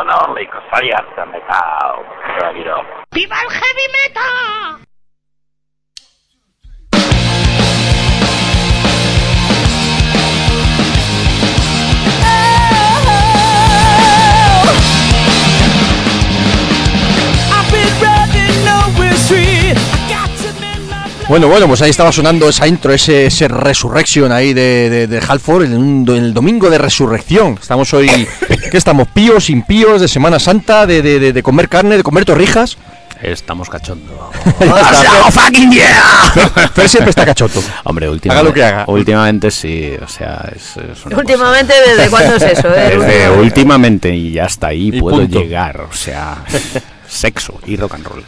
and 0.00 0.10
only 0.10 0.46
Cosaliata 0.46 1.26
Metal. 1.26 2.04
Up. 2.68 2.86
¡Viva 3.12 3.36
el 3.42 3.50
heavy 3.50 3.86
metal! 3.92 4.84
Bueno, 21.28 21.46
bueno, 21.46 21.68
pues 21.68 21.82
ahí 21.82 21.90
estaba 21.90 22.10
sonando 22.10 22.48
esa 22.48 22.66
intro, 22.66 22.90
ese, 22.90 23.26
ese 23.26 23.48
Resurrection 23.48 24.32
ahí 24.32 24.54
de, 24.54 24.88
de, 24.88 25.06
de 25.06 25.18
Halford, 25.26 25.64
el, 25.64 25.74
un- 25.74 26.06
el 26.08 26.32
domingo 26.32 26.70
de 26.70 26.78
resurrección. 26.78 27.58
Estamos 27.60 27.92
hoy, 27.92 28.08
¿qué 28.70 28.76
estamos? 28.78 29.08
¿Píos, 29.08 29.50
impíos, 29.50 30.00
de 30.00 30.08
Semana 30.08 30.38
Santa, 30.38 30.86
de, 30.86 31.02
de, 31.02 31.18
de- 31.18 31.32
de 31.32 31.42
comer 31.42 31.68
carne, 31.68 31.96
de 31.96 32.02
comer 32.02 32.24
torrijas? 32.24 32.76
Estamos 33.20 33.68
cachondo. 33.68 34.30
fucking 35.32 35.72
yeah! 35.72 36.32
Fer 36.72 36.88
siempre 36.88 37.10
está 37.10 37.24
cachoto. 37.26 37.60
Hombre, 37.84 38.08
últimamente, 38.08 38.30
Haga 38.30 38.42
lo 38.48 38.54
que 38.54 38.64
haga. 38.64 38.84
últimamente 38.86 39.50
sí, 39.50 39.92
o 40.00 40.06
sea, 40.06 40.48
es, 40.54 40.76
es 40.76 41.04
una 41.06 41.16
Últimamente, 41.18 41.74
¿desde 41.86 42.08
cuándo 42.10 42.36
es 42.36 42.42
eso? 42.42 42.62
cosa. 42.68 42.86
eh? 42.86 42.90
Desde 42.98 43.30
Últimamente. 43.30 44.14
y 44.14 44.38
hasta 44.38 44.68
ahí 44.68 44.90
Y 44.94 45.00
puedo 45.00 45.16
punto. 45.18 45.40
llegar, 45.40 45.80
o 45.80 45.92
sea, 45.92 46.44
sexo 47.08 47.58
y 47.66 47.76
rock 47.76 47.94
and 47.94 48.06
roll. 48.06 48.24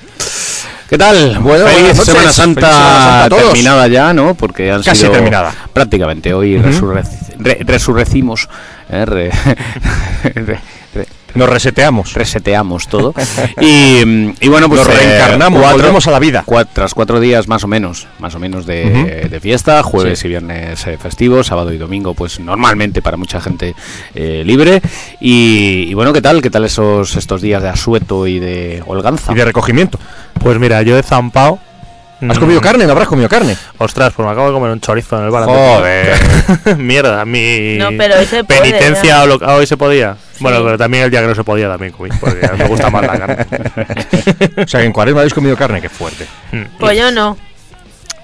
¿Qué 0.88 0.98
tal? 0.98 1.38
Bueno, 1.38 1.66
feliz. 1.66 1.96
Semana 1.98 2.20
Feliz 2.22 2.34
Santa, 2.34 2.60
Semana 2.72 3.20
Santa 3.22 3.36
terminada 3.36 3.86
ya, 3.86 4.12
¿no? 4.12 4.34
Porque 4.34 4.72
han 4.72 4.82
Casi 4.82 5.02
sido 5.02 5.12
terminada. 5.12 5.54
prácticamente 5.72 6.34
hoy 6.34 6.56
resurre- 6.58 7.04
re- 7.38 7.58
resurrecimos, 7.64 8.48
eh, 8.90 9.04
re- 9.06 9.30
re- 10.24 10.58
re- 10.94 11.06
Nos 11.34 11.48
reseteamos. 11.48 12.14
reseteamos 12.14 12.88
todo 12.88 13.14
y, 13.60 14.02
y 14.40 14.48
bueno 14.48 14.68
pues 14.68 14.80
Nos 14.84 14.88
eh, 14.88 14.98
reencarnamos, 14.98 15.62
volvemos 15.72 16.06
a 16.08 16.10
la 16.10 16.18
vida. 16.18 16.42
cua- 16.44 16.66
tras 16.72 16.92
cuatro 16.94 17.20
días 17.20 17.46
más 17.48 17.62
o 17.64 17.68
menos 17.68 18.08
más 18.18 18.34
o 18.34 18.38
menos 18.40 18.66
de, 18.66 19.28
de 19.30 19.40
fiesta 19.40 19.82
jueves 19.82 20.18
Sí. 20.18 20.26
y 20.26 20.30
viernes 20.30 20.86
eh, 20.86 20.98
festivos 20.98 21.46
sábado 21.46 21.72
y 21.72 21.78
domingo 21.78 22.14
pues 22.14 22.40
normalmente 22.40 23.00
para 23.00 23.16
mucha 23.16 23.40
gente 23.40 23.74
eh, 24.14 24.42
libre 24.44 24.82
y, 25.20 25.86
y 25.88 25.94
bueno 25.94 26.12
qué 26.12 26.20
tal 26.22 26.42
qué 26.42 26.50
tal 26.50 26.64
esos 26.64 27.14
estos 27.16 27.40
días 27.42 27.62
de 27.62 27.68
asueto 27.68 28.26
y 28.26 28.38
de 28.40 28.82
holganza 28.86 29.32
Y 29.32 29.36
de 29.36 29.44
recogimiento. 29.44 29.98
Pues 30.42 30.58
mira, 30.58 30.80
yo 30.82 30.96
he 30.98 31.02
zampado. 31.02 31.58
¿Has 32.28 32.36
Mm, 32.36 32.40
comido 32.40 32.60
carne? 32.60 32.84
¿No 32.86 32.92
habrás 32.92 33.08
comido 33.08 33.28
carne? 33.28 33.56
Ostras, 33.78 34.12
pues 34.14 34.26
me 34.26 34.32
acabo 34.32 34.48
de 34.48 34.52
comer 34.54 34.70
un 34.72 34.80
chorizo 34.80 35.18
en 35.18 35.24
el 35.24 35.30
bar. 35.30 35.44
Joder. 35.44 36.76
Mierda, 36.78 37.24
mi 37.24 37.76
No, 37.78 37.88
pero 37.96 38.18
hoy 38.18 38.26
se 38.26 38.44
puede, 38.44 38.60
penitencia 38.60 39.24
lo- 39.26 39.38
ah, 39.42 39.54
hoy 39.54 39.66
se 39.66 39.76
podía. 39.76 40.16
Bueno, 40.40 40.62
pero 40.64 40.76
también 40.78 41.04
el 41.04 41.10
día 41.10 41.20
que 41.20 41.26
no 41.26 41.34
se 41.34 41.44
podía 41.44 41.68
también 41.68 41.92
comí, 41.92 42.10
porque 42.20 42.48
me 42.58 42.64
gusta 42.66 42.90
más 42.90 43.02
la 43.06 43.18
carne. 43.18 43.46
O 44.64 44.68
sea, 44.68 44.80
que 44.80 44.86
en 44.86 44.92
cuaresma 44.92 45.20
habéis 45.20 45.34
comido 45.34 45.56
carne, 45.56 45.80
qué 45.80 45.88
fuerte. 45.88 46.26
Pues 46.78 46.96
yo 46.98 47.10
no. 47.10 47.36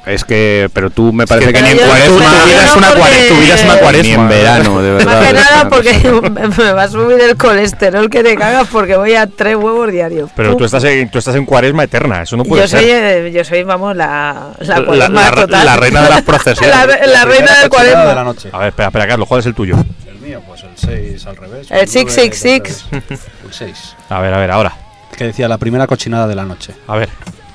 Es 0.07 0.25
que 0.25 0.71
pero 0.73 0.89
tú 0.91 1.13
me 1.13 1.27
parece 1.27 1.53
que, 1.53 1.59
pero 1.61 1.67
ni 1.67 1.73
en 1.73 1.79
cuaresma 1.89 2.17
tu 2.17 2.47
vida 2.49 2.65
es 2.65 2.71
no 2.73 2.79
una 2.79 2.93
cuaresma, 2.95 3.29
tu 3.29 3.41
vida 3.43 3.55
es 3.55 3.65
una 3.65 3.75
ni 3.75 3.81
cuaresma. 3.81 4.15
en 4.23 4.29
verano 4.29 4.83
de 4.83 4.91
verdad 4.93 5.05
Más 5.07 5.17
que 5.25 5.27
es 5.27 5.51
nada 5.51 5.69
porque 5.69 6.21
me 6.63 6.73
va 6.73 6.83
a 6.85 6.89
subir 6.89 7.21
el 7.21 7.37
colesterol 7.37 8.09
que 8.09 8.23
te 8.23 8.37
cagas 8.37 8.69
porque 8.71 8.97
voy 8.97 9.15
a 9.15 9.27
tres 9.27 9.57
huevos 9.57 9.91
diarios. 9.91 10.31
Pero 10.37 10.53
Uf. 10.53 10.59
tú 10.59 10.65
estás 10.65 10.85
en, 10.85 11.11
tú 11.11 11.19
estás 11.19 11.35
en 11.35 11.45
cuaresma 11.45 11.85
eterna, 11.85 12.23
eso 12.23 12.37
no 12.37 12.45
puede 12.45 12.63
yo 12.63 12.69
ser. 12.69 12.81
soy, 12.81 12.91
eh, 12.91 13.33
yo 13.35 13.45
soy, 13.45 13.63
vamos, 13.65 13.97
la, 13.97 14.53
la, 14.61 14.79
La, 14.79 14.85
cuaresma 14.87 15.23
la- 15.23 15.31
total. 15.33 15.67
la 15.67 15.77
reina 15.77 16.03
de 16.03 16.09
las 16.11 16.23
procesiones. 16.23 16.75
la, 16.77 16.87
re- 16.87 17.07
la 17.07 17.25
reina 17.25 17.47
del 17.47 17.55
de 17.57 17.63
la 17.63 17.69
cuaresma. 17.69 18.25
noche. 18.25 18.49
A 18.53 18.59
ver, 18.59 18.69
espera, 18.69 18.89
espera, 18.89 19.07
Carlos, 19.09 19.29
¿cuál 19.29 19.41
es 19.41 19.47
el 19.47 19.55
tuyo? 19.55 19.77
El 20.07 20.19
mío, 20.21 20.41
pues 20.47 20.63
el 20.63 20.71
6 20.77 21.27
al 21.27 21.37
revés. 21.37 21.67
El 21.71 21.89
666. 21.89 22.85
El 22.93 23.53
6. 23.53 23.97
A 24.11 24.21
ver, 24.21 24.33
a 24.35 24.39
ver, 24.39 24.51
ahora. 24.53 24.73
Que 25.17 25.25
decía 25.25 25.49
la 25.49 25.59
primera 25.59 25.87
cochinada 25.87 26.27
de 26.29 26.35
la 26.35 26.45
noche. 26.45 26.75
A 26.87 26.97
ver. 26.97 27.09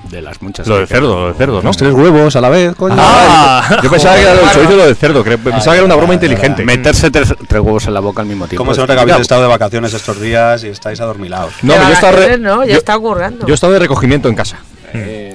De 0.10 0.22
las 0.22 0.42
muchas 0.42 0.68
Lo 0.68 0.78
de 0.80 0.88
cerdo, 0.88 1.22
lo 1.22 1.28
de 1.30 1.34
cerdo, 1.36 1.56
¿no? 1.58 1.62
Los 1.64 1.78
tres 1.78 1.94
huevos 1.94 2.36
a 2.36 2.42
la 2.42 2.50
vez, 2.50 2.76
coño. 2.76 2.96
Ah, 2.98 3.80
yo 3.84 3.90
pensaba 3.90 4.16
que 4.16 4.22
era 4.24 4.34
lo 4.34 4.42
y 4.74 4.76
lo 4.78 4.86
del 4.86 4.96
cerdo, 4.96 5.24
cre- 5.24 5.38
pensaba 5.38 5.74
que 5.74 5.78
era 5.78 5.86
una 5.86 5.96
broma 5.96 6.14
inteligente. 6.14 6.64
meterse 6.66 7.12
tres, 7.12 7.34
tres 7.48 7.62
huevos 7.62 7.86
en 7.88 7.94
la 7.94 8.00
boca 8.02 8.22
al 8.22 8.28
mismo 8.28 8.46
tiempo 8.48 8.62
¿Cómo 8.64 8.74
se 8.74 8.82
es 8.82 8.88
nota 8.88 8.96
que 8.96 9.02
habéis 9.02 9.22
estado 9.22 9.42
de 9.44 9.48
vacaciones 9.48 9.94
estos 9.94 10.20
días 10.20 10.64
y 10.64 10.68
estáis 10.70 11.00
adormilados? 11.00 11.54
No, 11.62 11.74
De 11.74 11.80
yo 11.80 11.88
he 11.88 11.94
estado, 11.94 12.12
re- 12.14 12.18
vacaciones 12.20 12.40
no, 12.56 12.64
ya 12.66 12.72
yo- 12.74 12.78
está 12.78 12.98
ocurriendo. 12.98 13.46
yo 13.48 13.54
he 13.54 13.56
estado 13.56 13.74
de 13.74 13.80
recogimiento 13.80 14.28
en 14.30 14.36
casa. 14.36 14.58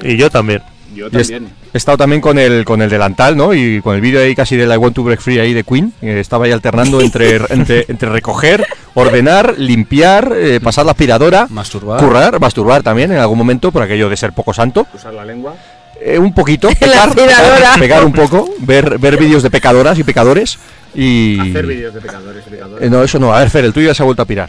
Y 0.03 0.17
yo 0.17 0.31
también. 0.31 0.63
yo 0.95 1.11
también 1.11 1.49
He 1.73 1.77
estado 1.79 1.99
también 1.99 2.21
con 2.23 2.39
el 2.39 2.65
con 2.65 2.81
el 2.83 2.89
delantal, 2.91 3.37
¿no? 3.37 3.53
Y 3.55 3.81
con 3.83 3.95
el 3.95 4.01
vídeo 4.01 4.21
ahí 4.21 4.35
casi 4.35 4.57
de 4.57 4.67
la 4.67 4.75
I 4.77 4.79
Want 4.79 4.95
to 4.95 5.03
Break 5.03 5.21
Free 5.21 5.39
ahí 5.39 5.53
de 5.53 5.63
Queen. 5.65 5.93
eh, 6.03 6.21
estaba 6.21 6.45
ahí 6.47 6.53
alternando 6.53 7.01
entre, 7.01 7.37
entre, 7.51 7.85
entre 7.89 8.09
recoger, 8.11 8.67
ordenar, 8.97 9.55
limpiar, 9.59 10.33
eh, 10.35 10.59
pasar 10.63 10.85
la 10.87 10.93
aspiradora, 10.93 11.47
Masturbar. 11.51 12.01
currar, 12.01 12.41
masturbar 12.41 12.83
también 12.83 13.13
en 13.13 13.19
algún 13.19 13.39
momento 13.39 13.71
por 13.71 13.83
aquello 13.83 14.09
de 14.09 14.17
ser 14.17 14.33
poco 14.33 14.53
santo. 14.53 14.87
usar 14.95 15.13
la 15.15 15.25
lengua 15.25 15.55
Eh, 16.01 16.19
un 16.19 16.33
poquito, 16.33 16.69
pecar, 16.81 17.11
pecar 17.79 18.05
un 18.05 18.13
poco, 18.13 18.49
ver, 18.61 18.99
ver 18.99 19.17
vídeos 19.19 19.43
de 19.43 19.51
pecadoras 19.51 19.99
y 19.99 20.05
pecadores. 20.05 20.59
Y. 20.95 21.37
vídeos 21.53 21.93
de 21.95 22.01
pecadores 22.01 22.45
y 22.47 22.51
pecadores 22.51 22.87
Eh, 22.87 22.91
no, 22.91 23.03
eso 23.03 23.19
no. 23.19 23.35
A 23.35 23.41
ver, 23.41 23.51
Fer, 23.51 23.65
el 23.67 23.73
tuyo 23.73 23.89
ya 23.89 23.95
se 23.95 24.03
ha 24.03 24.07
vuelto 24.07 24.23
a 24.23 24.27
pirar. 24.27 24.49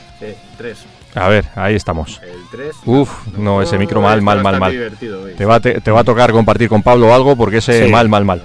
tres 0.57 0.77
A 1.19 1.27
ver, 1.29 1.45
ahí 1.55 1.75
estamos. 1.75 2.21
el 2.24 2.38
Uf, 2.86 3.09
no, 3.38 3.62
ese 3.62 3.77
micro 3.77 4.01
mal, 4.01 4.21
mal, 4.21 4.41
mal, 4.41 4.59
mal. 4.59 4.91
Te 5.38 5.45
va, 5.45 5.55
a 5.55 5.59
te, 5.59 5.81
te 5.81 5.91
va 5.91 6.01
a 6.01 6.03
tocar 6.03 6.31
compartir 6.31 6.69
con 6.69 6.81
Pablo 6.83 7.13
algo 7.13 7.36
porque 7.36 7.57
ese 7.57 7.86
Sí. 7.86 7.91
mal, 7.91 8.07
mal, 8.09 8.24
mal. 8.25 8.41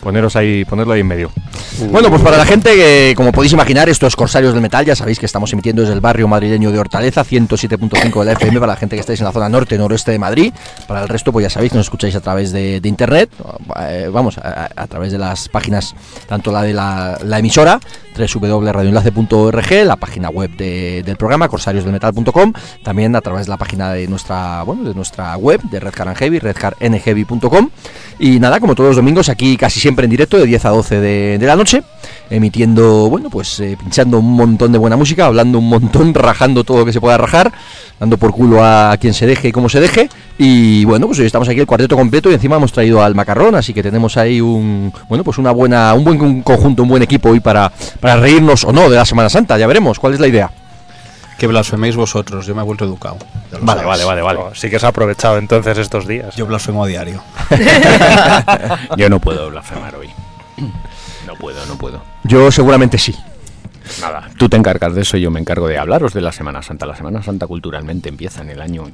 Poneros 0.00 0.34
ahí, 0.36 0.64
ponerlo 0.64 0.92
ahí 0.94 1.00
en 1.00 1.06
medio. 1.06 1.30
Bueno, 1.90 2.08
pues 2.08 2.22
para 2.22 2.36
la 2.38 2.46
gente 2.46 2.70
que, 2.74 3.14
como 3.16 3.32
podéis 3.32 3.52
imaginar, 3.52 3.88
esto 3.88 4.06
es 4.06 4.14
Corsarios 4.16 4.52
del 4.52 4.62
Metal, 4.62 4.84
ya 4.84 4.94
sabéis 4.94 5.18
que 5.18 5.26
estamos 5.26 5.52
emitiendo 5.52 5.82
desde 5.82 5.94
el 5.94 6.00
barrio 6.00 6.28
madrileño 6.28 6.70
de 6.70 6.78
Hortaleza, 6.78 7.24
107.5 7.24 8.20
de 8.20 8.24
la 8.26 8.32
FM, 8.32 8.60
para 8.60 8.72
la 8.74 8.76
gente 8.76 8.96
que 8.96 9.00
estáis 9.00 9.20
en 9.20 9.26
la 9.26 9.32
zona 9.32 9.48
norte, 9.48 9.76
noroeste 9.76 10.12
de 10.12 10.18
Madrid. 10.18 10.52
Para 10.86 11.02
el 11.02 11.08
resto, 11.08 11.32
pues 11.32 11.42
ya 11.44 11.50
sabéis 11.50 11.72
nos 11.74 11.86
escucháis 11.86 12.14
a 12.14 12.20
través 12.20 12.52
de, 12.52 12.80
de 12.80 12.88
internet, 12.88 13.30
eh, 13.80 14.08
vamos, 14.12 14.38
a, 14.38 14.64
a- 14.76 14.82
a 14.82 14.86
través 14.86 15.10
de 15.12 15.18
las 15.18 15.48
páginas, 15.48 15.94
tanto 16.28 16.52
la 16.52 16.62
de 16.62 16.72
la, 16.74 17.18
la 17.24 17.38
emisora, 17.40 17.80
www.radioenlace.org, 18.16 19.84
la 19.84 19.96
página 19.96 20.28
web 20.30 20.50
de- 20.56 21.02
del 21.04 21.16
programa, 21.16 21.48
corsariosdelmetal.com, 21.48 22.52
también 22.82 23.14
a 23.16 23.20
través 23.20 23.46
de 23.46 23.50
la 23.50 23.56
página 23.56 23.92
de 23.92 24.06
nuestra, 24.08 24.62
bueno, 24.62 24.84
de 24.84 24.94
nuestra 24.94 25.36
web, 25.36 25.60
de 25.70 25.80
Redcar 25.80 26.08
and 26.08 26.16
Heavy, 26.16 26.38
redcarnheavy.com. 26.38 27.70
Y 28.18 28.38
nada, 28.40 28.60
como 28.60 28.74
todos 28.74 28.88
los 28.90 28.96
domingos, 28.96 29.28
aquí 29.28 29.56
casi 29.56 29.80
siempre 29.80 30.04
en 30.04 30.10
directo, 30.10 30.38
de 30.38 30.46
10 30.46 30.64
a 30.64 30.68
12 30.70 31.00
de, 31.00 31.38
de 31.38 31.46
la 31.46 31.56
noche, 31.56 31.82
emitiendo, 32.30 33.08
bueno, 33.10 33.30
pues 33.30 33.60
eh, 33.60 33.76
pinchando 33.78 34.18
un 34.18 34.32
montón 34.32 34.72
de 34.72 34.78
buena 34.78 34.96
música, 34.96 35.26
hablando 35.26 35.58
un 35.58 35.68
montón, 35.68 36.14
rajando 36.14 36.64
todo 36.64 36.78
lo 36.78 36.84
que 36.84 36.92
se 36.92 37.00
pueda 37.00 37.16
rajar, 37.16 37.52
dando 38.00 38.16
por 38.16 38.32
culo 38.32 38.64
a 38.64 38.96
quien 38.98 39.14
se 39.14 39.26
deje 39.26 39.48
y 39.48 39.52
cómo 39.52 39.68
se 39.68 39.80
deje. 39.80 40.08
Y 40.38 40.84
bueno, 40.84 41.06
pues 41.06 41.18
hoy 41.20 41.26
estamos 41.26 41.48
aquí 41.48 41.60
el 41.60 41.66
cuarteto 41.66 41.96
completo 41.96 42.30
y 42.30 42.34
encima 42.34 42.56
hemos 42.56 42.72
traído 42.72 43.02
al 43.02 43.14
macarrón, 43.14 43.54
así 43.54 43.72
que 43.72 43.82
tenemos 43.82 44.16
ahí 44.16 44.40
un, 44.40 44.92
bueno, 45.08 45.24
pues 45.24 45.38
una 45.38 45.52
buena, 45.52 45.94
un 45.94 46.04
buen 46.04 46.20
un 46.20 46.42
conjunto, 46.42 46.82
un 46.82 46.88
buen 46.88 47.02
equipo 47.02 47.30
hoy 47.30 47.40
para, 47.40 47.72
para 48.00 48.16
reírnos 48.16 48.64
o 48.64 48.72
no 48.72 48.88
de 48.88 48.96
la 48.96 49.04
Semana 49.04 49.28
Santa, 49.28 49.58
ya 49.58 49.66
veremos 49.66 49.98
cuál 49.98 50.14
es 50.14 50.20
la 50.20 50.28
idea. 50.28 50.50
Que 51.38 51.48
blasfeméis 51.48 51.96
vosotros, 51.96 52.46
yo 52.46 52.54
me 52.54 52.62
he 52.62 52.64
vuelto 52.64 52.84
educado. 52.84 53.16
Vale, 53.60 53.82
sabes. 53.82 53.86
vale, 53.86 54.04
vale, 54.04 54.22
vale. 54.22 54.40
Sí 54.54 54.70
que 54.70 54.78
se 54.78 54.86
ha 54.86 54.90
aprovechado 54.90 55.36
entonces 55.36 55.76
estos 55.78 56.06
días. 56.06 56.36
Yo 56.36 56.46
blasfemo 56.46 56.84
a 56.84 56.86
diario. 56.86 57.22
yo 58.96 59.10
no 59.10 59.18
puedo 59.18 59.50
blasfemar 59.50 59.96
hoy 59.96 60.10
no 61.26 61.34
puedo 61.34 61.66
no 61.66 61.76
puedo 61.76 62.02
Yo 62.24 62.50
seguramente 62.50 62.98
sí. 62.98 63.14
Nada, 64.00 64.30
tú 64.38 64.48
te 64.48 64.56
encargas 64.56 64.94
de 64.94 65.02
eso 65.02 65.18
y 65.18 65.20
yo 65.20 65.30
me 65.30 65.38
encargo 65.38 65.68
de 65.68 65.76
hablaros 65.78 66.14
de 66.14 66.22
la 66.22 66.32
Semana 66.32 66.62
Santa. 66.62 66.86
La 66.86 66.96
Semana 66.96 67.22
Santa 67.22 67.46
culturalmente 67.46 68.08
empieza 68.08 68.40
en 68.40 68.48
el 68.50 68.62
año. 68.62 68.84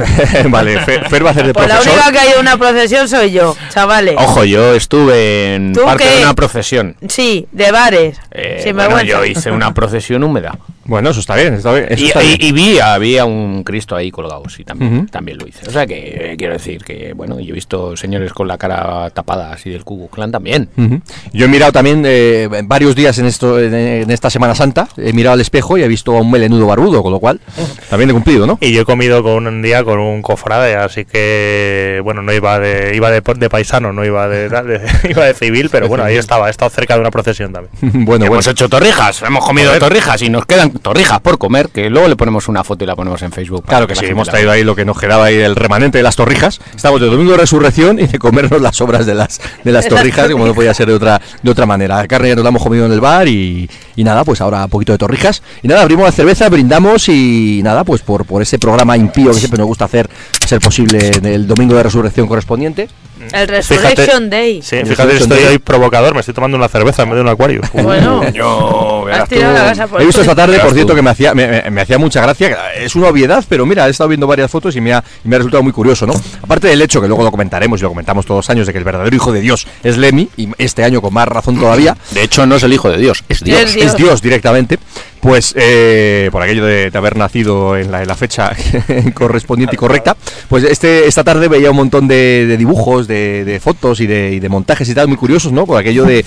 vale, 0.50 0.80
Fer, 0.80 1.08
Fer 1.08 1.24
va 1.24 1.28
a 1.28 1.32
hacer 1.32 1.46
de 1.46 1.54
Pues 1.54 1.68
la 1.68 1.80
única 1.80 2.10
que 2.10 2.18
hay 2.18 2.30
una 2.38 2.56
procesión 2.56 3.08
soy 3.08 3.30
yo, 3.30 3.56
chavales. 3.72 4.16
Ojo, 4.18 4.44
yo 4.44 4.74
estuve 4.74 5.54
en 5.54 5.72
¿Tú 5.72 5.84
parte 5.84 6.04
qué? 6.04 6.16
de 6.16 6.22
una 6.24 6.34
procesión. 6.34 6.96
Sí, 7.08 7.46
de 7.52 7.70
bares. 7.70 8.18
Eh, 8.32 8.72
bueno, 8.74 9.00
yo 9.02 9.24
hice 9.24 9.52
una 9.52 9.72
procesión 9.72 10.24
húmeda. 10.24 10.58
Bueno, 10.84 11.10
eso 11.10 11.20
está 11.20 11.36
bien, 11.36 11.54
está 11.54 11.72
bien. 11.72 11.86
Eso 11.90 12.02
Y, 12.02 12.06
está 12.08 12.22
y- 12.22 12.26
bien. 12.36 12.38
y 12.40 12.52
vi, 12.52 12.78
había 12.80 13.24
un 13.24 13.62
Cristo 13.64 13.94
ahí 13.94 14.10
colgado, 14.10 14.42
sí, 14.48 14.64
también, 14.64 15.08
lo 15.38 15.46
hice. 15.46 15.68
O 15.68 15.70
sea 15.70 15.86
que 15.86 16.32
eh, 16.32 16.36
quiero 16.38 16.54
decir 16.54 16.82
que, 16.82 17.12
bueno, 17.12 17.38
yo 17.38 17.50
he 17.50 17.52
visto 17.52 17.96
señores 17.96 18.32
con 18.32 18.48
la 18.48 18.56
cara 18.58 19.08
tapada 19.10 19.52
así 19.52 19.70
del 19.70 19.84
Ku 19.84 20.08
Clan 20.08 20.32
también. 20.32 20.68
Ujú. 20.76 21.00
Yo 21.32 21.44
he 21.44 21.48
mirado 21.48 21.70
también 21.72 22.02
eh, 22.06 22.48
varios 22.64 22.96
días 22.96 23.18
en 23.18 23.26
esto 23.26 23.60
en, 23.60 23.74
en 23.74 24.10
esta 24.10 24.30
Semana 24.30 24.54
Santa, 24.54 24.88
he 24.96 25.12
mirado 25.12 25.34
al 25.34 25.40
espejo 25.40 25.76
y 25.78 25.82
he 25.82 25.88
visto 25.88 26.16
a 26.16 26.20
un 26.22 26.30
melenudo 26.30 26.66
barbudo, 26.66 27.02
con 27.02 27.12
lo 27.12 27.20
cual 27.20 27.40
también 27.90 28.10
he 28.10 28.12
cumplido, 28.12 28.46
¿no? 28.46 28.58
Y 28.60 28.72
yo 28.72 28.82
he 28.82 28.84
comido 28.84 29.22
con 29.22 29.46
un 29.46 29.62
día 29.62 29.84
con 29.84 29.98
un 30.00 30.22
cofrade, 30.22 30.76
así 30.76 31.04
que 31.04 32.00
bueno, 32.02 32.22
no 32.22 32.32
iba 32.32 32.58
de 32.58 32.96
iba 32.96 33.10
de, 33.10 33.20
de 33.20 33.50
paisano, 33.50 33.92
no 33.92 34.04
iba 34.04 34.28
de, 34.28 34.48
de- 34.48 34.80
iba 35.10 35.24
de 35.26 35.34
civil, 35.34 35.68
pero 35.70 35.88
bueno, 35.88 36.04
ahí 36.04 36.16
estaba, 36.16 36.48
he 36.48 36.50
estado 36.50 36.70
cerca 36.70 36.94
de 36.94 37.00
una 37.00 37.10
procesión 37.10 37.52
también. 37.52 37.72
bueno, 37.80 38.04
bueno. 38.06 38.26
hemos 38.26 38.46
hecho 38.46 38.68
torrijas, 38.68 39.22
hemos 39.22 39.44
comido 39.44 39.76
torrijas 39.78 40.20
y 40.22 40.30
nos 40.30 40.46
quedan 40.46 40.70
torrijas 40.80 41.20
por 41.20 41.38
comer, 41.38 41.68
que 41.68 41.90
luego 41.90 42.08
le 42.08 42.16
ponemos 42.16 42.48
una 42.48 42.64
foto 42.64 42.84
y 42.84 42.86
la 42.86 42.96
ponemos 42.96 43.22
en 43.22 43.32
Facebook. 43.32 43.62
para 43.62 43.78
Claro 43.78 43.86
que 43.86 43.96
sí, 43.96 44.06
hemos 44.06 44.28
traído 44.28 44.50
ahí 44.50 44.64
lo 44.64 44.74
que 44.74 44.84
nos 44.84 44.98
quedaba 44.98 45.26
ahí 45.26 45.36
el 45.36 45.56
remanente 45.56 45.98
de 45.98 46.04
las 46.04 46.16
torrijas. 46.16 46.60
Estamos 46.74 47.00
de 47.00 47.06
domingo 47.06 47.32
de 47.32 47.38
resurrección 47.38 47.98
y 47.98 48.06
de 48.06 48.18
comernos 48.18 48.60
las 48.60 48.80
obras 48.80 49.06
de 49.06 49.14
las 49.14 49.40
de 49.64 49.72
las 49.72 49.88
torrijas, 49.88 50.30
como 50.30 50.46
no 50.46 50.54
podía 50.54 50.74
ser 50.74 50.88
de 50.88 50.94
otra 50.94 51.20
de 51.42 51.50
otra 51.50 51.66
manera. 51.66 51.96
La 51.96 52.08
carne 52.08 52.28
ya 52.28 52.34
nos 52.34 52.44
la 52.44 52.50
hemos 52.50 52.62
comido 52.62 52.86
en 52.86 52.92
el 52.92 53.00
bar 53.00 53.28
y, 53.28 53.68
y 53.96 54.04
nada, 54.04 54.24
pues 54.24 54.40
ahora 54.40 54.64
un 54.64 54.70
poquito 54.70 54.92
de 54.92 54.98
torrijas. 54.98 55.42
Y 55.62 55.68
nada, 55.68 55.82
abrimos 55.82 56.04
la 56.04 56.12
cerveza, 56.12 56.48
brindamos 56.48 57.08
y 57.08 57.60
nada, 57.62 57.84
pues 57.84 58.02
por, 58.02 58.24
por 58.24 58.42
ese 58.42 58.58
programa 58.58 58.96
impío 58.96 59.30
que 59.32 59.38
siempre 59.38 59.58
nos 59.58 59.66
gusta 59.66 59.84
hacer, 59.84 60.08
ser 60.46 60.60
posible 60.60 61.10
en 61.16 61.26
el 61.26 61.46
domingo 61.46 61.74
de 61.74 61.82
resurrección 61.82 62.26
correspondiente. 62.26 62.88
El 63.32 63.48
Resurrection 63.48 64.30
Day. 64.30 64.62
Sí, 64.62 64.76
El 64.76 64.86
fíjate, 64.86 65.02
Resurrection 65.12 65.22
estoy 65.32 65.44
Day. 65.44 65.52
hoy 65.54 65.58
provocador, 65.58 66.14
me 66.14 66.20
estoy 66.20 66.34
tomando 66.34 66.56
una 66.56 66.68
cerveza 66.68 67.02
en 67.02 67.10
vez 67.10 67.16
de 67.16 67.22
un 67.22 67.28
acuario. 67.28 67.60
Bueno, 67.72 68.30
Yo, 68.32 69.06
has 69.12 69.28
tirado 69.28 69.52
la 69.54 69.64
casa 69.64 69.86
por 69.86 70.00
He 70.02 70.06
visto 70.06 70.20
esta 70.20 70.34
tarde, 70.34 70.58
por 70.58 70.68
tú. 70.70 70.74
cierto, 70.74 70.94
que 70.94 71.02
me 71.02 71.10
hacía, 71.10 71.34
me, 71.34 71.46
me- 71.46 71.70
me 71.70 71.80
hacía 71.80 71.98
mucha 71.98 72.20
gracia. 72.22 72.72
Es 72.74 72.94
una 72.94 73.08
obviedad, 73.08 73.44
pero 73.48 73.66
mira, 73.66 73.86
he 73.86 73.90
estado 73.90 74.08
viendo 74.08 74.26
varias 74.26 74.50
fotos 74.50 74.74
y 74.76 74.80
me 74.80 74.92
ha, 74.92 75.02
y 75.24 75.28
me 75.28 75.36
ha 75.36 75.38
resultado 75.38 75.62
muy 75.62 75.72
curioso, 75.72 76.06
¿no? 76.06 76.14
Aparte 76.42 76.68
del 76.68 76.80
hecho, 76.82 77.00
que 77.00 77.08
luego 77.08 77.22
lo 77.24 77.30
comentaremos 77.30 77.80
y 77.80 77.82
lo 77.82 77.88
comentamos 77.88 78.24
todos 78.26 78.38
los 78.38 78.50
años, 78.50 78.66
de 78.66 78.72
que 78.72 78.78
el 78.78 78.84
verdadero 78.84 79.14
hijo 79.14 79.32
de 79.32 79.40
Dios 79.40 79.66
es 79.82 79.96
Lemmy, 79.98 80.28
y 80.36 80.48
este 80.58 80.84
año 80.84 81.00
con 81.02 81.12
más 81.14 81.26
razón 81.28 81.58
todavía, 81.58 81.96
De 82.12 82.22
hecho, 82.22 82.46
no 82.46 82.56
es 82.56 82.62
el 82.62 82.72
hijo 82.72 82.90
de 82.90 82.98
Dios, 82.98 83.24
es 83.28 83.42
Dios. 83.42 83.60
Es 83.60 83.74
Dios. 83.74 83.86
es 83.86 83.96
Dios 83.96 84.22
directamente, 84.22 84.78
pues 85.20 85.52
eh, 85.56 86.28
por 86.32 86.42
aquello 86.42 86.64
de, 86.64 86.90
de 86.90 86.98
haber 86.98 87.16
nacido 87.16 87.76
en 87.76 87.92
la, 87.92 88.00
en 88.02 88.08
la 88.08 88.14
fecha 88.14 88.52
correspondiente 89.14 89.76
y 89.76 89.78
correcta, 89.78 90.16
pues 90.48 90.64
este 90.64 91.06
esta 91.06 91.22
tarde 91.24 91.48
veía 91.48 91.70
un 91.70 91.76
montón 91.76 92.08
de, 92.08 92.46
de 92.46 92.56
dibujos, 92.56 93.06
de, 93.06 93.44
de 93.44 93.60
fotos 93.60 94.00
y 94.00 94.06
de, 94.06 94.32
y 94.32 94.40
de 94.40 94.48
montajes 94.48 94.88
y 94.88 94.94
tal, 94.94 95.08
muy 95.08 95.16
curiosos, 95.18 95.52
¿no? 95.52 95.66
Por 95.66 95.78
aquello 95.78 96.04
de, 96.04 96.24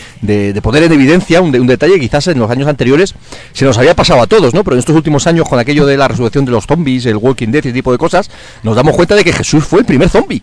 poner 0.61 0.83
en 0.83 0.91
evidencia 0.93 1.41
un, 1.41 1.51
de- 1.51 1.59
un 1.59 1.67
detalle 1.67 1.95
que 1.95 2.01
quizás 2.01 2.27
en 2.27 2.37
los 2.39 2.49
años 2.51 2.67
anteriores 2.67 3.15
se 3.51 3.65
nos 3.65 3.77
había 3.77 3.95
pasado 3.95 4.21
a 4.21 4.27
todos, 4.27 4.53
¿no? 4.53 4.63
Pero 4.63 4.75
en 4.75 4.79
estos 4.79 4.95
últimos 4.95 5.25
años, 5.27 5.49
con 5.49 5.57
aquello 5.59 5.85
de 5.85 5.97
la 5.97 6.07
resurrección 6.07 6.45
de 6.45 6.51
los 6.51 6.65
zombies, 6.67 7.05
el 7.07 7.17
Walking 7.17 7.47
Dead 7.49 7.63
y 7.65 7.67
ese 7.69 7.73
tipo 7.73 7.91
de 7.91 7.97
cosas, 7.97 8.29
nos 8.61 8.75
damos 8.75 8.95
cuenta 8.95 9.15
de 9.15 9.23
que 9.23 9.33
Jesús 9.33 9.63
fue 9.63 9.79
el 9.79 9.85
primer 9.85 10.09
zombie. 10.09 10.41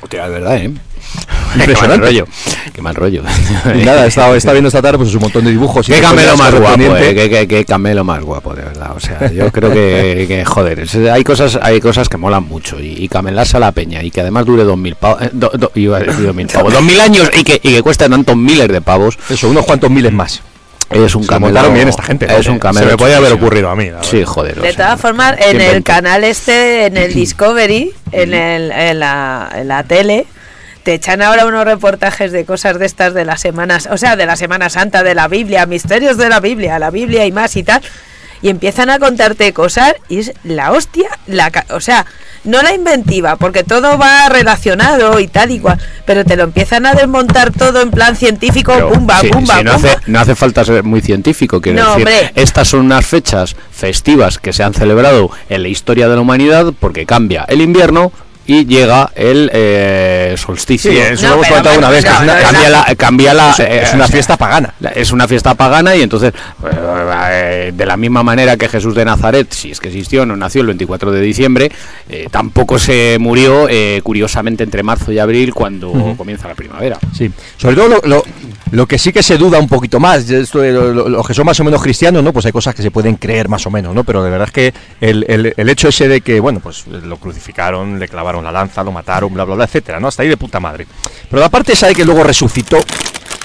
Hostia, 0.00 0.26
es 0.26 0.30
verdad, 0.30 0.56
¿eh? 0.58 0.70
Impresionante. 1.54 1.74
Qué 1.74 1.88
mal 1.88 2.00
rollo. 2.00 2.26
Qué 2.74 2.82
mal 2.82 2.94
rollo. 2.94 3.22
Nada, 3.84 4.04
he 4.04 4.08
estado, 4.08 4.34
he 4.34 4.38
estado 4.38 4.54
viendo 4.54 4.68
esta 4.68 4.82
tarde 4.82 4.98
pues 4.98 5.14
un 5.14 5.20
montón 5.20 5.44
de 5.44 5.50
dibujos. 5.50 5.88
y 5.88 5.92
Qué 5.92 6.00
camelo 6.00 6.36
más 6.36 6.54
guapo, 6.54 6.96
eh, 6.96 7.14
qué, 7.14 7.30
qué- 7.30 7.48
qué 7.48 7.64
camelo 7.64 8.04
más 8.04 8.20
guapo, 8.22 8.54
de 8.54 8.62
verdad. 8.62 8.92
O 8.96 9.00
sea, 9.00 9.30
yo 9.30 9.50
creo 9.52 9.72
que, 9.72 10.24
que, 10.28 10.44
joder, 10.44 10.84
hay 11.12 11.24
cosas 11.24 11.58
hay 11.62 11.80
cosas 11.80 12.08
que 12.08 12.16
molan 12.16 12.44
mucho 12.44 12.80
y, 12.80 12.94
y 13.04 13.08
camelarse 13.08 13.56
a 13.56 13.60
la 13.60 13.72
peña 13.72 14.02
y 14.02 14.10
que 14.10 14.20
además 14.20 14.44
dure 14.46 14.64
dos 14.64 14.76
mil 14.78 14.94
pavos, 14.96 15.22
eh, 15.22 15.30
do- 15.32 15.50
do- 15.54 15.72
iba 15.74 15.96
a 15.98 16.00
decir 16.00 16.26
dos 16.26 16.34
mil 16.34 16.46
pavos, 16.48 16.72
dos 16.72 16.82
mil 16.82 17.00
años 17.00 17.30
y 17.38 17.44
que, 17.44 17.54
y 17.62 17.72
que 17.74 17.82
cueste 17.82 18.08
tantos 18.08 18.36
miles 18.36 18.68
de 18.68 18.80
pavos, 18.80 19.18
Eso, 19.30 19.48
unos 19.48 19.64
cuantos 19.64 19.90
miles 19.90 20.12
más. 20.12 20.42
es 20.90 21.14
un 21.14 21.22
Se 21.22 21.26
lo 21.26 21.34
camelo. 21.34 21.46
montaron 21.52 21.74
bien 21.74 21.88
esta 21.88 22.02
gente. 22.02 22.26
Es 22.26 22.46
un 22.46 22.54
Se 22.54 22.60
camelo. 22.60 22.86
Se 22.86 22.92
me 22.92 22.96
podía 22.98 23.16
haber 23.16 23.32
ocurrido 23.32 23.70
a 23.70 23.74
mí. 23.76 23.88
Sí, 24.02 24.22
joder. 24.24 24.60
De 24.60 24.72
todas 24.74 25.00
formas, 25.00 25.36
en 25.40 25.60
el 25.60 25.82
canal 25.82 26.24
este, 26.24 26.86
en 26.86 26.96
el 26.96 27.14
Discovery, 27.14 27.92
en, 28.12 28.34
el, 28.34 28.70
en, 28.70 29.00
la, 29.00 29.50
en 29.56 29.68
la 29.68 29.82
tele, 29.84 30.26
te 30.84 30.94
echan 30.94 31.22
ahora 31.22 31.46
unos 31.46 31.64
reportajes 31.64 32.30
de 32.30 32.44
cosas 32.44 32.78
de 32.78 32.86
estas 32.86 33.14
de 33.14 33.24
las 33.24 33.40
semanas, 33.40 33.88
o 33.90 33.96
sea, 33.96 34.16
de 34.16 34.26
la 34.26 34.36
Semana 34.36 34.68
Santa, 34.70 35.02
de 35.02 35.14
la 35.14 35.28
Biblia, 35.28 35.66
misterios 35.66 36.16
de 36.16 36.28
la 36.28 36.40
Biblia, 36.40 36.78
la 36.78 36.90
Biblia 36.90 37.26
y 37.26 37.32
más 37.32 37.56
y 37.56 37.62
tal. 37.62 37.82
Y 38.42 38.50
empiezan 38.50 38.90
a 38.90 38.98
contarte 38.98 39.54
cosas 39.54 39.94
y 40.10 40.18
es 40.18 40.32
la 40.44 40.72
hostia, 40.72 41.08
la, 41.26 41.50
ca- 41.50 41.64
o 41.70 41.80
sea, 41.80 42.04
no 42.44 42.60
la 42.60 42.74
inventiva, 42.74 43.36
porque 43.36 43.64
todo 43.64 43.96
va 43.96 44.28
relacionado 44.28 45.18
y 45.18 45.28
tal 45.28 45.50
y 45.50 45.60
cual, 45.60 45.78
pero 46.04 46.26
te 46.26 46.36
lo 46.36 46.42
empiezan 46.44 46.84
a 46.84 46.92
desmontar 46.92 47.52
todo 47.52 47.80
en 47.80 47.90
plan 47.90 48.16
científico, 48.16 48.72
Pero, 48.74 48.90
bumba, 48.90 49.20
sí, 49.20 49.30
bumba, 49.32 49.56
sí, 49.58 49.64
no, 49.64 49.72
bumba. 49.72 49.92
hace, 49.92 49.98
no 50.10 50.20
hace 50.20 50.34
falta 50.34 50.62
ser 50.62 50.82
muy 50.84 51.00
científico, 51.00 51.62
quiero 51.62 51.78
No, 51.82 51.88
decir. 51.96 52.06
hombre. 52.06 52.32
Estas 52.34 52.68
son 52.68 52.80
unas 52.80 53.06
fechas 53.06 53.56
festivas 53.72 54.36
que 54.38 54.52
se 54.52 54.62
han 54.62 54.74
celebrado 54.74 55.30
en 55.48 55.62
la 55.62 55.68
historia 55.68 56.06
de 56.08 56.16
la 56.16 56.20
humanidad 56.20 56.74
porque 56.78 57.06
cambia 57.06 57.46
el 57.48 57.62
invierno 57.62 58.12
y 58.46 58.66
llega 58.66 59.10
el 59.14 59.50
eh, 59.52 60.34
solsticio. 60.36 60.90
Sí, 60.90 60.98
eso 60.98 61.22
No, 61.22 61.28
lo 61.28 61.34
hemos 61.36 61.48
comentado 61.48 61.78
una 61.78 61.88
vez. 61.90 62.04
que 62.04 62.10
es 62.10 62.20
una, 62.20 62.34
no, 62.36 62.42
cambia 62.42 62.68
la, 62.70 62.94
cambia 62.96 63.34
la 63.34 63.50
es- 63.52 63.60
eh, 63.60 63.82
es 63.84 63.94
una 63.94 64.06
fiesta 64.08 64.36
pagana. 64.36 64.74
Es 64.94 65.12
una 65.12 65.26
fiesta 65.28 65.54
pagana 65.54 65.96
y 65.96 66.02
entonces, 66.02 66.32
eh, 67.30 67.72
de 67.74 67.86
la 67.86 67.96
misma 67.96 68.22
manera 68.22 68.56
que 68.56 68.68
Jesús 68.68 68.94
de 68.94 69.04
Nazaret, 69.04 69.52
si 69.52 69.70
es 69.70 69.80
que 69.80 69.88
existió, 69.88 70.26
no 70.26 70.36
nació 70.36 70.60
el 70.62 70.68
24 70.68 71.10
de 71.12 71.20
diciembre, 71.20 71.70
eh, 72.08 72.28
tampoco 72.30 72.78
se 72.78 73.16
murió 73.20 73.66
eh, 73.68 74.00
curiosamente 74.02 74.64
entre 74.64 74.82
marzo 74.82 75.12
y 75.12 75.18
abril 75.18 75.54
cuando 75.54 75.92
comienza 76.16 76.48
la 76.48 76.54
primavera. 76.54 76.98
Sí, 77.16 77.30
sobre 77.56 77.76
todo 77.76 77.88
lo, 77.88 78.00
lo, 78.04 78.24
lo 78.70 78.86
que 78.86 78.98
sí 78.98 79.12
que 79.12 79.22
se 79.22 79.36
duda 79.38 79.58
un 79.58 79.68
poquito 79.68 80.00
más, 80.00 80.28
esto 80.30 80.60
de 80.60 80.72
lo- 80.72 80.92
lo- 80.92 81.08
los 81.08 81.26
que 81.26 81.34
son 81.34 81.46
más 81.46 81.58
o 81.60 81.64
menos 81.64 81.82
cristianos, 81.82 82.22
¿no? 82.24 82.32
Pues 82.32 82.46
hay 82.46 82.52
cosas 82.52 82.74
que 82.74 82.82
se 82.82 82.90
pueden 82.90 83.16
creer 83.16 83.48
más 83.48 83.66
o 83.66 83.70
menos, 83.70 83.94
¿no? 83.94 84.04
Pero 84.04 84.22
de 84.24 84.30
verdad 84.30 84.48
es 84.48 84.52
que 84.52 84.74
el, 85.00 85.24
el- 85.28 85.54
el 85.56 85.68
hecho 85.68 85.88
ese 85.88 86.08
de 86.08 86.20
que, 86.20 86.40
bueno, 86.40 86.60
pues 86.60 86.86
lo 86.86 87.16
crucificaron, 87.16 87.98
le 87.98 88.08
clavaron 88.08 88.33
la 88.42 88.50
lanza, 88.50 88.82
lo 88.82 88.90
mataron, 88.92 89.32
bla, 89.34 89.44
bla, 89.44 89.54
bla, 89.54 89.64
etcétera, 89.64 90.00
¿no? 90.00 90.08
Hasta 90.08 90.22
ahí 90.22 90.28
de 90.28 90.36
puta 90.36 90.58
madre. 90.60 90.86
Pero 91.30 91.40
la 91.40 91.48
parte 91.48 91.74
esa 91.74 91.86
de 91.86 91.94
que 91.94 92.04
luego 92.04 92.22
resucitó, 92.24 92.78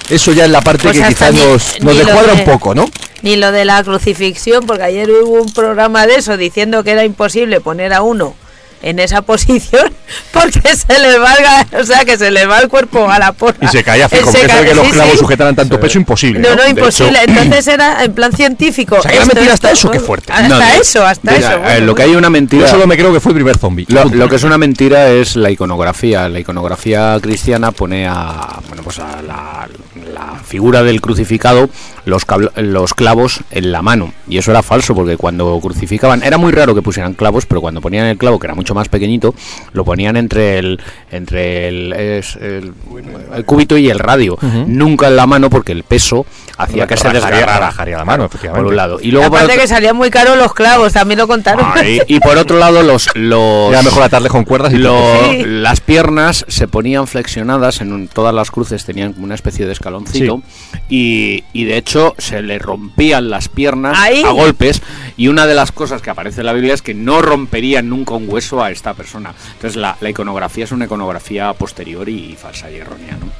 eso 0.08 0.32
ya 0.32 0.44
es 0.46 0.50
la 0.50 0.60
parte 0.62 0.84
Pues 0.84 0.98
que 0.98 1.06
quizás 1.08 1.32
nos, 1.34 1.80
nos 1.82 1.96
descuadra 1.96 2.32
de- 2.34 2.38
un 2.40 2.44
poco, 2.44 2.74
¿no? 2.74 2.86
Ni 3.22 3.36
lo 3.36 3.52
de 3.52 3.64
la 3.66 3.82
crucifixión, 3.84 4.66
porque 4.66 4.82
ayer 4.84 5.10
hubo 5.10 5.42
un 5.42 5.52
programa 5.52 6.06
de 6.06 6.14
eso 6.16 6.36
diciendo 6.36 6.82
que 6.82 6.92
era 6.92 7.04
imposible 7.04 7.60
poner 7.60 7.92
a 7.92 8.02
uno 8.02 8.34
en 8.82 8.98
esa 8.98 9.22
posición 9.22 9.92
porque 10.32 10.60
se 10.74 10.98
le 10.98 11.18
valga, 11.18 11.66
o 11.78 11.84
sea, 11.84 12.04
que 12.04 12.16
se 12.16 12.30
le 12.30 12.46
va 12.46 12.60
el 12.60 12.68
cuerpo 12.68 13.08
a 13.10 13.18
la 13.18 13.32
porra. 13.32 13.56
Y 13.60 13.68
se 13.68 13.82
caía 13.84 14.08
fijo, 14.08 14.30
Se 14.32 14.46
ca- 14.46 14.62
que 14.64 14.74
los 14.74 14.88
clavos 14.88 15.12
sí. 15.12 15.18
sujetaran 15.18 15.54
tanto 15.56 15.78
peso, 15.78 15.98
imposible. 15.98 16.40
No, 16.40 16.54
no, 16.56 16.66
imposible. 16.66 17.18
hecho, 17.22 17.32
Entonces 17.40 17.68
era 17.68 18.04
en 18.04 18.12
plan 18.12 18.32
científico. 18.32 18.96
O 19.00 19.02
sea, 19.02 19.10
que 19.12 19.18
mentira 19.20 19.40
esto, 19.42 19.52
hasta 19.54 19.70
eso, 19.72 19.90
qué 19.90 20.00
fuerte. 20.00 20.32
Hasta 20.32 20.48
No, 20.48 20.60
eso, 20.80 21.06
hasta 21.06 21.32
Mira, 21.32 21.48
eso. 21.48 21.56
eh, 21.58 21.62
bueno, 21.62 21.86
lo 21.86 21.94
que 21.94 22.02
hay 22.02 22.10
una 22.14 22.26
yo 22.26 22.30
mentira. 22.30 22.68
solo 22.68 22.86
me 22.86 22.96
creo 22.96 23.12
que 23.12 23.20
fue 23.20 23.30
el 23.32 23.36
primer 23.36 23.56
zombie. 23.58 23.86
Lo, 23.88 24.04
lo 24.04 24.28
que 24.28 24.36
es 24.36 24.42
una 24.44 24.58
mentira 24.58 25.08
es 25.10 25.36
la 25.36 25.50
iconografía. 25.50 26.28
La 26.28 26.38
iconografía 26.38 27.16
cristiana 27.20 27.72
pone 27.72 28.06
a, 28.08 28.58
bueno, 28.68 28.82
pues 28.82 28.98
a 28.98 29.22
la, 29.22 29.68
la 30.20 30.38
figura 30.44 30.82
del 30.82 31.00
crucificado 31.00 31.68
los, 32.04 32.22
los 32.56 32.94
clavos 32.94 33.40
en 33.50 33.72
la 33.72 33.82
mano. 33.82 34.12
Y 34.28 34.38
eso 34.38 34.50
era 34.50 34.62
falso 34.62 34.94
porque 34.94 35.16
cuando 35.16 35.58
crucificaban, 35.60 36.22
era 36.22 36.38
muy 36.38 36.52
raro 36.52 36.74
que 36.74 36.82
pusieran 36.82 37.14
clavos, 37.14 37.46
pero 37.46 37.60
cuando 37.60 37.80
ponían 37.80 38.06
el 38.06 38.16
clavo, 38.18 38.38
que 38.38 38.46
era 38.46 38.54
mucho 38.54 38.74
más 38.74 38.88
pequeñito, 38.88 39.34
lo 39.72 39.84
ponían 39.84 40.16
entre 40.16 40.58
el, 40.58 40.80
entre 41.10 41.68
el, 41.68 41.92
es- 41.92 42.36
el- 42.36 42.72
el 43.34 43.44
cúbito 43.44 43.76
y 43.76 43.88
el 43.90 43.98
radio. 43.98 44.36
Nunca 44.66 45.08
en 45.08 45.16
la 45.16 45.26
mano 45.26 45.50
porque 45.50 45.72
el 45.72 45.84
peso 45.84 46.26
hacía 46.56 46.86
que 46.86 46.96
se 46.96 47.08
desgarrara. 47.10 47.58
rajaría 47.58 47.96
la 47.96 48.04
mano, 48.04 48.24
efectivamente. 48.24 48.62
Por 48.64 48.70
un 48.72 48.76
lado. 48.76 48.98
Y 49.00 49.10
luego 49.10 49.28
por 49.28 49.38
Aparte 49.38 49.54
otro- 49.54 49.62
que 49.62 49.68
salían 49.68 49.96
muy 49.96 50.10
caros 50.10 50.36
los 50.36 50.52
clavos, 50.54 50.92
también 50.92 51.18
lo 51.18 51.26
contaron. 51.28 51.64
Ah, 51.74 51.84
y, 51.84 52.00
y 52.06 52.20
por 52.20 52.36
otro 52.36 52.58
lado 52.58 52.82
los 52.82 53.08
los 53.14 53.70
Era 53.72 53.82
mejor 53.82 54.02
atarle 54.02 54.28
con 54.28 54.44
cuerdas 54.44 54.72
y 54.72 54.76
lo- 54.78 55.00
Sí. 55.30 55.42
las 55.46 55.80
piernas 55.80 56.44
se 56.48 56.66
ponían 56.68 57.06
flexionadas 57.06 57.80
en 57.80 57.92
un- 57.92 58.08
todas 58.08 58.34
las 58.34 58.50
cruces 58.50 58.84
tenían 58.84 59.12
como 59.12 59.24
una 59.26 59.34
especie 59.34 59.64
de 59.66 59.72
escaloncito 60.12 60.42
y, 60.88 61.44
y 61.52 61.64
de 61.64 61.76
hecho 61.76 62.14
se 62.18 62.42
le 62.42 62.58
rompían 62.58 63.30
las 63.30 63.48
piernas 63.48 63.98
Ahí. 63.98 64.22
a 64.24 64.30
golpes 64.30 64.82
y 65.16 65.28
una 65.28 65.46
de 65.46 65.54
las 65.54 65.72
cosas 65.72 66.02
que 66.02 66.10
aparece 66.10 66.40
en 66.40 66.46
la 66.46 66.52
Biblia 66.52 66.74
es 66.74 66.82
que 66.82 66.94
no 66.94 67.22
romperían 67.22 67.88
nunca 67.88 68.14
un 68.14 68.26
hueso 68.28 68.62
a 68.62 68.70
esta 68.70 68.94
persona 68.94 69.32
entonces 69.54 69.76
la, 69.76 69.96
la 70.00 70.10
iconografía 70.10 70.64
es 70.64 70.72
una 70.72 70.86
iconografía 70.86 71.52
posterior 71.54 72.08
y 72.08 72.36
falsa 72.40 72.70
y 72.70 72.76
errónea 72.76 73.16
¿no? 73.20 73.30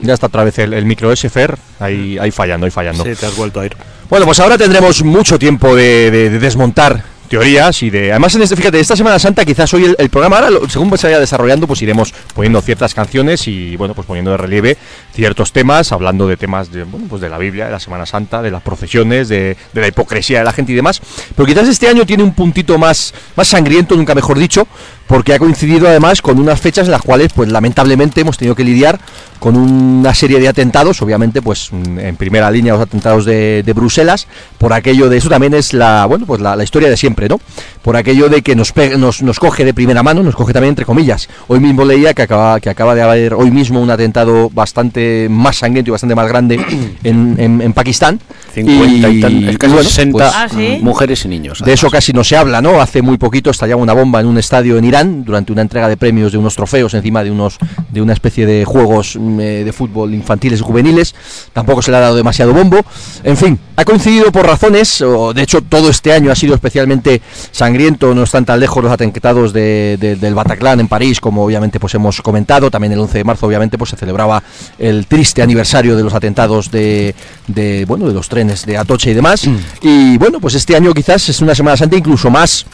Ya 0.00 0.14
está 0.14 0.26
otra 0.26 0.44
vez 0.44 0.56
el, 0.60 0.74
el 0.74 0.84
micro 0.84 1.10
ese, 1.10 1.28
Fer, 1.28 1.58
ahí, 1.80 2.18
ahí 2.20 2.30
fallando, 2.30 2.66
ahí 2.66 2.70
fallando. 2.70 3.02
Sí, 3.02 3.16
te 3.18 3.26
has 3.26 3.34
vuelto 3.36 3.58
a 3.58 3.66
ir. 3.66 3.76
Bueno, 4.08 4.26
pues 4.26 4.38
ahora 4.38 4.56
tendremos 4.56 5.02
mucho 5.02 5.40
tiempo 5.40 5.74
de, 5.74 6.12
de- 6.12 6.30
de 6.30 6.38
desmontar 6.38 7.02
teorías 7.28 7.82
y 7.82 7.90
de... 7.90 8.10
Además, 8.10 8.34
en 8.34 8.42
este, 8.42 8.56
fíjate, 8.56 8.80
esta 8.80 8.96
Semana 8.96 9.18
Santa 9.18 9.44
quizás 9.44 9.72
hoy 9.74 9.94
el, 9.96 10.10
programa, 10.10 10.38
ahora 10.38 10.58
según 10.68 10.96
se 10.98 11.06
vaya 11.06 11.20
desarrollando, 11.20 11.66
pues 11.66 11.80
iremos 11.82 12.12
poniendo 12.34 12.60
ciertas 12.60 12.94
canciones 12.94 13.46
y, 13.46 13.76
bueno, 13.76 13.94
pues 13.94 14.06
poniendo 14.06 14.30
de 14.32 14.36
relieve 14.36 14.76
ciertos 15.12 15.52
temas, 15.52 15.92
hablando 15.92 16.26
de 16.26 16.36
temas 16.36 16.72
de, 16.72 16.84
bueno, 16.84 17.06
pues 17.08 17.20
de 17.20 17.28
la 17.28 17.38
Biblia, 17.38 17.66
de 17.66 17.72
la 17.72 17.80
Semana 17.80 18.06
Santa, 18.06 18.42
de 18.42 18.50
las 18.50 18.62
procesiones, 18.62 19.28
de, 19.28 19.56
la 19.74 19.86
hipocresía 19.86 20.38
de 20.38 20.44
la 20.44 20.52
gente 20.52 20.72
y 20.72 20.74
demás. 20.74 21.00
Pero 21.36 21.46
quizás 21.46 21.68
este 21.68 21.88
año 21.88 22.06
tiene 22.06 22.22
un 22.22 22.34
puntito 22.34 22.78
más, 22.78 23.14
más 23.36 23.48
sangriento, 23.48 23.94
nunca 23.96 24.14
mejor 24.14 24.38
dicho, 24.38 24.66
porque 25.06 25.34
ha 25.34 25.38
coincidido 25.38 25.88
además 25.88 26.22
con 26.22 26.38
unas 26.38 26.60
fechas 26.60 26.86
en 26.86 26.92
las 26.92 27.02
cuales, 27.02 27.32
pues 27.32 27.50
lamentablemente, 27.50 28.20
hemos 28.20 28.36
tenido 28.38 28.54
que 28.54 28.64
lidiar 28.64 28.98
con 29.38 29.56
una 29.56 30.14
serie 30.14 30.40
de 30.40 30.48
atentados, 30.48 31.00
obviamente, 31.02 31.42
pues 31.42 31.70
en 31.72 32.16
primera 32.16 32.50
línea 32.50 32.72
los 32.72 32.82
atentados 32.82 33.24
de, 33.24 33.72
Bruselas, 33.74 34.26
por 34.58 34.72
aquello 34.72 35.08
de 35.08 35.18
eso 35.18 35.28
también 35.28 35.54
es 35.54 35.72
la, 35.72 36.06
bueno, 36.06 36.26
pues 36.26 36.40
la 36.40 36.62
historia 36.62 36.88
de 36.90 36.96
siempre, 36.96 37.17
¿no? 37.26 37.40
Por 37.80 37.96
aquello 37.96 38.28
de 38.28 38.42
que 38.42 38.54
nos, 38.54 38.74
nos, 38.98 39.22
nos 39.22 39.38
coge 39.40 39.64
de 39.64 39.72
primera 39.72 40.02
mano, 40.02 40.22
nos 40.22 40.36
coge 40.36 40.52
también 40.52 40.72
entre 40.72 40.84
comillas. 40.84 41.26
Hoy 41.46 41.58
mismo 41.58 41.86
leía 41.86 42.12
que 42.12 42.20
acaba, 42.22 42.60
que 42.60 42.68
acaba 42.68 42.94
de 42.94 43.00
haber 43.00 43.32
hoy 43.32 43.50
mismo 43.50 43.80
un 43.80 43.90
atentado 43.90 44.50
bastante 44.50 45.26
más 45.30 45.56
sangriento 45.56 45.90
y 45.90 45.92
bastante 45.92 46.14
más 46.14 46.28
grande 46.28 46.60
en, 47.02 47.34
en- 47.38 47.62
en 47.62 47.72
Pakistán. 47.72 48.20
50 48.54 49.08
y, 49.08 49.20
tan- 49.20 49.56
casi 49.56 49.72
bueno, 49.72 49.88
60 49.88 50.12
pues, 50.12 50.32
Ah, 50.34 50.48
¿sí? 50.50 50.78
mujeres 50.82 51.24
y 51.24 51.28
niños 51.28 51.62
de 51.64 51.72
eso 51.72 51.88
casi 51.90 52.12
no 52.12 52.24
se 52.24 52.36
habla, 52.36 52.60
¿no? 52.60 52.80
Hace 52.80 53.02
muy 53.02 53.16
poquito 53.16 53.50
estallaba 53.50 53.80
una 53.80 53.92
bomba 53.94 54.20
en 54.20 54.26
un 54.26 54.36
estadio 54.36 54.76
en 54.78 54.84
Irán 54.84 55.24
durante 55.24 55.52
una 55.52 55.62
entrega 55.62 55.88
de 55.88 55.96
premios 55.96 56.32
de 56.32 56.38
unos 56.38 56.54
trofeos 56.56 56.92
encima 56.94 57.22
de 57.24 57.30
unos 57.30 57.56
de 57.90 58.02
una 58.02 58.12
especie 58.12 58.46
de 58.46 58.64
juegos 58.64 59.16
mm, 59.18 59.40
eh, 59.40 59.44
de 59.64 59.72
fútbol 59.72 60.12
infantiles 60.14 60.60
y 60.60 60.62
juveniles. 60.62 61.14
Tampoco 61.52 61.82
se 61.82 61.90
le 61.90 61.96
ha 61.98 62.00
dado 62.00 62.16
demasiado 62.16 62.52
bombo. 62.52 62.80
En 63.22 63.36
fin, 63.36 63.58
ha 63.76 63.84
coincidido 63.84 64.32
por 64.32 64.44
razones, 64.46 65.00
o 65.02 65.32
de 65.32 65.42
hecho 65.42 65.60
todo 65.62 65.88
este 65.90 66.12
año 66.12 66.30
ha 66.32 66.34
sido 66.34 66.54
especialmente 66.54 67.07
sangriento, 67.50 68.14
no 68.14 68.22
están 68.22 68.44
tan 68.44 68.60
lejos 68.60 68.82
los 68.82 68.92
atentados 68.92 69.52
de- 69.52 69.96
de- 70.00 70.16
del 70.16 70.34
Bataclan 70.34 70.80
en 70.80 70.88
París, 70.88 71.20
como 71.20 71.44
obviamente 71.44 71.78
pues 71.80 71.94
hemos 71.94 72.20
comentado. 72.22 72.70
También 72.70 72.92
el 72.92 72.98
11 73.00 73.18
de 73.18 73.24
marzo 73.24 73.46
obviamente 73.46 73.76
pues 73.78 73.90
se 73.90 73.96
celebraba 73.96 74.42
el 74.78 75.06
triste 75.06 75.42
aniversario 75.42 75.96
de 75.96 76.02
los 76.04 76.14
atentados 76.14 76.70
de, 76.70 77.14
de, 77.46 77.84
bueno 77.86 78.06
de 78.08 78.14
los 78.14 78.28
trenes 78.28 78.64
de 78.66 78.76
Atocha 78.76 79.10
y 79.10 79.14
demás. 79.14 79.48
Y 79.82 80.16
bueno, 80.18 80.40
pues 80.40 80.54
este 80.54 80.76
año 80.76 80.92
quizás 80.94 81.28
es 81.28 81.40
una 81.40 81.54
Semana 81.54 81.76
Santa 81.76 81.96
incluso 81.96 82.30
más 82.30 82.66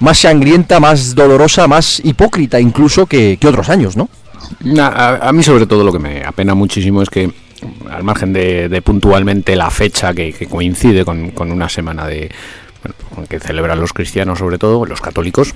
más 0.00 0.18
sangrienta, 0.18 0.78
más 0.78 1.14
dolorosa, 1.14 1.66
más 1.66 2.00
hipócrita 2.04 2.60
incluso 2.60 3.06
que, 3.06 3.36
que 3.40 3.48
otros 3.48 3.68
años, 3.68 3.96
¿no? 3.96 4.08
A, 4.80 5.28
a 5.28 5.32
mí 5.32 5.42
sobre 5.42 5.66
todo 5.66 5.82
lo 5.82 5.92
que 5.92 5.98
me 5.98 6.24
apena 6.24 6.54
muchísimo 6.54 7.02
es 7.02 7.10
que 7.10 7.30
al 7.90 8.04
margen 8.04 8.32
de, 8.32 8.68
de 8.68 8.80
puntualmente 8.82 9.56
la 9.56 9.68
fecha 9.70 10.14
que, 10.14 10.32
que 10.32 10.46
coincide 10.46 11.04
con, 11.04 11.32
con 11.32 11.50
una 11.50 11.68
semana 11.68 12.06
de 12.06 12.30
bueno, 12.82 13.28
que 13.28 13.40
celebran 13.40 13.80
los 13.80 13.92
cristianos 13.92 14.38
sobre 14.38 14.58
todo 14.58 14.84
los 14.86 15.00
católicos 15.00 15.54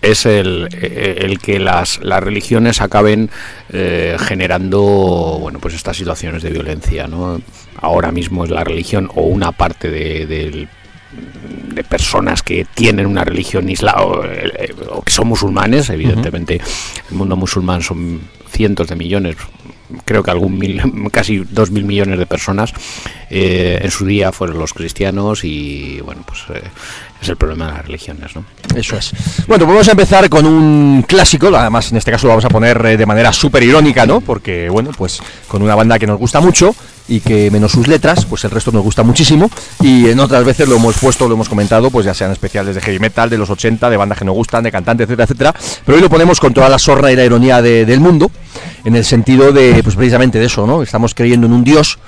es 0.00 0.26
el, 0.26 0.68
el 0.80 1.38
que 1.38 1.58
las, 1.58 2.00
las 2.02 2.22
religiones 2.22 2.80
acaben 2.80 3.30
eh, 3.72 4.16
generando 4.18 4.80
bueno 5.40 5.58
pues 5.60 5.74
estas 5.74 5.96
situaciones 5.96 6.42
de 6.42 6.50
violencia 6.50 7.06
¿no? 7.06 7.40
ahora 7.80 8.12
mismo 8.12 8.44
es 8.44 8.50
la 8.50 8.64
religión 8.64 9.10
o 9.14 9.22
una 9.22 9.52
parte 9.52 9.90
de, 9.90 10.26
de 10.26 11.84
personas 11.84 12.42
que 12.42 12.66
tienen 12.74 13.06
una 13.06 13.24
religión 13.24 13.68
isla 13.68 13.94
o, 14.02 14.24
eh, 14.24 14.74
o 14.90 15.02
que 15.02 15.12
son 15.12 15.28
musulmanes, 15.28 15.90
evidentemente 15.90 16.60
el 17.10 17.16
mundo 17.16 17.36
musulmán 17.36 17.82
son 17.82 18.20
cientos 18.50 18.88
de 18.88 18.96
millones, 18.96 19.36
creo 20.04 20.22
que 20.22 20.30
algún 20.30 20.58
mil, 20.58 20.80
casi 21.10 21.38
dos 21.38 21.70
mil 21.70 21.84
millones 21.84 22.18
de 22.18 22.26
personas. 22.26 22.72
eh, 23.30 23.80
en 23.82 23.90
su 23.90 24.04
día 24.04 24.30
fueron 24.30 24.58
los 24.58 24.74
cristianos 24.74 25.42
y 25.42 26.00
bueno, 26.02 26.22
pues 26.26 26.40
eh, 26.54 26.62
es 27.22 27.28
el 27.28 27.36
problema 27.36 27.66
de 27.66 27.72
las 27.72 27.86
religiones, 27.86 28.36
¿no? 28.36 28.44
Eso 28.76 28.96
es. 28.96 29.12
Bueno, 29.46 29.64
pues 29.64 29.74
vamos 29.74 29.88
a 29.88 29.92
empezar 29.92 30.28
con 30.28 30.44
un 30.44 31.02
clásico, 31.08 31.48
además 31.56 31.90
en 31.90 31.96
este 31.98 32.10
caso 32.10 32.26
lo 32.26 32.32
vamos 32.32 32.44
a 32.44 32.50
poner 32.50 32.84
eh, 32.84 32.96
de 32.96 33.06
manera 33.06 33.32
súper 33.32 33.62
irónica, 33.62 34.04
¿no? 34.04 34.20
Porque, 34.20 34.68
bueno, 34.68 34.90
pues 34.96 35.20
con 35.48 35.62
una 35.62 35.74
banda 35.74 35.98
que 35.98 36.06
nos 36.06 36.18
gusta 36.18 36.40
mucho 36.40 36.74
y 37.12 37.20
que 37.20 37.50
menos 37.50 37.72
sus 37.72 37.88
letras, 37.88 38.24
pues 38.24 38.44
el 38.44 38.50
resto 38.50 38.72
nos 38.72 38.82
gusta 38.82 39.02
muchísimo 39.02 39.50
y 39.80 40.08
en 40.08 40.18
otras 40.20 40.44
veces 40.44 40.68
lo 40.68 40.76
hemos 40.76 40.96
puesto, 40.96 41.28
lo 41.28 41.34
hemos 41.34 41.48
comentado, 41.48 41.90
pues 41.90 42.06
ya 42.06 42.14
sean 42.14 42.32
especiales 42.32 42.74
de 42.74 42.80
heavy 42.80 42.98
metal, 42.98 43.28
de 43.28 43.36
los 43.38 43.50
80, 43.50 43.90
de 43.90 43.96
bandas 43.96 44.18
que 44.18 44.24
nos 44.24 44.34
gustan, 44.34 44.62
de 44.64 44.72
cantantes, 44.72 45.04
etcétera, 45.04 45.24
etcétera, 45.24 45.54
pero 45.84 45.96
hoy 45.96 46.02
lo 46.02 46.08
ponemos 46.08 46.40
con 46.40 46.54
toda 46.54 46.68
la 46.68 46.78
sorna 46.78 47.12
y 47.12 47.16
la 47.16 47.24
ironía 47.24 47.60
de- 47.60 47.84
del 47.84 48.00
mundo, 48.00 48.30
en 48.84 48.96
el 48.96 49.04
sentido 49.04 49.52
de, 49.52 49.82
pues 49.82 49.94
precisamente 49.96 50.38
de 50.38 50.46
eso, 50.46 50.66
¿no? 50.66 50.82
Estamos 50.82 51.14
creyendo 51.14 51.46
en 51.46 51.52
un 51.52 51.64
Dios 51.64 51.98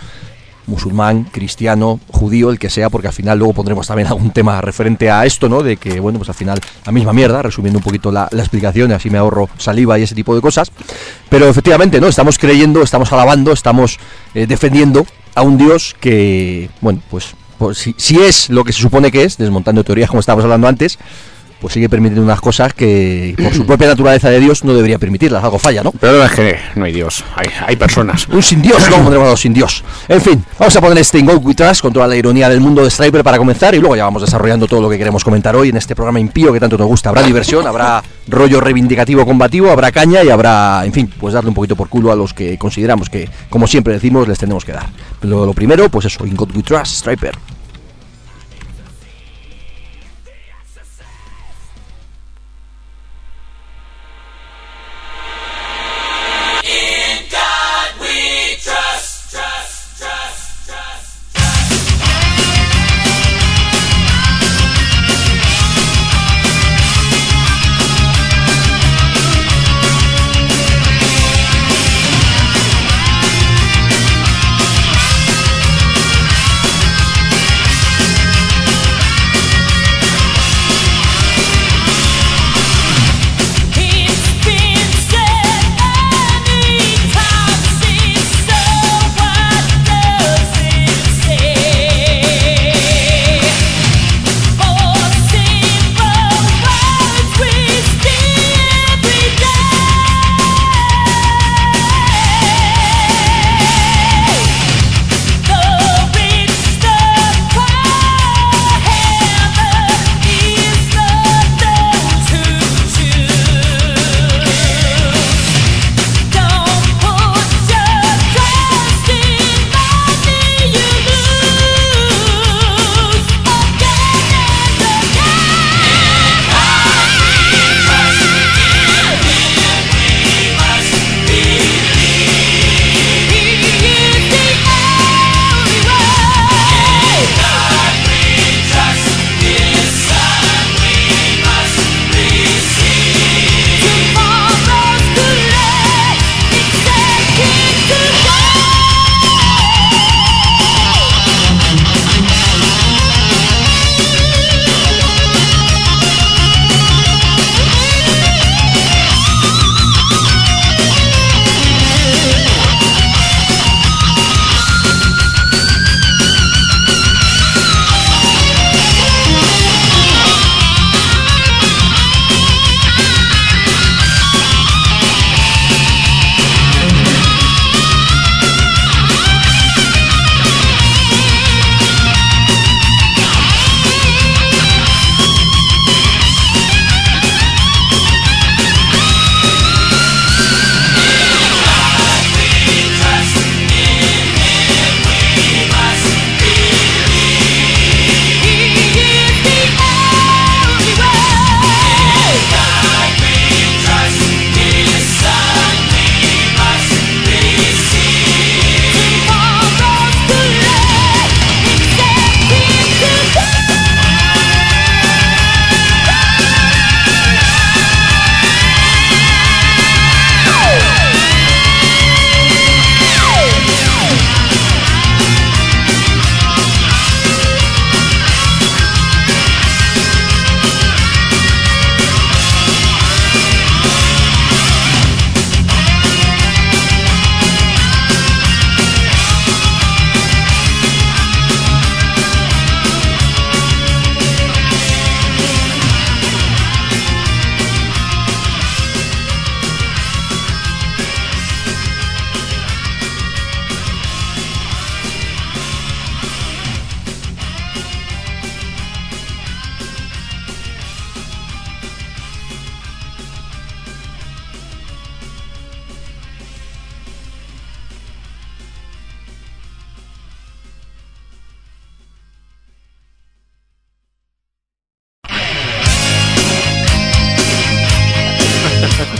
musulmán, 0.67 1.25
cristiano, 1.25 2.01
judío, 2.11 2.51
el 2.51 2.59
que 2.59 2.71
sea, 2.71 2.91
porque 2.91 3.09
al 3.09 3.13
final 3.13 3.39
luego 3.39 3.55
pondremos 3.55 3.87
también 3.87 4.09
algún 4.09 4.31
tema 4.31 4.61
referente 4.61 5.11
a 5.11 5.27
esto, 5.27 5.49
¿no? 5.49 5.63
De 5.63 5.77
que, 5.77 6.01
bueno, 6.01 6.19
pues 6.19 6.29
al 6.29 6.35
final 6.35 6.61
la 6.85 6.93
misma 6.93 7.13
mierda, 7.13 7.43
resumiendo 7.43 7.79
un 7.79 7.85
poquito 7.85 8.11
la, 8.11 8.29
la 8.31 8.43
explicación, 8.43 8.93
así 8.93 9.11
me 9.11 9.19
ahorro 9.19 9.49
saliva 9.59 9.99
y 9.99 10.03
ese 10.03 10.15
tipo 10.15 10.35
de 10.35 10.41
cosas. 10.41 10.71
Pero 11.29 11.49
efectivamente, 11.49 12.01
¿no? 12.01 12.07
Estamos 12.07 12.39
creyendo, 12.39 12.83
estamos 12.83 13.13
alabando, 13.13 13.53
estamos 13.53 13.99
eh, 14.35 14.47
defendiendo 14.47 15.07
a 15.35 15.43
un 15.43 15.59
Dios 15.59 15.97
que, 16.01 16.71
bueno, 16.81 17.01
pues, 17.11 17.35
pues 17.59 17.79
si, 17.79 17.95
si 17.99 18.19
es 18.21 18.51
lo 18.51 18.65
que 18.65 18.73
se 18.73 18.81
supone 18.81 19.11
que 19.11 19.25
es, 19.25 19.37
desmontando 19.37 19.85
teorías 19.85 20.09
como 20.09 20.21
estábamos 20.21 20.45
hablando 20.45 20.69
antes, 20.69 20.99
pues 21.65 21.73
sigue 21.73 21.89
permitiendo 21.89 22.23
unas 22.23 22.43
cosas 22.43 22.75
que 22.75 23.35
por 23.43 23.55
su 23.55 23.65
propia 23.65 23.87
naturaleza 23.89 24.29
de 24.29 24.39
Dios 24.39 24.65
no 24.65 24.75
debería 24.75 24.99
permitirlas, 24.99 25.43
algo 25.43 25.59
falla, 25.59 25.83
¿no? 25.83 25.93
Pero 25.93 26.23
es 26.23 26.33
que 26.33 26.59
no 26.75 26.85
hay 26.85 26.93
Dios, 26.93 27.25
hay, 27.35 27.47
hay 27.67 27.75
personas. 27.77 28.29
Un 28.33 28.43
sin 28.43 28.61
Dios, 28.61 28.85
¿cómo 28.91 29.05
pondremos 29.05 29.29
a 29.29 29.31
los 29.31 29.41
sin 29.41 29.55
Dios? 29.55 29.83
En 30.07 30.21
fin, 30.21 30.45
vamos 30.59 30.77
a 30.77 30.81
poner 30.83 30.99
este 30.99 31.21
In 31.21 31.25
God 31.25 31.43
We 31.43 31.55
Trust 31.55 31.81
con 31.81 31.91
toda 31.91 32.07
la 32.07 32.17
ironía 32.17 32.51
del 32.51 32.61
mundo 32.61 32.85
de 32.85 32.91
Striper 32.91 33.25
para 33.25 33.39
comenzar 33.39 33.75
y 33.75 33.79
luego 33.79 33.97
ya 33.97 34.05
vamos 34.05 34.21
desarrollando 34.21 34.67
todo 34.67 34.83
lo 34.83 34.91
que 34.91 34.99
queremos 34.99 35.25
comentar 35.25 35.57
hoy 35.57 35.71
en 35.71 35.79
este 35.79 35.95
programa 35.95 36.21
impío 36.21 36.53
que 36.53 36.61
tanto 36.61 36.77
nos 36.77 36.87
gusta. 36.87 37.09
Habrá 37.09 37.23
diversión, 37.23 37.67
habrá 37.67 38.03
rollo 38.29 38.61
reivindicativo 38.61 39.25
combativo, 39.25 39.71
habrá 39.71 39.91
caña 39.91 40.23
y 40.23 40.29
habrá, 40.29 40.83
en 40.85 40.93
fin, 40.93 41.11
pues 41.19 41.33
darle 41.33 41.49
un 41.49 41.55
poquito 41.55 41.77
por 41.77 41.89
culo 41.89 42.13
a 42.13 42.15
los 42.15 42.35
que 42.35 42.59
consideramos 42.59 43.09
que, 43.09 43.27
como 43.49 43.67
siempre 43.67 43.95
decimos, 43.95 44.29
les 44.29 44.39
tenemos 44.39 44.67
que 44.67 44.73
dar. 44.73 44.91
Pero 45.19 45.47
lo 45.47 45.55
primero, 45.55 45.89
pues 45.89 46.05
eso, 46.05 46.27
In 46.27 46.37
God 46.37 46.55
We 46.55 46.63
Trust, 46.63 46.97
Striper. 46.97 47.54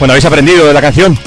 Bueno, 0.05 0.13
¿habéis 0.13 0.25
aprendido 0.25 0.67
de 0.67 0.71
la 0.71 0.81
canción? 0.81 1.17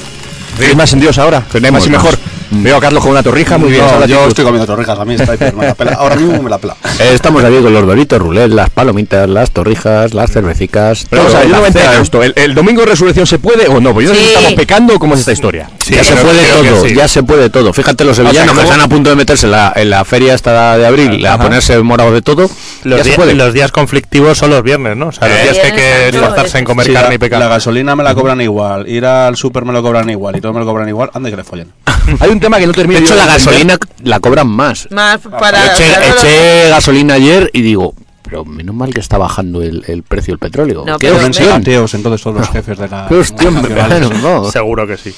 ¿Qué 0.56 0.72
más 0.76 0.92
en 0.92 1.00
Dios 1.00 1.18
ahora? 1.18 1.42
Tenemos 1.50 1.80
más 1.80 1.88
y 1.88 1.90
más. 1.90 2.00
mejor. 2.04 2.18
Veo 2.50 2.76
a 2.76 2.80
Carlos 2.80 3.02
con 3.02 3.10
una 3.10 3.22
torrija, 3.24 3.58
muy 3.58 3.70
bien. 3.72 3.84
No, 3.84 4.02
es 4.04 4.08
yo 4.08 4.26
estoy 4.28 4.42
comiendo 4.44 4.66
torrijas 4.66 4.96
también. 4.96 5.20
Está 5.20 5.32
ahí, 5.32 5.38
pero 5.38 5.56
me 5.56 5.66
la 5.66 5.74
pela. 5.74 5.92
Ahora 5.94 6.14
mismo 6.16 6.40
me 6.42 6.48
la 6.48 6.58
pela. 6.58 6.76
Eh, 7.00 7.12
Estamos 7.14 7.44
aquí 7.44 7.54
con 7.62 7.72
los 7.72 7.86
doritos 7.86 8.18
rulés, 8.20 8.50
las 8.50 8.70
palomitas, 8.70 9.28
las 9.28 9.50
torrijas, 9.52 10.14
las 10.14 10.30
cervecicas. 10.32 11.06
Pero 11.10 11.22
vamos 11.24 11.36
a 11.36 11.40
ver, 11.40 11.48
yo 11.48 11.56
no 11.56 11.62
me 11.62 11.70
cena. 11.72 12.00
esto. 12.00 12.22
¿El, 12.24 12.32
el 12.36 12.54
domingo 12.54 12.80
de 12.80 12.86
resurrección 12.88 13.24
se 13.26 13.38
puede 13.38 13.68
o 13.68 13.80
no? 13.80 13.92
Pues 13.92 14.06
yo 14.08 14.12
no 14.14 14.18
sé 14.18 14.22
si 14.24 14.28
Sí. 14.30 14.34
estamos 14.36 14.54
pecando 14.54 14.94
o 14.94 14.98
cómo 14.98 15.14
es 15.14 15.20
esta 15.20 15.32
historia. 15.32 15.68
ya 15.88 16.02
se 16.02 16.14
puede 16.16 16.40
que 16.40 16.68
todo, 16.70 16.84
sí. 16.88 16.94
ya 16.94 17.06
se 17.08 17.22
puede 17.22 17.50
todo. 17.50 17.72
Fíjate 17.72 18.04
los 18.04 18.16
sevillanos 18.16 18.52
que 18.54 18.58
que 18.60 18.64
están 18.64 18.80
a 18.80 18.88
punto 18.88 19.10
de 19.10 19.16
meterse 19.16 19.46
en 19.46 19.52
la, 19.52 19.72
en 19.76 19.90
la 19.90 20.04
feria 20.04 20.34
esta 20.34 20.76
de 20.78 20.86
abril, 20.86 21.24
a 21.26 21.34
Ajá. 21.34 21.42
ponerse 21.44 21.78
morados 21.82 22.14
de 22.14 22.22
todo. 22.22 22.50
Los, 22.88 23.04
ya 23.06 23.14
se 23.14 23.34
los 23.34 23.52
días 23.54 23.70
conflictivos 23.72 24.38
son 24.38 24.50
los 24.50 24.62
viernes, 24.62 24.96
¿no? 24.96 25.08
O 25.08 25.12
sea, 25.12 25.28
los 25.28 25.36
Eh, 25.36 25.42
días 25.44 25.58
que 25.58 25.66
hay 25.66 25.72
que 25.72 26.08
esforzarse 26.08 26.58
en 26.58 26.64
comer 26.64 26.86
Sí, 26.86 26.92
carne 26.92 27.14
y 27.14 27.18
pecar. 27.18 27.38
la 27.40 27.48
gasolina 27.48 27.94
me 27.94 28.02
la 28.02 28.14
cobran 28.14 28.40
igual, 28.40 28.88
ir 28.88 29.04
al 29.04 29.36
super 29.36 29.64
me 29.64 29.72
lo 29.72 29.82
cobran 29.82 30.08
igual 30.10 30.36
y 30.36 30.40
todo 30.40 30.52
me 30.52 30.60
lo 30.60 30.66
cobran 30.66 30.88
igual, 30.88 31.10
anda 31.14 31.30
que 31.30 31.36
le 31.36 31.44
follen. 31.44 31.72
Hay 32.20 32.30
un 32.30 32.40
tema 32.40 32.58
que 32.58 32.66
no 32.66 32.72
De 32.72 32.78
termino 32.78 33.00
hecho, 33.00 33.10
yo 33.10 33.16
la 33.16 33.26
de 33.26 33.32
entender. 33.32 33.52
gasolina 33.52 33.78
la 34.04 34.20
cobran 34.20 34.48
más. 34.48 34.88
Más 34.90 35.18
para. 35.20 35.64
Yo 35.66 35.72
eché, 35.84 35.92
para- 35.94 36.06
eché 36.08 36.68
gasolina 36.70 37.14
ayer 37.14 37.50
y 37.52 37.62
digo, 37.62 37.94
pero 38.22 38.44
menos 38.44 38.74
mal 38.74 38.92
que 38.92 39.00
está 39.00 39.18
bajando 39.18 39.62
el, 39.62 39.84
el 39.86 40.02
precio 40.02 40.32
del 40.32 40.38
petróleo. 40.38 40.84
No, 40.86 40.98
¿Qué 40.98 41.08
pero 41.08 41.20
ateos 41.54 41.94
entonces 41.94 42.22
todos 42.22 42.40
los 42.40 42.48
jefes 42.50 42.78
de 42.78 42.88
la. 42.88 43.06
¿Qué 43.08 43.14
opción, 43.16 43.54
nacionales. 43.54 44.08
claro, 44.08 44.42
no. 44.42 44.50
Seguro 44.50 44.86
que 44.86 44.96
sí. 44.96 45.14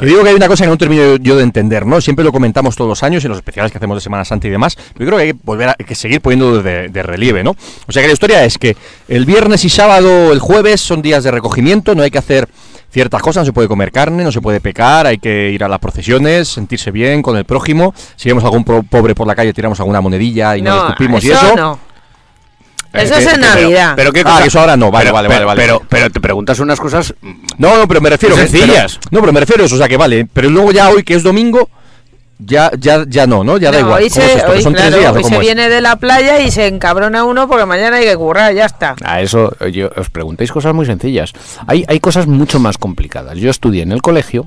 Que 0.00 0.06
digo 0.06 0.22
que 0.22 0.30
hay 0.30 0.34
una 0.34 0.48
cosa 0.48 0.64
que 0.64 0.70
no 0.70 0.78
termino 0.78 1.16
yo 1.16 1.36
de 1.36 1.42
entender, 1.42 1.84
¿no? 1.86 2.00
Siempre 2.00 2.24
lo 2.24 2.32
comentamos 2.32 2.74
todos 2.76 2.88
los 2.88 3.02
años 3.02 3.24
en 3.24 3.28
los 3.30 3.38
especiales 3.38 3.70
que 3.72 3.78
hacemos 3.78 3.96
de 3.96 4.00
Semana 4.00 4.24
Santa 4.24 4.46
y 4.46 4.50
demás. 4.50 4.76
Pero 4.76 5.00
yo 5.00 5.06
creo 5.06 5.18
que 5.18 5.24
hay 5.24 5.32
que 5.32 5.38
volver 5.42 5.68
a 5.70 5.74
que 5.74 5.94
seguir 5.94 6.20
poniendo 6.20 6.62
de, 6.62 6.88
de 6.88 7.02
relieve, 7.02 7.44
¿no? 7.44 7.54
O 7.86 7.92
sea 7.92 8.02
que 8.02 8.08
la 8.08 8.12
historia 8.14 8.44
es 8.44 8.56
que 8.58 8.76
el 9.08 9.24
viernes 9.26 9.64
y 9.64 9.68
sábado, 9.68 10.32
el 10.32 10.40
jueves 10.40 10.80
son 10.80 11.02
días 11.02 11.24
de 11.24 11.30
recogimiento, 11.30 11.94
no 11.94 12.02
hay 12.02 12.10
que 12.10 12.18
hacer 12.18 12.48
ciertas 12.90 13.20
cosas, 13.22 13.42
no 13.42 13.46
se 13.46 13.52
puede 13.52 13.66
comer 13.68 13.90
carne, 13.90 14.22
no 14.22 14.30
se 14.30 14.40
puede 14.40 14.60
pecar, 14.60 15.06
hay 15.06 15.18
que 15.18 15.50
ir 15.50 15.64
a 15.64 15.68
las 15.68 15.80
procesiones, 15.80 16.46
sentirse 16.48 16.90
bien 16.92 17.22
con 17.22 17.36
el 17.36 17.44
prójimo. 17.44 17.92
Si 18.16 18.28
vemos 18.28 18.44
algún 18.44 18.62
pro- 18.64 18.84
pobre 18.84 19.14
por 19.16 19.26
la 19.26 19.34
calle, 19.34 19.52
tiramos 19.52 19.80
alguna 19.80 20.00
monedilla 20.00 20.56
y 20.56 20.62
no, 20.62 20.70
le 20.70 20.76
No, 20.76 20.86
escupimos 20.88 21.24
y 21.24 21.30
eso 21.32 21.44
eso. 21.46 21.56
no. 21.56 21.78
Eh, 22.94 23.02
Eso 23.02 23.14
es 23.16 23.26
en 23.26 23.40
Navidad. 23.40 23.92
Pero, 23.96 24.12
qué 24.12 24.20
Ah, 24.20 24.24
cosa- 24.24 24.42
que 24.42 24.48
eso 24.48 24.60
ahora 24.60 24.76
no, 24.76 24.90
vale, 24.90 25.06
pero, 25.06 25.14
vale, 25.14 25.28
vale, 25.28 25.44
vale. 25.44 25.60
Pero, 25.62 25.82
pero 25.88 26.10
te 26.10 26.20
preguntas 26.20 26.58
unas 26.60 26.78
cosas. 26.80 27.12
No, 27.58 27.76
no, 27.76 27.88
pero 27.88 28.00
me 28.00 28.08
refiero. 28.10 28.36
Muy 28.36 28.44
que- 28.46 28.50
pero- 28.52 28.62
sencillas. 28.66 29.00
no, 29.10 29.20
pero 29.20 29.32
me 29.32 29.40
refiero 29.40 29.62
a 29.62 29.66
eso, 29.66 29.74
o 29.74 29.78
sea 29.78 29.88
que 29.88 29.96
vale. 29.96 30.26
Pero 30.32 30.48
luego 30.48 30.72
ya 30.72 30.88
hoy, 30.90 31.02
que 31.02 31.14
es 31.14 31.22
domingo, 31.22 31.68
ya, 32.38 32.70
ya, 32.78 33.04
ya 33.08 33.26
no, 33.26 33.42
¿no? 33.44 33.58
Ya 33.58 33.70
da 33.70 33.78
No, 33.80 33.86
igual. 33.86 34.02
Hoy, 34.02 34.10
¿Cómo 34.10 34.24
es 34.24 34.32
se? 34.32 34.38
¿Que 34.44 34.50
hoy, 34.52 34.62
son 34.62 34.72
claro, 34.74 34.88
tres 34.90 35.00
días 35.00 35.16
hoy 35.16 35.24
se 35.24 35.34
es? 35.34 35.40
viene 35.40 35.68
de 35.68 35.80
la 35.80 35.96
playa 35.96 36.40
y 36.40 36.50
se 36.50 36.66
encabrona 36.66 37.24
uno 37.24 37.48
porque 37.48 37.64
mañana 37.66 37.96
hay 37.96 38.04
que 38.04 38.16
currar, 38.16 38.52
ya 38.54 38.66
está. 38.66 38.94
A 39.04 39.20
eso 39.20 39.52
eh, 39.60 39.72
yo, 39.72 39.90
os 39.96 40.10
preguntéis 40.10 40.50
cosas 40.52 40.74
muy 40.74 40.86
sencillas. 40.86 41.32
Hay, 41.66 41.84
hay 41.88 42.00
cosas 42.00 42.26
mucho 42.26 42.58
más 42.60 42.78
complicadas. 42.78 43.38
Yo 43.38 43.50
estudié 43.50 43.82
en 43.82 43.92
el 43.92 44.02
colegio 44.02 44.46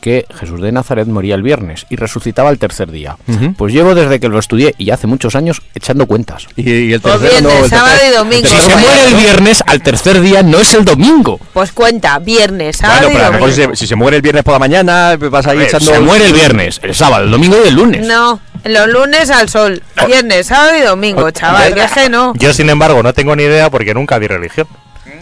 que 0.00 0.26
Jesús 0.38 0.60
de 0.60 0.72
Nazaret 0.72 1.06
moría 1.06 1.34
el 1.34 1.42
viernes 1.42 1.86
y 1.90 1.96
resucitaba 1.96 2.50
el 2.50 2.58
tercer 2.58 2.90
día. 2.90 3.16
Pues 3.56 3.72
llevo 3.72 3.94
desde 3.94 4.18
que 4.20 4.28
lo 4.28 4.38
estudié 4.38 4.74
y 4.78 4.90
hace 4.90 5.06
muchos 5.06 5.36
años 5.36 5.62
echando 5.74 6.06
cuentas. 6.06 6.46
Y, 6.56 6.70
y 6.70 6.92
el 6.94 7.00
Pues 7.00 7.20
tercero 7.20 7.40
no, 7.42 7.48
viernes, 7.48 7.64
el 7.64 7.78
sábado 7.78 7.98
y 8.08 8.10
domingo. 8.16 8.48
Si 8.48 8.56
se 8.56 8.70
no. 8.70 8.78
muere 8.78 9.04
el 9.08 9.14
viernes, 9.14 9.62
al 9.66 9.82
tercer 9.82 10.20
día 10.20 10.42
no 10.42 10.58
es 10.58 10.74
el 10.74 10.84
domingo. 10.84 11.38
Pues 11.52 11.72
cuenta, 11.72 12.18
viernes, 12.18 12.78
sábado 12.78 13.00
Bueno, 13.02 13.10
y 13.10 13.14
pero 13.14 13.24
a 13.24 13.26
lo 13.28 13.32
mejor 13.34 13.50
domingo. 13.50 13.70
si 13.72 13.76
se, 13.78 13.84
si 13.84 13.88
se 13.88 13.96
muere 13.96 14.16
el 14.16 14.22
viernes 14.22 14.42
por 14.44 14.52
la 14.54 14.58
mañana, 14.58 15.16
vas 15.16 15.46
ahí 15.46 15.56
A 15.56 15.60
ver, 15.60 15.68
echando. 15.68 15.92
Se 15.92 16.00
muere 16.00 16.26
el 16.26 16.32
viernes, 16.32 16.80
el 16.82 16.94
sábado, 16.94 17.24
el 17.24 17.30
domingo 17.30 17.56
y 17.64 17.68
el 17.68 17.74
lunes. 17.74 18.06
No, 18.06 18.40
los 18.64 18.88
lunes 18.88 19.30
al 19.30 19.48
sol, 19.48 19.82
viernes, 20.06 20.46
sábado 20.46 20.76
y 20.78 20.82
domingo, 20.82 21.30
chaval, 21.30 21.74
que 21.74 22.08
no. 22.08 22.32
Yo, 22.36 22.52
sin 22.52 22.68
embargo, 22.70 23.02
no 23.02 23.12
tengo 23.12 23.36
ni 23.36 23.42
idea 23.44 23.70
porque 23.70 23.94
nunca 23.94 24.18
di 24.18 24.26
religión. 24.26 24.66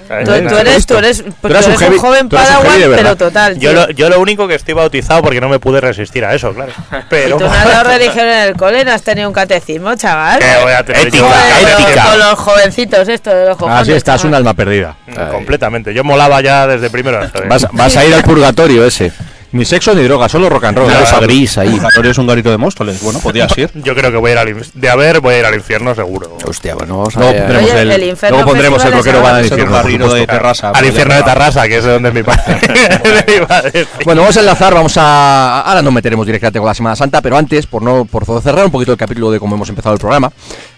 Tú, 0.09 0.49
tú 0.49 0.57
eres, 0.57 0.87
tú 0.87 0.97
eres, 0.97 1.23
tú 1.23 1.49
eres 1.49 1.67
un 1.67 1.77
heavy- 1.77 1.95
un 1.97 1.99
joven 2.01 2.23
un 2.25 2.29
padawan, 2.31 2.79
heavy 2.81 2.95
pero 2.97 3.17
total. 3.17 3.59
Yo 3.59 3.73
lo, 3.73 3.91
yo 3.91 4.09
lo 4.09 4.21
único 4.21 4.49
que 4.49 4.55
estoy 4.55 4.73
bautizado 4.75 5.23
porque 5.23 5.41
no 5.41 5.49
me 5.49 5.59
pude 5.59 5.81
resistir 5.81 6.25
a 6.25 6.35
eso, 6.35 6.53
claro. 6.55 6.73
¿Y 6.93 6.97
Pero 7.11 7.37
tú 7.37 7.45
no 7.45 7.53
has 7.53 7.65
dado 7.69 7.85
religión 7.91 8.27
en 8.27 8.49
el 8.49 8.57
cole? 8.57 8.85
¿No 8.85 8.93
has 8.93 9.03
tenido 9.03 9.29
un 9.29 9.35
catecismo, 9.35 9.95
chaval? 9.97 10.39
¿Qué 10.39 10.47
voy 10.63 10.73
a 10.73 10.83
tener? 10.83 11.07
Ética, 11.09 11.25
Joder, 11.25 11.73
ética. 11.85 12.05
Con 12.05 12.19
los 12.19 12.39
jovencitos, 12.39 13.09
esto 13.09 13.31
de 13.31 13.47
los 13.49 13.57
cojones. 13.57 13.83
Así 13.83 13.93
estás, 13.93 14.17
chaval. 14.23 14.31
un 14.33 14.35
alma 14.37 14.55
perdida. 14.55 14.97
completamente. 15.31 15.93
Yo 15.93 16.05
molaba 16.05 16.41
ya 16.41 16.67
desde 16.67 16.89
primero. 16.91 17.21
hasta 17.21 17.41
Vas, 17.43 17.67
vas 17.73 17.97
a 17.97 18.05
ir 18.05 18.15
al 18.15 18.23
purgatorio 18.23 18.85
ese. 18.87 19.13
Ni 19.51 19.65
sexo 19.65 19.95
ni 19.95 20.03
droga, 20.03 20.29
solo 20.29 20.49
rock 20.51 20.65
and 20.65 20.77
roll. 20.79 20.89
Una 20.91 21.01
cosa 21.01 21.21
gris 21.21 21.57
ahí. 21.57 21.81
Es 22.05 22.19
un 22.19 22.27
garito 22.27 22.51
de 22.51 22.59
Móstoles. 22.59 23.03
Bueno, 23.03 23.19
podías 23.21 23.57
ir. 23.59 23.71
Yo 23.75 23.95
creo 23.95 24.11
que 24.11 24.19
voy 24.19 24.31
a 24.31 24.33
ir 24.35 24.39
al 24.39 24.49
inf- 24.49 24.73
de 24.75 24.89
haber 24.91 25.21
voy 25.21 25.35
a 25.35 25.39
ir 25.39 25.45
al 25.47 25.55
infierno 25.55 25.95
seguro. 25.95 26.37
Hostia, 26.47 26.75
bueno, 26.75 26.99
vamos 26.99 27.17
a 27.17 27.21
Luego 27.21 27.33
ver. 27.35 27.43
pondremos 27.45 27.71
Oye, 27.73 27.81
el, 27.83 27.91
el 27.93 28.03
infierno 28.11 28.37
luego 28.39 28.51
pondremos 28.51 28.85
el 28.85 28.93
festival 28.93 29.05
rockero 29.05 29.19
es 29.19 29.25
va 29.25 29.29
al 29.29 29.35
ahora. 29.37 29.47
Es 29.47 29.53
un 29.53 29.59
infierno. 29.59 29.75
por 29.77 29.83
garito 29.85 30.05
de 30.05 30.11
supuesto. 30.21 30.33
terraza. 30.33 30.71
Al 30.71 30.85
infierno 30.87 31.15
de 31.15 31.23
Tarrasa, 31.23 31.69
que 31.69 31.79
es 31.79 31.85
de 31.85 31.93
donde 31.93 32.09
es 32.11 32.15
mi 32.15 32.23
padre. 32.23 33.87
Bueno, 34.05 34.21
vamos 34.23 34.37
a 34.37 34.41
enlazar, 34.41 34.75
vamos 34.75 34.95
a. 34.97 35.61
Ahora 35.61 35.83
nos 35.83 35.93
meteremos 35.93 36.27
directamente 36.27 36.59
con 36.59 36.67
la 36.69 36.75
Semana 36.75 36.97
Santa, 36.97 37.21
pero 37.23 37.37
antes, 37.37 37.67
por 37.67 37.83
no 37.83 38.05
por 38.05 38.25
cerrar 38.43 38.65
un 38.65 38.71
poquito 38.71 38.93
el 38.93 38.99
capítulo 38.99 39.31
de 39.31 39.39
cómo 39.41 39.55
hemos 39.57 39.69
empezado 39.69 39.95
el 39.95 40.01
programa, 40.01 40.31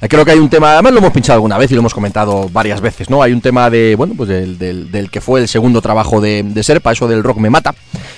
creo 0.08 0.24
que 0.24 0.30
hay 0.32 0.38
un 0.38 0.48
tema, 0.48 0.72
además 0.74 0.92
lo 0.92 0.98
hemos 0.98 1.12
pinchado 1.12 1.34
alguna 1.36 1.58
vez 1.58 1.70
y 1.70 1.74
lo 1.74 1.80
hemos 1.80 1.94
comentado 1.94 2.48
varias 2.52 2.80
veces, 2.80 3.10
¿no? 3.10 3.22
Hay 3.22 3.32
un 3.32 3.40
tema 3.40 3.68
de, 3.70 3.94
bueno, 3.96 4.14
pues 4.16 4.28
del, 4.28 4.58
del- 4.58 4.90
del 4.90 5.10
que 5.10 5.20
fue 5.20 5.40
el 5.40 5.48
segundo 5.48 5.80
trabajo 5.82 6.20
de, 6.20 6.42
de 6.42 6.62
Serpa, 6.62 6.92
eso 6.92 7.06
del 7.08 7.22
rock 7.22 7.38
me 7.38 7.50
mata. 7.50 7.74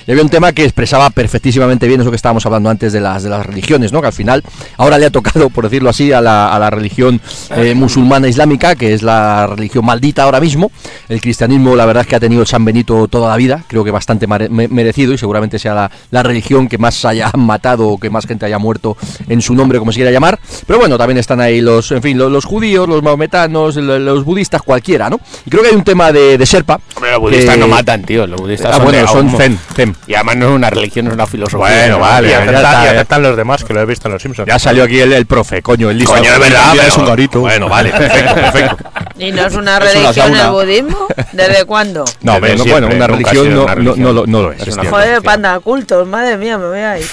Y 0.06 0.10
había 0.10 0.24
un 0.24 0.30
tema 0.30 0.52
que 0.52 0.64
expresaba 0.64 1.10
perfectísimamente 1.10 1.86
bien 1.86 2.00
eso 2.00 2.10
que 2.10 2.16
estábamos 2.16 2.44
hablando 2.44 2.68
antes 2.70 2.92
de 2.92 3.00
las, 3.00 3.22
de 3.22 3.30
las 3.30 3.46
religiones, 3.46 3.92
¿no? 3.92 4.00
Que 4.00 4.08
al 4.08 4.12
final 4.12 4.42
ahora 4.76 4.98
le 4.98 5.06
ha 5.06 5.10
tocado, 5.10 5.48
por 5.50 5.64
decirlo 5.64 5.90
así, 5.90 6.12
a 6.12 6.20
la, 6.20 6.52
a 6.52 6.58
la 6.58 6.70
religión 6.70 7.20
eh, 7.56 7.74
musulmana 7.74 8.26
islámica, 8.26 8.74
que 8.74 8.94
es 8.94 9.02
la 9.02 9.46
religión 9.46 9.84
maldita 9.84 10.24
ahora 10.24 10.40
mismo. 10.40 10.72
El 11.08 11.20
cristianismo, 11.20 11.76
la 11.76 11.86
verdad 11.86 12.00
es 12.02 12.08
que 12.08 12.16
ha 12.16 12.20
tenido 12.20 12.42
el 12.42 12.48
San 12.48 12.64
Benito 12.64 13.06
toda 13.06 13.28
la 13.28 13.36
vida, 13.36 13.62
creo 13.68 13.84
que 13.84 13.92
bastante 13.92 14.26
merecido 14.26 15.12
y 15.12 15.18
seguramente 15.18 15.58
sea 15.60 15.74
la, 15.74 15.90
la 16.10 16.22
religión 16.24 16.68
que 16.68 16.78
más 16.78 17.04
haya 17.04 17.30
matado 17.36 17.88
o 17.88 17.98
que 17.98 18.10
más 18.10 18.26
gente 18.26 18.44
haya 18.46 18.58
muerto 18.58 18.96
en 19.28 19.40
su 19.40 19.54
nombre, 19.54 19.78
como 19.78 19.92
se 19.92 19.96
quiera 19.96 20.10
llamar. 20.10 20.40
Pero 20.66 20.80
bueno, 20.80 20.98
también 20.98 21.18
están 21.18 21.40
ahí 21.40 21.60
los, 21.60 21.71
en 21.90 22.02
fin, 22.02 22.18
los, 22.18 22.30
los 22.30 22.44
judíos, 22.44 22.88
los 22.88 23.02
maometanos, 23.02 23.76
lo- 23.76 23.98
los 23.98 24.24
budistas, 24.24 24.62
cualquiera, 24.62 25.08
¿no? 25.10 25.20
Y 25.46 25.50
creo 25.50 25.62
que 25.62 25.70
hay 25.70 25.74
un 25.74 25.84
tema 25.84 26.12
de, 26.12 26.36
de 26.38 26.46
Serpa. 26.46 26.78
Hombre, 26.96 27.10
los 27.12 27.20
budistas 27.20 27.54
que- 27.54 27.60
no 27.60 27.68
matan, 27.68 28.02
tío. 28.04 28.26
Los 28.26 28.40
budistas 28.40 28.70
Ah, 28.72 28.76
son, 28.76 28.84
bueno, 28.84 28.98
de 28.98 29.08
son 29.08 29.30
zen, 29.36 29.58
zen. 29.74 29.96
Y 30.06 30.14
además 30.14 30.36
no 30.36 30.46
es 30.48 30.52
una 30.52 30.70
religión, 30.70 31.06
es 31.08 31.12
una 31.14 31.26
filosofía. 31.26 31.58
Bueno, 31.66 31.98
vale, 31.98 32.30
Y 32.30 32.32
aceptan, 32.32 33.20
eh. 33.20 33.28
los 33.28 33.36
demás, 33.36 33.64
que 33.64 33.74
lo 33.74 33.80
he 33.80 33.86
visto 33.86 34.08
en 34.08 34.14
los 34.14 34.22
Simpsons. 34.22 34.48
Ya 34.48 34.58
salió 34.58 34.84
aquí 34.84 34.98
el, 35.00 35.12
el 35.12 35.26
profe, 35.26 35.62
coño, 35.62 35.90
el 35.90 35.98
listo. 35.98 36.12
Coño, 36.14 36.32
es 36.32 36.38
verdad, 36.38 36.72
pero- 36.72 36.82
es 36.88 36.96
un 36.96 37.06
garito. 37.06 37.40
Bueno, 37.40 37.68
vale, 37.68 37.90
perfecto, 37.90 38.34
perfecto. 38.34 38.76
¿Y 39.18 39.30
no 39.30 39.46
es 39.46 39.54
una 39.54 39.78
religión 39.78 40.34
el 40.36 40.50
budismo? 40.50 41.06
¿Desde 41.32 41.64
cuándo? 41.64 42.04
No, 42.22 42.34
Desde 42.40 42.46
siempre, 42.56 42.72
bueno, 42.72 42.86
una 42.96 43.06
religión 43.06 43.54
no, 43.54 43.62
una 43.64 43.74
no, 43.74 43.74
religión. 43.74 44.02
no 44.02 44.12
lo, 44.12 44.26
no 44.26 44.42
lo 44.42 44.52
es. 44.52 44.66
Es. 44.66 44.76
Joder, 44.76 45.22
panda 45.22 45.58
cultos, 45.60 46.06
madre 46.08 46.36
mía, 46.36 46.58
me 46.58 46.66
voy 46.68 46.78
a 46.78 46.98
ir. 46.98 47.06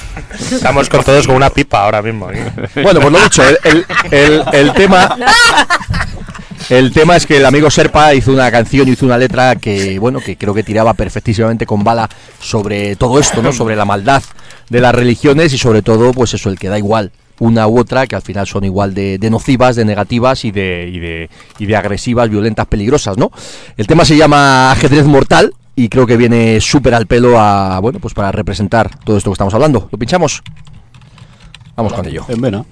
Estamos 0.52 0.90
con 0.90 1.04
todos 1.04 1.28
con 1.28 1.36
una 1.36 1.50
pipa 1.50 1.84
ahora 1.84 2.02
mismo. 2.02 2.28
aquí. 2.30 2.40
Bueno, 2.82 3.00
pues 3.02 3.12
lo 3.14 3.20
dicho, 3.20 3.44
el, 3.44 3.58
el, 3.64 3.86
el- 4.12 4.44
el 4.54 4.74
tema. 4.74 5.16
El 6.70 6.92
tema 6.92 7.16
es 7.16 7.26
que 7.26 7.38
el 7.38 7.46
amigo 7.48 7.72
Serpa 7.72 8.14
hizo 8.14 8.32
una 8.32 8.52
canción, 8.52 8.88
hizo 8.88 9.04
una 9.04 9.18
letra 9.18 9.56
que, 9.56 9.98
bueno, 9.98 10.20
que 10.20 10.38
creo 10.38 10.54
que 10.54 10.62
tiraba 10.62 10.94
perfectísimamente 10.94 11.66
con 11.66 11.84
bala 11.84 12.08
sobre 12.40 12.96
todo 12.96 13.18
esto, 13.18 13.42
¿no? 13.42 13.52
Sobre 13.52 13.76
la 13.76 13.86
maldad 13.86 14.22
de 14.70 14.80
las 14.80 14.94
religiones 14.94 15.52
y 15.52 15.58
sobre 15.58 15.82
todo, 15.82 16.12
pues 16.12 16.36
eso, 16.36 16.48
el 16.48 16.60
que 16.60 16.70
da 16.70 16.78
igual 16.78 17.12
una 17.40 17.68
u 17.68 17.80
otra, 17.80 18.06
que 18.06 18.16
al 18.16 18.22
final 18.22 18.46
son 18.46 18.66
igual 18.66 18.94
de, 18.94 19.18
de 19.18 19.30
nocivas, 19.32 19.76
de 19.78 19.86
negativas 19.86 20.46
y 20.46 20.52
de, 20.52 20.92
y 20.94 21.00
de, 21.00 21.30
y 21.58 21.66
de 21.66 21.76
agresivas, 21.76 22.30
violentas, 22.30 22.68
peligrosas, 22.68 23.18
¿no? 23.18 23.32
El 23.76 23.88
tema 23.88 24.06
se 24.06 24.16
llama 24.16 24.72
Ajedrez 24.72 25.06
Mortal 25.06 25.54
y 25.76 25.90
creo 25.90 26.06
que 26.06 26.18
viene 26.18 26.62
súper 26.62 26.94
al 26.94 27.08
pelo 27.08 27.40
a, 27.40 27.80
bueno, 27.80 28.00
pues 28.00 28.14
para 28.14 28.32
representar 28.32 28.92
todo 29.04 29.18
esto 29.18 29.32
que 29.32 29.34
estamos 29.34 29.54
hablando. 29.54 29.90
¿Lo 29.92 29.98
pinchamos? 29.98 30.44
Vamos 31.76 31.94
con 31.94 32.06
ello. 32.06 32.26
En 32.28 32.42
vena. 32.42 32.66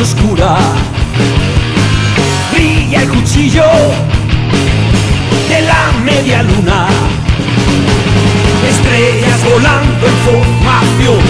oscura. 0.00 0.56
Brilla 2.52 3.02
el 3.02 3.08
cuchillo 3.08 3.64
de 5.48 5.60
la 5.62 5.92
media 6.04 6.42
luna. 6.42 6.86
Estrellas 8.68 9.44
volando 9.50 10.06
en 10.06 10.16
formación, 10.26 11.22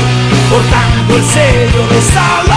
portando 0.50 1.16
el 1.16 1.24
sello 1.24 1.86
de 1.88 2.02
sal. 2.02 2.47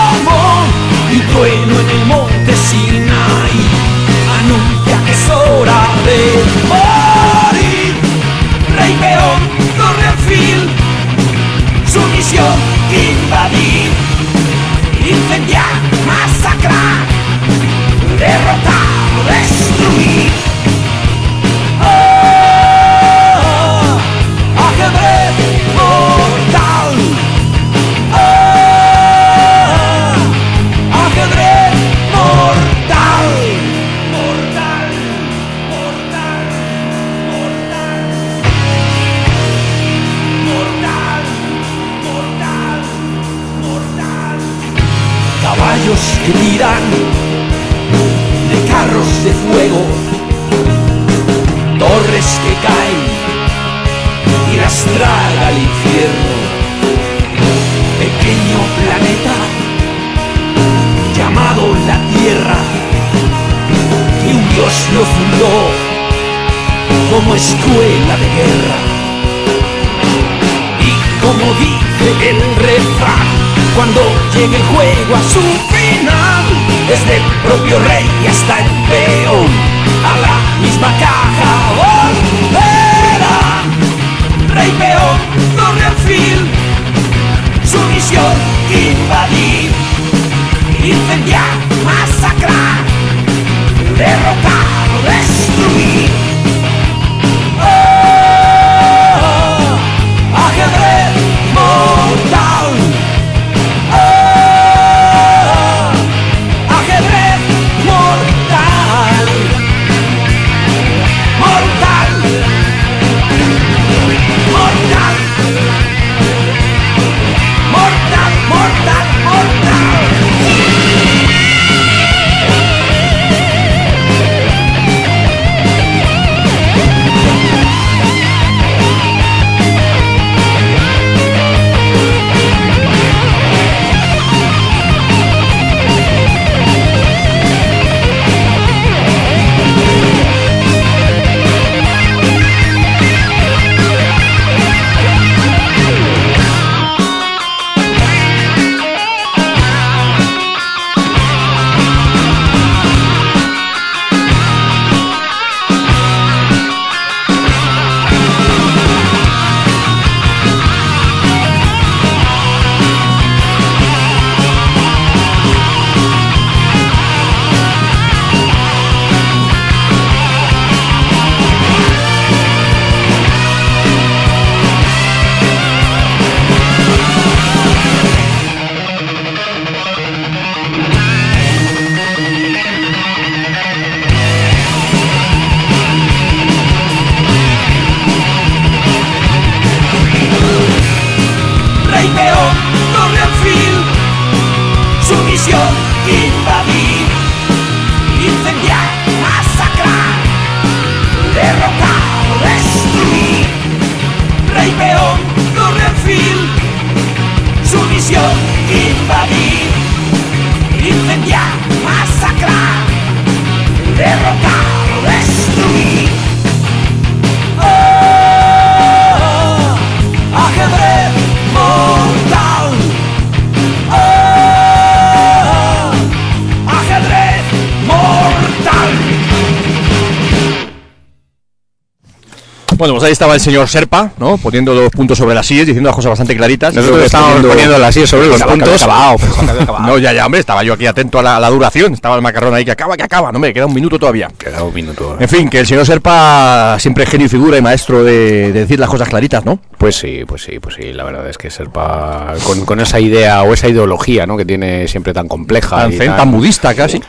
Ahí 233.12 233.14
estaba 233.14 233.34
el 233.34 233.40
señor 233.40 233.68
Serpa, 233.68 234.10
¿no? 234.18 234.38
Poniendo 234.38 234.74
los 234.74 234.90
puntos 234.90 235.18
sobre 235.18 235.34
las 235.34 235.46
sillas, 235.46 235.66
diciendo 235.66 235.88
las 235.88 235.96
cosas 235.96 236.10
bastante 236.10 236.36
claritas. 236.36 236.74
Nosotros 236.74 237.04
estábamos 237.04 237.32
poniendo- 237.34 237.48
poniendo 237.50 237.78
las 237.78 237.94
sillas 237.94 238.10
sobre 238.10 238.28
los 238.28 238.42
puntos. 238.42 238.82
acabado, 238.82 239.16
acabado. 239.60 239.86
No, 239.86 239.98
ya, 239.98 240.12
ya, 240.12 240.26
hombre, 240.26 240.40
estaba 240.40 240.62
yo 240.62 240.72
aquí 240.74 240.86
atento 240.86 241.18
a 241.18 241.22
la, 241.22 241.36
a 241.36 241.40
la 241.40 241.50
duración. 241.50 241.92
Estaba 241.92 242.16
el 242.16 242.22
macarrón 242.22 242.54
ahí 242.54 242.64
que 242.64 242.70
acaba, 242.72 242.96
que 242.96 243.02
acaba. 243.02 243.30
No 243.32 243.38
me 243.38 243.52
queda 243.52 243.66
un 243.66 243.74
minuto 243.74 243.98
todavía. 243.98 244.28
Queda 244.38 244.62
un 244.62 244.74
minuto. 244.74 245.16
En 245.20 245.28
fin, 245.28 245.48
que 245.48 245.60
el 245.60 245.66
señor 245.66 245.84
Serpa 245.86 246.76
siempre 246.78 247.04
es 247.04 247.10
genio 247.10 247.26
y 247.26 247.28
figura 247.28 247.56
y 247.58 247.62
maestro 247.62 248.02
de, 248.04 248.52
de 248.52 248.60
decir 248.60 248.78
las 248.80 248.88
cosas 248.88 249.08
claritas, 249.08 249.44
¿no? 249.44 249.58
Pues 249.78 249.96
sí, 249.96 250.22
pues 250.26 250.42
sí, 250.42 250.58
pues 250.60 250.76
sí. 250.76 250.92
La 250.92 251.04
verdad 251.04 251.28
es 251.28 251.36
que 251.38 251.50
Serpa, 251.50 252.34
con, 252.44 252.64
con 252.64 252.80
esa 252.80 252.98
idea 253.00 253.42
o 253.42 253.52
esa 253.54 253.68
ideología, 253.68 254.26
¿no? 254.26 254.36
Que 254.36 254.44
tiene 254.44 254.88
siempre 254.88 255.12
tan 255.12 255.28
compleja. 255.28 255.76
Tan 255.76 255.92
y 255.92 255.96
zen, 255.96 256.16
tan 256.16 256.30
budista 256.30 256.74
casi. 256.74 256.98
Sí, 256.98 257.02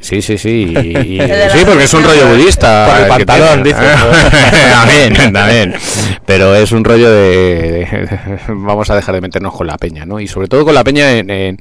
sí, 0.00 0.22
sí, 0.22 0.38
sí. 0.38 0.72
y- 0.74 1.16
y- 1.16 1.20
sí, 1.52 1.58
porque 1.66 1.84
es 1.84 1.94
un 1.94 2.04
rollo 2.04 2.26
budista. 2.28 2.86
Por 2.90 3.00
el 3.02 3.08
pantalón, 3.08 3.62
dice. 3.62 3.76
también, 4.72 5.32
también. 5.32 5.74
Pero 6.24 6.54
es 6.54 6.72
un 6.72 6.84
rollo 6.84 7.10
de, 7.10 7.28
de- 7.28 8.38
Vamos 8.48 8.88
a 8.90 8.96
dejar 8.96 9.14
de 9.14 9.20
meternos 9.20 9.54
con 9.54 9.66
la 9.66 9.76
peña, 9.78 10.04
¿no? 10.04 10.20
Y 10.20 10.28
sobre 10.28 10.48
todo 10.48 10.64
con 10.64 10.74
la 10.74 10.84
peña 10.84 11.12
en- 11.12 11.30
en- 11.30 11.58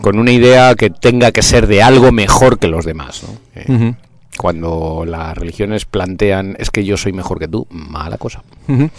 con 0.00 0.18
una 0.18 0.32
idea 0.32 0.74
que 0.74 0.90
tenga 0.90 1.30
que 1.30 1.42
ser 1.42 1.66
de 1.66 1.82
algo 1.82 2.10
mejor 2.12 2.58
que 2.58 2.66
los 2.68 2.84
demás, 2.84 3.22
¿no? 3.22 3.74
Ujú. 3.74 3.94
Cuando 4.38 5.04
las 5.06 5.36
religiones 5.36 5.84
plantean 5.84 6.56
es 6.58 6.70
que 6.70 6.84
yo 6.84 6.96
soy 6.96 7.12
mejor 7.12 7.38
que 7.38 7.46
tú, 7.48 7.66
mala 7.70 8.18
cosa. 8.18 8.42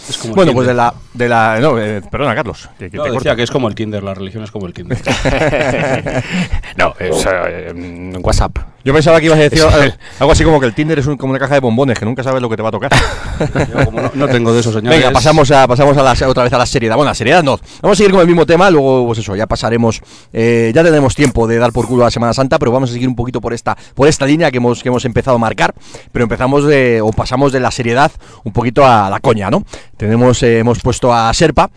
Es 0.10 0.18
como 0.18 0.36
Bueno, 0.36 0.54
pues 0.54 0.68
de 0.68 0.74
la, 0.74 0.94
de 1.14 1.28
la. 1.28 1.60
No, 1.60 1.80
eh, 1.80 2.02
perdona, 2.10 2.34
Carlos. 2.36 2.70
Que, 2.80 2.90
que 2.90 2.98
No, 2.98 3.04
te 3.04 3.12
decía 3.12 3.36
que 3.36 3.44
es 3.44 3.52
como 3.52 3.68
el 3.68 3.76
Tinder, 3.76 4.02
la 4.04 4.14
religión 4.14 4.44
es 4.44 4.52
como 4.52 4.66
el 4.68 4.74
Tinder. 4.74 4.98
no, 6.78 6.94
es 7.00 7.26
eh, 7.26 7.68
en 7.70 8.18
WhatsApp. 8.22 8.58
Yo 8.84 8.94
pensaba 8.94 9.20
que 9.20 9.26
ibas 9.26 9.40
a 9.40 9.42
decir 9.42 9.64
algo 10.20 10.32
así 10.32 10.44
como 10.44 10.60
que 10.60 10.68
el 10.68 10.76
Tinder 10.76 11.00
es 11.00 11.08
un- 11.08 11.18
como 11.18 11.32
una 11.32 11.40
caja 11.40 11.56
de 11.56 11.60
bombones, 11.60 11.98
que 11.98 12.06
nunca 12.06 12.22
sabes 12.22 12.40
lo 12.40 12.48
que 12.50 12.56
te 12.56 12.62
va 12.62 12.70
a 12.70 12.72
tocar. 12.72 12.92
Yo 13.74 13.86
como 13.86 14.00
no, 14.00 14.12
no 14.14 14.28
tengo 14.28 14.54
de 14.54 14.60
esos 14.60 14.76
señores. 14.76 15.00
Venga, 15.00 15.12
pasamos 15.12 15.50
a 15.50 15.68
pasamos 15.68 15.98
a 15.98 16.04
la, 16.04 16.12
otra 16.30 16.44
vez 16.44 16.54
a 16.54 16.58
la 16.60 16.68
seriedad. 16.68 16.96
Bueno, 16.96 17.10
la 17.10 17.16
seriedad 17.16 17.42
no. 17.42 17.60
Vamos 17.82 17.96
a 17.96 17.98
seguir 17.98 18.12
con 18.12 18.22
el 18.22 18.28
mismo 18.28 18.46
tema, 18.46 18.70
luego 18.70 19.08
pues 19.08 19.18
eso, 19.20 19.36
ya 19.36 19.48
pasaremos 19.48 20.02
eh, 20.32 20.72
ya 20.74 20.84
tenemos 20.84 21.16
tiempo 21.16 21.48
de 21.48 21.58
dar 21.58 21.72
por 21.72 21.88
culo 21.88 22.04
a 22.04 22.08
la 22.08 22.12
Semana 22.12 22.34
Santa, 22.34 22.60
pero 22.60 22.72
vamos 22.72 22.92
a 22.92 22.94
seguir 22.94 23.08
un 23.08 23.16
poquito 23.16 23.42
por 23.42 23.54
esta 23.56 23.76
por 23.96 24.08
esta 24.08 24.28
línea 24.28 24.52
que 24.52 24.58
hemos 24.58 24.84
que 24.84 24.90
hemos 24.90 25.04
empezado 25.06 25.25
a 25.34 25.38
marcar, 25.38 25.74
pero 26.12 26.24
empezamos 26.24 26.66
de 26.66 27.02
o 27.02 27.12
pasamos 27.12 27.52
de 27.52 27.60
la 27.60 27.72
seriedad 27.72 28.12
un 28.44 28.54
poquito 28.54 28.86
a 28.86 29.10
la 29.10 29.20
coña, 29.20 29.50
¿no? 29.50 29.64
Tenemos 29.98 30.44
eh, 30.44 30.60
hemos 30.60 30.82
puesto 30.82 31.14
a 31.14 31.34
Serpa 31.34 31.70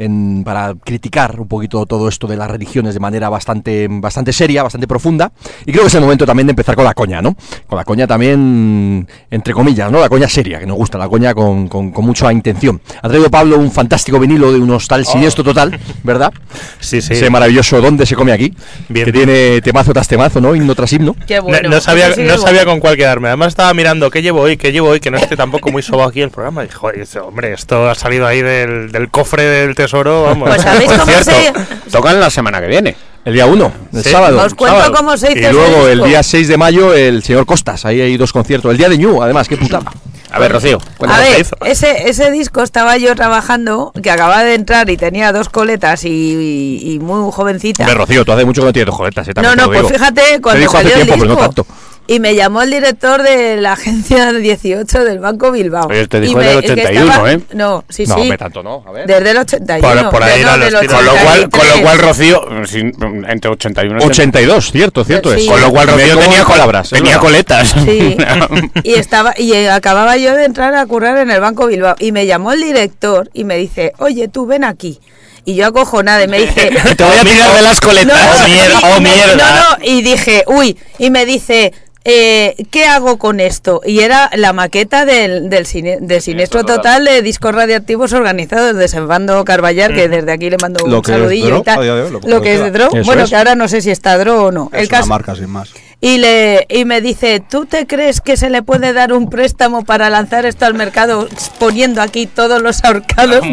en- 0.00 0.42
para 0.44 0.74
criticar 0.82 1.38
un 1.40 1.46
poquito 1.46 1.86
todo 1.86 2.08
esto 2.08 2.26
de 2.26 2.36
las 2.36 2.50
religiones 2.50 2.94
de 2.94 3.00
manera 3.00 3.28
bastante, 3.28 3.86
bastante 3.88 4.32
seria, 4.32 4.62
bastante 4.62 4.88
profunda. 4.88 5.30
Y 5.66 5.70
creo 5.72 5.82
que 5.84 5.88
es 5.88 5.94
el 5.94 6.00
momento 6.00 6.26
también 6.26 6.46
de 6.48 6.50
empezar 6.52 6.74
con 6.74 6.84
la 6.84 6.94
coña, 6.94 7.22
¿no? 7.22 7.36
Con 7.68 7.76
la 7.76 7.84
coña 7.84 8.06
también, 8.06 9.06
entre 9.30 9.54
comillas, 9.54 9.90
¿no? 9.92 10.00
La 10.00 10.08
coña 10.08 10.28
seria, 10.28 10.58
que 10.58 10.66
nos 10.66 10.76
gusta, 10.76 10.98
la 10.98 11.08
coña 11.08 11.34
con, 11.34 11.68
con, 11.68 11.92
con 11.92 12.04
mucha 12.04 12.32
intención. 12.32 12.80
Ha 13.02 13.08
traído 13.08 13.30
Pablo 13.30 13.58
un 13.58 13.70
fantástico 13.70 14.18
vinilo 14.18 14.52
de 14.52 14.58
un 14.58 14.70
hostal 14.70 15.04
siniestro 15.06 15.44
total, 15.44 15.78
¿verdad? 16.02 16.32
Sí, 16.80 17.00
sí. 17.02 17.12
Ese 17.12 17.30
maravilloso 17.30 17.80
¿Dónde 17.80 18.06
se 18.06 18.14
come 18.16 18.32
aquí? 18.32 18.52
Bien. 18.88 19.04
Que 19.04 19.12
tiene 19.12 19.60
temazo 19.60 19.92
tras 19.92 20.08
temazo, 20.08 20.40
¿no? 20.40 20.54
Himno 20.56 20.74
tras 20.74 20.92
himno. 20.92 21.14
Qué 21.26 21.36
No- 21.36 21.42
bueno. 21.44 21.68
no 21.68 21.80
sabía, 21.80 22.08
sí 22.12 22.22
que 22.22 22.26
no 22.26 22.34
es 22.34 22.40
sabía 22.40 22.60
bueno. 22.60 22.72
con 22.72 22.80
cuál 22.80 22.96
quedarme. 22.96 23.28
Además 23.28 23.48
estaba 23.48 23.72
mirando 23.74 24.10
qué 24.10 24.22
llevo 24.22 24.40
hoy, 24.40 24.56
qué 24.56 24.72
llevo 24.72 24.88
hoy, 24.88 25.00
que 25.00 25.10
no 25.10 25.18
esté 25.18 25.36
tampoco 25.36 25.70
muy 25.70 25.82
sobado 25.82 26.08
aquí 26.08 26.20
el 26.22 26.30
programa. 26.30 26.64
Y 26.64 26.68
joder, 26.68 27.06
hombre, 27.22 27.52
esto 27.52 27.88
ha 27.88 27.94
salido 27.94 28.26
ahí 28.26 28.40
del, 28.42 28.90
del 28.92 29.10
cofre 29.10 29.42
del 29.44 29.74
tesoro, 29.74 29.89
vamos. 29.92 30.48
Pues 30.48 30.62
¿sabéis 30.62 30.90
cómo 30.90 31.04
cierto, 31.04 31.30
se...? 31.30 31.52
Tocan 31.90 32.20
la 32.20 32.30
semana 32.30 32.60
que 32.60 32.66
viene. 32.66 32.96
El 33.24 33.34
día 33.34 33.44
1, 33.46 33.72
el 33.92 34.02
Sí. 34.02 34.10
sábado. 34.10 34.42
Os 34.42 34.54
cuento 34.54 34.78
sábado. 34.78 34.94
cómo 34.96 35.16
se 35.16 35.32
hizo 35.32 35.50
Y 35.50 35.52
luego 35.52 35.86
el 35.88 35.98
disco. 35.98 36.06
día 36.06 36.22
6 36.22 36.48
de 36.48 36.56
mayo, 36.56 36.94
el 36.94 37.22
señor 37.22 37.44
Costas. 37.44 37.84
Ahí 37.84 38.00
hay 38.00 38.16
dos 38.16 38.32
conciertos. 38.32 38.70
El 38.70 38.78
día 38.78 38.88
de 38.88 38.96
Ñu, 38.96 39.22
además, 39.22 39.46
qué 39.46 39.56
putada. 39.58 39.92
A 40.32 40.38
ver, 40.38 40.52
Rocío. 40.52 40.78
A 41.06 41.18
ver, 41.18 41.40
hizo. 41.40 41.56
ese, 41.66 42.08
ese 42.08 42.30
disco 42.30 42.62
estaba 42.62 42.96
yo 42.96 43.14
trabajando, 43.16 43.92
que 44.02 44.10
acababa 44.10 44.42
de 44.44 44.54
entrar 44.54 44.88
y 44.88 44.96
tenía 44.96 45.32
dos 45.32 45.48
coletas 45.48 46.04
y, 46.04 46.08
y- 46.08 46.92
y 46.94 46.98
muy 47.00 47.30
jovencita. 47.32 47.82
Hombre, 47.82 47.94
Rocío, 47.96 48.24
tú 48.24 48.32
hace 48.32 48.44
mucho 48.44 48.62
que 48.62 48.66
no 48.66 48.72
tienes 48.72 48.86
dos 48.86 48.94
joletas. 48.96 49.26
¿eh? 49.28 49.32
No, 49.42 49.54
no, 49.56 49.66
pues 49.66 49.78
digo. 49.80 49.88
fíjate, 49.90 50.40
cuando 50.40 50.60
dijo 50.60 50.76
hace 50.78 50.88
salió 50.88 51.00
el 51.02 51.06
tiempo, 51.06 51.14
pero 51.24 51.34
no 51.34 51.34
disco, 51.40 51.54
tanto. 51.54 51.66
Y 52.12 52.18
me 52.18 52.34
llamó 52.34 52.60
el 52.62 52.70
director 52.70 53.22
de 53.22 53.56
la 53.58 53.74
agencia 53.74 54.32
18 54.32 55.04
del 55.04 55.20
Banco 55.20 55.52
Bilbao. 55.52 55.86
Oye, 55.86 56.08
te 56.08 56.18
dijo 56.20 56.42
Y 56.42 56.44
del 56.44 56.56
me- 56.56 56.66
es 56.66 56.72
que 56.74 56.80
81, 56.82 57.28
¿eh? 57.28 57.40
No, 57.52 57.84
sí, 57.88 58.04
No, 58.06 58.14
sí. 58.16 58.20
hombre, 58.22 58.36
tanto 58.36 58.64
no. 58.64 58.82
A 58.84 58.90
ver. 58.90 59.06
Desde 59.06 59.30
el 59.30 59.36
81. 59.38 60.02
Por- 60.02 60.10
por 60.10 60.22
ahí 60.24 60.42
no, 60.42 60.58
del 60.58 60.72
los. 60.72 60.86
Con 60.88 61.04
lo 61.04 61.12
cual, 61.12 61.48
con 61.50 61.60
lo 61.68 61.74
83. 61.74 61.80
cual 61.82 61.98
Rocío, 62.00 62.42
sin- 62.66 63.24
entre 63.28 63.50
81 63.52 64.00
y 64.02 64.04
82, 64.04 64.72
cierto, 64.72 65.04
cierto 65.04 65.32
Sí. 65.34 65.42
es. 65.42 65.46
Con 65.46 65.60
lo 65.60 65.70
cual 65.70 65.86
Rocío 65.86 66.18
tenía, 66.18 66.40
en 66.40 66.44
palabras. 66.46 66.86
es 66.92 66.98
tenía 66.98 67.18
coletas. 67.20 67.74
Sí. 67.84 68.16
y 68.82 68.94
estaba 68.94 69.32
y 69.38 69.52
eh, 69.52 69.70
acababa 69.70 70.16
yo 70.16 70.34
de 70.34 70.46
entrar 70.46 70.74
a 70.74 70.84
currar 70.86 71.16
en 71.18 71.30
el 71.30 71.40
Banco 71.40 71.68
Bilbao 71.68 71.94
y 72.00 72.10
me 72.10 72.26
llamó 72.26 72.50
el 72.50 72.60
director 72.60 73.30
y 73.34 73.44
me 73.44 73.56
dice, 73.56 73.92
"Oye, 73.98 74.26
tú 74.26 74.46
ven 74.46 74.64
aquí." 74.64 74.98
Y 75.44 75.54
yo 75.54 75.66
acojonada 75.68 76.22
y 76.22 76.28
me 76.28 76.38
dice, 76.40 76.70
Te 76.96 77.04
voy 77.04 77.16
a 77.18 77.22
tirar 77.24 77.54
de 77.54 77.62
las 77.62 77.80
coletas. 77.80 78.18
No, 78.20 78.44
Oh, 78.44 78.48
mierda, 78.48 78.80
y- 78.80 78.92
oh, 78.96 79.00
mierda. 79.00 79.36
No, 79.36 79.70
no, 79.78 79.84
y 79.84 80.02
dije, 80.02 80.44
uy, 80.48 80.76
y 80.98 81.10
me 81.10 81.24
dice, 81.24 81.72
eh, 82.04 82.56
¿qué 82.70 82.86
hago 82.86 83.18
con 83.18 83.40
esto? 83.40 83.80
Y 83.84 84.00
era 84.00 84.30
la 84.34 84.52
maqueta 84.52 85.04
del, 85.04 85.50
del, 85.50 85.66
cine- 85.66 85.98
del 86.00 86.22
Siniestro 86.22 86.64
Total 86.64 87.04
de 87.04 87.20
discos 87.22 87.54
radiactivos 87.54 88.12
organizados 88.12 88.74
de 88.76 88.88
Servando 88.88 89.44
Carballar, 89.44 89.94
que 89.94 90.08
desde 90.08 90.32
aquí 90.32 90.48
le 90.50 90.56
mando 90.60 90.84
un 90.84 90.90
Lo 90.90 91.02
saludillo 91.04 91.58
y 91.58 91.62
tal. 91.62 91.86
lo- 92.24 92.40
que 92.42 92.54
es 92.54 92.60
de. 92.62 92.70
Dro, 92.70 92.90
bueno, 93.04 93.24
es. 93.24 93.30
que 93.30 93.36
ahora 93.36 93.54
no 93.54 93.68
sé 93.68 93.80
si 93.82 93.90
está 93.90 94.16
Dro 94.18 94.44
o 94.46 94.50
no. 94.52 94.70
Es 94.72 94.80
El 94.82 94.88
una 94.88 94.98
caso- 94.98 95.08
marca 95.08 95.34
sin 95.36 95.50
más. 95.50 95.70
Y, 96.02 96.18
le, 96.18 96.66
y 96.70 96.86
me 96.86 97.02
dice, 97.02 97.42
¿tú 97.46 97.66
te 97.66 97.86
crees 97.86 98.22
que 98.22 98.38
se 98.38 98.48
le 98.48 98.62
puede 98.62 98.94
dar 98.94 99.12
un 99.12 99.28
préstamo 99.28 99.84
para 99.84 100.08
lanzar 100.08 100.46
esto 100.46 100.64
al 100.64 100.72
mercado 100.74 101.28
poniendo 101.58 102.00
aquí 102.00 102.26
todos 102.26 102.62
los 102.62 102.82
ahorcados 102.84 103.44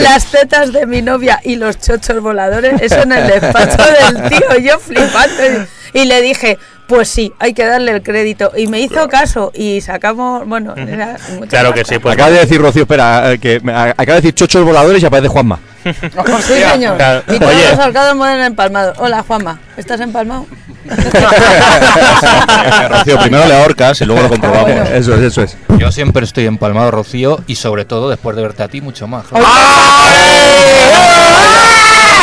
las 0.00 0.24
tetas 0.26 0.72
de 0.72 0.86
mi 0.86 1.02
novia 1.02 1.40
y 1.44 1.56
los 1.56 1.78
chochos 1.78 2.22
voladores? 2.22 2.80
Eso 2.80 3.02
en 3.02 3.12
el 3.12 3.26
despacho 3.26 3.82
del 3.82 4.30
tío, 4.30 4.58
yo 4.60 4.78
flipando. 4.78 5.66
Y, 5.92 6.00
y 6.00 6.04
le 6.06 6.22
dije, 6.22 6.58
pues 6.86 7.08
sí, 7.08 7.32
hay 7.38 7.54
que 7.54 7.64
darle 7.64 7.92
el 7.92 8.02
crédito. 8.02 8.52
Y 8.56 8.66
me 8.66 8.80
hizo 8.80 9.08
caso 9.08 9.50
y 9.54 9.80
sacamos, 9.80 10.46
bueno, 10.46 10.74
era 10.76 11.16
Claro 11.48 11.72
que 11.72 11.84
sí, 11.84 11.98
pues. 11.98 12.14
acaba 12.14 12.30
de 12.30 12.40
decir 12.40 12.60
Rocío, 12.60 12.82
espera, 12.82 13.32
eh, 13.32 13.38
que 13.38 13.56
acaba 13.56 13.94
de 14.04 14.14
decir 14.16 14.34
chochos 14.34 14.64
voladores 14.64 15.02
y 15.02 15.06
aparece 15.06 15.28
Juanma. 15.28 15.58
Sí, 16.40 16.54
señor. 16.72 16.96
Claro. 16.96 17.22
Y 17.28 17.38
todos 17.38 17.52
Oye. 17.54 17.92
los 17.92 18.16
mueren 18.16 18.40
empalmados. 18.40 18.96
Hola, 18.98 19.22
Juanma, 19.26 19.60
¿estás 19.76 20.00
empalmado? 20.00 20.46
Rocío, 22.88 23.18
primero 23.18 23.46
le 23.46 23.54
ahorcas 23.54 24.00
y 24.00 24.04
luego 24.06 24.22
lo 24.22 24.28
comprobamos. 24.30 24.64
bueno. 24.64 24.82
Eso 24.84 25.14
es, 25.14 25.20
eso 25.20 25.42
es. 25.42 25.56
Yo 25.78 25.92
siempre 25.92 26.24
estoy 26.24 26.46
empalmado, 26.46 26.90
Rocío, 26.90 27.40
y 27.46 27.56
sobre 27.56 27.84
todo 27.84 28.08
después 28.10 28.34
de 28.36 28.42
verte 28.42 28.62
a 28.62 28.68
ti, 28.68 28.80
mucho 28.80 29.06
más. 29.06 29.24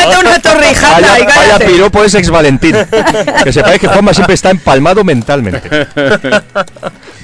¡Ah! 0.04 0.20
una 0.22 0.39
torrijata! 0.41 0.93
Vaya, 0.93 1.20
y 1.20 1.24
vaya 1.24 1.34
cállate. 1.36 1.66
piropo 1.66 2.04
es 2.04 2.14
ex 2.16 2.30
Valentín. 2.30 2.76
Que 3.43 3.52
sepáis 3.54 3.80
que 3.80 3.88
Juanma 3.88 4.14
siempre 4.14 4.36
está 4.36 4.49
empalmado 4.52 5.04
mentalmente. 5.04 5.88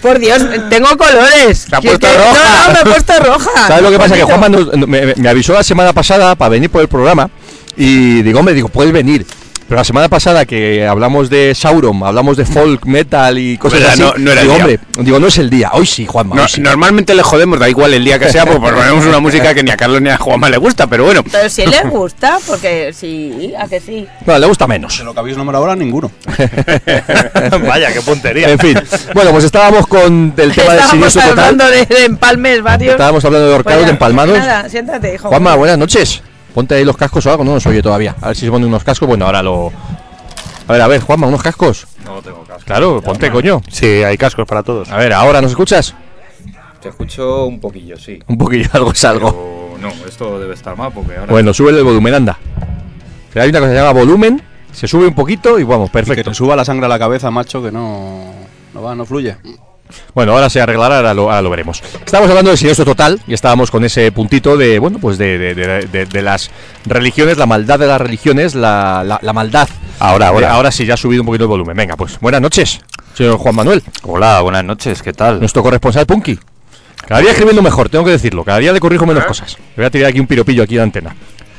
Por 0.01 0.19
Dios, 0.19 0.41
tengo 0.69 0.95
colores. 0.97 1.65
Te 1.69 1.75
ha 1.75 1.81
puesto 1.81 1.99
que- 2.07 2.17
roja. 2.17 2.33
No, 2.33 2.67
no, 2.67 2.73
me 2.73 2.79
he 2.79 2.93
puesto 2.93 3.13
roja. 3.23 3.51
¿Sabes 3.67 3.83
lo 3.83 3.91
que 3.91 3.97
pasa? 3.97 4.15
Que. 4.15 4.23
Juanma 4.23 4.49
nos- 4.49 4.73
no- 4.75 4.87
me, 4.87 5.13
me 5.15 5.29
avisó 5.29 5.53
la 5.53 5.63
semana 5.63 5.93
pasada 5.93 6.35
para 6.35 6.49
venir 6.49 6.69
por 6.69 6.81
el 6.81 6.87
programa 6.87 7.29
y 7.75 8.21
digo, 8.23 8.39
hombre, 8.39 8.53
digo, 8.55 8.69
puedes 8.69 8.91
venir. 8.93 9.25
Pero 9.67 9.79
la 9.81 9.83
semana 9.83 10.07
pasada 10.07 10.45
que 10.45 10.87
hablamos 10.87 11.29
de 11.29 11.53
Sauron, 11.53 12.01
hablamos 12.03 12.37
de 12.37 12.45
folk, 12.45 12.85
metal 12.85 13.37
y 13.37 13.57
cosas 13.57 13.79
Verdad, 13.81 13.93
así, 13.95 14.01
no- 14.01 14.13
no 14.17 14.31
era 14.31 14.41
el 14.41 14.47
digo, 14.47 14.55
día. 14.55 14.63
hombre, 14.65 14.79
digo, 14.99 15.19
no 15.19 15.27
es 15.27 15.37
el 15.39 15.49
día. 15.49 15.71
Hoy 15.73 15.85
sí, 15.85 16.05
Juanma. 16.05 16.35
No- 16.37 16.43
hoy 16.43 16.47
sí. 16.47 16.61
normalmente 16.61 17.13
le 17.13 17.21
jodemos, 17.21 17.59
da 17.59 17.67
igual 17.67 17.93
el 17.93 18.05
día 18.05 18.17
que 18.17 18.29
sea, 18.31 18.45
porque 18.45 18.71
ponemos 18.71 19.05
una 19.05 19.19
música 19.19 19.53
que 19.53 19.63
ni 19.63 19.71
a 19.71 19.75
Carlos 19.75 20.01
ni 20.01 20.09
a 20.09 20.17
Juanma 20.17 20.49
le 20.49 20.55
gusta, 20.55 20.87
pero 20.87 21.03
bueno. 21.03 21.21
Pero 21.29 21.49
si 21.49 21.65
le 21.65 21.81
gusta, 21.89 22.37
porque 22.47 22.93
sí, 22.93 23.53
a 23.59 23.67
que 23.67 23.81
sí. 23.81 24.07
No, 24.25 24.39
le 24.39 24.47
gusta 24.47 24.67
menos. 24.67 24.97
De 24.97 25.03
lo 25.03 25.13
que 25.13 25.19
habéis 25.19 25.35
nombrado 25.35 25.65
ahora, 25.65 25.75
ninguno. 25.75 26.11
Vaya, 27.67 27.91
qué 27.91 28.01
puntería. 28.01 28.49
En 28.49 28.59
fin. 28.59 28.79
Bueno, 29.13 29.31
pues 29.31 29.43
estábamos 29.43 29.85
con 29.87 30.33
el 30.37 30.53
tema 30.53 30.73
del 30.73 30.79
Estábamos 30.81 30.89
siniestro 30.91 31.21
total. 31.23 31.39
hablando 31.39 31.67
de, 31.69 32.05
empalmes 32.05 32.61
varios. 32.61 32.91
Estábamos 32.93 33.25
hablando 33.25 33.47
de 33.47 33.53
ahorcados, 33.53 33.79
Pues 33.79 33.85
de 33.87 33.91
empalmados. 33.91 34.37
Nada, 34.37 34.69
siéntate, 34.69 35.15
hijo. 35.15 35.27
Juanma, 35.29 35.55
buenas 35.55 35.77
noches. 35.77 36.21
Ponte 36.57 36.73
ahí 36.73 36.83
los 36.83 36.97
cascos 36.97 37.23
o 37.23 37.29
algo, 37.29 37.43
no 37.43 37.53
nos 37.53 37.67
oye 37.67 37.83
todavía. 37.83 38.15
A 38.19 38.29
ver 38.29 38.35
si 38.35 38.45
se 38.47 38.51
pone 38.51 38.65
unos 38.65 38.83
cascos. 38.83 39.07
Bueno, 39.07 39.27
ahora 39.27 39.43
lo. 39.43 39.71
A 40.67 40.71
ver, 40.73 40.81
a 40.81 40.87
ver, 40.87 41.01
Juanma, 41.01 41.27
unos 41.27 41.43
cascos. 41.43 41.85
No 42.03 42.19
tengo 42.19 42.43
casco. 42.45 42.63
Claro, 42.65 42.99
ponte, 42.99 43.29
coño. 43.29 43.61
Sí, 43.69 43.85
hay 43.85 44.17
cascos 44.17 44.47
para 44.47 44.63
todos. 44.63 44.89
A 44.89 44.97
ver, 44.97 45.13
ahora 45.13 45.39
nos 45.39 45.51
escuchas. 45.51 45.93
Te 46.81 46.89
escucho 46.89 47.45
un 47.45 47.59
poquillo, 47.59 47.95
sí. 47.99 48.17
Un 48.25 48.39
poquillo, 48.39 48.67
algo 48.73 48.91
es 48.91 49.05
algo. 49.05 49.75
Pero 49.79 49.87
no, 49.87 50.05
esto 50.07 50.39
debe 50.39 50.55
estar 50.55 50.75
mal 50.75 50.91
porque 50.91 51.15
ahora. 51.15 51.31
Bueno, 51.31 51.53
sube 51.53 51.69
el 51.69 51.83
volumen, 51.83 52.15
anda. 52.15 52.39
Pero 53.31 53.43
hay 53.43 53.49
una 53.51 53.59
cosa 53.59 53.69
que 53.71 53.77
se 53.77 53.83
llama 53.83 53.99
volumen, 53.99 54.41
se 54.71 54.87
sube 54.87 55.05
un 55.05 55.13
poquito 55.13 55.59
y 55.59 55.63
vamos, 55.63 55.89
Y 55.89 55.91
que 55.91 55.93
perfecto. 55.93 56.31
te 56.31 56.33
suba 56.35 56.55
la 56.55 56.65
sangre 56.65 56.87
a 56.87 56.89
la 56.89 56.97
cabeza, 56.97 57.29
macho, 57.29 57.61
que 57.61 57.71
no, 57.71 58.33
no 58.73 58.81
va, 58.81 58.95
no 58.95 59.05
fluye. 59.05 59.37
Bueno, 60.13 60.33
ahora 60.33 60.49
se 60.49 60.59
arreglará, 60.61 60.97
ahora 60.97 61.13
lo, 61.13 61.23
ahora 61.23 61.41
lo 61.41 61.49
veremos. 61.49 61.81
Estábamos 62.05 62.29
hablando 62.29 62.49
del 62.51 62.57
siniestro 62.57 62.85
total 62.85 63.19
y 63.27 63.33
estábamos 63.33 63.71
con 63.71 63.83
ese 63.85 64.11
puntito 64.11 64.57
de, 64.57 64.79
bueno, 64.79 64.99
pues 64.99 65.17
de, 65.17 65.37
de- 65.37 65.55
de- 65.55 65.85
de- 65.87 66.05
de 66.05 66.21
las 66.21 66.51
religiones, 66.85 67.37
la 67.37 67.45
maldad 67.45 67.79
de 67.79 67.87
las 67.87 67.99
religiones, 68.01 68.55
la, 68.55 69.03
la- 69.05 69.19
la 69.21 69.33
maldad. 69.33 69.67
Ahora, 69.99 70.27
ahora. 70.29 70.47
Eh, 70.47 70.51
ahora 70.51 70.71
sí, 70.71 70.85
ya 70.85 70.93
ha 70.93 70.97
subido 70.97 71.21
un 71.21 71.25
poquito 71.27 71.45
el 71.45 71.49
volumen. 71.49 71.75
Venga, 71.75 71.95
pues 71.95 72.19
buenas 72.19 72.41
noches. 72.41 72.79
señor 73.15 73.37
Juan 73.37 73.55
Manuel, 73.55 73.81
Hola, 74.03 74.41
buenas 74.41 74.63
noches, 74.63 75.01
¿qué 75.01 75.13
tal? 75.13 75.39
nuestro 75.39 75.63
corresponsal 75.63 76.05
Punky. 76.05 76.37
Cada 77.07 77.21
día 77.21 77.31
escribiendo 77.31 77.61
mejor, 77.61 77.89
tengo 77.89 78.03
que 78.03 78.11
decirlo. 78.11 78.43
Cada 78.43 78.57
día 78.59 78.73
le 78.73 78.79
corrijo 78.79 79.05
menos 79.05 79.23
cosas. 79.25 79.55
Le 79.57 79.75
voy 79.77 79.85
a 79.85 79.89
tirar 79.89 80.09
aquí 80.09 80.19
un 80.19 80.27
piropillo 80.27 80.63
aquí 80.63 80.75
de 80.75 80.81
antena. 80.81 81.15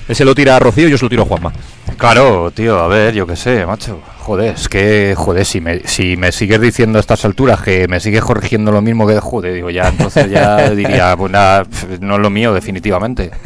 Él 0.07 0.15
se 0.17 0.25
lo 0.25 0.35
tira 0.35 0.57
a 0.57 0.59
Rocío 0.59 0.89
y 0.89 0.91
yo 0.91 0.99
se 0.99 1.05
lo 1.05 1.09
tiro 1.09 1.23
a 1.23 1.27
Juanma. 1.27 1.53
Claro, 1.97 2.51
tío, 2.51 2.79
a 2.79 2.87
ver, 2.89 3.15
yo 3.15 3.27
qué 3.27 3.37
sé, 3.37 3.65
macho. 3.67 4.01
Joder, 4.29 4.55
es 4.57 4.69
que, 4.69 5.15
joder, 5.17 5.47
si 5.47 5.59
me, 5.63 5.81
si 5.87 6.19
me 6.19 6.33
sigues 6.33 6.61
diciendo 6.61 6.99
a 6.99 7.01
estas 7.01 7.25
alturas 7.25 7.63
que 7.63 7.89
me 7.89 7.99
sigues 7.99 8.23
corrigiendo 8.23 8.71
lo 8.71 8.83
mismo 8.83 9.07
que, 9.07 9.19
joder, 9.21 9.55
digo, 9.55 9.71
ya, 9.71 9.89
entonces 9.89 10.31
ya 10.31 10.69
diría, 10.77 11.17
pues 11.17 11.33
nada, 11.33 11.67
no 12.01 12.17
es 12.17 12.21
lo 12.21 12.29
mío, 12.29 12.53
definitivamente. 12.53 13.31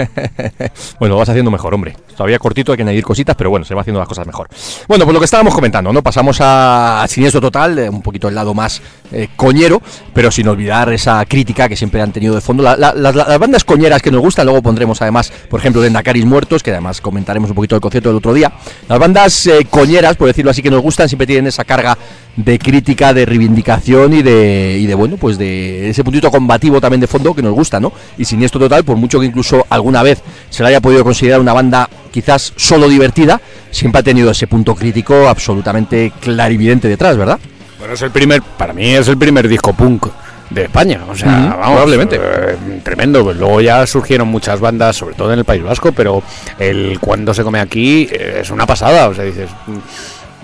Bueno, 0.99 1.15
lo 1.15 1.19
vas 1.21 1.29
haciendo 1.29 1.51
mejor, 1.51 1.75
hombre. 1.75 1.97
Todavía 2.17 2.39
cortito, 2.39 2.73
hay 2.73 2.77
que 2.77 2.83
añadir 2.83 3.05
cositas, 3.05 3.35
pero 3.37 3.51
bueno, 3.51 3.65
se 3.65 3.75
va 3.75 3.81
haciendo 3.83 3.99
las 4.01 4.09
cosas 4.09 4.27
mejor. 4.27 4.49
Bueno, 4.89 5.05
pues 5.05 5.13
lo 5.15 5.21
que 5.21 5.25
estábamos 5.25 5.55
comentando, 5.55 5.93
¿no? 5.93 6.03
Pasamos 6.03 6.39
a 6.41 7.05
Siniestro 7.09 7.41
Total, 7.41 7.79
eh, 7.79 7.89
un 7.89 8.03
poquito 8.03 8.29
el 8.29 8.35
lado 8.35 8.55
más 8.55 8.81
eh, 9.13 9.29
coñero, 9.37 9.81
pero 10.15 10.31
sin 10.31 10.47
olvidar 10.49 10.93
esa 10.93 11.25
crítica 11.27 11.69
que 11.69 11.77
siempre 11.77 12.01
han 12.01 12.13
tenido 12.13 12.35
de 12.35 12.41
fondo. 12.41 12.63
La- 12.63 12.77
la- 12.77 12.93
las- 12.95 13.15
las 13.15 13.39
bandas 13.39 13.65
coñeras 13.65 14.03
que 14.03 14.11
nos 14.11 14.21
gustan, 14.21 14.47
luego 14.47 14.63
pondremos 14.63 15.01
además, 15.03 15.33
por 15.49 15.61
ejemplo, 15.61 15.81
de 15.83 15.91
Nakaris 15.91 16.25
Muertos, 16.25 16.63
que 16.63 16.71
además 16.71 17.01
comentaremos 17.01 17.51
un 17.51 17.57
poquito 17.57 17.75
del 17.75 17.81
concierto 17.83 18.09
del 18.11 18.19
otro 18.19 18.33
día. 18.35 18.53
Las 18.89 18.99
bandas 18.99 19.47
eh, 19.47 19.67
coñeras, 19.69 20.17
por 20.17 20.29
decirlo 20.29 20.51
así, 20.51 20.63
que 20.63 20.71
nos 20.73 20.83
gustan, 20.83 21.09
siempre 21.09 21.27
tienen 21.27 21.47
esa 21.47 21.65
carga 21.65 21.97
de 22.37 22.59
crítica, 22.59 23.15
de 23.15 23.25
reivindicación 23.27 24.13
y 24.15 24.23
de, 24.23 24.79
y 24.81 24.87
de 24.87 24.95
bueno, 24.95 25.17
pues 25.17 25.39
de 25.39 25.91
ese 25.91 26.03
puntito 26.03 26.31
combativo 26.31 26.81
también 26.81 27.01
de 27.01 27.07
fondo 27.07 27.35
que 27.35 27.43
nos 27.43 27.53
gusta, 27.53 27.79
¿no? 27.79 27.93
Y 28.19 28.25
Siniestro 28.25 28.59
Total, 28.61 28.85
por 28.85 28.97
mucho 28.97 29.21
que 29.21 29.27
incluso 29.27 29.65
alguna 29.69 30.03
vez 30.03 30.23
se 30.51 30.63
la 30.63 30.71
haya 30.71 30.81
podido 30.81 31.05
considerar 31.05 31.41
una 31.41 31.53
banda 31.53 31.89
quizás 32.11 32.53
solo 32.57 32.89
divertida, 32.89 33.41
siempre 33.71 34.01
ha 34.01 34.03
tenido 34.03 34.31
ese 34.31 34.47
punto 34.47 34.75
crítico 34.75 35.29
absolutamente 35.29 36.13
clarividente 36.21 36.89
detrás, 36.89 37.17
¿verdad? 37.17 37.39
Bueno, 37.79 37.95
es 37.95 38.03
el 38.03 38.11
primer, 38.11 38.43
para 38.43 38.73
mí 38.73 38.91
es 38.91 39.09
el 39.09 39.19
primer 39.19 39.49
disco 39.49 39.73
punk 39.73 40.07
de 40.51 40.65
España, 40.65 41.01
o 41.09 41.15
sea, 41.15 41.57
vamos, 41.59 41.71
probablemente. 41.71 42.17
eh, 42.17 42.57
tremendo. 42.85 43.25
Pues 43.25 43.37
luego 43.39 43.61
ya 43.61 43.87
surgieron 43.87 44.29
muchas 44.29 44.61
bandas, 44.61 44.97
sobre 44.97 45.15
todo 45.15 45.33
en 45.33 45.39
el 45.39 45.45
País 45.45 45.63
Vasco, 45.63 45.93
pero 45.93 46.23
el 46.59 46.99
cuando 47.01 47.33
se 47.33 47.43
come 47.43 47.59
aquí 47.59 48.07
eh, 48.13 48.41
es 48.43 48.51
una 48.51 48.67
pasada, 48.67 49.09
o 49.09 49.15
sea, 49.15 49.25
dices 49.25 49.49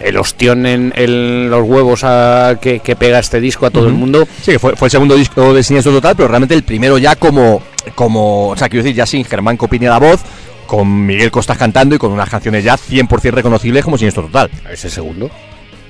el 0.01 0.16
ostión 0.16 0.66
en, 0.66 0.92
en 0.96 1.51
los 1.51 1.62
huevos 1.68 2.05
a- 2.05 2.59
que, 2.61 2.80
que 2.80 2.96
pega 2.96 3.18
este 3.18 3.40
disco 3.40 3.66
a 3.66 3.70
todo 3.70 3.86
el 3.86 3.94
mundo. 3.94 4.26
Sí, 4.42 4.53
que 4.53 4.59
fue, 4.59 4.76
fue 4.76 4.86
el 4.86 4.92
segundo 4.92 5.14
disco 5.16 5.53
de 5.55 5.62
Siniestro 5.62 5.92
Total, 5.92 6.14
pero 6.16 6.28
realmente 6.28 6.55
el 6.55 6.62
primero 6.62 6.99
ya 6.99 7.16
como, 7.16 7.62
como 7.94 8.49
o 8.51 8.57
sea, 8.57 8.68
quiero 8.68 8.84
decir, 8.84 8.96
ya 8.96 9.07
sin 9.07 9.24
Germán 9.24 9.57
Copini 9.57 9.86
a 9.86 9.90
la 9.90 9.99
voz, 9.99 10.20
con 10.66 11.07
Miguel 11.07 11.30
Costas 11.30 11.57
cantando 11.59 11.94
y 11.94 11.99
con 11.99 12.12
unas 12.12 12.28
canciones 12.28 12.62
ya 12.62 12.76
100% 12.76 13.30
reconocibles 13.32 13.84
como 13.84 13.96
Siniestro 13.99 14.24
Total. 14.24 14.51
Ese 14.70 14.90
segundo. 14.90 15.30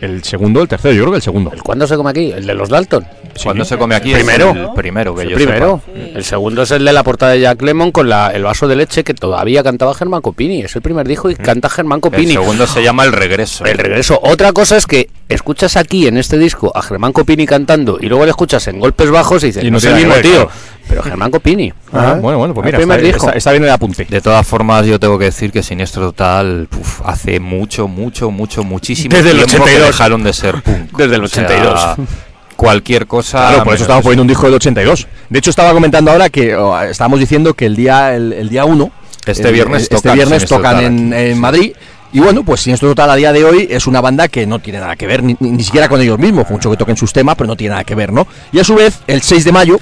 El 0.01 0.22
segundo, 0.22 0.62
el 0.62 0.68
tercero, 0.68 0.94
yo 0.94 1.03
creo 1.03 1.12
que 1.12 1.16
el 1.16 1.22
segundo. 1.22 1.51
¿El 1.53 1.62
cuándo 1.62 1.86
se 1.86 1.96
come 1.96 2.11
aquí? 2.11 2.30
El 2.32 2.46
de 2.46 2.55
los 2.55 2.68
Dalton. 2.68 3.05
Cuando 3.42 3.64
se 3.64 3.76
come 3.78 3.94
aquí 3.94 4.12
Primero. 4.14 4.51
es 4.51 4.57
el 4.57 4.68
primero 4.74 5.14
que 5.14 5.22
el 5.22 5.28
yo 5.30 5.36
primero. 5.36 5.80
sepa. 5.84 6.18
El 6.18 6.24
segundo 6.24 6.62
es 6.62 6.70
el 6.72 6.84
de 6.84 6.92
la 6.92 7.05
portada 7.05 7.32
de 7.32 7.40
Jack 7.40 7.62
Lemon 7.62 7.92
con 7.92 8.09
la, 8.09 8.30
el 8.32 8.42
vaso 8.42 8.66
de 8.66 8.74
leche 8.76 9.05
que 9.05 9.14
todavía 9.14 9.62
cantaba 9.62 9.94
Germán 9.94 10.22
Copini. 10.22 10.62
Es 10.62 10.74
el 10.74 10.82
primer 10.82 11.07
disco 11.07 11.30
y 11.30 11.36
canta 11.36 11.68
Germán 11.68 11.99
El 11.99 12.01
Copini. 12.03 12.32
segundo 12.32 12.66
se 12.66 12.82
llama 12.82 13.05
El 13.05 13.12
Regreso. 13.12 13.64
El 13.64 13.78
regreso. 13.78 14.18
Otra 14.22 14.53
cosa 14.53 14.76
es 14.76 14.86
que 14.86 15.09
escuchas 15.28 15.76
aquí 15.76 16.07
en 16.09 16.16
este 16.18 16.36
disco 16.38 16.72
a 16.74 16.82
Germán 16.82 17.12
Copini 17.12 17.46
cantando 17.46 17.99
y 18.01 18.07
luego 18.07 18.24
le 18.24 18.30
escuchas 18.30 18.66
en 18.68 18.80
golpes 18.80 19.11
bajos 19.11 19.42
y 19.44 19.49
dices, 19.49 19.62
Y 19.62 19.66
no 19.66 19.72
no 19.72 19.78
es 19.78 19.84
el 19.84 19.94
mismo 19.94 20.14
tío. 20.14 20.49
Pero 20.89 21.03
Germán 21.03 21.30
Copini. 21.30 21.72
Ah, 21.93 22.16
bueno, 22.20 22.39
bueno, 22.39 22.55
pues 22.55 22.66
El 22.74 22.86
mira, 22.86 22.97
está, 22.97 23.09
está- 23.16 23.30
está 23.32 23.51
bien 23.53 23.64
el 23.64 23.70
apunte. 23.70 24.05
De 24.09 24.20
todas 24.20 24.47
formas, 24.47 24.86
yo 24.86 24.99
tengo 24.99 25.18
que 25.18 25.26
decir 25.26 25.53
que 25.53 25.62
Siniestro 25.62 26.07
Total 26.07 26.66
uf, 26.80 27.01
hace 27.05 27.39
mucho, 27.41 27.89
mucho, 27.89 28.30
mucho, 28.30 28.64
muchísimo 28.64 29.14
Desde 29.14 29.30
el 29.32 29.36
tiempo 29.45 29.64
que 29.66 29.72
82. 29.72 29.86
dejaron 29.89 30.22
de 30.24 30.32
ser 30.32 30.62
punk. 30.62 30.93
Desde 30.97 31.16
el 31.16 31.24
O 31.24 31.28
sea, 31.28 31.45
82. 31.45 31.97
cualquier 32.57 33.07
cosa. 33.07 33.49
Claro, 33.49 33.64
por 33.64 33.74
eso 33.74 33.84
estamos 33.84 34.03
poniendo 34.03 34.22
un 34.22 34.28
disco 34.28 34.47
del 34.47 34.55
82. 34.55 35.07
De 35.28 35.39
hecho, 35.39 35.51
estaba 35.51 35.72
comentando 35.72 36.11
ahora 36.11 36.28
que 36.30 36.57
o, 36.57 36.78
estábamos 36.80 37.20
diciendo 37.20 37.55
que 37.55 37.66
el 37.66 37.76
día 37.76 38.14
el, 38.14 38.32
el 38.32 38.49
día 38.49 38.64
1 38.64 38.91
Este 39.26 39.49
el- 39.49 39.55
viernes 39.55 39.82
este 39.82 39.97
tocan 39.97 40.14
viernes 40.14 40.45
tocan 40.47 40.80
en, 40.80 41.12
aquí, 41.12 41.22
en 41.22 41.34
sí. 41.34 41.41
Madrid 41.41 41.72
y 42.11 42.20
bueno, 42.20 42.43
pues 42.43 42.62
Siniestro 42.62 42.89
Total 42.89 43.11
a 43.11 43.16
día 43.16 43.32
de 43.34 43.45
hoy 43.45 43.68
es 43.70 43.86
una 43.86 44.01
banda 44.01 44.28
que 44.28 44.47
no 44.47 44.59
tiene 44.61 44.80
nada 44.80 44.97
que 44.97 45.07
ver 45.07 45.22
ni, 45.22 45.36
ni- 45.41 45.51
ni 45.51 45.62
siquiera 45.62 45.89
con 45.91 46.01
ellos 46.01 46.18
mismos, 46.18 46.49
mucho 46.51 46.70
que 46.70 46.76
toquen 46.78 46.97
sus 46.97 47.12
temas, 47.12 47.36
pero 47.36 47.47
no 47.49 47.55
tiene 47.57 47.72
nada 47.72 47.84
que 47.84 47.95
ver, 47.95 48.12
¿no? 48.14 48.26
Y 48.51 48.59
a 48.59 48.64
su 48.64 48.74
vez, 48.74 48.99
el 49.07 49.20
6 49.20 49.45
de 49.45 49.53
mayo 49.53 49.78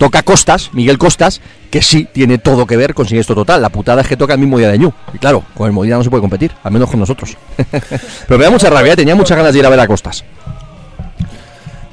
toca 0.00 0.22
Costas, 0.22 0.70
Miguel 0.72 0.96
Costas, 0.96 1.42
que 1.70 1.82
sí 1.82 2.08
tiene 2.10 2.38
todo 2.38 2.66
que 2.66 2.78
ver 2.78 2.94
con 2.94 3.06
Siniestro 3.06 3.34
Total. 3.34 3.60
La 3.60 3.68
putada 3.68 4.00
es 4.00 4.08
que 4.08 4.16
toca 4.16 4.32
el 4.32 4.40
mismo 4.40 4.56
día 4.56 4.70
de 4.70 4.78
Ñu. 4.78 4.90
Y 5.12 5.18
claro, 5.18 5.44
con 5.54 5.66
el 5.66 5.74
Molina 5.74 5.98
no 5.98 6.02
se 6.02 6.08
puede 6.08 6.22
competir, 6.22 6.52
al 6.64 6.72
menos 6.72 6.88
con 6.88 6.98
nosotros. 6.98 7.36
pero 8.26 8.38
me 8.38 8.44
da 8.44 8.50
mucha 8.50 8.70
rabia, 8.70 8.96
tenía 8.96 9.14
muchas 9.14 9.36
ganas 9.36 9.52
de 9.52 9.58
ir 9.58 9.66
a 9.66 9.68
ver 9.68 9.78
a 9.78 9.86
Costas. 9.86 10.24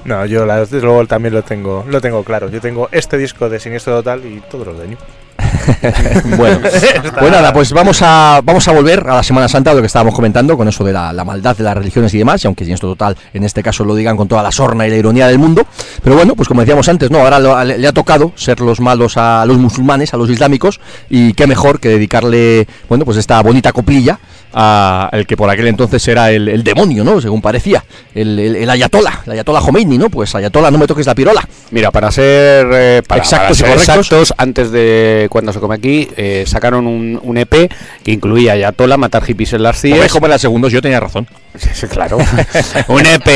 No, 0.06 0.26
yo 0.26 0.46
desde 0.46 0.80
luego 0.80 1.06
también 1.06 1.34
lo 1.34 1.44
tengo, 1.44 1.84
lo 1.86 2.00
tengo 2.00 2.24
claro. 2.24 2.50
Yo 2.50 2.62
tengo 2.62 2.88
este 2.94 3.18
disco 3.18 3.50
de 3.50 3.60
Siniestro 3.60 3.98
Total 3.98 4.26
y 4.26 4.42
todos 4.50 4.68
los 4.68 4.80
de 4.80 4.88
Ñu. 4.88 4.98
bueno, 6.38 6.60
pues 7.20 7.32
nada, 7.32 7.54
pues 7.54 7.72
vamos 7.72 8.00
a, 8.02 8.42
vamos 8.44 8.68
a 8.68 8.72
volver 8.72 9.08
a 9.10 9.16
la 9.16 9.24
Semana 9.24 9.48
Santa, 9.48 9.74
lo 9.74 9.82
que 9.82 9.88
estábamos 9.88 10.14
comentando, 10.16 10.58
con 10.58 10.68
eso 10.68 10.84
de 10.84 10.94
la, 10.94 11.14
maldad 11.24 11.56
de 11.58 11.64
las 11.64 11.76
religiones 11.76 12.14
y 12.14 12.18
demás, 12.20 12.44
y 12.44 12.48
aunque 12.48 12.64
Siniestro 12.64 12.90
Total 12.90 13.16
en 13.34 13.44
este 13.44 13.64
caso 13.64 13.84
lo 13.84 13.96
digan 13.96 14.18
con 14.18 14.28
toda 14.28 14.44
la 14.44 14.52
sorna 14.52 14.88
y 14.88 14.90
la 14.90 14.98
ironía 14.98 15.28
del 15.28 15.40
mundo. 15.40 15.66
Pero 16.04 16.16
bueno, 16.16 16.36
pues 16.36 16.48
como 16.48 16.62
decíamos 16.62 16.88
antes, 16.90 17.12
no, 17.12 17.20
ahora 17.20 17.40
lo- 17.40 17.64
le, 17.64 17.78
le 17.78 17.88
ha 17.88 17.94
tocado 17.94 18.32
ser 18.36 18.60
los 18.60 18.80
malos 18.80 19.18
a 19.18 19.46
los 19.46 19.58
musulmanes, 19.58 20.14
a 20.14 20.18
los 20.18 20.30
islámicos, 20.30 20.80
y 21.10 21.34
qué 21.34 21.48
mejor 21.48 21.80
que 21.80 21.90
dedicarle, 21.90 22.68
bueno, 22.90 23.06
pues 23.06 23.18
esta 23.18 23.42
bonita 23.42 23.72
coplilla 23.72 24.20
a 24.54 25.10
el 25.12 25.26
que 25.26 25.38
por 25.38 25.50
aquel 25.50 25.68
entonces 25.68 26.08
era 26.08 26.32
el, 26.32 26.48
el 26.48 26.64
demonio, 26.64 27.04
¿no? 27.04 27.22
Según 27.22 27.42
parecía, 27.42 27.84
el, 28.16 28.40
el, 28.40 28.56
el 28.56 28.70
ayatola, 28.70 29.22
el 29.26 29.34
ayatola 29.34 29.62
Khomeini, 29.62 29.98
¿no? 29.98 30.10
Pues 30.10 30.34
ayatola, 30.36 30.72
no 30.72 30.78
me 30.78 30.88
toques 30.88 31.06
la 31.06 31.16
pirola. 31.16 31.48
Mira, 31.72 31.92
para 31.92 32.12
ser, 32.12 32.68
eh, 32.74 33.02
para, 33.08 33.22
Exactos 33.22 33.60
y 33.60 33.64
para 33.64 33.78
ser 33.78 33.86
correctos. 33.86 34.06
exactos, 34.08 34.34
antes 34.38 34.72
de 34.72 35.28
cuando 35.30 35.54
se 35.54 35.60
come 35.60 35.76
aquí, 35.76 36.08
eh, 36.18 36.44
sacaron 36.48 36.88
un, 36.88 37.20
un 37.22 37.38
EP 37.38 37.72
que 38.04 38.12
incluía 38.12 38.54
Ayatola, 38.54 38.98
Matar 38.98 39.24
hippies 39.24 39.54
en 39.54 39.64
las 39.64 39.80
CIES. 39.82 40.12
como 40.12 40.28
era 40.28 40.38
segundos, 40.38 40.72
yo 40.72 40.82
tenía 40.82 41.00
razón. 41.00 41.28
Sí, 41.60 41.70
sí, 41.74 41.88
claro. 41.88 42.18
un 42.88 43.06
EP, 43.06 43.28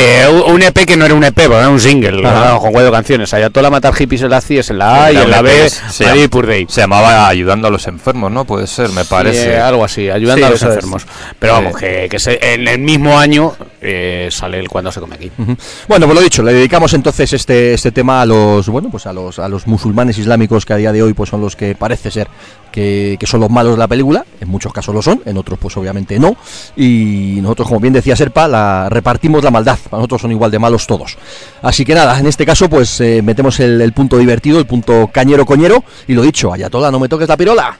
un- 0.47 0.61
EP 0.61 0.85
que 0.85 0.95
no 0.97 1.05
era 1.05 1.13
un 1.15 1.23
EP, 1.23 1.37
era 1.39 1.69
un 1.69 1.79
single. 1.79 2.21
¿verdad? 2.21 2.57
con 2.59 2.71
cuatro 2.71 2.91
canciones. 2.91 3.33
Ayatola, 3.33 3.69
Matar 3.69 3.93
hippies 3.93 4.21
en 4.21 4.29
las 4.29 4.45
CIES 4.45 4.69
en 4.71 4.77
la 4.79 5.05
A 5.05 5.11
y 5.11 5.17
en 5.17 5.29
la 5.31 5.41
B, 5.41 5.69
se 5.69 6.05
Madrid 6.05 6.29
llamaba 6.69 7.27
Ayudando 7.27 7.67
a 7.67 7.71
los 7.71 7.87
enfermos, 7.87 8.31
¿no? 8.31 8.45
Puede 8.45 8.67
ser, 8.67 8.89
me 8.89 9.05
parece. 9.05 9.51
eh, 9.53 9.59
algo 9.59 9.83
así, 9.83 10.09
ayudando 10.09 10.39
Sí, 10.45 10.47
a 10.47 10.49
los 10.51 10.61
es. 10.61 10.67
enfermos. 10.69 11.05
Pero 11.39 11.53
vamos, 11.53 11.77
que, 11.77 12.07
que 12.09 12.19
se- 12.19 12.53
en 12.53 12.67
el 12.67 12.79
mismo 12.79 13.17
año 13.17 13.53
eh, 13.81 14.27
sale 14.31 14.59
el 14.59 14.67
cuando 14.69 14.91
se 14.91 14.99
come 14.99 15.15
aquí. 15.15 15.31
Ujú. 15.37 15.55
Bueno, 15.87 16.05
pues 16.05 16.15
lo 16.17 16.21
dicho, 16.23 16.43
le 16.43 16.53
dedicamos 16.53 16.93
entonces 16.93 17.33
este, 17.33 17.73
este 17.73 17.91
tema 17.91 18.21
a 18.21 18.25
los 18.25 18.67
bueno, 18.69 18.89
pues 18.91 19.05
a 19.07 19.13
los 19.13 19.39
a 19.39 19.47
los 19.47 19.67
musulmanes 19.67 20.17
islámicos 20.17 20.65
que 20.65 20.73
a 20.73 20.77
día 20.77 20.91
de 20.91 21.01
hoy 21.03 21.13
pues 21.13 21.29
son 21.29 21.41
los 21.41 21.55
que 21.55 21.75
parece 21.75 22.11
ser 22.11 22.27
que, 22.71 23.17
son 23.25 23.41
los 23.41 23.49
malos 23.49 23.73
de 23.73 23.79
la 23.79 23.87
película, 23.87 24.25
en 24.39 24.47
muchos 24.47 24.73
casos 24.73 24.93
lo 24.95 25.01
son, 25.01 25.21
en 25.25 25.37
otros 25.37 25.59
pues 25.59 25.75
obviamente 25.77 26.19
no, 26.19 26.35
y 26.75 27.39
nosotros 27.41 27.67
como 27.67 27.79
bien 27.79 27.93
decía 27.93 28.15
Serpa, 28.15 28.47
la 28.47 28.89
repartimos 28.89 29.43
la 29.43 29.51
maldad, 29.51 29.77
para 29.89 29.99
nosotros 29.99 30.21
son 30.21 30.31
igual 30.31 30.51
de 30.51 30.59
malos 30.59 30.87
todos. 30.87 31.17
Así 31.61 31.85
que 31.85 31.93
nada, 31.93 32.19
en 32.19 32.27
este 32.27 32.45
caso 32.45 32.69
pues 32.69 32.99
eh, 33.01 33.21
metemos 33.21 33.59
el, 33.59 33.91
punto 33.93 34.17
divertido, 34.17 34.59
el 34.59 34.65
punto 34.65 35.09
cañero 35.11 35.45
coñero, 35.45 35.83
y 36.07 36.13
lo 36.13 36.21
dicho, 36.21 36.51
Ayatola, 36.51 36.91
no 36.91 36.99
me 36.99 37.09
toques 37.09 37.27
la 37.27 37.37
pirola. 37.37 37.77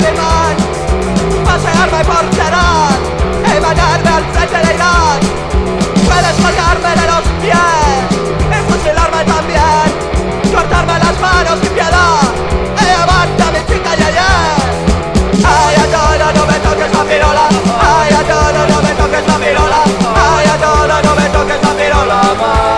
Alemán, 0.00 0.56
pasearme 1.44 2.04
por 2.04 2.30
Teherán, 2.30 2.89
emanarme 3.70 4.10
al 4.10 4.24
frente 4.32 4.58
de. 4.58 4.74
Puedes 6.06 6.36
colgarme 6.42 6.90
de 7.00 7.06
los 7.06 7.24
pies, 7.40 8.02
y 8.50 8.72
fusilarme 8.72 9.24
también, 9.24 9.86
cortarme 10.52 10.98
las 10.98 11.20
manos 11.20 11.58
sin 11.62 11.72
piedad, 11.72 12.22
y 12.76 12.84
llevarte 12.84 13.42
a 13.42 13.50
mi 13.52 13.58
chica 13.66 13.94
Yeye. 13.94 14.30
Ay, 15.44 15.74
Ayatollah, 15.76 16.32
no 16.32 16.46
me 16.46 16.58
toques 16.58 16.92
la 16.92 17.04
pirola, 17.04 17.48
ay, 17.80 18.12
Ayatollah, 18.12 18.66
no 18.68 18.82
me 18.82 18.92
toques 18.94 19.26
la 19.26 19.36
pirola, 19.38 19.82
ay, 19.84 20.46
Ayatollah, 20.46 21.02
no 21.02 21.14
me 21.14 21.28
toques 21.28 21.62
la 21.62 21.70
pirola 21.70 22.69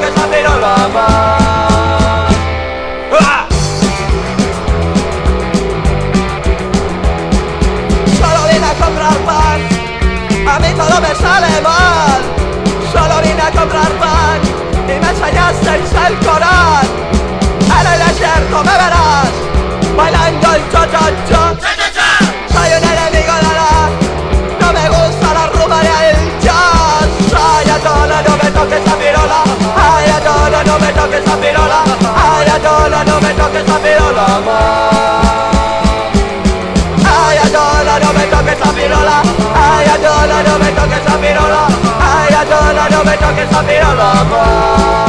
que 0.00 0.06
es 0.06 0.16
la 0.16 0.26
perola. 0.26 1.47
No 30.68 30.78
me 30.78 30.92
toques 30.92 31.20
esa 31.24 31.36
pirola 31.38 31.80
Ayatollah, 32.36 33.04
no 33.04 33.20
me 33.20 33.32
toques 33.34 33.64
esa 33.64 33.78
pirola 33.84 34.26
más 34.46 35.08
Ayatollah, 37.16 37.98
no 38.04 38.12
me 38.12 38.24
toques 38.32 38.54
esa 38.60 38.72
pirola 38.76 39.22
Ayatollah, 39.66 40.42
no 40.48 40.58
me 40.58 40.70
toques 40.78 41.00
esa 41.00 41.14
pirola 41.22 41.62
Ayatollah, 42.12 42.88
no 42.90 43.04
me 43.04 43.16
toques 43.16 43.50
esa 43.50 43.62
pirola 43.62 44.08
más 44.30 45.07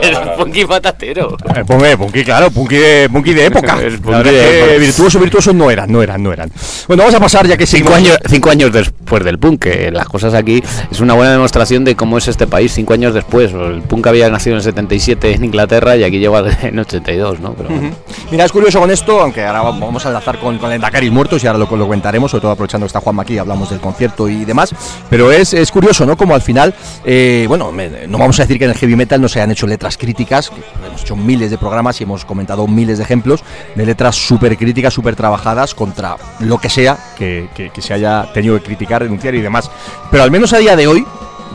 Es 0.08 0.18
punky 0.36 0.64
patatero. 0.64 1.36
Eh, 1.54 1.64
Ponme, 1.66 1.96
Punky, 1.96 2.24
claro, 2.24 2.50
Punky 2.50 2.76
de, 2.76 3.08
punky 3.10 3.34
de 3.34 3.46
época. 3.46 3.74
Punky 3.76 4.30
de 4.30 4.58
época. 4.60 4.78
virtuoso, 4.78 5.18
virtuoso 5.20 5.52
no 5.52 5.70
eran, 5.70 5.90
no 5.90 6.02
eran, 6.02 6.22
no 6.22 6.32
eran. 6.32 6.50
Bueno, 6.86 7.02
vamos 7.02 7.14
a 7.14 7.20
pasar 7.20 7.46
ya 7.46 7.56
que 7.56 7.66
Cinco 7.66 7.92
años, 7.94 8.16
cinco 8.28 8.50
años 8.50 8.72
después 8.72 9.24
del 9.24 9.38
punk, 9.38 9.60
que 9.62 9.90
las 9.90 10.06
cosas 10.08 10.32
aquí 10.34 10.62
es 10.90 11.00
una 11.00 11.14
buena 11.14 11.32
demostración 11.32 11.84
de 11.84 11.94
cómo 11.96 12.18
es 12.18 12.28
este 12.28 12.46
país 12.46 12.72
cinco 12.72 12.94
años 12.94 13.12
después. 13.14 13.52
El 13.52 13.82
punk 13.82 14.06
había 14.06 14.28
nacido 14.30 14.54
en 14.54 14.58
el 14.58 14.62
77 14.64 15.34
en 15.34 15.44
Inglaterra 15.44 15.96
y 15.96 16.04
aquí 16.04 16.18
llegó 16.18 16.38
en 16.62 16.78
82, 16.78 17.40
¿no? 17.40 17.52
Pero, 17.54 17.68
bueno. 17.68 17.90
Mira, 18.30 18.44
es 18.44 18.52
curioso 18.52 18.80
con 18.80 18.90
esto, 18.90 19.20
aunque 19.20 19.44
ahora 19.44 19.62
va- 19.62 19.70
vamos 19.78 20.04
a 20.04 20.08
enlazar 20.08 20.38
con, 20.38 20.58
con 20.58 20.72
el 20.72 20.80
Dakaris 20.80 21.10
muertos 21.10 21.42
y 21.44 21.46
ahora 21.46 21.58
lo, 21.58 21.64
lo 21.76 21.84
comentaremos, 21.84 22.30
sobre 22.30 22.42
todo 22.42 22.50
aprovechando 22.52 22.84
que 22.86 22.88
está 22.88 23.00
Juanma 23.00 23.22
aquí, 23.22 23.38
hablamos 23.38 23.70
del 23.70 23.80
concierto 23.80 24.28
y 24.28 24.44
demás. 24.44 24.74
Pero 25.10 25.30
es, 25.32 25.52
es 25.54 25.70
curioso, 25.70 26.06
¿no? 26.06 26.16
Como 26.16 26.34
al 26.34 26.42
final, 26.42 26.74
eh, 27.04 27.44
bueno, 27.48 27.70
me- 27.72 28.06
no 28.06 28.18
vamos 28.18 28.38
a 28.40 28.42
decir 28.42 28.58
que 28.58 28.64
en 28.64 28.70
el 28.70 28.76
heavy 28.76 28.96
metal 28.96 29.20
no 29.20 29.28
se 29.28 29.40
hayan 29.40 29.50
hecho 29.52 29.66
letras 29.66 29.87
críticas, 29.96 30.50
que 30.50 30.60
hemos 30.86 31.00
hecho 31.02 31.16
miles 31.16 31.50
de 31.50 31.58
programas 31.58 32.00
y 32.00 32.04
hemos 32.04 32.24
comentado 32.24 32.66
miles 32.66 32.98
de 32.98 33.04
ejemplos 33.04 33.42
de 33.74 33.86
letras 33.86 34.16
súper 34.16 34.56
críticas, 34.56 34.92
súper 34.92 35.16
trabajadas 35.16 35.74
contra 35.74 36.16
lo 36.40 36.58
que 36.58 36.68
sea 36.68 36.98
que, 37.16 37.48
que- 37.54 37.70
que 37.70 37.80
se 37.82 37.94
haya 37.94 38.30
tenido 38.34 38.56
que 38.58 38.64
criticar, 38.64 39.02
denunciar 39.02 39.34
y 39.34 39.40
demás. 39.40 39.70
Pero 40.10 40.22
al 40.22 40.30
menos 40.30 40.52
a 40.52 40.58
día 40.58 40.76
de 40.76 40.86
hoy, 40.86 41.06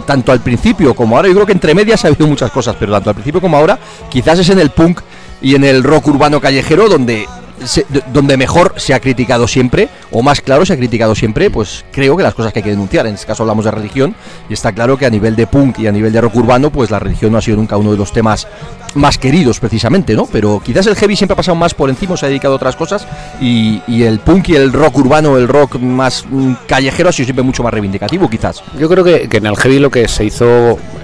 tanto 0.07 0.31
al 0.31 0.39
principio 0.41 0.95
como 0.95 1.15
ahora, 1.15 1.27
yo 1.27 1.36
creo 1.36 1.45
que 1.45 1.51
entre 1.53 1.75
medias 1.75 2.03
ha 2.03 2.07
habido 2.07 2.25
muchas 2.27 2.49
cosas, 2.51 2.75
pero 2.79 2.91
tanto 2.93 3.09
al 3.09 3.15
principio 3.15 3.39
como 3.41 3.57
ahora, 3.57 3.77
quizás 4.09 4.39
es 4.39 4.49
en 4.49 4.59
el 4.59 4.71
punk 4.71 5.01
y 5.41 5.55
en 5.55 5.63
el 5.63 5.84
rock 5.84 6.07
urbano 6.07 6.39
callejero 6.41 6.88
donde 6.89 7.27
se- 7.66 7.86
donde 8.11 8.38
mejor 8.38 8.74
se 8.78 8.93
ha 8.93 8.99
criticado 8.99 9.47
siempre 9.47 9.89
o 10.11 10.22
más 10.22 10.41
claro 10.41 10.66
se 10.66 10.74
ha 10.74 10.78
criticado 10.78 11.16
siempre 11.16 11.49
pues 11.49 11.86
creo 11.91 12.16
que 12.18 12.24
las 12.24 12.34
cosas 12.34 12.53
que 12.53 12.59
hay 12.59 12.64
que 12.64 12.70
denunciar 12.72 13.07
en 13.07 13.16
este 13.16 13.26
caso 13.28 13.43
hablamos 13.43 13.66
de 13.66 13.72
religión 13.72 14.16
y 14.49 14.53
está 14.53 14.72
claro 14.72 14.97
que 14.97 15.05
a 15.05 15.09
nivel 15.09 15.36
de 15.36 15.47
punk 15.47 15.80
y 15.80 15.88
a 15.88 15.91
nivel 15.91 16.11
de 16.14 16.22
rock 16.22 16.36
urbano 16.36 16.70
pues 16.70 16.91
la 16.91 16.99
religión 16.99 17.32
no 17.32 17.38
ha 17.38 17.41
sido 17.41 17.57
nunca 17.57 17.78
uno 17.78 17.91
de 17.91 17.97
los 17.97 18.11
temas 18.11 18.47
más 18.95 19.18
queridos 19.18 19.59
precisamente 19.59 20.14
no 20.16 20.26
pero 20.26 20.61
quizás 20.64 20.86
el 20.88 20.95
heavy 20.95 21.16
siempre 21.16 21.34
ha 21.34 21.38
pasado 21.38 21.55
más 21.55 21.74
por 21.74 21.89
encima 21.89 22.16
se 22.18 22.26
ha 22.26 22.30
dedicado 22.30 22.53
a 22.53 22.57
otras 22.57 22.76
cosas 22.76 23.07
y, 23.41 23.82
el 24.03 24.20
punk 24.20 24.49
y 24.49 24.55
el 24.55 24.72
rock 24.74 24.97
urbano 24.97 25.38
el 25.38 25.47
rock 25.47 25.76
más 25.80 26.26
mm, 26.30 26.53
callejero 26.68 27.09
ha 27.09 27.11
sido 27.11 27.26
siempre 27.26 27.43
mucho 27.43 27.64
más 27.64 27.74
reivindicativo 27.74 28.30
quizás 28.30 28.61
Yo 28.78 28.88
creo 28.89 29.03
que, 29.03 29.28
que 29.30 29.38
en 29.38 29.45
el 29.45 29.55
heavy 29.57 29.80
lo 29.80 29.89
que 29.89 30.07
se 30.07 30.26
hizo, 30.26 30.45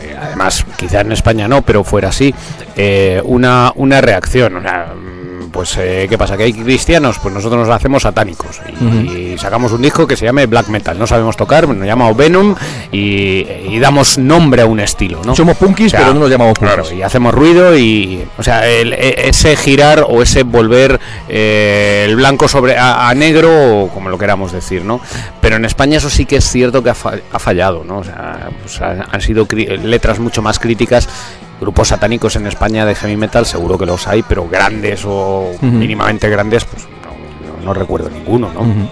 eh, 0.01 0.15
además, 0.19 0.65
quizás 0.77 1.01
en 1.05 1.11
España 1.11 1.47
no, 1.47 1.61
pero 1.61 1.83
fuera 1.83 2.09
así, 2.09 2.33
eh, 2.75 3.21
una, 3.23 3.71
una 3.75 4.01
reacción. 4.01 4.57
O 4.57 4.61
sea, 4.61 4.93
pues, 5.51 5.75
eh, 5.77 6.07
¿qué 6.09 6.17
pasa? 6.17 6.37
¿Que 6.37 6.43
hay 6.43 6.53
cristianos? 6.53 7.19
Pues 7.19 7.33
nosotros 7.33 7.67
nos 7.67 7.75
hacemos 7.75 8.03
satánicos. 8.03 8.59
Y, 8.81 9.33
y 9.33 9.37
sacamos 9.37 9.71
un 9.71 9.81
disco 9.81 10.07
que 10.07 10.15
se 10.15 10.25
llame 10.25 10.45
Black 10.45 10.67
Metal. 10.69 10.97
No 10.97 11.07
sabemos 11.07 11.35
tocar, 11.37 11.67
nos 11.67 11.85
llamamos 11.87 12.15
Venom 12.15 12.55
y, 12.91 13.45
y 13.69 13.79
damos 13.79 14.17
nombre 14.17 14.61
a 14.61 14.65
un 14.65 14.79
estilo, 14.79 15.21
¿no? 15.25 15.35
somos 15.35 15.57
punkis 15.57 15.87
O 15.87 15.89
sea, 15.91 15.99
pero 16.01 16.13
no 16.13 16.19
nos 16.21 16.29
llamamos 16.29 16.57
punkis 16.57 16.75
Claro, 16.75 16.93
y 16.93 17.01
hacemos 17.01 17.33
ruido 17.33 17.77
y, 17.77 18.23
o 18.37 18.43
sea, 18.43 18.67
el- 18.67 18.93
e- 18.93 19.29
ese 19.29 19.55
girar 19.55 20.05
o 20.07 20.21
ese 20.21 20.43
volver 20.43 20.99
eh, 21.27 22.05
el 22.07 22.15
blanco 22.15 22.47
sobre 22.47 22.77
a, 22.77 23.09
a 23.09 23.13
negro, 23.15 23.83
o 23.83 23.89
como 23.89 24.09
lo 24.09 24.17
queramos 24.17 24.51
decir, 24.51 24.83
¿no? 24.83 24.99
Pero 25.41 25.55
en 25.55 25.65
España 25.65 25.97
eso 25.97 26.09
sí 26.09 26.25
que 26.25 26.37
es 26.37 26.49
cierto 26.49 26.83
que 26.83 26.89
ha, 26.89 26.95
fa- 26.95 27.15
ha 27.31 27.39
fallado, 27.39 27.83
¿no? 27.83 27.99
O 27.99 28.03
sea, 28.03 28.49
pues 28.61 28.81
han, 28.81 29.21
sido 29.21 29.47
letras 29.83 30.19
mucho 30.19 30.41
más 30.41 30.59
críticas. 30.59 31.07
Grupos 31.59 31.89
satánicos 31.89 32.35
en 32.35 32.47
España 32.47 32.85
de 32.85 32.95
heavy 32.95 33.17
metal 33.17 33.45
seguro 33.45 33.77
que 33.77 33.85
los 33.85 34.07
hay, 34.07 34.23
pero 34.23 34.47
grandes 34.47 35.03
o 35.05 35.51
mínimamente 35.61 36.29
grandes, 36.29 36.65
pues 36.65 36.87
no, 37.63 37.73
recuerdo 37.73 38.09
ninguno, 38.09 38.51
¿no? 38.53 38.89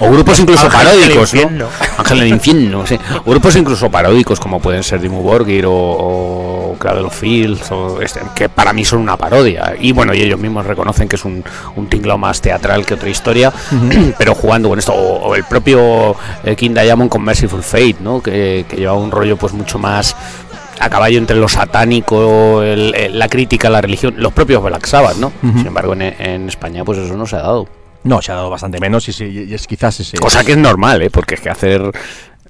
O 0.00 0.10
grupos 0.10 0.40
incluso 0.40 0.66
Ángel 0.66 0.86
paródicos, 0.86 1.34
¿no? 1.34 1.68
Ángel 1.98 2.18
del 2.18 2.28
infierno, 2.28 2.86
sí. 2.86 2.98
O 3.24 3.30
grupos 3.30 3.54
incluso 3.56 3.90
paródicos 3.90 4.40
como 4.40 4.60
pueden 4.60 4.82
ser 4.82 5.00
Dimmu 5.00 5.22
Borgir 5.22 5.66
o, 5.66 5.72
o 5.72 6.76
Cradle 6.78 7.04
of 7.04 7.18
Fields, 7.18 7.70
o 7.70 8.02
este, 8.02 8.20
que 8.34 8.48
para 8.48 8.72
mí 8.72 8.84
son 8.84 9.00
una 9.00 9.16
parodia. 9.16 9.74
Y 9.78 9.92
bueno, 9.92 10.14
y 10.14 10.22
ellos 10.22 10.40
mismos 10.40 10.66
reconocen 10.66 11.08
que 11.08 11.16
es 11.16 11.24
un, 11.24 11.44
un 11.76 11.86
tinglado 11.86 12.18
más 12.18 12.40
teatral 12.40 12.84
que 12.84 12.94
otra 12.94 13.08
historia, 13.08 13.52
pero 14.18 14.34
jugando 14.34 14.68
con 14.68 14.78
esto. 14.78 14.92
O, 14.92 15.28
o 15.28 15.34
el 15.36 15.44
propio 15.44 16.16
eh, 16.44 16.56
King 16.56 16.72
Diamond 16.72 17.08
con 17.08 17.22
Merciful 17.22 17.62
Fate, 17.62 17.96
¿no? 18.00 18.20
Que, 18.20 18.64
que 18.68 18.76
lleva 18.76 18.94
un 18.94 19.10
rollo 19.12 19.36
pues 19.36 19.52
mucho 19.52 19.78
más 19.78 20.16
a 20.80 20.90
caballo 20.90 21.18
entre 21.18 21.36
lo 21.36 21.48
satánico, 21.48 22.62
el- 22.62 22.94
el- 22.94 23.18
la 23.18 23.28
crítica 23.28 23.68
a 23.68 23.70
la 23.70 23.80
religión, 23.80 24.14
los 24.16 24.32
propios 24.32 24.62
Black 24.62 24.86
Sabbath, 24.86 25.16
¿no? 25.16 25.32
Sin 25.40 25.66
embargo, 25.66 25.92
en, 25.94 26.02
en 26.02 26.48
España 26.48 26.84
pues 26.84 26.98
eso 26.98 27.16
no 27.16 27.26
se 27.26 27.36
ha 27.36 27.40
dado. 27.42 27.68
no 28.04 28.20
se 28.20 28.32
ha 28.32 28.34
dado 28.36 28.50
bastante 28.50 28.80
menos 28.80 29.08
y, 29.08 29.24
y 29.24 29.54
es 29.54 29.66
quizás 29.66 30.00
ese 30.00 30.16
Cosa 30.18 30.44
que 30.44 30.52
es 30.52 30.58
normal, 30.58 31.02
¿eh? 31.02 31.10
porque 31.10 31.34
es 31.36 31.40
que 31.40 31.50
hacer 31.50 31.92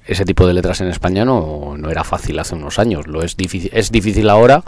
ese 0.05 0.25
tipo 0.25 0.47
de 0.47 0.53
letras 0.53 0.81
en 0.81 0.87
España 0.87 1.23
no, 1.25 1.75
no 1.77 1.89
era 1.91 2.03
fácil 2.03 2.39
hace 2.39 2.55
unos 2.55 2.79
años. 2.79 3.07
Lo 3.07 3.21
es 3.23 3.37
difícil, 3.37 3.69
es 3.73 3.91
difícil 3.91 4.29
ahora. 4.29 4.63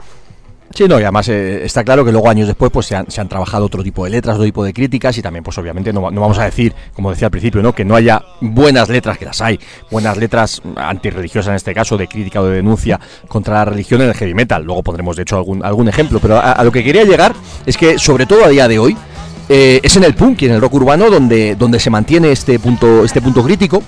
Sí, 0.74 0.88
no, 0.88 0.99
y 0.99 1.03
además 1.03 1.30
eh, 1.30 1.63
está 1.63 1.84
claro 1.84 2.03
que 2.03 2.11
luego 2.11 2.30
años 2.30 2.47
después 2.47 2.72
pues 2.72 2.88
se 2.88 2.95
han, 2.95 3.28
trabajado 3.30 3.66
otro 3.66 3.82
tipo 3.82 4.03
de 4.03 4.11
letras, 4.11 4.36
otro 4.36 4.45
tipo 4.45 4.63
de 4.63 4.74
críticas 4.74 5.18
y 5.18 5.22
también 5.22 5.43
pues 5.43 5.57
obviamente 5.57 5.93
no, 5.93 6.11
no 6.11 6.22
vamos 6.22 6.38
a 6.38 6.43
decir, 6.43 6.74
como 6.93 7.11
decía 7.11 7.28
al 7.28 7.32
principio, 7.32 7.61
¿no? 7.61 7.74
que 7.74 7.86
no 7.86 7.95
haya 7.95 8.22
buenas 8.41 8.89
letras, 8.89 9.18
que 9.18 9.26
las 9.26 9.39
hay, 9.41 9.59
buenas 9.89 10.18
letras 10.18 10.61
antirreligiosas 10.76 11.49
en 11.51 11.55
este 11.55 11.74
caso, 11.74 11.97
de 11.97 12.07
crítica 12.07 12.41
o 12.41 12.45
de 12.45 12.57
denuncia 12.57 12.99
contra 13.28 13.53
la 13.55 13.66
religión 13.66 14.01
en 14.01 14.09
el 14.09 14.16
heavy 14.16 14.34
metal. 14.34 14.63
Luego 14.63 14.84
pondremos 14.84 15.16
de 15.16 15.22
hecho 15.22 15.38
algún, 15.38 15.63
algún 15.63 15.88
ejemplo, 15.88 16.20
pero 16.20 16.38
a, 16.38 16.51
a 16.51 16.63
lo 16.63 16.72
que 16.72 16.84
quería 16.84 17.03
llegar 17.03 17.34
es 17.66 17.78
que 17.78 17.97
sobre 17.97 18.26
todo 18.26 18.43
a 18.43 18.49
día 18.49 18.68
de 18.68 18.80
hoy 18.80 18.97
eh, 19.47 19.80
es 19.84 19.95
en 19.95 20.03
el 20.03 20.16
punk 20.16 20.41
y 20.41 20.45
en 20.45 20.53
el 20.53 20.61
rock 20.61 20.74
urbano 20.74 21.09
donde, 21.09 21.55
donde 21.55 21.80
se 21.80 21.91
mantiene 21.91 22.32
este 22.32 22.57
punto, 22.57 23.03
este 23.05 23.22
punto 23.22 23.43
crítico. 23.43 23.84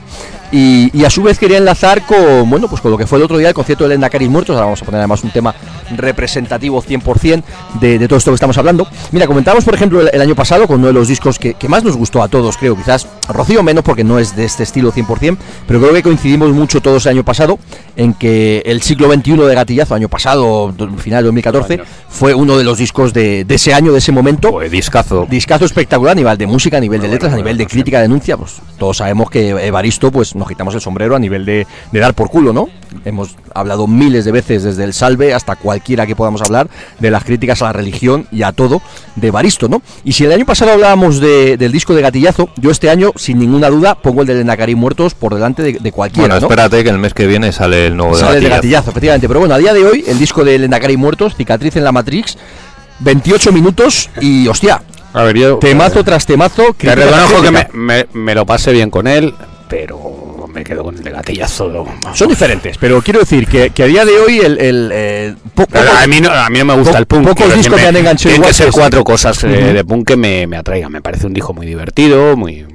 Y, 0.51 0.89
y 0.97 1.03
a 1.03 1.09
su 1.09 1.21
vez 1.23 1.37
quería 1.37 1.57
enlazar 1.57 2.05
con 2.05 2.49
bueno 2.49 2.67
pues 2.69 2.81
con 2.81 2.89
lo 2.91 2.97
que 2.97 3.05
fue 3.05 3.17
el 3.17 3.23
otro 3.25 3.37
día 3.37 3.49
el 3.49 3.53
concierto 3.53 3.83
de 3.83 3.89
Lendacaris 3.89 4.29
Muertos. 4.29 4.53
Ahora 4.55 4.65
vamos 4.65 4.81
a 4.81 4.85
poner 4.85 4.99
además 4.99 5.23
un 5.23 5.31
tema 5.31 5.53
representativo 5.97 6.81
100% 6.81 7.43
de, 7.81 7.99
de 7.99 8.07
todo 8.07 8.17
esto 8.17 8.31
que 8.31 8.35
estamos 8.35 8.57
hablando. 8.57 8.87
Mira, 9.11 9.27
comentábamos 9.27 9.65
por 9.65 9.75
ejemplo 9.75 10.01
el, 10.01 10.09
el 10.13 10.21
año 10.21 10.35
pasado 10.35 10.67
con 10.67 10.77
uno 10.79 10.87
de 10.87 10.93
los 10.93 11.07
discos 11.07 11.37
que, 11.39 11.53
que 11.55 11.67
más 11.67 11.83
nos 11.83 11.97
gustó 11.97 12.21
a 12.23 12.27
todos, 12.27 12.57
creo. 12.57 12.75
Quizás 12.75 13.07
Rocío 13.27 13.61
menos 13.63 13.83
porque 13.83 14.03
no 14.03 14.19
es 14.19 14.35
de 14.35 14.45
este 14.45 14.63
estilo 14.63 14.91
100%, 14.93 15.37
pero 15.67 15.79
creo 15.81 15.93
que 15.93 16.03
coincidimos 16.03 16.51
mucho 16.51 16.81
todos 16.81 17.05
el 17.05 17.11
año 17.13 17.25
pasado 17.25 17.59
en 17.95 18.13
que 18.13 18.63
el 18.65 18.81
siglo 18.81 19.11
XXI 19.11 19.33
de 19.37 19.55
Gatillazo, 19.55 19.95
año 19.95 20.07
pasado, 20.09 20.71
do- 20.71 20.89
final 20.97 21.23
de 21.23 21.27
2014, 21.27 21.81
fue 22.09 22.33
uno 22.33 22.57
de 22.57 22.63
los 22.63 22.77
discos 22.77 23.11
de, 23.13 23.43
de 23.43 23.55
ese 23.55 23.73
año, 23.73 23.91
de 23.91 23.97
ese 23.99 24.11
momento. 24.11 24.51
Pues 24.51 24.71
discazo. 24.71 25.25
Discazo 25.29 25.65
espectacular 25.65 26.13
a 26.13 26.15
nivel 26.15 26.37
de 26.37 26.47
música, 26.47 26.77
a 26.77 26.79
nivel 26.79 27.01
de 27.01 27.07
letras, 27.09 27.33
a 27.33 27.35
nivel 27.35 27.57
de 27.57 27.67
crítica, 27.67 27.99
denuncia. 28.01 28.37
Pues 28.37 28.55
todos 28.77 28.97
sabemos 28.97 29.29
que 29.29 29.49
Evaristo, 29.49 30.11
pues 30.11 30.35
nos 30.37 30.47
quitamos 30.47 30.73
el 30.75 30.81
sombrero 30.81 31.15
a 31.15 31.19
nivel 31.19 31.45
de, 31.45 31.67
de 31.91 31.99
dar 31.99 32.13
por 32.13 32.29
culo, 32.29 32.53
¿no? 32.53 32.69
Hemos 33.05 33.35
hablado 33.53 33.87
miles 33.87 34.23
de 34.25 34.31
veces 34.31 34.63
desde 34.63 34.83
el 34.83 34.93
Salve 34.93 35.33
hasta 35.33 35.55
cualquiera 35.55 36.05
que 36.07 36.15
podamos 36.15 36.41
hablar 36.41 36.69
de 36.99 37.11
las 37.11 37.23
críticas 37.23 37.61
a 37.61 37.65
la 37.65 37.73
religión 37.73 38.27
y 38.31 38.43
a 38.43 38.51
todo 38.51 38.81
de 39.15 39.27
Evaristo, 39.27 39.67
¿no? 39.67 39.81
Y 40.03 40.13
si 40.13 40.25
el 40.25 40.31
año 40.31 40.45
pasado 40.45 40.71
hablábamos 40.71 41.19
de- 41.19 41.57
del 41.57 41.71
disco 41.71 41.93
de 41.95 42.01
Gatillazo, 42.01 42.49
yo 42.57 42.71
este 42.71 42.89
año, 42.89 43.11
sin 43.15 43.39
ninguna 43.39 43.69
duda, 43.69 43.95
pongo 43.95 44.21
el 44.21 44.27
de 44.27 44.35
Lendacarí 44.35 44.75
Muertos 44.75 45.13
por 45.13 45.33
delante 45.33 45.61
de, 45.63 45.73
de 45.73 45.91
cualquiera, 45.91 46.27
Bueno, 46.35 46.39
¿no? 46.39 46.47
espérate 46.47 46.83
que 46.83 46.89
el 46.89 46.97
mes 46.99 47.13
que 47.13 47.27
viene 47.27 47.51
sale 47.51 47.87
el 47.87 47.97
nuevo 47.97 48.15
de 48.15 48.21
Sale 48.21 48.35
de 48.35 48.41
Gatillazo. 48.41 48.55
gatillazo, 48.61 48.89
efectivamente. 48.91 49.27
Pero 49.27 49.39
bueno, 49.39 49.55
a 49.55 49.57
día 49.57 49.73
de 49.73 49.85
hoy, 49.85 50.03
el 50.07 50.17
disco 50.19 50.43
de 50.43 50.57
Lendakari 50.59 50.97
Muertos, 50.97 51.35
Cicatriz 51.35 51.75
en 51.75 51.83
la 51.83 51.91
Matrix, 51.91 52.37
28 52.99 53.51
minutos 53.51 54.09
y 54.21 54.47
hostia, 54.47 54.81
A 55.13 55.23
ver, 55.23 55.37
yo. 55.37 55.57
temazo 55.57 56.03
tras 56.03 56.25
temazo. 56.25 56.73
Te 56.77 56.95
reconozco 56.95 57.41
que 57.41 57.51
me, 57.51 57.67
me- 57.73 58.07
me 58.13 58.33
lo 58.35 58.45
pase 58.45 58.71
bien 58.71 58.89
con 58.89 59.07
él, 59.07 59.33
pero 59.69 60.26
me 60.57 60.63
quedo 60.63 60.83
con 60.83 60.95
el 60.95 61.03
de 61.03 61.11
gatillazo. 61.11 61.85
Son 62.13 62.27
diferentes, 62.27 62.77
pero 62.77 63.01
quiero 63.01 63.19
decir 63.19 63.47
que, 63.47 63.69
que 63.69 63.83
a 63.83 63.85
día 63.85 64.05
de 64.05 64.17
hoy 64.17 64.39
el, 64.39 64.57
el, 64.59 64.89
eh, 64.93 65.35
a, 66.01 66.07
mí 66.07 66.19
no, 66.19 66.31
a 66.31 66.49
mí 66.49 66.59
no 66.59 66.65
me 66.65 66.73
gusta 66.75 66.93
po- 66.93 66.97
el 66.97 67.05
punk. 67.05 67.27
pocos 67.27 67.53
discos 67.55 67.79
me 67.79 67.87
han 67.87 67.95
enganchado 67.95 68.33
igual 68.35 68.49
que 68.49 68.53
ser 68.53 68.67
este. 68.69 68.79
cuatro 68.79 69.03
cosas 69.03 69.43
eh, 69.43 69.47
de 69.47 69.85
punk 69.85 70.07
que 70.07 70.17
me, 70.17 70.47
me 70.47 70.57
atraigan. 70.57 70.91
Me 70.91 71.01
parece 71.01 71.27
un 71.27 71.33
disco 71.33 71.53
muy 71.53 71.67
divertido, 71.67 72.35
muy 72.35 72.65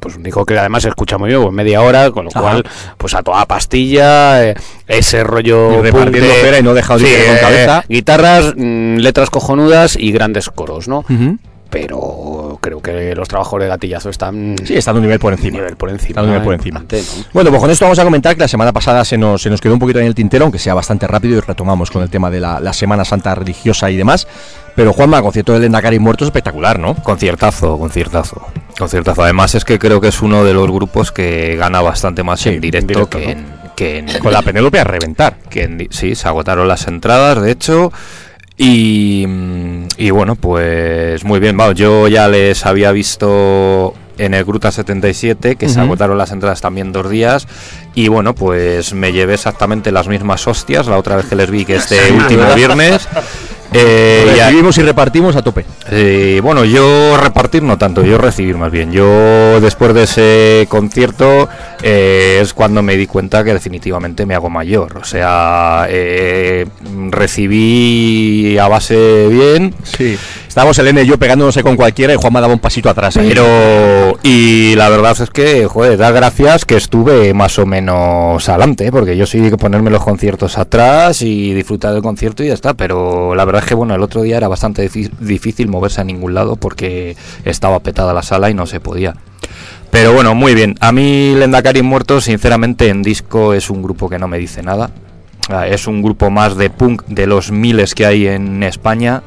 pues 0.00 0.22
dijo 0.22 0.44
que 0.44 0.58
además 0.58 0.82
se 0.82 0.90
escucha 0.90 1.16
muy 1.16 1.30
bien, 1.30 1.40
pues 1.40 1.54
media 1.54 1.80
hora, 1.80 2.10
con 2.10 2.24
lo 2.26 2.30
Ajá. 2.30 2.40
cual, 2.42 2.64
pues 2.98 3.14
a 3.14 3.22
toda 3.22 3.46
pastilla, 3.46 4.44
eh, 4.50 4.54
ese 4.86 5.24
rollo 5.24 5.78
Y 5.78 5.82
repartiendo 5.82 6.28
de- 6.28 6.58
y 6.58 6.62
no 6.62 6.74
dejado 6.74 6.98
de 7.00 7.08
ir 7.08 7.24
con 7.26 7.36
eh, 7.36 7.40
cabeza. 7.40 7.84
guitarras, 7.88 8.52
mm, 8.54 8.96
letras 8.98 9.30
cojonudas 9.30 9.96
y 9.98 10.12
grandes 10.12 10.50
coros, 10.50 10.88
¿no? 10.88 10.98
Ujú. 11.08 11.38
Pero 11.74 12.56
creo 12.60 12.80
que 12.80 13.14
los 13.16 13.26
trabajos 13.28 13.60
de 13.60 13.66
gatillazo 13.66 14.08
están 14.08 14.54
Sí, 14.64 14.76
está 14.76 14.92
de 14.92 14.98
un 15.00 15.02
nivel 15.02 15.18
por 15.18 15.32
un 15.32 15.38
encima. 15.40 15.58
nivel 15.58 15.76
por 15.76 15.90
encima. 15.90 16.20
Un 16.22 16.28
nivel 16.28 16.42
por 16.42 16.52
eh, 16.52 16.56
encima. 16.56 16.84
Bueno, 17.32 17.50
pues 17.50 17.60
con 17.60 17.68
esto 17.70 17.84
vamos 17.84 17.98
a 17.98 18.04
comentar 18.04 18.34
que 18.36 18.40
la 18.42 18.48
semana 18.48 18.72
pasada 18.72 19.04
se 19.04 19.18
nos, 19.18 19.42
se 19.42 19.50
nos 19.50 19.60
quedó 19.60 19.72
un 19.74 19.80
poquito 19.80 19.98
en 19.98 20.06
el 20.06 20.14
tintero, 20.14 20.44
aunque 20.44 20.60
sea 20.60 20.72
bastante 20.74 21.06
rápido, 21.08 21.36
y 21.36 21.40
retomamos 21.40 21.90
con 21.90 22.02
el 22.04 22.10
tema 22.10 22.30
de 22.30 22.38
la, 22.38 22.60
la 22.60 22.72
Semana 22.72 23.04
Santa 23.04 23.34
religiosa 23.34 23.90
y 23.90 23.96
demás. 23.96 24.28
Pero 24.76 24.92
Juanma, 24.92 25.20
concierto 25.20 25.52
del 25.52 25.64
Endacari 25.64 25.98
muerto 25.98 26.24
espectacular, 26.24 26.78
¿no? 26.78 26.94
Conciertazo, 26.94 27.76
conciertazo. 27.76 28.40
Conciertazo. 28.78 29.22
Además 29.24 29.54
es 29.56 29.64
que 29.64 29.78
creo 29.80 30.00
que 30.00 30.08
es 30.08 30.22
uno 30.22 30.44
de 30.44 30.54
los 30.54 30.70
grupos 30.70 31.10
que 31.10 31.56
gana 31.56 31.80
bastante 31.82 32.22
más 32.22 32.40
Sí, 32.40 32.50
en 32.50 32.60
directo, 32.60 32.86
directo, 32.88 33.18
que, 33.18 33.24
¿no? 33.26 33.30
en, 33.32 33.46
que 33.76 33.98
en- 33.98 34.18
Con 34.20 34.32
la 34.32 34.42
Penélope 34.42 34.78
a 34.78 34.84
reventar. 34.84 35.38
que 35.50 35.64
en 35.64 35.76
di- 35.78 35.88
sí, 35.90 36.14
se 36.14 36.28
agotaron 36.28 36.68
las 36.68 36.86
entradas, 36.86 37.42
de 37.42 37.50
hecho. 37.50 37.92
Y, 38.56 39.26
y 39.96 40.10
bueno, 40.10 40.36
pues 40.36 41.24
muy 41.24 41.40
bien, 41.40 41.56
vamos, 41.56 41.74
yo 41.74 42.06
ya 42.08 42.28
les 42.28 42.64
había 42.66 42.92
visto 42.92 43.94
en 44.16 44.32
el 44.32 44.44
Gruta 44.44 44.70
77, 44.70 45.56
que 45.56 45.68
se 45.68 45.74
Ujú. 45.78 45.86
agotaron 45.86 46.16
las 46.16 46.30
entradas 46.30 46.60
también 46.60 46.92
dos 46.92 47.10
días. 47.10 47.48
Y 47.96 48.06
bueno, 48.08 48.34
pues 48.34 48.94
me 48.94 49.12
llevé 49.12 49.34
exactamente 49.34 49.90
las 49.90 50.06
mismas 50.06 50.46
hostias 50.46 50.86
la 50.86 50.98
otra 50.98 51.16
vez 51.16 51.26
que 51.26 51.34
les 51.34 51.50
vi, 51.50 51.64
que 51.64 51.76
este 51.76 52.12
último 52.12 52.44
viernes. 52.54 53.08
Eh, 53.76 54.24
Recibimos 54.36 54.78
y 54.78 54.82
repartimos 54.82 55.34
a 55.36 55.42
tope. 55.42 55.64
eh, 55.90 56.40
bueno, 56.42 56.64
yo 56.64 57.16
repartir 57.20 57.62
no 57.64 57.76
tanto, 57.76 58.04
yo 58.04 58.18
recibir 58.18 58.56
más 58.56 58.70
bien. 58.70 58.92
Yo 58.92 59.60
después 59.60 59.92
de 59.94 60.04
ese 60.04 60.66
concierto 60.68 61.48
eh, 61.82 62.38
es 62.40 62.54
cuando 62.54 62.82
me 62.82 62.96
di 62.96 63.06
cuenta 63.08 63.42
que 63.42 63.52
definitivamente 63.52 64.26
me 64.26 64.34
hago 64.36 64.48
mayor. 64.48 64.96
O 64.98 65.04
sea, 65.04 65.86
eh, 65.88 66.66
recibí 67.10 68.56
a 68.58 68.68
base 68.68 69.28
bien, 69.28 69.74
Sí. 69.82 70.16
Estábamos 70.54 70.78
Elena 70.78 71.02
y 71.02 71.06
yo 71.08 71.18
pegándonos 71.18 71.58
con 71.64 71.74
cualquiera 71.74 72.12
y 72.12 72.16
Juanma 72.16 72.40
daba 72.40 72.52
un 72.52 72.60
pasito 72.60 72.88
atrás. 72.88 73.16
ahí. 73.16 73.28
pero 73.28 74.16
y 74.22 74.76
la 74.76 74.88
verdad 74.88 75.20
es 75.20 75.28
que, 75.28 75.66
joder, 75.66 75.98
da 75.98 76.12
gracias 76.12 76.64
que 76.64 76.76
estuve 76.76 77.34
más 77.34 77.58
o 77.58 77.66
menos 77.66 78.48
adelante, 78.48 78.86
¿eh? 78.86 78.92
porque 78.92 79.16
yo 79.16 79.26
sí 79.26 79.40
que 79.50 79.56
ponerme 79.56 79.90
los 79.90 80.04
conciertos 80.04 80.56
atrás 80.56 81.22
y 81.22 81.52
disfrutar 81.54 81.92
del 81.92 82.02
concierto 82.02 82.44
y 82.44 82.46
ya 82.46 82.54
está. 82.54 82.74
Pero 82.74 83.34
la 83.34 83.44
verdad 83.44 83.64
es 83.64 83.68
que, 83.68 83.74
bueno, 83.74 83.96
el 83.96 84.02
otro 84.04 84.22
día 84.22 84.36
era 84.36 84.46
bastante 84.46 84.88
difícil 85.18 85.66
moverse 85.66 86.02
a 86.02 86.04
ningún 86.04 86.34
lado 86.34 86.54
porque 86.54 87.16
estaba 87.44 87.80
petada 87.80 88.14
la 88.14 88.22
sala 88.22 88.48
y 88.48 88.54
no 88.54 88.66
se 88.66 88.78
podía. 88.78 89.16
Pero 89.90 90.12
bueno, 90.12 90.36
muy 90.36 90.54
bien. 90.54 90.76
A 90.78 90.92
mí 90.92 91.34
Lendakari 91.34 91.82
Muerto, 91.82 92.20
sinceramente, 92.20 92.90
en 92.90 93.02
disco 93.02 93.54
es 93.54 93.70
un 93.70 93.82
grupo 93.82 94.08
que 94.08 94.20
no 94.20 94.28
me 94.28 94.38
dice 94.38 94.62
nada. 94.62 94.90
Ah, 95.48 95.66
Es 95.66 95.88
un 95.88 96.00
grupo 96.00 96.30
más 96.30 96.56
de 96.56 96.70
punk 96.70 97.02
de 97.06 97.26
los 97.26 97.50
miles 97.50 97.96
que 97.96 98.06
hay 98.06 98.28
en 98.28 98.62
España. 98.62 99.24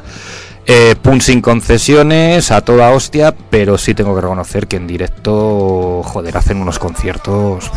Eh, 0.70 0.96
punk 1.02 1.22
sin 1.22 1.40
concesiones, 1.40 2.52
a 2.52 2.60
toda 2.60 2.92
hostia, 2.92 3.34
pero 3.50 3.78
sí 3.78 3.94
tengo 3.94 4.14
que 4.14 4.20
reconocer 4.20 4.68
que 4.68 4.76
en 4.76 4.86
directo, 4.86 6.02
joder, 6.04 6.36
hacen 6.36 6.58
unos 6.58 6.78
conciertos 6.78 7.72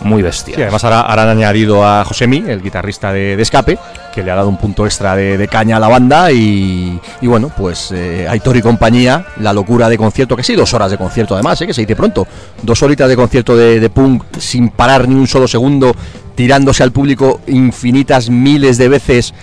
muy 0.00 0.22
bestiales. 0.22 0.56
Sí, 0.56 0.62
además 0.62 0.82
ahora, 0.84 1.22
han 1.22 1.28
añadido 1.28 1.86
a 1.86 2.02
Josemi, 2.06 2.42
el 2.48 2.62
guitarrista 2.62 3.12
de, 3.12 3.34
Escape, 3.40 3.78
que 4.14 4.22
le 4.22 4.30
ha 4.30 4.34
dado 4.34 4.48
un 4.48 4.56
punto 4.56 4.86
extra 4.86 5.14
de, 5.14 5.46
caña 5.46 5.76
a 5.76 5.80
la 5.80 5.88
banda 5.88 6.32
y, 6.32 6.98
y 7.20 7.26
bueno, 7.26 7.50
pues 7.54 7.92
eh, 7.92 8.26
Aitor 8.26 8.56
y 8.56 8.62
compañía, 8.62 9.26
la 9.40 9.52
locura 9.52 9.90
de 9.90 9.98
concierto, 9.98 10.36
que 10.36 10.42
sí, 10.42 10.54
dos 10.54 10.72
horas 10.72 10.90
de 10.90 10.96
concierto 10.96 11.34
además, 11.34 11.60
eh, 11.60 11.66
que 11.66 11.74
se 11.74 11.82
dice 11.82 11.96
pronto, 11.96 12.26
dos 12.62 12.82
horitas 12.82 13.10
de 13.10 13.16
concierto 13.16 13.54
de 13.54 13.90
punk 13.90 14.24
sin 14.38 14.70
parar 14.70 15.06
ni 15.06 15.14
un 15.14 15.26
solo 15.26 15.46
segundo, 15.46 15.94
tirándose 16.36 16.84
al 16.84 16.92
público 16.92 17.40
infinitas 17.48 18.30
miles 18.30 18.78
de 18.78 18.88
veces, 18.88 19.34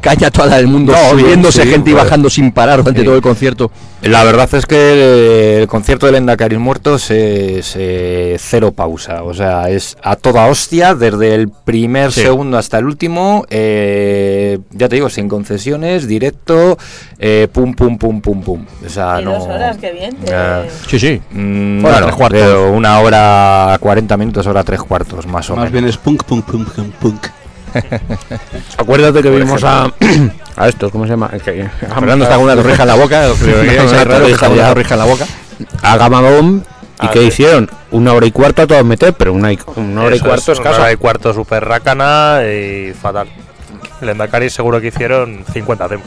caña 0.00 0.30
toda 0.30 0.46
la 0.48 0.56
del 0.56 0.68
mundo, 0.68 0.92
No, 0.92 1.10
subiéndose 1.10 1.62
sí, 1.62 1.68
gente 1.68 1.90
y 1.90 1.92
pues. 1.92 2.04
bajando 2.04 2.30
sin 2.30 2.50
parar 2.52 2.78
durante 2.78 3.00
Sí. 3.00 3.04
todo 3.06 3.16
el 3.16 3.22
concierto. 3.22 3.70
La 4.02 4.24
verdad 4.24 4.48
es 4.54 4.64
que 4.66 5.58
el 5.62 5.66
concierto 5.68 6.06
del 6.06 6.14
Endacari 6.16 6.56
Muertos 6.58 7.10
es 7.10 7.74
eh, 7.76 8.36
cero 8.38 8.72
pausa, 8.72 9.22
o 9.24 9.34
sea, 9.34 9.68
es 9.68 9.96
a 10.02 10.16
toda 10.16 10.46
hostia, 10.46 10.94
desde 10.94 11.34
el 11.34 11.48
primer 11.48 12.12
Sí. 12.12 12.22
segundo 12.22 12.56
hasta 12.58 12.78
el 12.78 12.86
último, 12.86 13.44
eh, 13.50 14.58
ya 14.70 14.88
te 14.88 14.96
digo, 14.96 15.08
sin 15.10 15.28
concesiones, 15.28 16.06
directo, 16.06 16.78
eh, 17.18 17.48
pum, 17.52 17.74
pum, 17.74 17.98
pum, 17.98 18.20
pum, 18.20 18.42
pum. 18.42 18.64
O 18.84 18.88
sea, 18.88 19.20
Y 19.20 19.24
no... 19.24 19.32
dos 19.32 19.44
horas, 19.48 19.76
qué 19.78 19.92
bien. 19.92 20.16
Eh, 20.26 20.68
Sí, 20.88 20.98
sí. 20.98 21.20
Mm, 21.32 21.84
Hora 21.84 21.92
bueno, 21.92 22.06
tres 22.06 22.16
cuartos. 22.16 22.70
una 22.72 23.00
hora 23.00 23.76
40 23.80 24.16
minutos, 24.16 24.46
hora 24.46 24.62
tres 24.62 24.80
cuartos, 24.80 25.26
más 25.26 25.48
o 25.50 25.54
Más 25.56 25.64
menos. 25.64 25.72
bien 25.72 25.84
es 25.86 25.96
punk, 25.96 26.22
punk, 26.24 26.35
punk, 26.44 26.68
punk, 26.70 26.94
punk. 26.96 27.26
Acuérdate 28.78 29.22
que 29.22 29.30
vimos 29.30 29.62
a, 29.64 29.90
a 30.56 30.68
estos, 30.68 30.90
¿cómo 30.90 31.04
se 31.04 31.10
llama? 31.10 31.28
Que- 31.44 31.68
Fernando 31.94 32.24
está 32.24 32.36
con 32.36 32.44
una 32.44 32.54
torrija 32.54 32.82
en 32.82 32.88
la 32.88 32.94
boca, 32.94 33.28
Una 33.32 34.04
raro 34.04 34.26
que 34.26 34.32
está 34.32 34.46
con 34.48 34.58
una 34.58 34.68
torrija 34.68 34.94
en 34.94 34.98
la 35.00 35.06
boca. 35.06 35.26
a 35.82 35.96
Gamma 35.96 36.20
Bomb. 36.20 36.62
¿Y 37.02 37.08
qué 37.08 37.24
hicieron? 37.24 37.68
Una 37.90 38.14
hora 38.14 38.24
y 38.26 38.32
cuarto 38.32 38.62
a 38.62 38.66
todos 38.66 38.82
meter, 38.84 39.12
pero 39.12 39.34
una, 39.34 39.52
y- 39.52 39.58
una 39.76 40.04
hora 40.04 40.16
y 40.16 40.20
cuarto 40.20 40.52
es, 40.52 40.58
es 40.58 40.60
una 40.60 40.70
hora 40.70 40.92
y 40.92 40.96
cuarto 40.96 41.34
super 41.34 41.62
rácana 41.62 42.40
y 42.44 42.94
fatal. 42.94 43.28
El 44.00 44.08
Endacari 44.10 44.48
seguro 44.48 44.80
que 44.80 44.86
hicieron 44.88 45.44
50 45.52 45.88
temas. 45.88 46.06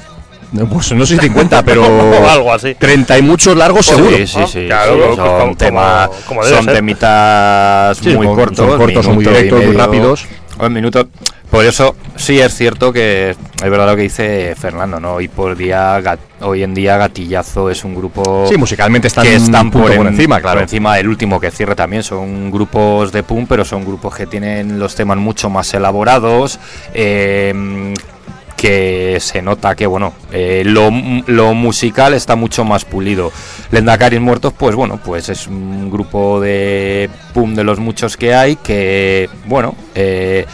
No, 0.51 0.67
Pues 0.67 0.91
no 0.93 1.05
sé 1.05 1.15
si 1.15 1.21
50, 1.21 1.63
pero 1.63 1.83
algo 2.29 2.51
así. 2.51 2.73
30 2.75 3.19
y 3.19 3.21
muchos 3.21 3.55
largos 3.55 3.85
seguro. 3.85 4.17
Sí, 4.17 4.25
sí, 4.27 4.39
sí. 4.51 4.65
Claro, 4.67 4.95
sí, 4.95 4.99
como- 5.01 5.15
son 5.15 5.39
como- 5.39 5.55
temas, 5.57 6.09
como 6.27 6.43
debe 6.43 6.55
son 6.55 6.65
ser. 6.65 6.73
temitas 6.75 7.97
Sí, 7.97 8.09
muy 8.15 8.27
cortos, 8.27 8.57
son 8.69 8.77
cortos, 8.79 9.05
son 9.05 9.15
muy 9.15 9.25
directos, 9.25 9.63
muy 9.65 9.75
rápidos. 9.75 10.25
Un 10.59 10.73
minuto. 10.73 11.07
Por 11.49 11.65
eso 11.65 11.95
sí 12.15 12.39
es 12.39 12.53
cierto 12.53 12.93
que 12.93 13.31
es 13.31 13.69
verdad 13.69 13.87
lo 13.87 13.95
que 13.95 14.03
dice 14.03 14.53
Fernando, 14.59 14.99
¿no? 14.99 15.13
Hoy 15.15 15.27
por 15.27 15.55
día, 15.57 15.99
gat- 15.99 16.19
hoy 16.41 16.61
en 16.61 16.75
día 16.75 16.95
Gatillazo 16.97 17.71
es 17.71 17.83
un 17.83 17.95
grupo 17.95 18.45
Sí, 18.47 18.55
musicalmente 18.55 19.07
están, 19.07 19.23
que 19.23 19.33
están 19.35 19.71
por, 19.71 19.83
por, 19.83 19.91
en- 20.05 20.13
encima, 20.13 20.39
claro. 20.41 20.57
por 20.57 20.63
encima 20.63 20.95
del 20.97 21.07
último 21.07 21.39
que 21.39 21.49
cierre 21.49 21.73
también. 21.75 22.03
Son 22.03 22.51
grupos 22.51 23.11
de 23.11 23.23
punk, 23.23 23.47
pero 23.49 23.65
son 23.65 23.83
grupos 23.83 24.15
que 24.15 24.27
tienen 24.27 24.77
los 24.77 24.93
temas 24.93 25.17
mucho 25.17 25.49
más 25.49 25.73
elaborados. 25.73 26.59
eh, 26.93 27.93
que 28.59 29.19
se 29.21 29.41
nota 29.41 29.73
que 29.73 29.87
bueno 29.87 30.13
eh, 30.33 30.63
lo, 30.65 30.91
lo 31.27 31.53
musical 31.53 32.13
está 32.13 32.35
mucho 32.35 32.65
más 32.65 32.83
pulido 32.83 33.31
Lendacaris 33.71 34.19
Muertos 34.19 34.51
pues 34.51 34.75
bueno 34.75 34.99
pues 35.01 35.29
es 35.29 35.47
un 35.47 35.89
grupo 35.89 36.41
de 36.41 37.09
pum 37.33 37.55
de 37.55 37.63
los 37.63 37.79
muchos 37.79 38.17
que 38.17 38.35
hay 38.35 38.57
que 38.57 39.29
bueno 39.45 39.75
eh, 39.95 40.45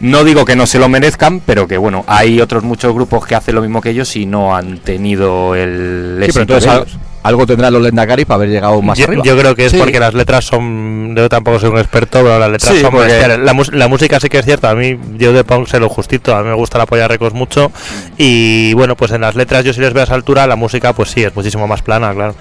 no 0.00 0.24
digo 0.24 0.44
que 0.44 0.56
no 0.56 0.66
se 0.66 0.78
lo 0.78 0.90
merezcan 0.90 1.40
pero 1.40 1.66
que 1.66 1.78
bueno 1.78 2.04
hay 2.06 2.38
otros 2.42 2.64
muchos 2.64 2.92
grupos 2.92 3.26
que 3.26 3.34
hacen 3.34 3.54
lo 3.54 3.62
mismo 3.62 3.80
que 3.80 3.90
ellos 3.90 4.14
y 4.14 4.26
no 4.26 4.54
han 4.54 4.76
tenido 4.80 5.54
el 5.54 6.18
Sí, 6.26 6.32
pero 6.34 6.42
éxito 6.42 6.58
entonces. 6.58 6.98
Algo 7.24 7.46
tendrán 7.46 7.72
los 7.72 7.82
Lendakari 7.82 8.24
para 8.24 8.36
haber 8.36 8.50
llegado 8.50 8.80
más 8.82 8.96
Yo, 8.98 9.06
arriba. 9.06 9.24
yo 9.24 9.36
creo 9.36 9.54
que 9.56 9.64
es 9.66 9.72
Sí. 9.72 9.78
porque 9.78 9.98
las 9.98 10.14
letras 10.14 10.44
son. 10.44 11.14
Yo 11.16 11.28
tampoco 11.28 11.58
soy 11.58 11.70
un 11.70 11.78
experto, 11.78 12.22
pero 12.22 12.38
las 12.38 12.50
letras 12.50 12.72
Sí, 12.74 12.80
son 12.80 12.92
porque- 12.92 13.08
bestiales. 13.08 13.38
La, 13.40 13.54
la 13.78 13.88
música 13.88 14.20
sí 14.20 14.28
que 14.28 14.38
es 14.38 14.44
cierta. 14.44 14.70
A 14.70 14.74
mí, 14.74 14.96
yo 15.16 15.32
de 15.32 15.42
punk 15.42 15.66
sé 15.66 15.80
lo 15.80 15.88
justito. 15.88 16.36
A 16.36 16.42
mí 16.42 16.48
me 16.50 16.54
gusta 16.54 16.78
la 16.78 16.86
polla 16.86 17.08
recos 17.08 17.32
mucho. 17.34 17.72
Y 18.18 18.72
bueno, 18.74 18.94
pues 18.96 19.10
en 19.10 19.22
las 19.22 19.34
letras, 19.34 19.64
yo 19.64 19.72
si 19.72 19.80
les 19.80 19.92
veo 19.92 20.02
a 20.02 20.04
esa 20.04 20.14
altura, 20.14 20.46
la 20.46 20.54
música, 20.56 20.92
pues 20.92 21.10
sí, 21.10 21.24
es 21.24 21.34
muchísimo 21.34 21.66
más 21.66 21.82
plana, 21.82 22.12
claro. 22.14 22.34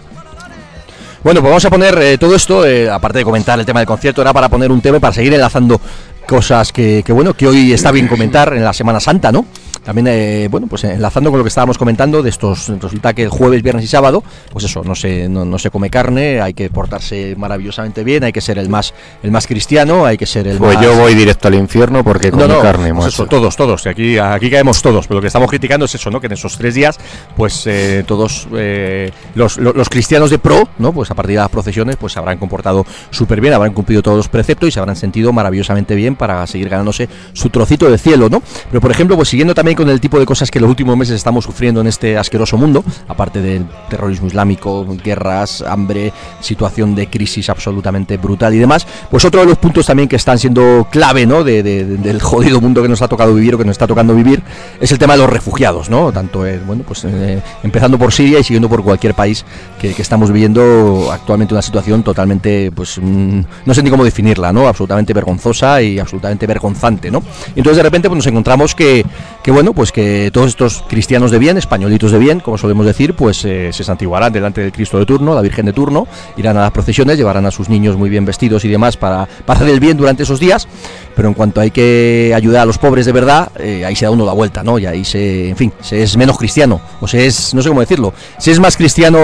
Bueno, 1.23 1.39
pues 1.39 1.49
vamos 1.51 1.63
a 1.63 1.69
poner 1.69 1.97
eh, 2.01 2.17
todo 2.17 2.35
esto, 2.35 2.65
eh, 2.65 2.89
aparte 2.89 3.19
de 3.19 3.23
comentar 3.23 3.57
el 3.57 3.65
tema 3.65 3.79
del 3.79 3.87
concierto, 3.87 4.21
era 4.21 4.33
para 4.33 4.49
poner 4.49 4.69
un 4.73 4.81
tema 4.81 4.97
y 4.97 4.99
para 4.99 5.13
seguir 5.13 5.33
enlazando 5.33 5.79
cosas 6.27 6.71
que, 6.71 7.03
que, 7.05 7.11
bueno, 7.13 7.33
que 7.33 7.47
hoy 7.47 7.73
está 7.73 7.91
bien 7.91 8.07
comentar 8.07 8.53
en 8.53 8.63
la 8.63 8.73
Semana 8.73 8.99
Santa, 8.99 9.31
¿no? 9.31 9.45
También, 9.83 10.07
eh, 10.09 10.47
bueno, 10.49 10.67
pues 10.67 10.85
enlazando 10.85 11.29
con 11.29 11.39
lo 11.39 11.43
que 11.43 11.49
estábamos 11.49 11.77
comentando 11.77 12.23
de 12.23 12.29
estos, 12.29 12.69
resulta 12.81 13.13
que 13.13 13.23
el 13.23 13.29
jueves, 13.29 13.61
viernes 13.61 13.83
y 13.83 13.87
sábado, 13.89 14.23
pues 14.49 14.63
eso, 14.63 14.81
no 14.85 14.95
se, 14.95 15.27
no, 15.27 15.43
no 15.43 15.59
se 15.59 15.69
come 15.71 15.89
carne, 15.89 16.39
hay 16.39 16.53
que 16.53 16.69
portarse 16.69 17.35
maravillosamente 17.37 18.05
bien, 18.05 18.23
hay 18.23 18.31
que 18.31 18.39
ser 18.39 18.57
el 18.59 18.69
más, 18.69 18.93
el 19.23 19.31
más 19.31 19.45
cristiano, 19.45 20.05
hay 20.05 20.15
que 20.17 20.25
ser 20.25 20.47
el 20.47 20.57
pues 20.57 20.75
más... 20.75 20.85
yo 20.85 20.95
voy 20.95 21.15
directo 21.15 21.49
al 21.49 21.55
infierno 21.55 22.01
porque 22.01 22.31
No, 22.31 22.37
como 22.43 22.47
no, 22.53 22.61
carne 22.61 22.93
pues 22.95 23.07
eso, 23.09 23.25
todos, 23.25 23.57
todos. 23.57 23.85
y 23.85 23.89
Aquí, 23.89 24.17
aquí 24.17 24.49
caemos 24.49 24.81
todos. 24.81 25.05
Pero 25.05 25.17
lo 25.17 25.21
que 25.21 25.27
estamos 25.27 25.49
criticando 25.49 25.83
es 25.83 25.93
eso, 25.95 26.09
¿no? 26.09 26.21
Que 26.21 26.27
en 26.27 26.33
esos 26.33 26.57
tres 26.57 26.75
días, 26.75 26.97
pues 27.35 27.63
eh, 27.67 28.05
todos 28.07 28.47
eh, 28.55 29.11
los, 29.35 29.57
lo- 29.57 29.73
los 29.73 29.89
cristianos 29.89 30.29
de 30.29 30.39
pro, 30.39 30.65
¿no? 30.77 30.93
Pues 30.93 31.11
a 31.11 31.15
partir 31.15 31.35
de 31.35 31.41
las 31.41 31.49
procesiones, 31.49 31.97
pues 31.97 32.13
se 32.13 32.19
habrán 32.19 32.37
comportado 32.37 32.85
súper 33.09 33.41
bien, 33.41 33.53
habrán 33.53 33.73
cumplido 33.73 34.01
todos 34.01 34.15
los 34.15 34.29
preceptos 34.29 34.69
y 34.69 34.71
se 34.71 34.79
habrán 34.79 34.95
sentido 34.95 35.33
maravillosamente 35.33 35.93
bien 35.93 36.12
para 36.15 36.45
seguir 36.47 36.69
ganándose 36.69 37.07
su 37.33 37.49
trocito 37.49 37.89
de 37.89 37.97
cielo, 37.97 38.29
¿no? 38.29 38.41
Pero 38.69 38.81
por 38.81 38.91
ejemplo, 38.91 39.15
pues 39.15 39.29
siguiendo 39.29 39.53
también 39.53 39.75
con 39.77 39.89
el 39.89 39.99
tipo 39.99 40.19
de 40.19 40.25
cosas 40.25 40.49
que 40.51 40.59
los 40.59 40.69
últimos 40.69 40.95
meses 40.97 41.15
estamos 41.15 41.45
sufriendo 41.45 41.81
en 41.81 41.87
este 41.87 42.17
asqueroso 42.17 42.57
mundo, 42.57 42.83
aparte 43.07 43.41
del 43.41 43.65
terrorismo 43.89 44.27
islámico, 44.27 44.85
guerras, 45.03 45.61
hambre, 45.67 46.11
situación 46.41 46.95
de 46.95 47.07
crisis 47.07 47.49
absolutamente 47.49 48.17
brutal 48.17 48.53
y 48.53 48.57
demás, 48.59 48.85
pues 49.09 49.25
otro 49.25 49.41
de 49.41 49.47
los 49.47 49.57
puntos 49.57 49.85
también 49.85 50.07
que 50.09 50.15
están 50.15 50.37
siendo 50.39 50.87
clave, 50.91 51.25
¿no? 51.25 51.43
De, 51.43 51.63
de- 51.63 51.83
del 51.85 52.21
jodido 52.21 52.59
mundo 52.61 52.81
que 52.81 52.89
nos 52.89 53.01
ha 53.01 53.07
tocado 53.07 53.33
vivir 53.33 53.55
o 53.55 53.57
que 53.57 53.65
nos 53.65 53.73
está 53.73 53.87
tocando 53.87 54.15
vivir 54.15 54.41
es 54.79 54.91
el 54.91 54.97
tema 54.99 55.13
de 55.13 55.19
los 55.19 55.29
refugiados, 55.29 55.89
¿no? 55.89 56.11
Tanto, 56.11 56.45
eh, 56.45 56.59
bueno, 56.65 56.83
pues 56.87 57.03
eh, 57.05 57.41
empezando 57.63 57.97
por 57.97 58.11
Siria 58.13 58.39
y 58.39 58.43
siguiendo 58.43 58.69
por 58.69 58.83
cualquier 58.83 59.13
país 59.13 59.45
que, 59.79 59.93
que 59.93 60.01
estamos 60.01 60.31
viviendo 60.31 61.09
actualmente 61.11 61.53
una 61.53 61.61
situación 61.61 62.03
totalmente, 62.03 62.71
pues 62.71 62.97
mm, 63.01 63.39
no 63.65 63.73
sé 63.73 63.83
ni 63.83 63.89
cómo 63.89 64.03
definirla, 64.03 64.51
¿no? 64.53 64.67
Absolutamente 64.67 65.13
vergonzosa 65.13 65.81
y 65.81 65.99
absolutamente 66.03 66.47
vergonzante, 66.47 67.11
¿no? 67.11 67.23
Entonces 67.55 67.77
de 67.77 67.83
repente 67.83 68.09
pues 68.09 68.17
nos 68.17 68.27
encontramos 68.27 68.75
que, 68.75 69.05
que 69.43 69.51
bueno, 69.51 69.73
pues 69.73 69.91
que 69.91 70.29
todos 70.31 70.47
estos 70.47 70.83
cristianos 70.87 71.31
de 71.31 71.39
bien, 71.39 71.57
españolitos 71.57 72.11
de 72.11 72.19
bien, 72.19 72.39
como 72.39 72.57
solemos 72.57 72.85
decir, 72.85 73.15
pues 73.15 73.43
eh, 73.45 73.71
se 73.73 73.83
santiguarán 73.83 74.31
delante 74.31 74.61
del 74.61 74.71
Cristo 74.71 74.99
de 74.99 75.05
turno, 75.05 75.33
la 75.33 75.41
Virgen 75.41 75.65
de 75.65 75.73
turno, 75.73 76.07
irán 76.37 76.57
a 76.57 76.61
las 76.61 76.71
procesiones, 76.71 77.17
llevarán 77.17 77.45
a 77.45 77.51
sus 77.51 77.69
niños 77.69 77.97
muy 77.97 78.09
bien 78.09 78.25
vestidos 78.25 78.65
y 78.65 78.69
demás 78.69 78.97
para, 78.97 79.27
para 79.45 79.59
hacer 79.59 79.73
el 79.73 79.79
bien 79.79 79.97
durante 79.97 80.23
esos 80.23 80.39
días, 80.39 80.67
pero 81.15 81.27
en 81.27 81.33
cuanto 81.33 81.61
hay 81.61 81.71
que 81.71 82.33
ayudar 82.35 82.61
a 82.61 82.65
los 82.65 82.77
pobres 82.77 83.05
de 83.05 83.11
verdad, 83.11 83.51
eh, 83.59 83.85
ahí 83.85 83.95
se 83.95 84.05
da 84.05 84.11
uno 84.11 84.25
la 84.25 84.33
vuelta, 84.33 84.63
¿no? 84.63 84.77
Y 84.79 84.85
ahí 84.85 85.05
se, 85.05 85.49
en 85.49 85.55
fin, 85.55 85.73
se 85.81 86.03
es 86.03 86.17
menos 86.17 86.37
cristiano, 86.37 86.81
o 87.01 87.07
se 87.07 87.25
es, 87.25 87.53
no 87.53 87.61
sé 87.61 87.69
cómo 87.69 87.81
decirlo, 87.81 88.13
se 88.37 88.51
es 88.51 88.59
más 88.59 88.77
cristiano 88.77 89.19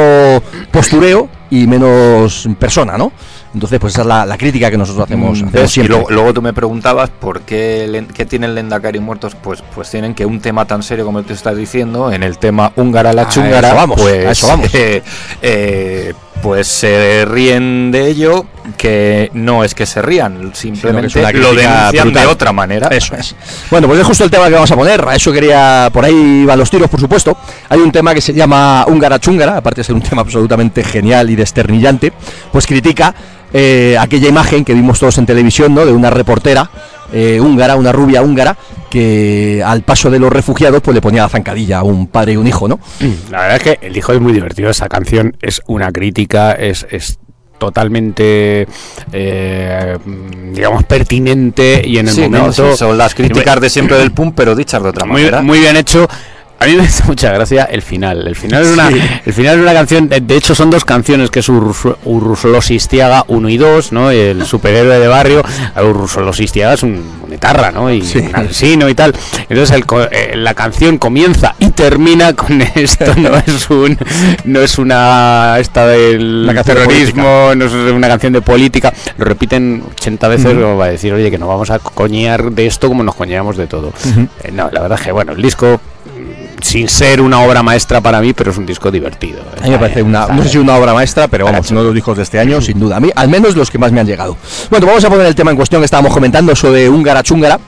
postureo 0.71 1.29
y 1.49 1.67
menos 1.67 2.47
persona, 2.59 2.97
¿no? 2.97 3.11
Entonces, 3.53 3.79
pues 3.79 3.93
esa 3.93 4.01
es 4.01 4.07
la, 4.07 4.25
la 4.25 4.37
crítica 4.37 4.69
que 4.69 4.77
nosotros 4.77 5.05
hacemos. 5.05 5.41
Mm, 5.41 5.49
Y 5.75 5.83
luego, 5.83 6.09
luego 6.09 6.33
tú 6.33 6.41
me 6.41 6.53
preguntabas 6.53 7.09
por 7.09 7.41
qué, 7.41 8.05
qué 8.13 8.25
tienen 8.25 8.53
Lendakari 8.53 8.99
muertos. 8.99 9.35
Pues, 9.35 9.63
pues 9.73 9.89
tienen 9.89 10.13
que 10.13 10.25
un 10.25 10.39
tema 10.39 10.65
tan 10.65 10.83
serio 10.83 11.03
como 11.05 11.23
tú 11.23 11.33
estás 11.33 11.57
diciendo, 11.57 12.11
en 12.11 12.21
el 12.23 12.37
tema 12.37 12.71
húngara 12.75 13.11
la 13.13 13.27
chungara, 13.27 13.73
vamos, 13.73 13.99
pues, 13.99 14.25
a 14.25 14.31
eso 14.31 14.47
vamos. 14.47 14.69
eh, 14.75 15.01
eh, 15.41 16.13
pues 16.43 16.67
se 16.67 17.25
ríen 17.27 17.91
de 17.91 18.07
ello, 18.07 18.45
que 18.77 19.29
no 19.33 19.63
es 19.63 19.73
que 19.73 19.85
se 19.85 20.01
rían, 20.01 20.51
simplemente 20.55 21.19
lo 21.33 21.53
denuncian 21.53 22.05
brutal. 22.05 22.13
de 22.13 22.31
otra 22.31 22.53
manera. 22.53 22.87
Eso 22.89 23.15
es. 23.15 23.35
Bueno, 23.69 23.87
pues 23.87 23.99
es 23.99 24.05
justo 24.05 24.23
el 24.23 24.31
tema 24.31 24.47
que 24.47 24.53
vamos 24.53 24.71
a 24.71 24.75
poner. 24.75 25.05
A 25.07 25.15
eso 25.15 25.33
quería. 25.33 25.89
Por 25.91 26.05
ahí 26.05 26.45
van 26.45 26.57
los 26.59 26.69
tiros, 26.69 26.89
por 26.89 26.99
supuesto. 26.99 27.35
Hay 27.67 27.79
un 27.79 27.91
tema 27.91 28.13
que 28.13 28.21
se 28.21 28.33
llama 28.33 28.85
Húngara 28.87 29.19
Chúngara, 29.19 29.57
aparte 29.57 29.81
de 29.81 29.85
ser 29.85 29.95
un 29.95 30.01
tema 30.01 30.21
absolutamente 30.21 30.83
genial 30.83 31.29
y 31.29 31.35
desternillante, 31.35 32.13
pues 32.51 32.65
critica 32.67 33.13
eh, 33.53 33.95
aquella 33.99 34.27
imagen 34.29 34.63
que 34.65 34.73
vimos 34.73 34.99
todos 34.99 35.17
en 35.17 35.25
televisión, 35.25 35.73
¿no? 35.73 35.85
De 35.85 35.91
una 35.91 36.09
reportera 36.09 36.69
eh, 37.11 37.39
húngara, 37.41 37.75
una 37.75 37.91
rubia 37.91 38.21
húngara, 38.21 38.55
que 38.89 39.61
al 39.65 39.81
paso 39.81 40.09
de 40.11 40.19
los 40.19 40.31
refugiados, 40.31 40.81
pues 40.81 40.93
le 40.95 41.01
ponía 41.01 41.23
la 41.23 41.29
zancadilla 41.29 41.79
a 41.79 41.83
un 41.83 42.07
padre 42.07 42.33
y 42.33 42.37
un 42.37 42.47
hijo, 42.47 42.67
¿no? 42.67 42.79
La 43.31 43.41
verdad 43.41 43.57
es 43.57 43.63
que 43.63 43.87
el 43.87 43.97
hijo 43.97 44.13
es 44.13 44.21
muy 44.21 44.33
divertido. 44.33 44.69
Esa 44.69 44.87
canción 44.87 45.35
es 45.41 45.61
una 45.67 45.91
crítica, 45.91 46.51
es, 46.53 46.85
es 46.91 47.17
totalmente, 47.57 48.67
eh, 49.11 49.97
digamos, 50.53 50.83
pertinente 50.85 51.81
y 51.85 51.97
en 51.97 52.07
el 52.07 52.13
Sí, 52.13 52.21
no, 52.29 52.39
momento. 52.39 52.71
sí, 52.71 52.77
son 52.77 52.97
las 52.97 53.13
críticas 53.15 53.59
de 53.59 53.69
siempre 53.69 53.97
del 53.97 54.11
pum, 54.11 54.31
pero 54.35 54.55
dichas 54.55 54.81
de 54.81 54.89
otra 54.89 55.05
muy, 55.05 55.21
manera. 55.23 55.41
muy 55.41 55.59
bien 55.59 55.75
hecho. 55.77 56.07
A 56.61 56.65
mí 56.65 56.75
me 56.75 56.83
hace 56.83 57.03
mucha 57.05 57.31
gracia 57.31 57.63
el 57.65 57.81
final. 57.81 58.27
El 58.27 58.35
final 58.35 58.63
es 58.63 58.67
una, 58.69 58.89
Sí. 58.89 58.99
el 59.25 59.33
final 59.33 59.55
es 59.57 59.61
una 59.61 59.73
canción. 59.73 60.09
De 60.09 60.35
hecho, 60.35 60.53
son 60.53 60.69
dos 60.69 60.83
canciones 60.83 61.29
que 61.31 61.39
es 61.39 61.47
Urrusolosistiaga 61.49 63.23
1 63.27 63.49
y 63.49 63.57
2, 63.57 63.91
¿no? 63.93 64.11
El 64.11 64.45
superhéroe 64.45 64.99
de 64.99 65.07
barrio. 65.07 65.41
Urrusolosistiaga 65.81 66.73
es 66.73 66.83
un, 66.83 67.01
un 67.25 67.33
etarra, 67.33 67.71
¿no? 67.71 67.91
Y 67.91 68.01
Sí. 68.01 68.19
un 68.19 68.35
asesino 68.35 68.89
y 68.89 68.95
tal. 68.95 69.13
Entonces 69.47 69.71
el 69.71 69.85
eh, 70.11 70.33
la 70.35 70.53
canción 70.53 70.97
comienza 70.97 71.55
y 71.59 71.69
termina 71.69 72.33
con 72.33 72.61
esto. 72.75 73.13
No 73.15 73.37
es 73.37 73.69
un, 73.69 73.97
no 74.43 74.59
es 74.59 74.77
una 74.77 75.55
esta 75.59 75.87
del 75.87 76.45
de 76.53 76.63
terrorismo, 76.63 77.51
no 77.55 77.65
es 77.65 77.71
una 77.73 78.07
canción 78.07 78.33
de 78.33 78.41
política. 78.41 78.93
Lo 79.17 79.25
repiten 79.25 79.83
80 79.93 80.27
veces 80.27 80.53
como 80.53 80.77
va 80.77 80.85
a 80.85 80.89
decir, 80.89 81.13
oye, 81.13 81.31
que 81.31 81.37
no 81.37 81.47
vamos 81.47 81.69
a 81.69 81.79
coñear 81.79 82.51
de 82.51 82.67
esto 82.67 82.87
como 82.89 83.03
nos 83.03 83.15
coñeamos 83.15 83.55
de 83.57 83.67
todo. 83.67 83.93
Eh, 84.43 84.51
no, 84.51 84.69
la 84.71 84.81
verdad 84.81 84.99
es 84.99 85.05
que 85.05 85.11
bueno, 85.11 85.31
el 85.33 85.41
disco 85.41 85.79
sin 86.61 86.89
ser 86.89 87.21
una 87.21 87.41
obra 87.41 87.63
maestra 87.63 88.01
para 88.01 88.21
mí, 88.21 88.33
pero 88.33 88.51
es 88.51 88.57
un 88.57 88.65
disco 88.65 88.91
divertido. 88.91 89.41
A 89.59 89.63
mí 89.63 89.71
me 89.71 89.79
parece 89.79 90.01
una, 90.01 90.27
no 90.27 90.43
sé 90.43 90.49
si 90.49 90.57
una 90.57 90.75
obra 90.75 90.93
maestra, 90.93 91.27
pero 91.27 91.45
vamos, 91.45 91.69
uno 91.71 91.81
de 91.81 91.85
los 91.87 91.95
discos 91.95 92.17
de 92.17 92.23
este 92.23 92.39
año, 92.39 92.61
sin 92.61 92.79
duda. 92.79 92.97
A 92.97 92.99
mí, 92.99 93.09
al 93.15 93.29
menos 93.29 93.55
los 93.55 93.69
que 93.69 93.77
más 93.77 93.91
me 93.91 93.99
han 93.99 94.07
llegado. 94.07 94.37
Bueno, 94.69 94.85
vamos 94.85 95.03
a 95.03 95.09
poner 95.09 95.25
el 95.25 95.35
tema 95.35 95.51
en 95.51 95.57
cuestión 95.57 95.81
que 95.81 95.85
estábamos 95.85 96.13
comentando, 96.13 96.51
eso 96.51 96.71
de 96.71 96.89
húngara 96.89 97.23
chúngara. 97.23 97.59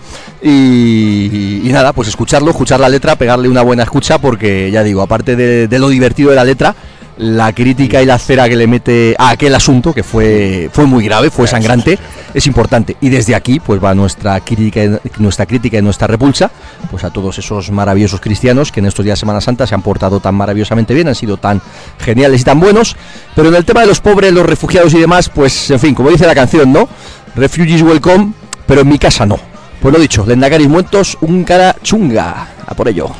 Y, 0.43 1.61
y 1.63 1.69
nada, 1.71 1.93
pues 1.93 2.07
escucharlo, 2.07 2.49
escuchar 2.49 2.79
la 2.79 2.89
letra, 2.89 3.15
pegarle 3.15 3.47
una 3.47 3.61
buena 3.61 3.83
escucha, 3.83 4.17
porque 4.17 4.71
ya 4.71 4.83
digo, 4.83 5.01
aparte 5.01 5.35
de, 5.35 5.67
de 5.67 5.79
lo 5.79 5.89
divertido 5.89 6.31
de 6.31 6.35
la 6.35 6.43
letra, 6.43 6.75
la 7.21 7.53
crítica 7.53 8.01
y 8.01 8.05
la 8.07 8.17
cera 8.17 8.49
que 8.49 8.55
le 8.55 8.65
mete 8.65 9.15
a 9.19 9.29
aquel 9.29 9.53
asunto, 9.53 9.93
que 9.93 10.01
fue, 10.01 10.71
fue 10.73 10.85
muy 10.87 11.05
grave, 11.05 11.29
fue 11.29 11.47
sangrante, 11.47 11.99
es 12.33 12.47
importante. 12.47 12.97
Y 12.99 13.09
desde 13.09 13.35
aquí, 13.35 13.59
pues 13.59 13.83
va 13.83 13.93
nuestra 13.93 14.39
crítica, 14.39 14.83
y- 14.83 14.99
nuestra 15.19 15.45
crítica 15.45 15.77
y 15.77 15.83
nuestra 15.83 16.07
repulsa, 16.07 16.49
pues 16.89 17.03
a 17.03 17.11
todos 17.11 17.37
esos 17.37 17.69
maravillosos 17.69 18.19
cristianos 18.21 18.71
que 18.71 18.79
en 18.79 18.87
estos 18.87 19.05
días 19.05 19.17
de 19.17 19.21
Semana 19.21 19.39
Santa 19.39 19.67
se 19.67 19.75
han 19.75 19.83
portado 19.83 20.19
tan 20.19 20.33
maravillosamente 20.33 20.95
bien, 20.95 21.07
han 21.09 21.15
sido 21.15 21.37
tan 21.37 21.61
geniales 21.99 22.41
y 22.41 22.43
tan 22.43 22.59
buenos. 22.59 22.95
Pero 23.35 23.49
en 23.49 23.55
el 23.55 23.65
tema 23.65 23.81
de 23.81 23.87
los 23.87 24.01
pobres, 24.01 24.33
los 24.33 24.45
refugiados 24.45 24.91
y 24.95 24.99
demás, 24.99 25.29
pues 25.29 25.69
en 25.69 25.79
fin, 25.79 25.93
como 25.93 26.09
dice 26.09 26.25
la 26.25 26.33
canción, 26.33 26.73
¿no? 26.73 26.89
Refugees 27.35 27.83
welcome, 27.83 28.33
pero 28.65 28.81
en 28.81 28.89
mi 28.89 28.97
casa 28.97 29.27
no. 29.27 29.37
Pues 29.79 29.93
lo 29.93 29.99
dicho, 29.99 30.25
Lendakaris 30.25 30.67
muertos, 30.67 31.17
un 31.21 31.43
cara 31.43 31.75
chunga. 31.83 32.47
A 32.65 32.73
por 32.73 32.87
ello. 32.87 33.11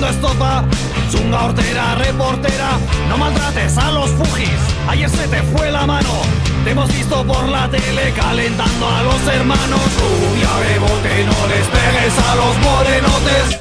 Repartiendo 0.00 0.08
estopa, 0.08 0.64
chunga 1.10 1.44
hortera, 1.44 1.94
reportera, 1.96 2.78
no 3.08 3.18
maltrates 3.18 3.76
a 3.76 3.90
los 3.92 4.10
fugis, 4.10 4.60
ayer 4.88 5.10
se 5.10 5.28
te 5.28 5.42
fue 5.42 5.70
la 5.70 5.86
mano, 5.86 6.22
te 6.64 6.70
hemos 6.70 6.88
visto 6.92 7.24
por 7.24 7.48
la 7.48 7.68
tele 7.68 8.12
calentando 8.12 8.88
a 8.88 9.02
los 9.02 9.26
hermanos, 9.26 9.80
rubia 10.00 10.48
bebote, 10.58 11.24
no 11.24 11.46
les 11.48 11.66
pegues 11.68 12.18
a 12.18 12.34
los 12.36 12.58
morenotes. 12.58 13.60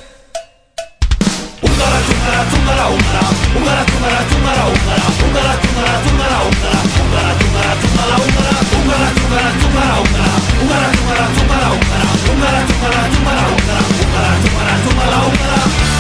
Húngara, 1.62 2.00
chungara, 2.08 2.42
chungara, 2.52 2.86
húngara, 2.90 3.24
húngara, 3.56 3.86
chungara, 3.86 4.20
chungara, 4.30 4.64
húngara, 4.70 5.08
húngara, 5.20 5.54
chungara, 5.62 5.94
chungara, 6.04 6.38
húngara, 6.48 6.80
húngara, 7.00 7.32
chungara, 7.40 7.72
chungara, 7.80 8.16
húngara, 8.20 8.54
húngara, 8.80 9.08
chungara, 9.16 9.50
chungara, 9.60 9.96
húngara, 10.00 10.36
húngara, 10.60 10.88
chungara, 10.96 11.26
chungara, 11.36 11.68
húngara, 11.70 12.08
húngara, 12.30 12.60
chungara, 12.68 13.02
chungara, 13.12 13.44
húngara, 13.50 13.82
húngara, 14.00 14.32
chungara, 14.40 14.74
chungara, 14.84 15.18
húngara. 15.28 15.99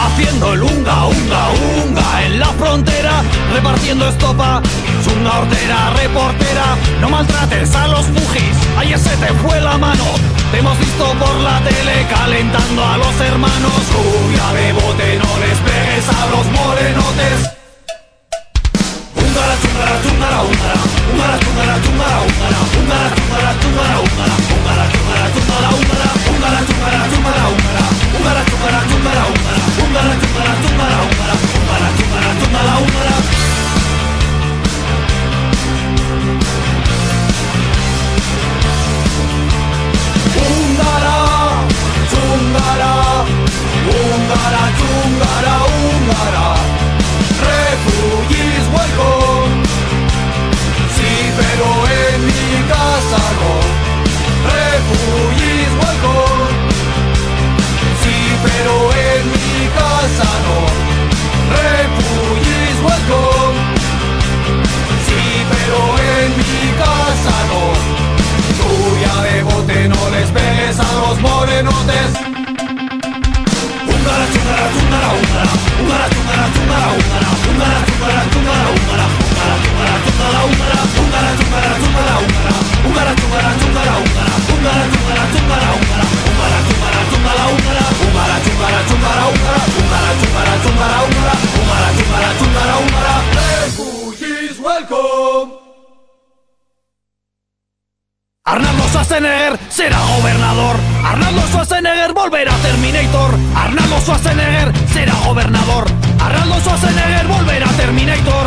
Haciendo 0.00 0.54
el 0.54 0.62
unga, 0.62 1.06
unga, 1.06 1.48
unga 1.84 2.22
en 2.24 2.38
la 2.40 2.46
frontera, 2.46 3.22
repartiendo 3.52 4.08
estopa, 4.08 4.62
chunga 5.04 5.38
hortera, 5.38 5.90
reportera, 5.90 6.76
no 7.00 7.08
maltrates 7.10 7.74
a 7.74 7.88
los 7.88 8.06
fugis, 8.06 8.56
ayer 8.78 8.98
se 8.98 9.16
te 9.16 9.26
fue 9.34 9.60
la 9.60 9.76
mano, 9.78 10.04
te 10.50 10.58
hemos 10.58 10.78
visto 10.78 11.04
por 11.14 11.34
la 11.40 11.60
tele 11.60 12.06
calentando 12.08 12.84
a 12.84 12.96
los 12.98 13.20
hermanos, 13.20 13.72
rubia 13.92 14.52
bebote, 14.52 15.18
no 15.18 15.38
les 15.42 15.58
pegues 15.58 16.08
a 16.08 16.26
los 16.32 16.46
morenotes. 16.56 17.38
Húngara, 19.16 19.54
chungara, 19.62 19.94
chungara, 20.02 20.38
húngara, 20.42 20.82
húngara, 21.08 21.38
chungara, 21.40 21.74
chungara, 21.84 22.18
húngara, 22.24 22.58
húngara, 22.74 23.06
chungara, 23.14 23.52
chungara, 23.62 23.96
húngara, 23.98 24.36
húngara, 24.38 24.86
chungara, 24.88 25.30
chungara, 25.38 25.70
húngara, 25.78 26.12
húngara, 26.28 26.60
chungara, 26.68 27.00
chungara, 27.10 27.42
húngara, 27.48 27.84
húngara, 28.14 28.42
chungara, 28.48 28.80
chungara, 28.88 29.22
húngara, 29.28 29.62
húngara, 29.78 30.12
chungara, 30.20 30.52
chungara, 30.62 30.96
húngara, 31.04 31.34
húngara, 31.52 31.88
chungara, 31.98 32.30
chungara. 32.40 32.74
Húngara, 32.78 33.47
húngara, 42.58 42.94
húngara, 43.88 44.62
húngara, 44.82 45.54
húngara, 45.74 46.46
refugies 47.46 48.66
welcome. 48.74 49.62
Sí, 50.96 51.12
pero 51.38 51.66
en 51.86 52.26
mi 52.26 52.68
casa 52.72 53.20
no, 53.38 53.52
refugies 54.54 55.72
welcome. 55.82 56.56
Sí, 58.02 58.16
pero 58.44 58.74
en 58.92 59.22
mi 59.34 59.68
casa 59.78 60.28
no, 60.44 60.56
refugies 61.58 62.78
welcome. 62.86 63.58
Sí, 65.06 65.22
pero 65.52 65.78
en 66.12 66.30
mi 66.40 66.58
casa 66.82 67.34
no, 67.50 67.62
lluvia 68.58 69.14
de 69.26 69.42
bote 69.42 69.88
no 69.88 70.10
les 70.10 70.32
ves 70.32 70.78
a 70.78 70.92
los 71.00 71.20
morenotes. 71.20 72.37
Welcome. 94.90 95.27
Arnaldo 98.48 98.88
Schwarzenegger 98.88 99.58
será 99.68 99.98
gobernador. 100.16 100.76
Arnaldo 101.04 101.42
Schwarzenegger 101.48 102.14
volverá 102.14 102.52
Terminator. 102.62 103.30
Arnaldo 103.54 104.00
Schwarzenegger 104.00 104.72
será 104.90 105.12
gobernador. 105.26 105.84
Arnaldo 106.18 106.58
Schwarzenegger 106.62 107.26
volverá 107.26 107.68
Terminator. 107.76 108.46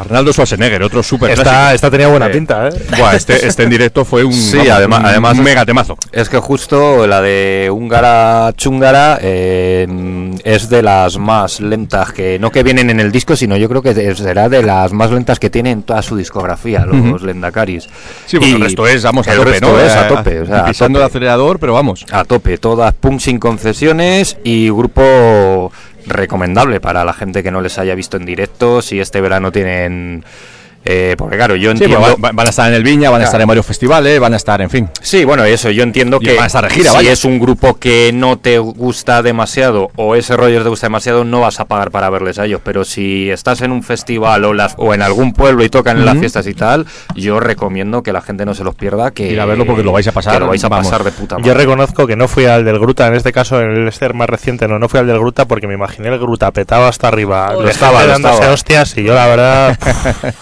Arnaldo 0.00 0.32
Schwarzenegger, 0.32 0.82
otro 0.82 1.02
súper 1.02 1.30
Esta, 1.30 1.74
esta 1.74 1.90
tenía 1.90 2.08
buena 2.08 2.26
Eh, 2.26 2.30
pinta, 2.30 2.68
¿eh? 2.68 2.72
Buah, 2.96 3.14
este, 3.16 3.46
este 3.46 3.62
en 3.64 3.70
directo 3.70 4.04
fue 4.04 4.24
un, 4.24 4.32
Sí, 4.32 4.56
vamos, 4.56 4.70
además, 4.72 5.00
un 5.00 5.06
además 5.06 5.36
mega 5.38 5.64
temazo. 5.66 5.96
Es 6.12 6.28
que 6.28 6.38
justo 6.38 7.06
la 7.06 7.20
de 7.20 7.68
húngara 7.72 8.52
chúngara 8.56 9.18
eh, 9.22 9.86
es 10.44 10.68
de 10.68 10.82
las 10.82 11.18
más 11.18 11.60
lentas 11.60 12.12
que 12.12 12.38
no 12.38 12.50
que 12.50 12.62
vienen 12.62 12.90
en 12.90 13.00
el 13.00 13.12
disco, 13.12 13.36
sino 13.36 13.56
yo 13.56 13.68
creo 13.68 13.82
que 13.82 14.14
será 14.14 14.48
de 14.48 14.62
las 14.62 14.92
más 14.92 15.10
lentas 15.10 15.38
que 15.38 15.50
tiene 15.50 15.70
en 15.70 15.82
toda 15.82 16.02
su 16.02 16.16
discografía 16.16 16.84
los 16.86 16.96
Ujú. 16.96 17.26
Lendakaris. 17.26 17.88
Sí, 18.26 18.36
porque 18.36 18.48
Y 18.50 18.54
el 18.54 18.60
resto 18.62 18.86
es, 18.86 19.02
vamos, 19.02 19.28
a 19.28 19.34
tope, 19.34 19.50
resto 19.50 19.68
¿no? 19.72 19.80
es 19.80 19.92
a 19.92 20.06
Eh, 20.06 20.08
tope, 20.08 20.40
o 20.40 20.46
sea, 20.46 20.60
a 20.60 20.64
pisando 20.66 20.98
el 20.98 21.04
acelerador, 21.04 21.58
pero 21.58 21.74
vamos. 21.74 22.06
A 22.10 22.24
tope, 22.24 22.58
todas 22.58 22.94
punk 22.94 23.20
sin 23.20 23.38
concesiones 23.38 24.36
y 24.44 24.68
grupo 24.70 25.72
recomendable 26.06 26.80
para 26.80 27.04
la 27.04 27.12
gente 27.12 27.42
que 27.42 27.50
no 27.50 27.60
les 27.60 27.78
haya 27.78 27.94
visto 27.94 28.16
en 28.16 28.26
directo. 28.26 28.82
Si 28.82 29.00
este 29.00 29.20
verano 29.20 29.52
tienen. 29.52 30.24
Eh, 30.84 31.14
porque 31.18 31.36
claro, 31.36 31.56
yo 31.56 31.70
Sí, 31.72 31.84
entiendo. 31.84 31.98
pues 32.00 32.14
va- 32.24 32.30
van 32.32 32.46
a 32.46 32.50
estar 32.50 32.68
en 32.68 32.74
el 32.74 32.82
Viña, 32.82 33.10
van 33.10 33.20
a 33.20 33.24
estar 33.24 33.40
en 33.40 33.46
varios 33.46 33.66
festivales, 33.66 34.18
van 34.18 34.32
a 34.32 34.36
estar, 34.36 34.60
en 34.62 34.70
fin. 34.70 34.88
Sí, 35.02 35.24
bueno, 35.24 35.44
eso, 35.44 35.70
yo 35.70 35.82
entiendo 35.82 36.18
que 36.20 36.34
van 36.34 36.44
a 36.44 36.46
estar 36.46 36.64
de 36.64 36.70
gira, 36.70 36.90
si 36.90 36.96
vaya. 36.96 37.12
es 37.12 37.24
un 37.24 37.38
grupo 37.38 37.78
que 37.78 38.10
no 38.14 38.38
te 38.38 38.58
gusta 38.58 39.22
demasiado 39.22 39.90
o 39.96 40.16
ese 40.16 40.36
rollo 40.36 40.62
te 40.62 40.68
gusta 40.68 40.86
demasiado, 40.86 41.24
no 41.24 41.40
vas 41.40 41.60
a 41.60 41.66
pagar 41.66 41.90
para 41.90 42.08
verles 42.10 42.38
a 42.38 42.46
ellos. 42.46 42.60
Pero 42.64 42.84
si 42.84 43.30
estás 43.30 43.60
en 43.62 43.72
un 43.72 43.82
festival 43.82 44.44
o, 44.44 44.54
las, 44.54 44.74
o 44.78 44.94
en 44.94 45.02
algún 45.02 45.32
pueblo 45.32 45.64
y 45.64 45.68
tocan 45.68 45.98
en 45.98 46.06
las 46.06 46.16
fiestas 46.18 46.46
y 46.46 46.54
tal, 46.54 46.86
yo 47.14 47.40
recomiendo 47.40 48.02
que 48.02 48.12
la 48.12 48.20
gente 48.22 48.46
no 48.46 48.54
se 48.54 48.64
los 48.64 48.74
pierda, 48.74 49.10
que 49.10 49.30
Ir 49.30 49.40
a 49.40 49.44
verlo 49.44 49.66
porque 49.66 49.82
lo 49.82 49.92
vais 49.92 50.06
a 50.08 50.12
pasar, 50.12 50.34
que 50.34 50.40
lo 50.40 50.46
vais 50.48 50.64
a 50.64 50.68
vamos. 50.68 50.86
pasar 50.86 51.04
de 51.04 51.12
puta 51.12 51.36
madre. 51.36 51.46
Yo 51.48 51.54
reconozco 51.54 52.06
que 52.06 52.16
no 52.16 52.26
fui 52.28 52.46
al 52.46 52.64
del 52.64 52.78
Gruta, 52.78 53.06
en 53.06 53.14
este 53.14 53.32
caso, 53.32 53.60
en 53.60 53.70
el 53.86 53.92
ser 53.92 54.14
más 54.14 54.28
reciente, 54.30 54.66
no, 54.66 54.78
no 54.78 54.88
fui 54.88 54.98
al 55.00 55.06
del 55.06 55.18
Gruta 55.18 55.44
porque 55.46 55.66
me 55.66 55.74
imaginé 55.74 56.08
el 56.08 56.18
Gruta 56.18 56.50
petado 56.52 56.86
hasta 56.86 57.08
arriba. 57.08 57.52
Lo 57.52 57.62
de 57.62 57.70
estaba, 57.70 58.02
lo 58.02 58.08
dándose 58.08 58.34
estaba. 58.34 58.52
hostias 58.54 58.96
y 58.96 59.04
yo 59.04 59.14
la 59.14 59.26
verdad, 59.26 59.78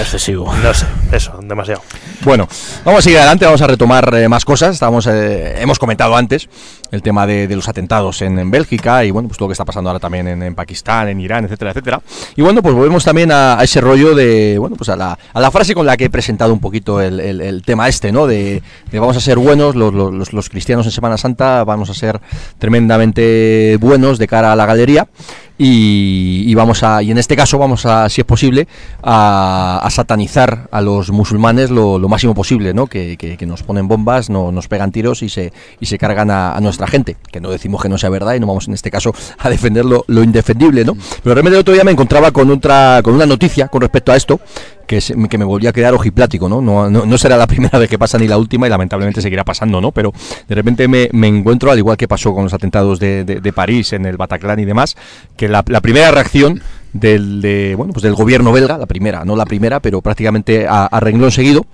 Excesivo. 0.00 0.52
no 0.62 0.74
sé, 0.74 0.86
eso, 1.12 1.38
demasiado. 1.42 1.82
Bueno, 2.22 2.48
vamos 2.84 3.00
a 3.00 3.02
seguir 3.02 3.18
adelante, 3.18 3.44
vamos 3.44 3.60
a 3.62 3.66
retomar 3.66 4.12
eh, 4.14 4.28
más 4.28 4.44
cosas. 4.44 4.74
Estábamos, 4.74 5.06
eh, 5.06 5.56
hemos 5.60 5.78
comentado 5.78 6.16
antes 6.16 6.48
el 6.90 7.02
tema 7.02 7.26
de, 7.26 7.46
de 7.48 7.56
los 7.56 7.68
atentados 7.68 8.22
en, 8.22 8.38
en 8.38 8.50
Bélgica 8.50 9.04
y 9.04 9.10
bueno, 9.10 9.28
pues 9.28 9.36
todo 9.38 9.46
lo 9.46 9.50
que 9.50 9.54
está 9.54 9.64
pasando 9.64 9.90
ahora 9.90 10.00
también 10.00 10.28
en, 10.28 10.42
en 10.42 10.54
Pakistán, 10.54 11.08
en 11.08 11.20
Irán, 11.20 11.44
etcétera, 11.44 11.72
etcétera. 11.72 12.00
Y 12.36 12.42
bueno, 12.42 12.62
pues 12.62 12.74
volvemos 12.74 13.04
también 13.04 13.30
a, 13.32 13.58
a 13.58 13.64
ese 13.64 13.80
rollo 13.80 14.14
de, 14.14 14.56
bueno, 14.58 14.76
pues 14.76 14.88
a 14.88 14.96
la, 14.96 15.18
a 15.32 15.40
la 15.40 15.50
frase 15.50 15.74
con 15.74 15.86
la 15.86 15.96
que 15.96 16.04
he 16.06 16.10
presentado 16.10 16.52
un 16.52 16.60
poquito 16.60 17.00
el, 17.00 17.20
el- 17.20 17.40
el 17.40 17.62
tema 17.62 17.88
este, 17.88 18.12
¿no? 18.12 18.26
De, 18.26 18.62
de 18.90 18.98
vamos 18.98 19.16
a 19.16 19.20
ser 19.20 19.38
buenos, 19.38 19.74
los- 19.74 19.92
los- 19.92 20.32
los 20.32 20.48
cristianos 20.48 20.86
en 20.86 20.92
Semana 20.92 21.18
Santa 21.18 21.64
vamos 21.64 21.90
a 21.90 21.94
ser 21.94 22.20
tremendamente 22.58 23.76
buenos 23.80 24.18
de 24.18 24.26
cara 24.28 24.52
a 24.52 24.56
la 24.56 24.66
galería. 24.66 25.08
Y, 25.56 26.42
y 26.48 26.54
vamos 26.56 26.82
a 26.82 27.00
y 27.00 27.12
en 27.12 27.18
este 27.18 27.36
caso 27.36 27.58
vamos 27.58 27.86
a 27.86 28.08
si 28.08 28.20
es 28.20 28.26
posible 28.26 28.66
a, 29.04 29.86
satanizar 29.88 30.66
a 30.72 30.80
los 30.80 31.10
musulmanes 31.12 31.70
lo, 31.70 31.96
lo 32.00 32.08
máximo 32.08 32.34
posible 32.34 32.74
no 32.74 32.88
que, 32.88 33.16
que- 33.16 33.36
que 33.36 33.46
nos 33.46 33.62
ponen 33.62 33.86
bombas 33.86 34.30
no, 34.30 34.50
nos 34.50 34.66
pegan 34.66 34.90
tiros 34.90 35.22
y 35.22 35.28
se 35.28 35.52
y 35.78 35.86
se 35.86 35.96
cargan 35.96 36.32
a, 36.32 36.56
a 36.56 36.60
nuestra 36.60 36.88
gente 36.88 37.16
que 37.30 37.40
no 37.40 37.50
decimos 37.50 37.80
que 37.80 37.88
no 37.88 37.98
sea 37.98 38.10
verdad 38.10 38.34
y 38.34 38.40
no 38.40 38.48
vamos 38.48 38.66
en 38.66 38.74
este 38.74 38.90
caso 38.90 39.14
a 39.38 39.48
defender 39.48 39.84
lo, 39.84 40.04
lo 40.08 40.24
indefendible 40.24 40.84
no 40.84 40.96
pero 41.22 41.34
realmente 41.36 41.54
el 41.56 41.60
otro 41.60 41.72
día 41.74 41.84
me 41.84 41.92
encontraba 41.92 42.32
con 42.32 42.50
otra 42.50 43.00
con 43.04 43.14
una 43.14 43.26
noticia 43.26 43.68
con 43.68 43.80
respecto 43.82 44.10
a 44.10 44.16
esto 44.16 44.40
que, 44.86 45.00
se- 45.00 45.14
que 45.28 45.38
me 45.38 45.44
volvía 45.44 45.70
a 45.70 45.72
quedar 45.72 45.94
ojiplático, 45.94 46.48
¿no? 46.48 46.60
No, 46.60 46.88
no, 46.90 47.04
no 47.06 47.18
será 47.18 47.36
la 47.36 47.46
primera 47.48 47.78
vez 47.78 47.88
que 47.90 47.98
pasa 47.98 48.18
ni 48.18 48.28
la 48.28 48.38
última 48.38 48.66
y 48.66 48.70
lamentablemente 48.70 49.20
seguirá 49.22 49.44
pasando, 49.44 49.80
¿no? 49.80 49.92
Pero 49.92 50.12
de 50.48 50.54
repente 50.54 50.88
me, 50.88 51.08
me 51.12 51.28
encuentro, 51.28 51.70
al 51.70 51.78
igual 51.78 51.96
que 51.96 52.08
pasó 52.08 52.34
con 52.34 52.44
los 52.44 52.54
atentados 52.54 52.98
de, 53.00 53.24
de- 53.24 53.52
París, 53.52 53.92
en 53.92 54.04
el 54.06 54.16
Bataclan 54.16 54.58
y 54.58 54.64
demás, 54.64 54.96
que 55.36 55.48
la, 55.48 55.62
la 55.68 55.80
primera 55.80 56.10
reacción 56.10 56.60
del, 56.92 57.40
de, 57.40 57.74
bueno, 57.76 57.92
pues 57.92 58.02
del 58.02 58.14
gobierno 58.14 58.52
belga, 58.52 58.78
la 58.78 58.86
primera, 58.86 59.24
no 59.24 59.36
la 59.36 59.44
primera, 59.46 59.80
pero 59.80 60.00
prácticamente 60.02 60.66
a, 60.66 60.86
a 60.86 61.00
renglón 61.00 61.30
seguido, 61.30 61.66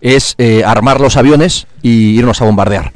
es 0.00 0.34
eh, 0.38 0.62
armar 0.64 1.00
los 1.00 1.16
aviones 1.16 1.66
y 1.82 2.18
irnos 2.18 2.40
a 2.42 2.44
bombardear. 2.44 2.92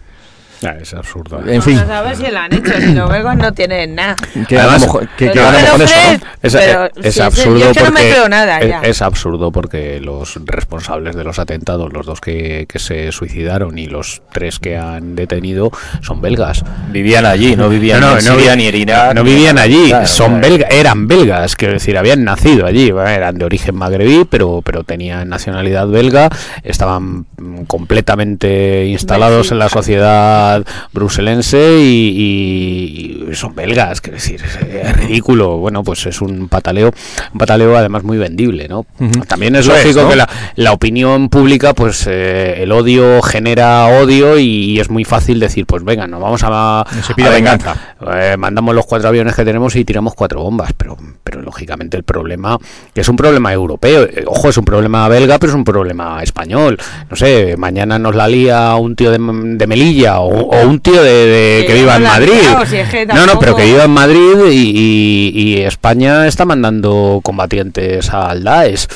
Ah, 0.64 0.74
es 0.80 0.94
absurdo. 0.94 1.40
En 1.46 1.60
fin, 1.62 1.78
A 1.78 2.00
ver 2.02 2.16
si 2.16 2.26
lo 2.30 2.38
han 2.38 2.52
hecho, 2.52 2.72
si 2.80 2.92
los 2.94 3.10
belgas 3.10 3.36
no 3.36 3.52
tienen 3.52 3.94
nada. 3.94 4.16
que 4.48 4.58
Además, 4.58 4.86
que- 5.16 5.30
que 5.30 5.38
eso, 5.38 5.78
Fred, 5.78 6.20
¿no? 6.20 6.26
Es, 6.42 6.52
Pero, 6.54 7.24
absurdo 7.24 7.58
yo 7.58 7.66
no 7.84 7.90
me 7.90 7.90
porque 7.90 8.10
creo 8.10 8.28
nada 8.28 8.58
es, 8.60 8.68
ya. 8.68 8.80
es 8.82 9.02
absurdo 9.02 9.52
porque 9.52 10.00
los 10.00 10.38
responsables 10.44 11.14
de 11.16 11.24
los 11.24 11.38
atentados, 11.38 11.92
los 11.92 12.06
dos 12.06 12.20
que, 12.20 12.66
que 12.68 12.78
se 12.78 13.12
suicidaron 13.12 13.78
y 13.78 13.86
los 13.86 14.22
tres 14.32 14.58
que 14.58 14.76
han 14.78 15.14
detenido 15.14 15.70
son 16.02 16.20
belgas. 16.20 16.64
Vivían 16.90 17.26
allí, 17.26 17.54
no 17.56 17.68
vivían 17.68 18.00
ni 18.00 18.06
en 18.06 18.20
Siria 18.22 18.56
ni 18.56 18.66
en 18.68 18.74
Irak. 18.76 19.14
no 19.14 19.24
vivían 19.24 19.58
allí, 19.58 19.88
Claro, 19.88 20.06
son 20.06 20.38
claro. 20.40 20.48
belgas, 20.48 20.70
eran 20.72 21.06
belgas, 21.08 21.56
quiero 21.56 21.74
decir, 21.74 21.98
habían 21.98 22.24
nacido 22.24 22.66
allí, 22.66 22.90
bueno, 22.90 23.08
eran 23.10 23.36
de 23.38 23.44
origen 23.44 23.74
magrebí, 23.76 24.24
pero 24.28 24.62
pero 24.64 24.84
tenían 24.84 25.28
nacionalidad 25.28 25.86
belga, 25.88 26.30
estaban 26.62 27.26
mm, 27.36 27.64
completamente 27.66 28.86
instalados 28.86 29.50
en 29.52 29.58
la 29.58 29.68
sociedad 29.68 30.45
bruselense 30.92 31.78
y, 31.80 33.24
y- 33.26 33.30
y 33.30 33.34
son 33.34 33.54
belgas, 33.54 34.00
quiero 34.00 34.16
decir, 34.16 34.40
es, 34.44 34.56
es 34.56 34.96
ridículo. 34.96 35.58
Bueno, 35.58 35.82
pues 35.82 36.06
es 36.06 36.20
un 36.20 36.48
pataleo, 36.48 36.90
un 37.32 37.38
pataleo 37.38 37.76
además 37.76 38.02
muy 38.04 38.18
vendible, 38.18 38.68
¿no? 38.68 38.86
También 39.28 39.56
es 39.56 39.66
lógico 39.66 40.02
¿no? 40.02 40.08
que 40.10 40.16
la, 40.16 40.28
la 40.56 40.72
opinión 40.72 41.28
pública, 41.28 41.74
pues 41.74 42.06
eh, 42.08 42.62
el 42.62 42.72
odio 42.72 43.22
genera 43.22 43.86
odio 43.86 44.38
y, 44.38 44.78
es 44.80 44.90
muy 44.90 45.04
fácil 45.04 45.40
decir, 45.40 45.66
pues 45.66 45.82
venga, 45.84 46.06
nos 46.06 46.20
vamos 46.20 46.40
a... 46.44 46.84
Se 47.06 47.14
pide 47.14 47.28
a 47.28 47.30
vengar. 47.30 47.58
venganza. 47.58 47.96
Eh, 48.14 48.36
mandamos 48.36 48.74
los 48.74 48.86
cuatro 48.86 49.08
aviones 49.08 49.34
que 49.34 49.44
tenemos 49.44 49.74
y 49.76 49.84
tiramos 49.84 50.14
cuatro 50.14 50.42
bombas, 50.42 50.72
pero, 50.76 50.96
pero 51.24 51.40
lógicamente 51.42 51.96
el 51.96 52.04
problema, 52.04 52.58
que 52.94 53.00
es 53.00 53.08
un 53.08 53.16
problema 53.16 53.52
europeo, 53.52 54.04
eh, 54.04 54.24
ojo, 54.26 54.48
es 54.50 54.56
un 54.56 54.64
problema 54.64 55.08
belga, 55.08 55.38
pero 55.38 55.52
es 55.52 55.56
un 55.56 55.64
problema 55.64 56.22
español. 56.22 56.78
No 57.10 57.16
sé, 57.16 57.56
mañana 57.56 57.98
nos 57.98 58.14
la 58.14 58.28
lía 58.28 58.74
un 58.76 58.94
tío 58.96 59.10
de, 59.10 59.18
de 59.18 59.66
Melilla 59.66 60.20
o, 60.20 60.35
o 60.40 60.66
un 60.66 60.80
tío 60.80 61.02
de, 61.02 61.26
de- 61.26 61.60
Sí, 61.62 61.66
que 61.66 61.74
viva 61.74 61.98
no 61.98 62.04
en 62.06 62.12
Madrid. 62.12 62.32
liado, 62.42 62.66
si 62.66 62.76
es 62.76 62.88
que 62.88 63.06
no, 63.06 63.26
no, 63.26 63.38
pero 63.38 63.54
que 63.56 63.64
viva 63.64 63.84
en 63.84 63.90
Madrid 63.90 64.36
y, 64.50 64.70
y- 64.74 65.32
y 65.34 65.62
España 65.62 66.26
está 66.26 66.44
mandando 66.44 67.20
combatientes 67.22 68.10
al 68.10 68.44
Daesh. 68.44 68.86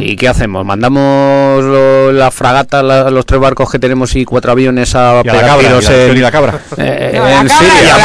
¿Y 0.00 0.16
qué 0.16 0.28
hacemos? 0.28 0.64
¿Mandamos 0.64 1.62
lo- 1.64 2.12
la 2.12 2.30
fragata, 2.30 2.82
la- 2.82 3.10
los 3.10 3.24
tres 3.26 3.40
barcos 3.40 3.70
que 3.70 3.78
tenemos 3.78 4.14
y 4.16 4.24
cuatro 4.24 4.52
aviones 4.52 4.94
a 4.94 5.22
pegar 5.22 5.58
tiros 5.58 5.88
en- 5.90 6.22
la 6.22 6.30
cabra. 6.32 6.58
eh, 6.78 7.20
en 7.40 7.48
Siria? 7.48 7.96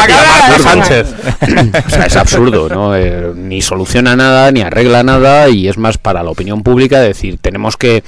Sánchez. 0.60 1.14
o 1.88 1.90
sea, 1.90 2.06
es 2.06 2.16
absurdo, 2.16 2.70
¿no? 2.70 2.96
Eh, 2.96 3.32
ni 3.36 3.62
soluciona 3.62 4.16
nada, 4.16 4.52
ni 4.52 4.62
arregla 4.62 5.04
nada, 5.04 5.50
y 5.50 5.68
es 5.68 5.78
más 5.78 5.98
para 5.98 6.24
la 6.24 6.30
opinión 6.32 6.64
pública 6.64 7.00
decir, 7.00 7.38
tenemos 7.42 7.78
que 7.78 8.04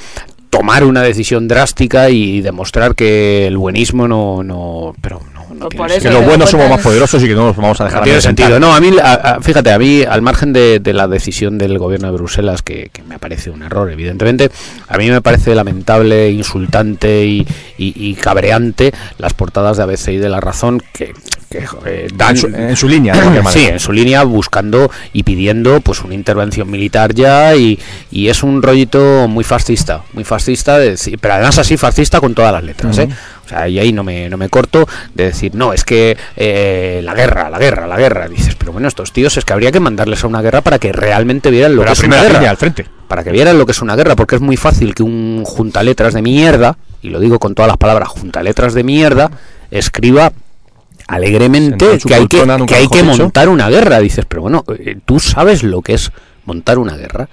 tomar 0.58 0.84
una 0.84 1.01
decisión 1.01 1.47
drástica 1.47 2.10
y 2.10 2.41
demostrar 2.41 2.95
que 2.95 3.47
el 3.47 3.58
buenismo 3.58 4.08
no, 4.08 4.43
no, 4.43 4.95
pero 5.01 5.22
no, 5.53 5.69
Pues 5.69 5.77
por 5.77 5.91
eso 5.91 6.01
Que 6.01 6.09
los 6.13 6.25
buenos 6.25 6.39
lo 6.39 6.47
somos 6.59 6.69
más 6.69 6.81
poderosos 6.81 7.23
y 7.23 7.27
que 7.27 7.35
no 7.35 7.45
nos 7.47 7.55
vamos 7.55 7.79
a 7.81 7.85
dejar 7.85 7.99
No 8.01 8.03
tiene 8.03 8.21
sentido. 8.21 8.59
No, 8.59 8.73
a 8.75 8.79
mí, 8.81 8.91
a- 9.01 9.13
a- 9.13 9.41
fíjate, 9.41 9.71
a 9.71 9.79
mí, 9.79 10.03
al 10.03 10.21
margen 10.21 10.53
de, 10.53 10.79
de 10.79 10.93
la 10.93 11.07
decisión 11.07 11.57
del 11.57 11.77
gobierno 11.77 12.07
de 12.07 12.13
Bruselas, 12.13 12.61
que, 12.61 12.89
que 12.91 13.03
me 13.03 13.19
parece 13.19 13.49
un 13.49 13.63
error, 13.63 13.89
evidentemente, 13.91 14.49
a 14.87 14.97
mí 14.97 15.09
me 15.09 15.21
parece 15.21 15.53
lamentable, 15.55 16.31
insultante 16.31 17.25
y, 17.25 17.47
y- 17.77 17.93
y 17.95 18.15
cabreante 18.15 18.93
las 19.17 19.33
portadas 19.33 19.77
de 19.77 19.83
ABC 19.83 20.07
y 20.09 20.17
de 20.17 20.29
La 20.29 20.39
Razón 20.39 20.81
que, 20.93 21.13
que, 21.49 21.65
eh, 21.85 22.07
dan... 22.15 22.31
En 22.31 22.37
su, 22.37 22.47
en 22.47 22.75
su 22.75 22.87
línea, 22.89 23.13
de 23.15 23.43
Sí, 23.51 23.65
en 23.65 23.79
su 23.79 23.91
línea 23.91 24.23
buscando 24.23 24.89
y 25.13 25.23
pidiendo 25.23 25.79
pues 25.81 26.01
una 26.01 26.13
intervención 26.13 26.69
militar 26.69 27.13
ya 27.13 27.55
y, 27.55 27.79
y 28.11 28.27
es 28.29 28.43
un 28.43 28.61
rollito 28.61 29.27
muy 29.27 29.43
fascista, 29.43 30.03
muy 30.13 30.23
fascista, 30.23 30.77
de 30.79 30.91
decir- 30.95 31.17
pero 31.19 31.35
además 31.35 31.57
así 31.57 31.77
fascista 31.77 32.19
con 32.19 32.33
todas 32.33 32.51
las 32.53 32.63
letras, 32.63 32.97
¿eh? 32.97 33.09
O 33.45 33.47
sea, 33.47 33.67
y 33.67 33.77
ahí 33.77 33.93
no 33.93 34.03
me, 34.03 34.27
no 34.27 34.37
me 34.37 34.49
corto 34.49 34.87
de 35.13 35.25
decir, 35.25 35.53
no, 35.53 35.71
es 35.71 35.83
que 35.83 36.17
eh, 36.35 37.01
la 37.03 37.13
guerra, 37.13 37.49
la 37.49 37.59
guerra, 37.59 37.85
la 37.85 37.97
guerra. 37.97 38.27
Dices, 38.27 38.55
pero 38.55 38.71
bueno, 38.71 38.87
estos 38.87 39.11
tíos 39.11 39.37
es 39.37 39.45
que 39.45 39.53
habría 39.53 39.71
que 39.71 39.79
mandarles 39.79 40.23
a 40.23 40.27
una 40.27 40.41
guerra 40.41 40.61
para 40.61 40.79
que 40.79 40.91
realmente 40.91 41.51
vieran 41.51 41.75
lo 41.75 41.83
Pero 41.83 41.93
que 41.93 41.99
es 41.99 42.03
una 42.03 42.23
guerra. 42.23 42.49
al 42.49 42.57
frente. 42.57 42.85
Para 43.07 43.23
que 43.23 43.31
vieran 43.31 43.57
lo 43.59 43.65
que 43.67 43.71
es 43.71 43.81
una 43.83 43.95
guerra, 43.95 44.15
porque 44.15 44.35
es 44.35 44.41
muy 44.41 44.57
fácil 44.57 44.95
que 44.95 45.03
un 45.03 45.43
juntaletras 45.45 46.15
de 46.15 46.23
mierda, 46.23 46.75
y 47.03 47.09
lo 47.09 47.19
digo 47.19 47.37
con 47.37 47.53
todas 47.53 47.67
las 47.67 47.77
palabras, 47.77 48.09
juntaletras 48.09 48.73
de 48.73 48.83
mierda, 48.83 49.29
escriba 49.69 50.31
alegremente 51.07 51.99
que 51.99 52.15
hay 52.15 52.27
que, 52.27 52.43
que, 52.65 52.75
hay 52.75 52.87
que 52.87 53.03
montar 53.03 53.49
una 53.49 53.69
guerra. 53.69 53.99
Dices, 53.99 54.25
pero 54.27 54.41
bueno, 54.41 54.63
eh, 54.79 54.97
tú 55.05 55.19
sabes 55.19 55.61
lo 55.61 55.83
que 55.83 55.93
es 55.93 56.11
montar 56.45 56.79
una 56.79 56.97
guerra. 56.97 57.29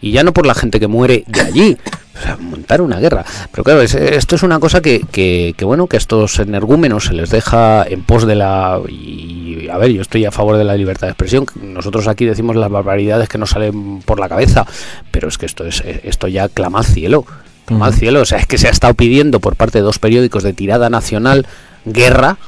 Y 0.00 0.12
ya 0.12 0.22
no 0.22 0.32
por 0.32 0.46
la 0.46 0.54
gente 0.54 0.78
que 0.78 0.86
muere 0.86 1.24
de 1.26 1.40
allí, 1.40 1.78
o 2.18 2.22
sea, 2.22 2.36
montar 2.38 2.80
una 2.80 2.98
guerra. 2.98 3.24
Pero 3.50 3.62
claro, 3.64 3.82
es- 3.82 3.94
esto 3.94 4.36
es 4.36 4.42
una 4.42 4.58
cosa 4.58 4.80
que, 4.80 5.00
que, 5.10 5.54
que, 5.56 5.64
bueno, 5.64 5.86
que 5.86 5.96
a 5.96 5.98
estos 5.98 6.38
energúmenos 6.38 7.04
se 7.06 7.12
les 7.14 7.30
deja 7.30 7.84
en 7.86 8.02
pos 8.02 8.26
de 8.26 8.34
la... 8.36 8.80
Y, 8.88 9.68
a 9.70 9.76
ver, 9.78 9.90
yo 9.90 10.02
estoy 10.02 10.24
a 10.24 10.30
favor 10.30 10.56
de 10.56 10.64
la 10.64 10.74
libertad 10.76 11.06
de 11.08 11.12
expresión. 11.12 11.46
Nosotros 11.60 12.08
aquí 12.08 12.24
decimos 12.24 12.56
las 12.56 12.70
barbaridades 12.70 13.28
que 13.28 13.38
nos 13.38 13.50
salen 13.50 14.00
por 14.00 14.18
la 14.20 14.28
cabeza, 14.28 14.64
pero 15.10 15.28
es 15.28 15.38
que 15.38 15.46
esto, 15.46 15.64
es, 15.66 15.82
esto 16.04 16.28
ya 16.28 16.48
clama 16.48 16.78
al 16.78 16.84
cielo. 16.86 17.24
Clama 17.66 17.86
al 17.86 17.94
cielo. 17.94 18.20
O 18.20 18.24
sea, 18.24 18.38
es 18.38 18.46
que 18.46 18.58
se 18.58 18.68
ha 18.68 18.70
estado 18.70 18.94
pidiendo 18.94 19.40
por 19.40 19.56
parte 19.56 19.78
de 19.78 19.82
dos 19.82 19.98
periódicos 19.98 20.42
de 20.42 20.52
tirada 20.52 20.88
nacional 20.88 21.46
guerra 21.84 22.38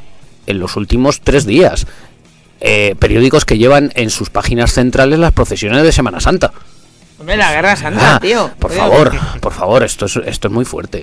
en 0.47 0.61
los 0.61 0.77
últimos 0.77 1.21
tres 1.21 1.45
días. 1.45 1.87
Eh, 2.61 2.97
periódicos 2.99 3.45
que 3.45 3.59
llevan 3.59 3.93
en 3.95 4.11
sus 4.11 4.31
páginas 4.31 4.73
centrales 4.73 5.19
las 5.19 5.33
procesiones 5.33 5.83
de 5.83 5.93
Semana 5.93 6.21
Santa. 6.21 6.53
Hombre, 7.21 7.37
la 7.37 7.51
guerra 7.53 7.75
santa, 7.75 8.15
Ah, 8.17 8.21
tío. 8.21 8.49
Por 8.61 8.71
Oye, 8.71 8.79
favor, 8.81 9.13
por 9.41 9.53
favor, 9.53 9.83
esto 9.83 10.07
es, 10.07 10.17
esto 10.25 10.47
es 10.47 10.55
muy 10.55 10.65
fuerte. 10.65 11.03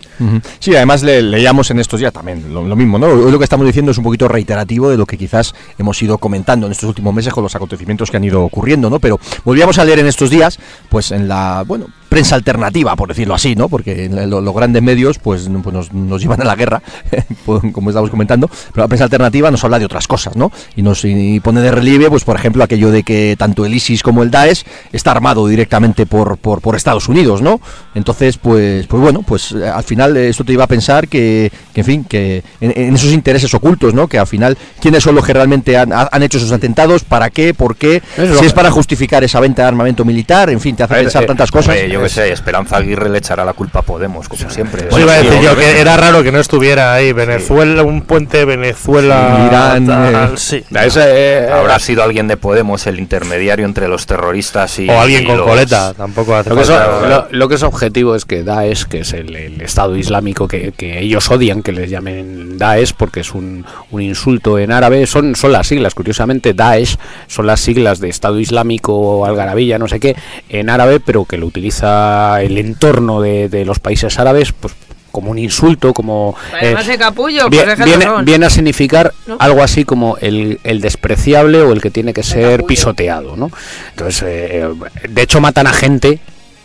Sí, 0.59 0.73
además 0.73 1.03
le, 1.03 1.21
leíamos 1.21 1.69
en 1.71 1.79
estos 1.79 1.99
días 1.99 2.13
también 2.13 2.53
lo, 2.53 2.63
lo 2.63 2.75
mismo, 2.77 2.97
¿no? 2.97 3.07
Hoy 3.07 3.29
lo 3.31 3.37
que 3.37 3.43
estamos 3.43 3.65
diciendo 3.65 3.91
es 3.91 3.97
un 3.97 4.05
poquito 4.05 4.29
reiterativo 4.29 4.89
de 4.89 4.95
lo 4.95 5.05
que 5.05 5.17
quizás 5.17 5.53
hemos 5.77 6.01
ido 6.01 6.17
comentando 6.17 6.67
en 6.67 6.71
estos 6.71 6.87
últimos 6.87 7.13
meses 7.13 7.33
con 7.33 7.43
los 7.43 7.53
acontecimientos 7.55 8.09
que 8.09 8.15
han 8.17 8.23
ido 8.23 8.43
ocurriendo, 8.45 8.89
¿no? 8.89 8.99
Pero 8.99 9.19
volvíamos 9.43 9.77
a 9.77 9.83
leer 9.83 9.99
en 9.99 10.07
estos 10.07 10.29
días, 10.29 10.57
pues 10.87 11.11
en 11.11 11.27
la, 11.27 11.65
bueno, 11.67 11.87
prensa 12.07 12.35
alternativa, 12.35 12.95
por 12.95 13.09
decirlo 13.09 13.33
así, 13.35 13.55
¿no? 13.55 13.67
Porque 13.67 14.07
lo- 14.07 14.39
los 14.39 14.55
grandes 14.55 14.81
medios, 14.81 15.19
pues, 15.19 15.49
pues 15.63 15.73
nos, 15.73 15.91
nos 15.91 16.21
llevan 16.21 16.39
a 16.41 16.45
la 16.45 16.55
guerra, 16.55 16.81
pues, 17.45 17.61
como 17.73 17.89
estamos 17.89 18.09
comentando, 18.09 18.47
pero 18.71 18.83
la 18.83 18.87
prensa 18.87 19.03
alternativa 19.03 19.51
nos 19.51 19.65
habla 19.65 19.79
de 19.79 19.85
otras 19.85 20.07
cosas, 20.07 20.37
¿no? 20.37 20.49
Y 20.77 20.81
nos 20.81 21.03
y 21.03 21.41
pone 21.41 21.59
de 21.59 21.71
relieve, 21.71 22.09
pues, 22.09 22.23
por 22.23 22.37
ejemplo, 22.37 22.63
aquello 22.63 22.89
de 22.89 23.03
que 23.03 23.35
tanto 23.37 23.65
el 23.65 23.73
ISIS 23.73 24.01
como 24.01 24.23
el 24.23 24.31
Daesh 24.31 24.63
está 24.93 25.11
armado 25.11 25.45
directamente 25.47 26.04
por, 26.05 26.37
por, 26.37 26.61
por 26.61 26.75
Estados 26.75 27.07
Unidos, 27.09 27.41
¿no? 27.41 27.59
Entonces, 27.93 28.37
pues, 28.37 28.87
pues 28.87 29.01
bueno, 29.01 29.21
pues 29.25 29.51
eh, 29.51 29.67
al 29.67 29.83
final 29.83 30.15
esto 30.17 30.43
te 30.43 30.53
iba 30.53 30.63
a 30.63 30.67
pensar 30.67 31.07
que, 31.07 31.51
que, 31.73 31.81
en 31.81 31.85
fin, 31.85 32.03
que 32.03 32.43
en, 32.61 32.73
en 32.75 32.95
esos 32.95 33.11
intereses 33.11 33.53
ocultos, 33.53 33.93
¿no? 33.93 34.07
Que 34.07 34.17
al 34.19 34.27
final, 34.27 34.57
¿quiénes 34.79 35.03
son 35.03 35.15
los 35.15 35.25
que 35.25 35.33
realmente 35.33 35.77
han, 35.77 35.91
han 35.93 36.23
hecho 36.23 36.37
esos 36.37 36.51
atentados? 36.51 37.03
¿Para 37.03 37.29
qué? 37.29 37.53
¿Por 37.53 37.75
qué? 37.75 38.01
Eso. 38.17 38.39
Si 38.39 38.45
es 38.45 38.53
para 38.53 38.71
justificar 38.71 39.23
esa 39.23 39.39
venta 39.39 39.61
de 39.63 39.67
armamento 39.69 40.03
militar, 40.05 40.49
en 40.49 40.59
fin, 40.59 40.75
te 40.75 40.83
hace 40.83 40.93
ver, 40.93 41.03
pensar 41.03 41.23
eh, 41.23 41.27
tantas 41.27 41.51
cosas. 41.51 41.69
hombre, 41.75 41.89
yo 41.89 42.01
que 42.01 42.09
sé, 42.09 42.31
Esperanza 42.31 42.77
Aguirre 42.77 43.09
le 43.09 43.17
echará 43.19 43.45
la 43.45 43.53
culpa 43.53 43.79
a 43.79 43.81
Podemos, 43.81 44.27
como 44.29 44.49
siempre. 44.49 44.83
Pues 44.83 45.01
iba 45.03 45.13
a 45.13 45.17
decir 45.21 45.41
yo 45.41 45.55
que 45.55 45.79
era 45.79 45.95
raro 45.97 46.23
que 46.23 46.31
no 46.31 46.39
estuviera 46.39 46.93
ahí 46.93 47.13
Venezuela, 47.13 47.83
un 47.83 48.01
puente 48.01 48.45
Venezuela, 48.45 49.45
Irán, 49.47 49.87
tal, 49.87 50.33
eh, 50.33 50.37
sí. 50.37 50.63
eh, 50.73 51.49
Habrá 51.51 51.79
sido 51.79 52.03
alguien 52.03 52.27
de 52.27 52.37
Podemos 52.37 52.85
el 52.87 52.99
intermediario 52.99 53.65
entre 53.65 53.87
los 53.87 54.05
terroristas 54.05 54.77
y. 54.79 54.89
o 54.89 54.99
alguien 54.99 55.23
y 55.23 55.25
con 55.25 55.37
los- 55.37 55.47
coleta, 55.47 55.93
tampoco 55.97 56.35
hace 56.35 56.49
Lo 56.49 56.55
que, 56.57 56.61
es, 56.63 56.67
falta. 56.69 57.07
lo- 57.07 57.27
lo 57.37 57.47
que 57.49 57.55
es 57.55 57.63
objetivo 57.63 58.15
es 58.15 58.25
que 58.25 58.43
Daesh, 58.43 58.85
que 58.85 58.99
es 58.99 59.13
el, 59.13 59.35
el 59.35 59.61
Estado 59.61 59.95
Islámico 59.95 60.47
que, 60.47 60.71
que 60.71 60.99
ellos 60.99 61.29
odian 61.31 61.63
que 61.63 61.71
les 61.71 61.89
llamen 61.89 62.57
Daesh 62.57 62.93
porque 62.95 63.21
es 63.21 63.33
un, 63.33 63.65
un 63.91 64.01
insulto 64.01 64.59
en 64.59 64.71
árabe, 64.71 65.05
son, 65.07 65.35
son 65.35 65.51
las 65.51 65.67
siglas, 65.67 65.95
curiosamente 65.95 66.53
Daesh 66.53 66.95
son 67.27 67.47
las 67.47 67.59
siglas 67.59 67.99
de 67.99 68.09
Estado 68.09 68.39
Islámico, 68.39 69.25
Algarabilla, 69.25 69.77
no 69.79 69.87
sé 69.87 69.99
qué, 69.99 70.15
en 70.49 70.69
árabe, 70.69 70.99
pero 70.99 71.25
que 71.25 71.37
lo 71.37 71.45
utiliza 71.47 72.41
el 72.41 72.57
entorno 72.57 73.21
de, 73.21 73.49
de 73.49 73.65
los 73.65 73.79
países 73.79 74.19
árabes 74.19 74.51
pues 74.51 74.73
como 75.15 75.31
un 75.31 75.39
insulto, 75.39 75.93
como... 75.93 76.35
Para 76.51 76.81
eh, 76.81 76.97
capullo, 76.97 77.49
pues 77.49 78.25
viene, 78.25 78.45
a 78.45 78.49
significar 78.49 79.13
¿No? 79.27 79.37
algo 79.39 79.63
así 79.63 79.85
como 79.85 80.17
el, 80.17 80.59
el 80.65 80.81
despreciable 80.81 81.61
o 81.61 81.71
el 81.71 81.81
que 81.81 81.89
tiene 81.89 82.11
que 82.11 82.21
ser 82.21 82.65
pisoteado, 82.65 83.37
¿no? 83.37 83.49
Entonces, 83.91 84.23
eh, 84.27 84.69
de 85.07 85.21
hecho 85.21 85.39
matan 85.39 85.67
a 85.67 85.71
gente 85.71 86.19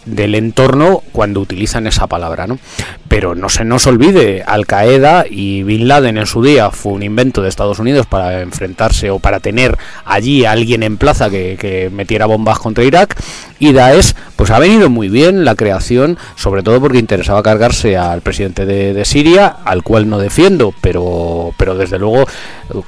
del 0.05 0.35
entorno 0.35 1.05
cuando 1.13 1.39
utilizan 1.39 1.87
esa 1.87 2.09
palabra, 2.09 2.49
¿no? 2.49 2.59
Pero 3.07 3.37
no 3.37 3.49
se 3.49 3.65
nos 3.65 3.87
olvide, 3.87 4.43
Al 4.45 4.67
Qaeda 4.67 5.27
y 5.31 5.63
Bin 5.63 5.87
Laden 5.87 6.19
en 6.19 6.27
su 6.27 6.43
día 6.43 6.73
fue 6.73 6.95
un 6.95 7.05
invento 7.05 7.43
de 7.43 7.49
Estados 7.49 7.79
Unidos 7.79 8.07
para 8.07 8.41
enfrentarse 8.41 9.11
o 9.11 9.21
para 9.21 9.39
tener 9.39 9.79
allí 10.05 10.45
a 10.45 10.51
alguien 10.51 10.83
en 10.83 10.97
plaza 10.97 11.31
que, 11.31 11.57
que 11.57 11.89
metiera 11.89 12.27
bombas 12.27 12.59
contra 12.59 12.83
Irak 12.83 13.17
y 13.61 13.73
Daesh 13.73 14.15
pues 14.35 14.51
ha 14.51 14.59
venido 14.59 14.91
muy 14.91 15.09
bien 15.09 15.45
la 15.45 15.55
creación, 15.55 16.19
sobre 16.35 16.63
todo 16.63 16.81
porque 16.81 16.99
interesaba 16.99 17.43
cargarse 17.43 17.97
al 17.97 18.23
presidente 18.23 18.67
de, 18.67 19.05
Siria, 19.05 19.47
al 19.65 19.83
cual 19.83 20.09
no 20.09 20.19
defiendo, 20.19 20.75
pero, 20.81 21.53
pero 21.57 21.77
desde 21.77 21.99
luego 21.99 22.27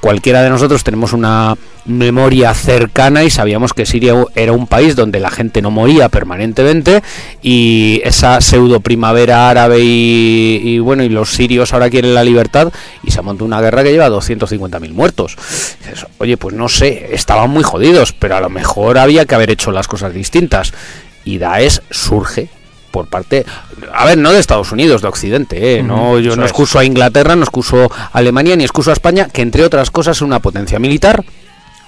cualquiera 0.00 0.42
de 0.42 0.50
nosotros 0.50 0.82
tenemos 0.82 1.12
una 1.12 1.56
memoria 1.84 2.54
cercana 2.54 3.24
y 3.24 3.30
sabíamos 3.30 3.72
que 3.72 3.86
Siria 3.86 4.14
era 4.34 4.52
un 4.52 4.66
país 4.66 4.94
donde 4.94 5.18
la 5.20 5.30
gente 5.30 5.62
no 5.62 5.70
moría 5.70 6.08
permanentemente 6.08 7.02
y 7.42 8.00
esa 8.04 8.40
pseudo 8.40 8.80
primavera 8.80 9.50
árabe 9.50 9.78
y, 9.80 10.78
bueno 10.78 11.02
y 11.02 11.08
los 11.08 11.30
sirios 11.30 11.72
ahora 11.72 11.90
quieren 11.90 12.14
la 12.14 12.22
libertad 12.22 12.72
y 13.02 13.10
se 13.10 13.20
montó 13.22 13.44
una 13.44 13.60
guerra 13.60 13.82
que 13.82 13.90
lleva 13.90 14.08
250.000 14.08 14.92
muertos. 14.92 15.36
Oye, 16.18 16.36
pues 16.36 16.54
no 16.54 16.68
sé, 16.68 17.08
estaban 17.12 17.50
muy 17.50 17.64
jodidos, 17.64 18.12
pero 18.12 18.36
a 18.36 18.40
lo 18.40 18.48
mejor 18.48 18.98
había 18.98 19.26
que 19.26 19.34
haber 19.34 19.50
hecho 19.50 19.72
las 19.72 19.88
cosas 19.88 20.14
distintas. 20.14 20.61
Y 21.24 21.38
Daesh 21.38 21.80
surge 21.90 22.48
por 22.92 23.06
parte, 23.08 23.44
a 23.92 24.04
ver, 24.04 24.18
no 24.18 24.32
de 24.32 24.38
Estados 24.38 24.70
Unidos, 24.70 25.02
de 25.02 25.08
Occidente, 25.08 25.78
¿eh? 25.78 25.82
no, 25.82 26.18
yo 26.18 26.36
no 26.36 26.44
excuso 26.44 26.78
a 26.78 26.84
Inglaterra, 26.84 27.34
no 27.34 27.42
excuso 27.42 27.90
a 27.90 28.10
Alemania, 28.12 28.54
ni 28.54 28.64
excuso 28.64 28.90
a 28.90 28.92
España, 28.92 29.28
que 29.32 29.40
entre 29.40 29.64
otras 29.64 29.90
cosas 29.90 30.18
es 30.18 30.22
una 30.22 30.40
potencia 30.40 30.78
militar, 30.78 31.24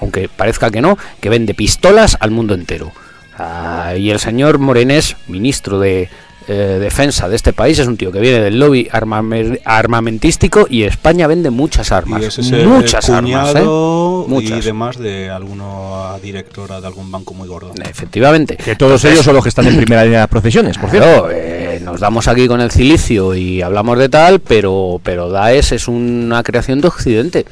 aunque 0.00 0.28
parezca 0.28 0.70
que 0.70 0.80
no, 0.80 0.98
que 1.20 1.28
vende 1.28 1.54
pistolas 1.54 2.16
al 2.20 2.30
mundo 2.30 2.54
entero. 2.54 2.90
Ah, 3.38 3.94
y 3.96 4.10
el 4.10 4.18
señor 4.18 4.58
Morenés, 4.58 5.16
ministro 5.28 5.78
de 5.78 6.08
eh, 6.48 6.78
defensa 6.80 7.28
de 7.28 7.36
este 7.36 7.52
país, 7.52 7.78
es 7.78 7.86
un 7.86 7.96
tío 7.96 8.12
que 8.12 8.20
viene 8.20 8.40
del 8.40 8.58
lobby 8.58 8.88
armame- 8.92 9.60
armamentístico 9.64 10.66
y 10.68 10.82
España 10.82 11.26
vende 11.26 11.50
muchas 11.50 11.90
armas. 11.92 12.22
Y 12.22 12.26
ese 12.26 12.40
es 12.42 12.52
el 12.52 12.66
muchas 12.66 13.08
armas, 13.10 13.54
¿eh? 13.54 13.62
Muchas. 13.64 14.58
y 14.58 14.60
demás 14.60 14.98
de 14.98 15.30
alguna 15.30 16.18
directora 16.22 16.80
de 16.80 16.86
algún 16.86 17.10
banco 17.10 17.34
muy 17.34 17.48
gordo. 17.48 17.72
Efectivamente. 17.88 18.56
Que 18.56 18.76
todos 18.76 19.04
ellos 19.04 19.24
son 19.24 19.34
los 19.34 19.42
que 19.42 19.48
están 19.48 19.66
en 19.66 19.76
primera 19.76 20.02
línea 20.04 20.18
de 20.20 20.22
las 20.24 20.30
procesiones, 20.30 20.76
por 20.78 20.90
cierto. 20.90 21.08
Claro, 21.08 21.28
eh, 21.30 21.80
nos 21.82 22.00
damos 22.00 22.28
aquí 22.28 22.46
con 22.46 22.60
el 22.60 22.70
cilicio 22.70 23.34
y 23.34 23.62
hablamos 23.62 23.98
de 23.98 24.08
tal, 24.08 24.40
pero, 24.40 25.00
pero 25.02 25.28
Daesh 25.30 25.72
es 25.72 25.88
una 25.88 26.42
creación 26.42 26.80
de 26.80 26.88
Occidente. 26.88 27.46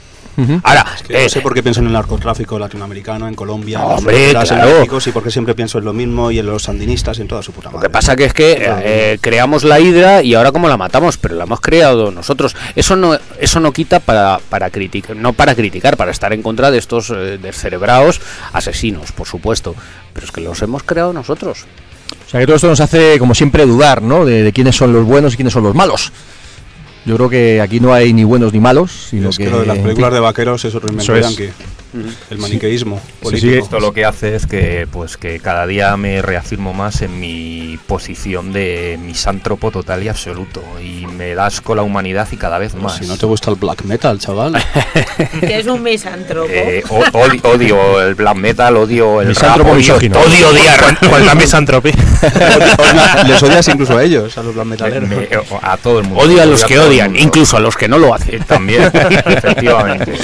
Ahora, 0.62 0.86
Es 0.96 1.02
que 1.02 1.14
eh, 1.20 1.22
no 1.24 1.28
sé 1.28 1.40
por 1.40 1.54
qué 1.54 1.62
pienso 1.62 1.80
en 1.80 1.86
el 1.88 1.92
narcotráfico 1.92 2.58
latinoamericano, 2.58 3.28
en 3.28 3.34
Colombia, 3.34 3.78
en 3.78 3.84
Hombre, 3.84 4.14
fronteras, 4.30 4.50
en 4.50 4.56
claro. 4.58 4.74
México, 4.78 5.00
sí, 5.00 5.10
porque 5.12 5.30
siempre 5.30 5.54
pienso 5.54 5.78
en 5.78 5.84
lo 5.84 5.92
mismo 5.92 6.30
y 6.30 6.38
en 6.38 6.46
los 6.46 6.62
sandinistas 6.62 7.18
y 7.18 7.22
en 7.22 7.28
toda 7.28 7.42
su 7.42 7.52
puta 7.52 7.68
Lo 7.70 7.76
madre. 7.76 7.88
que 7.88 7.92
pasa 7.92 8.16
que 8.16 8.24
es 8.24 8.32
que 8.34 8.56
eh, 8.58 9.18
creamos 9.20 9.64
la 9.64 9.78
hidra 9.80 10.22
y 10.22 10.34
ahora 10.34 10.52
como 10.52 10.68
la 10.68 10.76
matamos, 10.76 11.18
pero 11.18 11.34
la 11.34 11.44
hemos 11.44 11.60
creado 11.60 12.10
nosotros. 12.10 12.56
Eso 12.76 12.96
no 12.96 13.16
eso 13.38 13.60
no 13.60 13.72
quita 13.72 14.00
para 14.00 14.40
para 14.48 14.70
criticar, 14.70 15.16
no 15.16 15.32
para 15.32 15.54
criticar, 15.54 15.96
para 15.96 16.10
estar 16.10 16.32
en 16.32 16.42
contra 16.42 16.70
de 16.70 16.78
estos 16.78 17.10
eh, 17.10 17.38
descerebrados 17.40 18.20
asesinos, 18.52 19.12
por 19.12 19.26
supuesto, 19.26 19.74
pero 20.12 20.26
es 20.26 20.32
que 20.32 20.40
los 20.40 20.60
hemos 20.62 20.82
creado 20.82 21.12
nosotros. 21.12 21.66
O 22.26 22.30
sea 22.30 22.40
que 22.40 22.46
todo 22.46 22.56
esto 22.56 22.68
nos 22.68 22.80
hace, 22.80 23.18
como 23.18 23.34
siempre, 23.34 23.66
dudar, 23.66 24.00
¿no? 24.02 24.24
De, 24.24 24.42
de 24.42 24.52
quiénes 24.52 24.76
son 24.76 24.92
los 24.92 25.04
buenos 25.04 25.34
y 25.34 25.36
quiénes 25.36 25.52
son 25.52 25.62
los 25.64 25.74
malos. 25.74 26.12
Yo 27.04 27.16
creo 27.16 27.28
que 27.28 27.60
aquí 27.60 27.80
no 27.80 27.92
hay 27.92 28.12
ni 28.12 28.24
buenos 28.24 28.52
ni 28.52 28.60
malos, 28.60 28.92
sino 29.10 29.30
es 29.30 29.38
que, 29.38 29.50
lo 29.50 29.60
de 29.60 29.66
las 29.66 29.78
películas 29.78 30.12
de 30.12 30.20
vaqueros 30.20 30.64
es 30.64 30.74
otro 30.74 30.88
invento 30.88 31.14
Eso 31.14 31.28
es. 31.28 31.36
yankee. 31.36 31.52
El 32.30 32.38
maniqueísmo 32.38 32.98
Sí, 33.04 33.12
político. 33.22 33.52
sí, 33.52 33.58
Esto 33.58 33.78
lo 33.80 33.92
que 33.92 34.04
hace 34.06 34.34
es 34.34 34.46
que, 34.46 34.86
pues, 34.90 35.16
que 35.18 35.40
cada 35.40 35.66
día 35.66 35.94
me 35.98 36.22
reafirmo 36.22 36.72
más 36.72 37.02
en 37.02 37.20
mi 37.20 37.78
posición 37.86 38.52
de 38.52 38.98
misántropo 39.02 39.70
total 39.70 40.02
y 40.02 40.08
absoluto. 40.08 40.62
Y 40.82 41.06
me 41.06 41.34
das 41.34 41.60
con 41.60 41.76
la 41.76 41.82
humanidad 41.82 42.26
y 42.32 42.36
cada 42.36 42.58
vez 42.58 42.74
más. 42.74 42.96
Si 42.96 43.06
no 43.06 43.16
te 43.18 43.26
gusta 43.26 43.50
el 43.50 43.56
black 43.56 43.82
metal, 43.84 44.18
chaval. 44.18 44.54
Que 45.40 45.58
es 45.58 45.66
un 45.66 45.82
misántropo. 45.82 46.48
Eh, 46.50 46.82
o- 46.88 47.02
odi- 47.04 47.40
odio 47.44 48.00
el 48.00 48.14
black 48.14 48.36
metal, 48.36 48.76
odio 48.76 49.20
el 49.20 49.28
Misántropo 49.28 49.70
rap, 49.70 49.76
odio, 49.78 49.78
misógino. 49.78 50.18
odio 50.20 50.48
odiar. 50.48 50.98
Con 51.10 51.26
la 51.26 51.34
misantropía. 51.34 51.94
Les 53.26 53.42
odias 53.42 53.68
incluso 53.68 53.96
a 53.98 54.02
ellos, 54.04 54.36
a 54.38 54.42
los 54.42 54.54
black 54.54 54.66
metaleros. 54.66 55.08
Me- 55.08 55.28
a 55.62 55.76
todo 55.76 55.98
el 55.98 56.04
mundo. 56.06 56.22
Odio 56.24 56.42
a 56.42 56.46
los 56.46 56.64
que 56.64 56.74
todo 56.76 56.84
el 56.86 56.90
odian, 56.92 57.16
incluso 57.16 57.56
a 57.56 57.60
los 57.60 57.76
que 57.76 57.88
no 57.88 57.98
lo 57.98 58.14
hacen. 58.14 58.42
También, 58.44 58.82
efectivamente. 59.26 60.14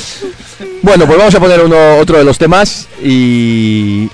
Bueno, 0.82 1.06
pues 1.06 1.18
vamos 1.18 1.34
a 1.34 1.40
poner 1.40 1.60
uno, 1.60 1.96
otro 1.96 2.18
de 2.18 2.24
los 2.24 2.38
temas 2.38 2.88
y 3.02 4.08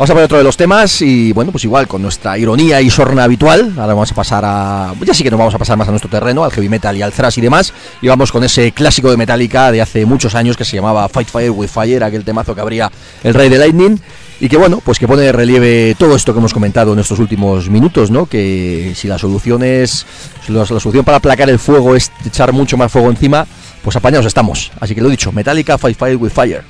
Vamos 0.00 0.12
a 0.12 0.14
poner 0.14 0.24
otro 0.24 0.38
de 0.38 0.44
los 0.44 0.56
temas 0.56 1.02
y 1.02 1.30
bueno, 1.34 1.52
pues 1.52 1.62
igual 1.64 1.86
con 1.86 2.00
nuestra 2.00 2.38
ironía 2.38 2.80
y 2.80 2.88
sorna 2.88 3.24
habitual, 3.24 3.74
ahora 3.76 3.88
vamos 3.88 4.10
a 4.10 4.14
pasar 4.14 4.42
a... 4.46 4.94
Ya 5.04 5.12
sí 5.12 5.22
que 5.22 5.30
nos 5.30 5.38
vamos 5.38 5.54
a 5.54 5.58
pasar 5.58 5.76
más 5.76 5.88
a 5.88 5.90
nuestro 5.90 6.08
terreno, 6.08 6.42
al 6.42 6.50
heavy 6.52 6.70
metal 6.70 6.96
y 6.96 7.02
al 7.02 7.12
thrash 7.12 7.36
y 7.36 7.42
demás, 7.42 7.74
y 8.00 8.08
vamos 8.08 8.32
con 8.32 8.42
ese 8.42 8.72
clásico 8.72 9.10
de 9.10 9.18
Metallica 9.18 9.70
de 9.70 9.82
hace 9.82 10.06
muchos 10.06 10.34
años 10.34 10.56
que 10.56 10.64
se 10.64 10.74
llamaba 10.74 11.06
Fight 11.10 11.28
Fire 11.28 11.50
with 11.50 11.68
Fire, 11.68 12.02
aquel 12.02 12.24
temazo 12.24 12.54
que 12.54 12.62
abría 12.62 12.90
el 13.22 13.34
Rey 13.34 13.50
de 13.50 13.58
Lightning, 13.58 14.00
y 14.40 14.48
que 14.48 14.56
bueno, 14.56 14.80
pues 14.82 14.98
que 14.98 15.06
pone 15.06 15.20
de 15.20 15.32
relieve 15.32 15.94
todo 15.98 16.16
esto 16.16 16.32
que 16.32 16.38
hemos 16.38 16.54
comentado 16.54 16.94
en 16.94 16.98
estos 17.00 17.18
últimos 17.18 17.68
minutos, 17.68 18.10
¿no? 18.10 18.24
Que 18.24 18.94
si 18.96 19.06
la 19.06 19.18
solución 19.18 19.62
es... 19.62 20.06
la 20.48 20.64
solución 20.64 21.04
para 21.04 21.18
aplacar 21.18 21.50
el 21.50 21.58
fuego 21.58 21.94
es 21.94 22.10
echar 22.24 22.54
mucho 22.54 22.78
más 22.78 22.90
fuego 22.90 23.10
encima, 23.10 23.46
pues 23.82 23.96
apañados 23.96 24.26
estamos. 24.26 24.72
Así 24.80 24.94
que 24.94 25.00
lo 25.00 25.08
dicho, 25.08 25.32
Metallica 25.32 25.78
Fight 25.78 25.96
Fire 25.96 26.16
with 26.16 26.30
Fire. 26.30 26.62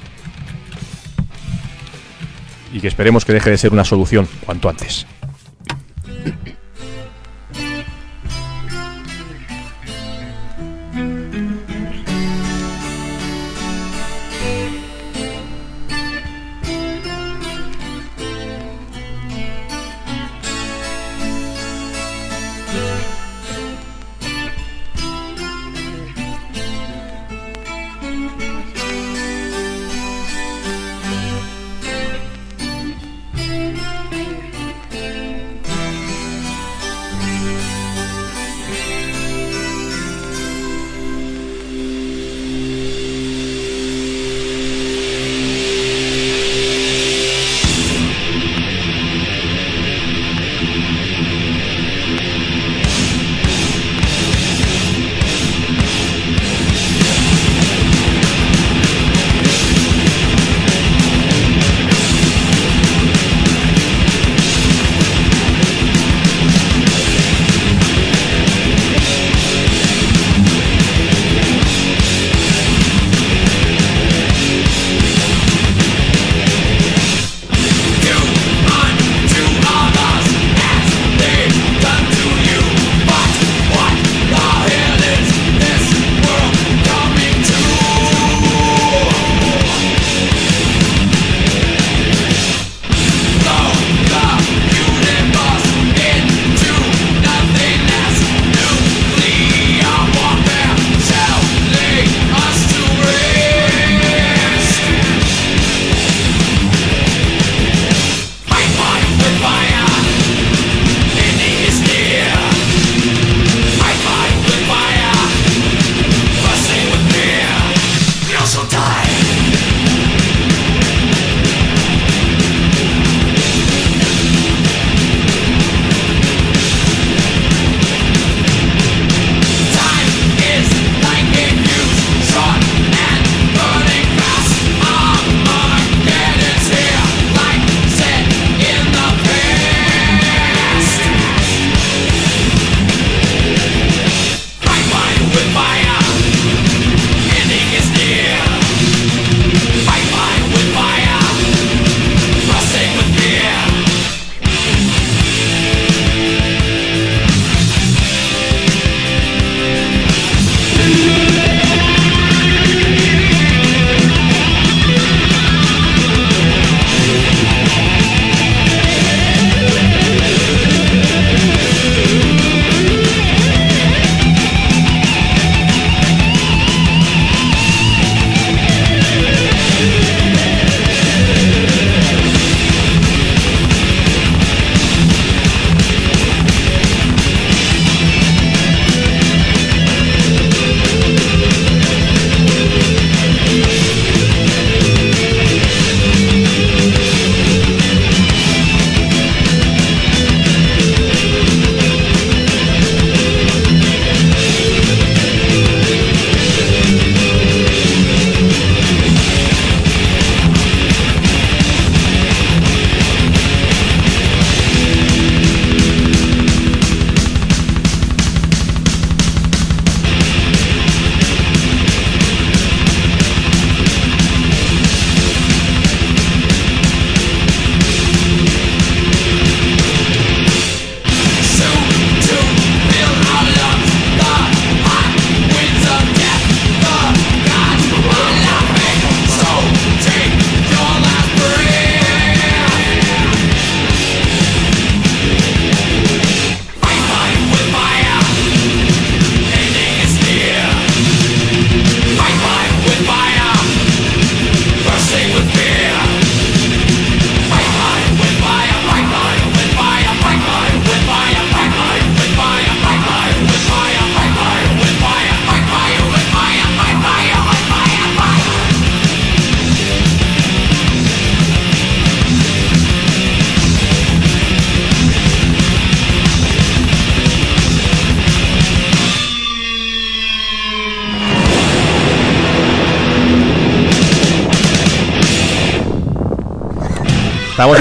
Y 2.72 2.80
que 2.80 2.88
esperemos 2.88 3.24
que 3.24 3.32
deje 3.32 3.50
de 3.50 3.58
ser 3.58 3.72
una 3.72 3.84
solución 3.84 4.28
cuanto 4.44 4.68
antes. 4.68 5.06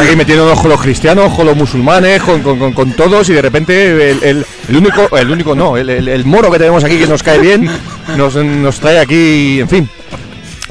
Aquí 0.09 0.17
metiéndonos 0.17 0.59
con 0.59 0.69
los 0.69 0.81
cristianos, 0.81 1.33
con 1.35 1.45
los 1.45 1.55
musulmanes, 1.55 2.21
con, 2.23 2.41
con- 2.41 2.57
con- 2.59 2.73
con 2.73 2.91
todos 2.93 3.29
y 3.29 3.33
de 3.33 3.41
repente 3.41 4.11
el, 4.11 4.23
el- 4.23 4.45
el 4.67 4.75
único, 4.75 5.15
el 5.17 5.29
único 5.31 5.55
no, 5.55 5.77
el, 5.77 5.89
el- 5.89 6.07
el 6.07 6.25
moro 6.25 6.51
que 6.51 6.57
tenemos 6.57 6.83
aquí 6.83 6.97
que 6.97 7.07
nos 7.07 7.21
cae 7.23 7.39
bien, 7.39 7.69
nos, 8.17 8.35
nos 8.35 8.79
trae 8.79 8.99
aquí, 8.99 9.59
en 9.61 9.69
fin, 9.69 9.89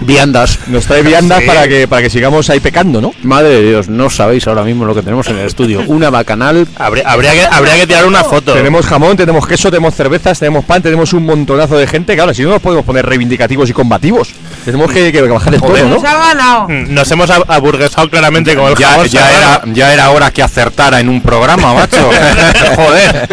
Viandas. 0.01 0.61
nos 0.69 0.87
trae 0.87 1.03
viandas 1.03 1.41
Sí. 1.41 1.47
para 1.47 1.67
que 1.67 1.89
para 1.89 2.03
que 2.03 2.11
sigamos 2.11 2.49
ahí 2.51 2.61
pecando, 2.61 3.01
¿no? 3.01 3.13
Madre 3.25 3.49
de 3.49 3.69
Dios, 3.69 3.89
no 3.89 4.09
sabéis 4.11 4.47
ahora 4.47 4.63
mismo 4.63 4.85
lo 4.85 4.95
que 4.95 5.03
tenemos 5.03 5.27
en 5.29 5.39
el 5.39 5.47
estudio. 5.47 5.83
Una 5.89 6.09
bacanal. 6.09 6.69
Habría, 6.77 7.09
habría 7.11 7.33
que, 7.33 7.45
habría 7.45 7.75
que 7.75 7.87
tirar 7.89 8.07
una 8.07 8.23
foto. 8.23 8.55
Tenemos 8.55 8.87
jamón, 8.87 9.17
tenemos 9.17 9.45
queso, 9.47 9.71
tenemos 9.71 9.95
cervezas, 9.97 10.39
tenemos 10.39 10.65
pan, 10.65 10.83
tenemos 10.83 11.13
un 11.15 11.27
montonazo 11.27 11.77
de 11.77 11.87
gente 11.89 12.15
que 12.15 12.21
ahora 12.21 12.33
si 12.33 12.43
no 12.45 12.51
nos 12.51 12.63
podemos 12.63 12.85
poner 12.85 13.07
reivindicativos 13.07 13.69
y 13.71 13.73
combativos. 13.73 14.29
Tenemos 14.69 14.93
que, 14.93 15.11
que 15.11 15.23
bajar 15.23 15.55
el 15.55 15.61
tono, 15.63 15.79
¿no? 15.79 15.89
Nos 15.95 16.05
ha 16.05 16.15
ganado. 16.29 16.69
Mm, 16.69 16.93
Nos 16.93 17.11
hemos 17.11 17.31
ab- 17.31 17.45
aburguesado 17.49 18.11
claramente 18.11 18.55
con 18.55 18.71
el 18.71 18.77
Ya, 18.77 18.89
jamón 18.91 19.07
ya, 19.07 19.31
era, 19.39 19.63
ya 19.73 19.95
era 19.95 20.11
hora 20.11 20.31
que 20.31 20.43
acertara 20.43 21.01
en 21.01 21.09
un 21.09 21.23
programa, 21.23 21.73
macho. 21.73 21.97
Joder. 22.77 23.29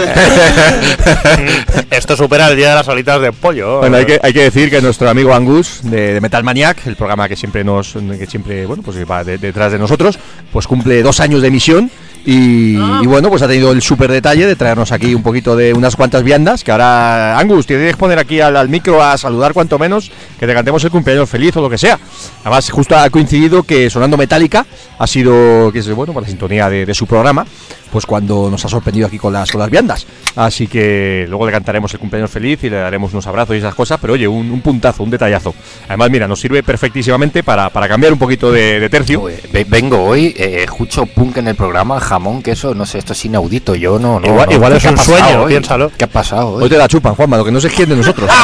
Esto 1.91 2.15
supera 2.15 2.47
el 2.47 2.55
día 2.55 2.69
de 2.69 2.75
las 2.75 2.87
alitas 2.87 3.19
de 3.21 3.33
pollo. 3.33 3.79
Bueno, 3.79 3.97
hay 3.97 4.05
que, 4.05 4.19
hay 4.23 4.31
que 4.33 4.43
decir 4.43 4.69
que 4.69 4.81
nuestro 4.81 5.09
amigo 5.09 5.33
Angus 5.33 5.79
de, 5.83 6.13
de 6.13 6.21
Metal 6.21 6.43
Maniac, 6.43 6.85
el 6.87 6.95
programa 6.95 7.27
que 7.27 7.35
siempre 7.35 7.63
nos, 7.63 7.93
que 8.17 8.25
siempre, 8.27 8.65
bueno, 8.65 8.81
pues 8.81 8.97
va 9.09 9.23
de- 9.25 9.37
detrás 9.37 9.71
de 9.73 9.77
nosotros, 9.79 10.17
pues 10.53 10.67
cumple 10.67 11.01
dos 11.03 11.19
años 11.19 11.41
de 11.41 11.49
emisión 11.49 11.91
y, 12.25 12.75
y 12.75 13.05
bueno, 13.07 13.29
pues 13.29 13.41
ha 13.41 13.47
tenido 13.47 13.71
el 13.71 13.81
súper 13.81 14.11
detalle 14.11 14.45
de 14.47 14.55
traernos 14.55 14.91
aquí 14.91 15.13
un 15.13 15.23
poquito 15.23 15.55
de 15.55 15.73
unas 15.73 15.95
cuantas 15.95 16.23
viandas, 16.23 16.63
que 16.63 16.71
ahora, 16.71 17.37
Angus, 17.37 17.65
te 17.65 17.75
tienes 17.75 17.93
que 17.93 17.99
poner 17.99 18.19
aquí 18.19 18.41
al, 18.41 18.57
al 18.57 18.69
micro 18.69 19.01
a 19.03 19.17
saludar 19.17 19.53
cuanto 19.53 19.77
menos, 19.79 20.11
que 20.39 20.47
te 20.47 20.53
cantemos 20.53 20.83
el 20.83 20.91
cumpleaños 20.91 21.29
feliz 21.29 21.55
o 21.57 21.61
lo 21.61 21.69
que 21.69 21.77
sea. 21.77 21.99
Además, 22.41 22.69
justo 22.69 22.97
ha 22.97 23.09
coincidido 23.09 23.63
que 23.63 23.89
sonando 23.89 24.17
Metallica 24.17 24.65
ha 24.97 25.07
sido, 25.07 25.71
que 25.71 25.79
es 25.79 25.89
bueno, 25.93 26.13
por 26.13 26.23
la 26.23 26.29
sintonía 26.29 26.69
de, 26.69 26.85
de 26.85 26.93
su 26.93 27.05
programa, 27.05 27.45
pues 27.91 28.05
cuando 28.05 28.49
nos 28.49 28.65
ha 28.65 28.67
sorprendido 28.67 29.07
aquí 29.07 29.17
con 29.17 29.31
las, 29.31 29.49
con 29.51 29.61
las 29.61 29.69
viandas. 29.69 30.05
Así 30.35 30.67
que 30.67 31.25
luego 31.29 31.45
le 31.45 31.51
cantaremos 31.53 31.93
el 31.93 31.99
cumpleaños 31.99 32.29
feliz 32.29 32.61
y 32.63 32.69
le 32.69 32.75
daremos 32.75 33.13
unos 33.13 33.25
abrazos 33.27 33.55
y 33.55 33.59
esas 33.59 33.73
cosas, 33.73 33.99
pero 34.01 34.13
oye, 34.13 34.27
un, 34.27 34.51
un 34.51 34.61
puntazo, 34.61 35.03
un 35.03 35.09
detallazo. 35.09 35.55
Además, 35.87 36.09
mira, 36.09 36.27
nos 36.27 36.41
sirve 36.41 36.61
perfectísimamente 36.61 37.41
para, 37.43 37.69
para 37.69 37.87
cambiar 37.87 38.11
un 38.11 38.19
poquito 38.19 38.51
de, 38.51 38.81
de 38.81 38.89
tercio. 38.89 39.23
Vengo 39.67 40.03
hoy, 40.03 40.33
eh, 40.37 40.63
escucho 40.63 41.05
punk 41.05 41.37
en 41.37 41.47
el 41.47 41.55
programa, 41.55 41.99
jamón, 42.15 42.41
queso, 42.41 42.73
no 42.73 42.85
sé, 42.85 42.97
esto 42.99 43.11
es 43.13 43.25
inaudito. 43.25 43.75
Yo 43.75 43.99
no, 43.99 44.19
no. 44.21 44.25
Igual- 44.27 44.47
no. 44.47 44.53
igual 44.53 44.71
¿Qué 44.71 44.77
es 44.77 44.85
un 44.85 44.95
pasado 44.95 45.17
sueño, 45.19 45.41
hoy? 45.43 45.49
piénsalo. 45.49 45.91
¿Qué 45.97 46.05
ha 46.05 46.09
pasado 46.09 46.47
hoy? 46.53 46.63
Hoy 46.63 46.69
te 46.69 46.77
la 46.77 46.87
chupan, 46.87 47.13
Juanma, 47.15 47.35
lo 47.37 47.43
que 47.45 47.51
no 47.51 47.59
sé 47.59 47.67
es 47.67 47.73
quién 47.73 47.89
de 47.89 47.95
nosotros. 47.97 48.29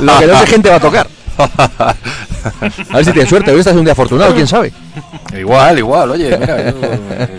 lo 0.00 0.18
que 0.18 0.26
no 0.26 0.38
sé 0.40 0.44
quién 0.46 0.62
te 0.62 0.70
va 0.70 0.76
a 0.76 0.80
tocar. 0.80 1.06
A 1.38 1.94
ver 2.96 3.04
si 3.04 3.12
tienes 3.12 3.28
suerte, 3.28 3.50
hoy 3.52 3.58
estás 3.60 3.74
un 3.74 3.84
día 3.84 3.92
afortunado, 3.92 4.34
quién 4.34 4.46
sabe. 4.46 4.72
Igual, 5.36 5.78
igual, 5.78 6.10
oye, 6.10 6.36
mira, 6.38 6.70
yo- 6.70 6.76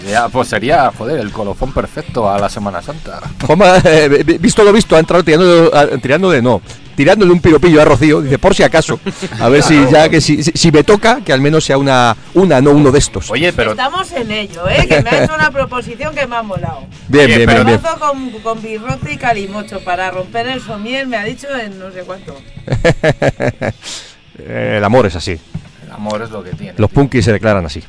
ya, 0.10 0.28
pues 0.30 0.48
sería, 0.48 0.92
joder, 0.98 1.20
el 1.20 1.32
colofón 1.32 1.72
perfecto 1.74 2.30
a 2.30 2.40
la 2.40 2.50
Semana 2.50 2.82
Santa. 2.82 3.20
Juanma, 3.46 3.78
eh, 3.84 4.24
vi- 4.26 4.38
visto 4.38 4.64
lo 4.64 4.74
visto, 4.74 4.96
ha 4.96 5.00
entrado 5.00 5.24
tirando, 5.24 5.72
a- 5.76 5.88
tirándole, 5.98 6.42
no, 6.42 6.62
tirándole 6.96 7.32
un 7.32 7.40
piropillo 7.40 7.82
a 7.82 7.86
Rocío, 7.86 8.22
dice, 8.22 8.40
por 8.40 8.56
si 8.56 8.64
acaso, 8.64 9.00
a 9.40 9.50
ver 9.50 9.64
si 9.64 9.76
ya 9.92 10.10
que 10.10 10.22
si, 10.22 10.44
si, 10.44 10.72
me 10.72 10.84
toca, 10.84 11.22
que 11.22 11.34
al 11.34 11.42
menos 11.42 11.66
sea 11.66 11.78
una, 11.78 12.16
una, 12.34 12.62
no 12.62 12.72
uno 12.72 12.92
de 12.92 13.00
estos. 13.00 13.30
Oye, 13.32 13.54
pero 13.54 13.72
Estamos 13.72 14.12
en 14.14 14.32
ello, 14.32 14.68
¿eh? 14.70 14.88
Que 14.88 15.02
me 15.02 15.10
ha 15.10 15.24
hecho 15.24 15.36
una 15.36 15.52
proposición 15.52 16.16
que 16.16 16.26
me 16.28 16.36
ha 16.36 16.44
molado. 16.44 16.88
Bien, 17.08 17.26
Oye, 17.26 17.38
bien, 17.38 17.50
pero 17.50 17.66
bien, 17.66 17.82
bien. 17.82 17.96
Con, 18.00 18.42
con 18.42 18.62
birrote 18.62 19.14
y 19.14 19.18
calimocho 19.18 19.80
para 19.82 20.12
romper 20.12 20.48
el 20.48 20.62
somier, 20.62 21.08
me 21.08 21.18
ha 21.18 21.24
dicho 21.24 21.48
en 21.56 21.78
no 21.80 21.92
sé 21.92 22.02
cuánto. 22.02 22.36
El 24.48 24.84
amor 24.84 25.06
es 25.06 25.16
así. 25.16 25.32
el 25.32 25.92
amor 25.92 26.22
es 26.22 26.30
lo 26.30 26.44
que 26.44 26.52
tiene. 26.52 26.74
Los 26.78 26.92
punkis 26.92 27.24
se 27.24 27.32
declaran 27.32 27.66
así. 27.66 27.82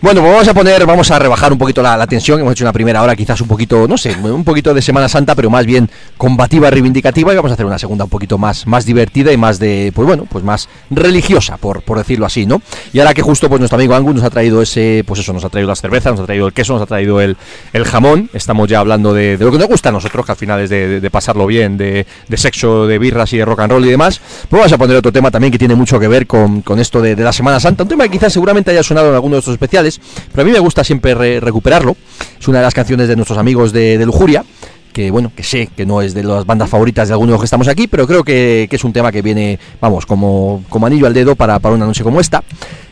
Bueno, 0.00 0.20
pues 0.20 0.32
vamos 0.32 0.48
a 0.48 0.54
poner, 0.54 0.86
vamos 0.86 1.10
a 1.10 1.18
rebajar 1.18 1.52
un 1.52 1.58
poquito 1.58 1.82
la, 1.82 1.96
la 1.96 2.06
tensión. 2.06 2.38
Hemos 2.38 2.52
hecho 2.52 2.62
una 2.64 2.72
primera 2.72 3.02
hora, 3.02 3.16
quizás 3.16 3.40
un 3.40 3.48
poquito, 3.48 3.88
no 3.88 3.98
sé, 3.98 4.14
un 4.22 4.44
poquito 4.44 4.72
de 4.72 4.80
Semana 4.80 5.08
Santa, 5.08 5.34
pero 5.34 5.50
más 5.50 5.66
bien 5.66 5.90
combativa, 6.16 6.70
reivindicativa. 6.70 7.32
Y 7.32 7.36
vamos 7.36 7.50
a 7.50 7.54
hacer 7.54 7.66
una 7.66 7.80
segunda 7.80 8.04
un 8.04 8.10
poquito 8.10 8.38
más, 8.38 8.66
más 8.66 8.84
divertida 8.84 9.32
y 9.32 9.36
más 9.36 9.58
de, 9.58 9.90
pues 9.92 10.06
bueno, 10.06 10.26
pues 10.30 10.44
más 10.44 10.68
religiosa, 10.90 11.56
por, 11.56 11.82
decirlo 11.96 12.26
así, 12.26 12.46
¿no? 12.46 12.62
Y 12.92 13.00
ahora 13.00 13.12
que 13.12 13.22
justo 13.22 13.48
pues 13.48 13.58
nuestro 13.58 13.76
amigo 13.76 13.94
Angus 13.94 14.14
nos 14.14 14.24
ha 14.24 14.30
traído 14.30 14.62
ese, 14.62 15.02
pues 15.04 15.18
eso, 15.18 15.32
nos 15.32 15.44
ha 15.44 15.48
traído 15.48 15.68
las 15.68 15.80
cervezas, 15.80 16.12
nos 16.12 16.20
ha 16.20 16.26
traído 16.26 16.46
el 16.46 16.52
queso, 16.52 16.74
nos 16.74 16.82
ha 16.82 16.86
traído 16.86 17.20
el, 17.20 17.36
el 17.72 17.84
jamón. 17.84 18.30
Estamos 18.32 18.68
ya 18.68 18.78
hablando 18.78 19.12
de, 19.12 19.36
lo 19.40 19.50
que 19.50 19.58
nos 19.58 19.66
gusta 19.66 19.88
a 19.88 19.92
nosotros, 19.92 20.24
que 20.24 20.32
al 20.32 20.38
final 20.38 20.60
es 20.60 20.70
de, 20.70 21.08
pasarlo 21.10 21.46
bien, 21.46 21.76
de, 21.76 22.06
sexo, 22.34 22.86
de 22.86 22.98
birras 22.98 23.32
y 23.32 23.38
de 23.38 23.44
rock 23.44 23.60
and 23.60 23.72
roll 23.72 23.84
y 23.84 23.90
demás. 23.90 24.20
Pues 24.48 24.60
vamos 24.60 24.72
a 24.72 24.78
poner 24.78 24.96
otro 24.96 25.12
tema 25.12 25.32
también 25.32 25.50
que 25.50 25.58
tiene 25.58 25.74
mucho 25.74 25.98
que 25.98 26.06
ver 26.06 26.28
con, 26.28 26.62
esto 26.78 27.00
de, 27.00 27.16
de 27.16 27.24
la 27.24 27.32
Semana 27.32 27.58
Santa. 27.58 27.82
Un 27.82 27.88
tema 27.88 28.04
que 28.04 28.10
quizás 28.10 28.32
seguramente 28.32 28.70
haya 28.70 28.84
sonado 28.84 29.08
en 29.08 29.14
alguno 29.14 29.34
de 29.34 29.40
estos 29.40 29.54
especiales, 29.54 29.87
pero 30.32 30.42
a 30.42 30.44
mí 30.44 30.52
me 30.52 30.58
gusta 30.58 30.84
siempre 30.84 31.14
re- 31.14 31.40
recuperarlo. 31.40 31.96
Es 32.38 32.48
una 32.48 32.58
de 32.58 32.64
las 32.64 32.74
canciones 32.74 33.08
de 33.08 33.16
nuestros 33.16 33.38
amigos 33.38 33.72
de, 33.72 34.04
Lujuria. 34.04 34.44
Que 34.92 35.10
bueno, 35.10 35.30
que 35.36 35.44
sé 35.44 35.68
que 35.76 35.86
no 35.86 36.02
es 36.02 36.12
de 36.14 36.24
las 36.24 36.44
bandas 36.44 36.68
favoritas 36.68 37.06
de 37.08 37.14
algunos 37.14 37.38
que 37.38 37.44
estamos 37.44 37.68
aquí, 37.68 37.86
pero 37.86 38.06
creo 38.06 38.24
que, 38.24 38.66
que 38.68 38.76
es 38.76 38.82
un 38.84 38.92
tema 38.92 39.12
que 39.12 39.22
viene, 39.22 39.58
vamos, 39.80 40.06
como, 40.06 40.64
como 40.68 40.86
anillo 40.86 41.06
al 41.06 41.14
dedo 41.14 41.36
para, 41.36 41.58
para 41.60 41.74
una 41.74 41.86
noche 41.86 42.02
como 42.02 42.20
esta. 42.20 42.42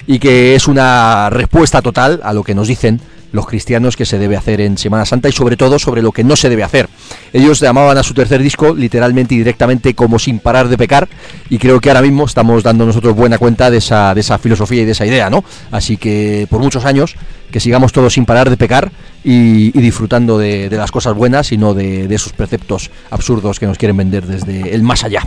Y 0.06 0.18
que 0.20 0.54
es 0.54 0.68
una 0.68 1.30
respuesta 1.30 1.82
total 1.82 2.20
a 2.22 2.32
lo 2.32 2.44
que 2.44 2.54
nos 2.54 2.68
dicen 2.68 3.00
los 3.32 3.46
cristianos 3.46 3.96
que 3.96 4.06
se 4.06 4.18
debe 4.18 4.36
hacer 4.36 4.60
en 4.60 4.78
Semana 4.78 5.04
Santa 5.04 5.28
y 5.28 5.32
sobre 5.32 5.56
todo 5.56 5.78
sobre 5.78 6.02
lo 6.02 6.12
que 6.12 6.24
no 6.24 6.36
se 6.36 6.48
debe 6.48 6.64
hacer. 6.64 6.88
Ellos 7.32 7.60
llamaban 7.60 7.98
a 7.98 8.02
su 8.02 8.14
tercer 8.14 8.42
disco 8.42 8.74
literalmente 8.74 9.34
y 9.34 9.38
directamente 9.38 9.94
como 9.94 10.18
sin 10.18 10.38
parar 10.38 10.68
de 10.68 10.78
pecar 10.78 11.08
y 11.50 11.58
creo 11.58 11.80
que 11.80 11.90
ahora 11.90 12.02
mismo 12.02 12.24
estamos 12.24 12.62
dando 12.62 12.86
nosotros 12.86 13.14
buena 13.14 13.38
cuenta 13.38 13.70
de 13.70 13.78
esa, 13.78 14.14
de 14.14 14.20
esa 14.20 14.38
filosofía 14.38 14.82
y 14.82 14.84
de 14.84 14.92
esa 14.92 15.06
idea, 15.06 15.30
¿no? 15.30 15.44
Así 15.70 15.96
que 15.96 16.46
por 16.50 16.60
muchos 16.60 16.84
años 16.84 17.16
que 17.50 17.60
sigamos 17.60 17.92
todos 17.92 18.12
sin 18.14 18.26
parar 18.26 18.50
de 18.50 18.56
pecar 18.56 18.90
y, 19.24 19.70
disfrutando 19.72 20.38
de, 20.38 20.68
las 20.70 20.90
cosas 20.90 21.14
buenas 21.14 21.52
y 21.52 21.58
no 21.58 21.74
de, 21.74 22.12
esos 22.14 22.32
preceptos 22.32 22.90
absurdos 23.10 23.58
que 23.58 23.66
nos 23.66 23.78
quieren 23.78 23.96
vender 23.96 24.26
desde 24.26 24.74
el 24.74 24.82
más 24.82 25.04
allá. 25.04 25.22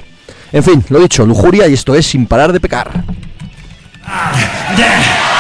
En 0.52 0.64
fin, 0.64 0.84
lo 0.90 1.00
dicho, 1.00 1.26
lujuria 1.26 1.68
y 1.68 1.74
esto 1.74 1.96
es 1.96 2.08
sin 2.08 2.26
parar 2.26 2.52
de 2.54 2.60
pecar. 2.60 3.04
Esas 4.74 5.39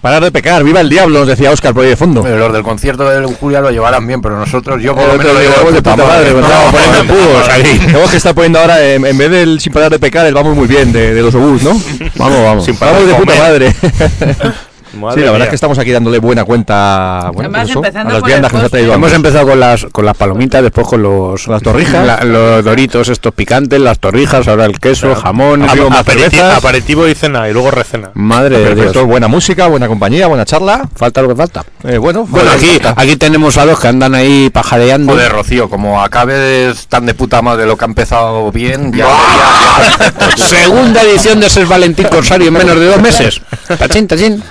parar 0.00 0.22
de 0.22 0.30
pecar, 0.32 0.64
viva 0.64 0.80
el 0.80 0.88
diablo, 0.88 1.18
nos 1.20 1.28
decía 1.28 1.50
Oscar 1.50 1.74
por 1.74 1.84
ahí 1.84 1.90
de 1.90 1.96
fondo. 1.96 2.22
Pero 2.22 2.38
los 2.38 2.52
del 2.52 2.62
concierto 2.62 3.08
de 3.08 3.20
Lujuria 3.20 3.60
lo 3.60 3.70
llevarán 3.70 4.06
bien, 4.06 4.20
pero 4.22 4.38
nosotros, 4.38 4.82
yo 4.82 4.94
por 4.94 5.04
Eh, 5.04 5.06
lo 5.06 5.12
menos 5.18 5.26
pero 5.26 5.34
lo 5.34 5.40
llevo 5.56 5.70
de 5.72 5.82
puta 5.82 5.96
madre. 5.96 6.32
poniendo 6.32 7.38
aquí. 7.52 7.78
Tenemos 7.86 8.10
que 8.10 8.16
estar 8.16 8.34
poniendo 8.34 8.58
ahora, 8.60 8.84
en, 8.84 9.04
en 9.04 9.18
vez 9.18 9.30
del 9.30 9.60
sin 9.60 9.72
parar 9.72 9.90
de 9.90 9.98
pecar, 9.98 10.26
el 10.26 10.34
vamos 10.34 10.56
muy 10.56 10.66
bien 10.66 10.92
de, 10.92 11.14
de 11.14 11.22
los 11.22 11.34
obús, 11.34 11.62
¿no? 11.62 11.80
Vamos, 12.16 12.42
vamos. 12.44 12.64
Sin 12.64 12.76
parar 12.76 12.94
vamos 12.94 13.08
de 13.08 13.14
de 13.14 13.20
puta 13.20 13.34
madre. 13.38 13.74
Madre 15.00 15.20
sí, 15.20 15.24
la 15.26 15.32
verdad 15.32 15.38
mía. 15.38 15.44
es 15.44 15.48
que 15.50 15.54
estamos 15.56 15.78
aquí 15.78 15.90
dándole 15.90 16.18
buena 16.18 16.44
cuenta 16.44 17.30
bueno, 17.34 17.50
pues 17.50 17.70
eso, 17.70 17.82
a 17.82 18.04
las 18.04 18.22
viandas 18.22 18.50
que 18.50 18.56
nos 18.58 18.66
ha 18.66 18.68
traído. 18.68 18.94
Hemos 18.94 19.12
empezado 19.12 19.46
con 19.48 19.60
las 19.60 19.86
con 19.86 20.04
las 20.04 20.16
palomitas, 20.16 20.62
después 20.62 20.86
con 20.86 21.02
los 21.02 21.46
Las 21.48 21.62
torrijas. 21.62 22.06
la- 22.06 22.24
los 22.24 22.64
doritos 22.64 23.08
estos 23.08 23.32
picantes, 23.34 23.80
las 23.80 23.98
torrijas, 23.98 24.46
ahora 24.48 24.66
el 24.66 24.78
queso, 24.78 25.14
jamón, 25.14 25.62
Aperiti- 25.62 26.04
cervezas. 26.04 26.58
aperitivo 26.58 27.08
y 27.08 27.14
cena, 27.14 27.48
y 27.48 27.52
luego 27.52 27.70
recena. 27.70 28.10
madre 28.14 28.58
de 28.58 28.74
Dios. 28.74 28.96
Buena 29.06 29.28
música, 29.28 29.66
buena 29.66 29.88
compañía, 29.88 30.26
buena 30.26 30.44
charla. 30.44 30.88
Falta 30.94 31.22
lo 31.22 31.28
que 31.28 31.36
falta. 31.36 31.64
Eh, 31.84 31.98
bueno, 31.98 32.26
Bueno, 32.28 32.50
aquí, 32.50 32.78
aquí 32.96 33.16
tenemos 33.16 33.56
a 33.56 33.64
dos 33.66 33.80
que 33.80 33.88
andan 33.88 34.14
ahí 34.14 34.50
pajareando. 34.50 35.12
Joder, 35.12 35.32
Rocío, 35.32 35.68
como 35.70 36.02
acabes 36.02 36.86
tan 36.88 37.06
de 37.06 37.14
puta 37.14 37.40
madre 37.42 37.66
lo 37.66 37.76
que 37.76 37.84
ha 37.84 37.88
empezado 37.88 38.50
bien, 38.52 38.92
ya, 38.92 39.06
ya- 39.06 40.12
ya- 40.18 40.36
Segunda 40.36 41.02
edición 41.02 41.40
de 41.40 41.48
Ser 41.48 41.66
Valentín 41.66 42.06
Corsario 42.10 42.48
en 42.48 42.54
menos 42.54 42.76
de 42.78 42.86
dos 42.86 43.00
meses. 43.00 43.40
Tachín, 43.78 44.06
tachín. 44.06 44.42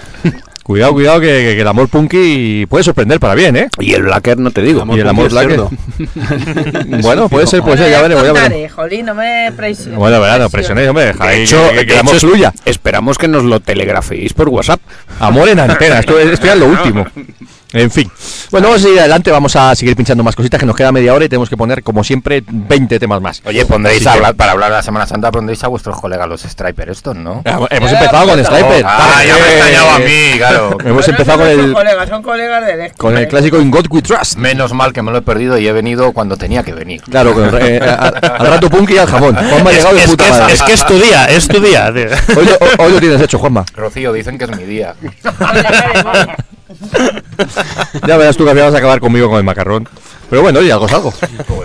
Cuidado, 0.69 0.93
cuidado, 0.93 1.19
que, 1.19 1.25
que- 1.25 1.55
que 1.55 1.61
el 1.61 1.67
amor 1.67 1.87
punky 1.89 2.67
puede 2.67 2.83
sorprender 2.83 3.19
para 3.19 3.33
bien, 3.33 3.55
¿eh? 3.55 3.69
Y 3.79 3.91
el 3.93 4.03
Blacker 4.03 4.37
no 4.37 4.51
te 4.51 4.61
digo. 4.61 4.85
y 4.95 4.99
el 4.99 5.07
amor 5.07 5.31
black. 5.31 5.49
cerdo. 5.49 5.71
bueno, 7.01 7.27
puede 7.27 7.47
ser, 7.47 7.63
puede 7.63 7.77
ser, 7.79 7.89
ya 7.89 8.03
veremos, 8.03 8.23
ya 8.23 8.33
veremos. 8.33 8.71
Jolín, 8.73 9.07
no 9.07 9.15
me 9.15 9.51
presiones. 9.57 9.97
Bueno, 9.97 10.21
verá, 10.21 10.37
no 10.37 10.47
presionéis, 10.51 10.87
hombre, 10.89 11.05
deja 11.07 11.25
De 11.25 11.41
hecho, 11.41 11.57
que, 11.71 11.77
que- 11.79 11.79
que 11.79 11.85
de 11.87 11.93
el 11.93 11.99
amor 12.01 12.15
hecho, 12.17 12.27
fluya. 12.27 12.53
esperamos 12.65 13.17
que 13.17 13.27
nos 13.27 13.45
lo 13.45 13.59
telegraféis 13.61 14.33
por 14.33 14.49
WhatsApp. 14.49 14.79
Amor 15.19 15.49
en 15.49 15.59
antena, 15.59 15.97
esto, 16.01 16.19
esto 16.19 16.45
ya 16.45 16.53
es 16.53 16.59
lo 16.59 16.67
último. 16.67 17.03
En 17.71 17.91
fin. 17.91 18.09
Bueno, 18.49 18.67
vamos 18.69 18.83
a 18.83 18.89
ir 18.89 18.99
adelante, 18.99 19.29
vamos 19.29 19.55
a 19.55 19.75
seguir 19.75 19.95
pinchando 19.95 20.23
más 20.23 20.35
cositas, 20.35 20.59
que 20.59 20.65
nos 20.65 20.75
queda 20.75 20.91
media 20.91 21.13
hora 21.13 21.25
y 21.25 21.29
tenemos 21.29 21.49
que 21.49 21.55
poner, 21.57 21.83
como 21.83 22.03
siempre, 22.03 22.43
20 22.47 22.97
temas 22.99 23.21
más. 23.21 23.43
Oye, 23.45 23.63
pondréis 23.65 24.07
a 24.07 24.11
que- 24.13 24.17
hablar, 24.17 24.35
para 24.35 24.53
hablar 24.53 24.69
de 24.71 24.77
la 24.77 24.81
Semana 24.81 25.05
Santa, 25.05 25.31
pondréis 25.31 25.63
a 25.63 25.67
vuestros 25.67 26.01
colegas 26.01 26.27
los 26.27 26.41
Striper 26.41 26.89
estos, 26.89 27.15
¿no? 27.15 27.43
Ah, 27.45 27.59
Hemos 27.69 27.91
empezado 27.91 28.27
con 28.27 28.43
Sniper. 28.43 28.83
Ah, 28.87 29.21
ya 29.25 29.33
me 29.35 29.39
he 29.39 29.51
extrañado 29.53 29.89
a 29.91 29.99
mí, 29.99 30.37
claro. 30.37 30.77
Hemos 30.83 31.07
empezado 31.07 31.37
con 31.39 31.47
Son 31.51 31.59
el, 31.59 31.73
colegas, 31.73 32.09
son 32.09 32.23
colegas 32.23 32.65
del 32.65 32.91
con 32.93 33.17
el 33.17 33.27
clásico 33.27 33.61
In 33.61 33.69
God 33.69 33.85
We 33.91 34.01
Trust. 34.01 34.37
Menos 34.37 34.73
mal 34.73 34.91
que 34.91 35.03
me 35.03 35.11
lo 35.11 35.19
he 35.19 35.21
perdido 35.21 35.57
y 35.59 35.67
he 35.67 35.71
venido 35.71 36.11
cuando 36.11 36.37
tenía 36.37 36.63
que 36.63 36.73
venir. 36.73 37.01
Claro, 37.03 37.33
con 37.35 37.49
eh, 37.61 37.79
a- 37.83 38.07
al 38.07 38.47
rato 38.47 38.67
punky 38.69 38.95
y 38.95 38.97
al 38.97 39.07
jamón. 39.07 39.35
Juanma 39.49 39.69
ha 39.69 39.73
llegado 39.73 39.95
de 39.95 40.01
puta 40.07 40.27
madre. 40.27 40.53
es, 40.53 40.59
es 40.59 40.63
que 40.63 40.73
es 40.73 40.85
tu 40.87 40.99
día, 40.99 41.25
es 41.25 41.47
tu 41.47 41.59
día. 41.61 41.93
tío. 41.93 42.05
Hoy, 42.35 42.45
lo, 42.45 42.83
hoy 42.83 42.91
lo 42.93 42.99
tienes 42.99 43.21
hecho, 43.21 43.37
Juanma. 43.37 43.63
Rocío, 43.75 44.11
dicen 44.11 44.39
que 44.39 44.45
es 44.45 44.57
mi 44.57 44.63
día. 44.63 44.95
Ya 48.07 48.17
verás 48.17 48.37
tú 48.37 48.45
que 48.45 48.53
vas 48.53 48.73
a 48.73 48.77
acabar 48.77 48.99
conmigo 48.99 49.29
con 49.29 49.37
el 49.37 49.43
macarrón. 49.43 49.87
Pero 50.29 50.43
bueno, 50.43 50.59
oye, 50.59 50.71
algo 50.71 50.85
es 50.85 50.93
algo. 50.93 51.13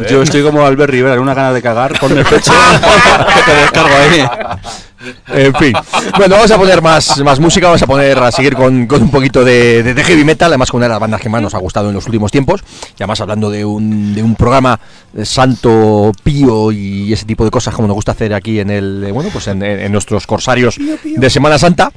Yo 0.08 0.22
estoy 0.22 0.42
como 0.42 0.64
Albert 0.64 0.90
Rivera, 0.90 1.14
con 1.16 1.24
una 1.24 1.34
gana 1.34 1.52
de 1.52 1.60
cagar, 1.60 1.98
ponme 2.00 2.20
el 2.20 2.26
pecho 2.26 2.50
que 2.52 3.42
te 3.52 3.56
descargo 3.60 3.94
ahí. 3.94 4.24
En 5.28 5.54
fin. 5.56 5.74
Bueno, 6.16 6.36
vamos 6.36 6.50
a 6.50 6.56
poner 6.56 6.80
más, 6.80 7.18
más 7.22 7.38
música, 7.38 7.66
vamos 7.66 7.82
a 7.82 7.86
poner 7.86 8.18
a 8.18 8.32
seguir 8.32 8.54
con, 8.54 8.86
con 8.86 9.02
un 9.02 9.10
poquito 9.10 9.44
de, 9.44 9.82
de- 9.82 9.92
de 9.92 10.02
heavy 10.02 10.24
metal, 10.24 10.50
además 10.50 10.70
con 10.70 10.78
una 10.78 10.86
de 10.86 10.92
las 10.94 11.00
bandas 11.00 11.20
que 11.20 11.28
más 11.28 11.42
nos 11.42 11.52
ha 11.54 11.58
gustado 11.58 11.90
en 11.90 11.94
los 11.94 12.06
últimos 12.06 12.32
tiempos. 12.32 12.62
Y 12.98 13.02
además 13.02 13.20
hablando 13.20 13.50
de 13.50 13.66
un, 13.66 14.14
de 14.14 14.22
un 14.22 14.34
programa 14.34 14.80
eh, 15.14 15.26
santo, 15.26 16.10
pío 16.22 16.72
y 16.72 17.12
ese 17.12 17.26
tipo 17.26 17.44
de 17.44 17.50
cosas 17.50 17.74
como 17.74 17.86
nos 17.86 17.96
gusta 17.96 18.12
hacer 18.12 18.32
aquí 18.32 18.60
en 18.60 18.70
el 18.70 19.04
eh, 19.06 19.12
bueno, 19.12 19.28
pues 19.30 19.46
en, 19.48 19.62
en- 19.62 19.80
en 19.80 19.92
nuestros 19.92 20.26
corsarios 20.26 20.76
de 21.04 21.28
Semana 21.30 21.58
Santa. 21.58 21.90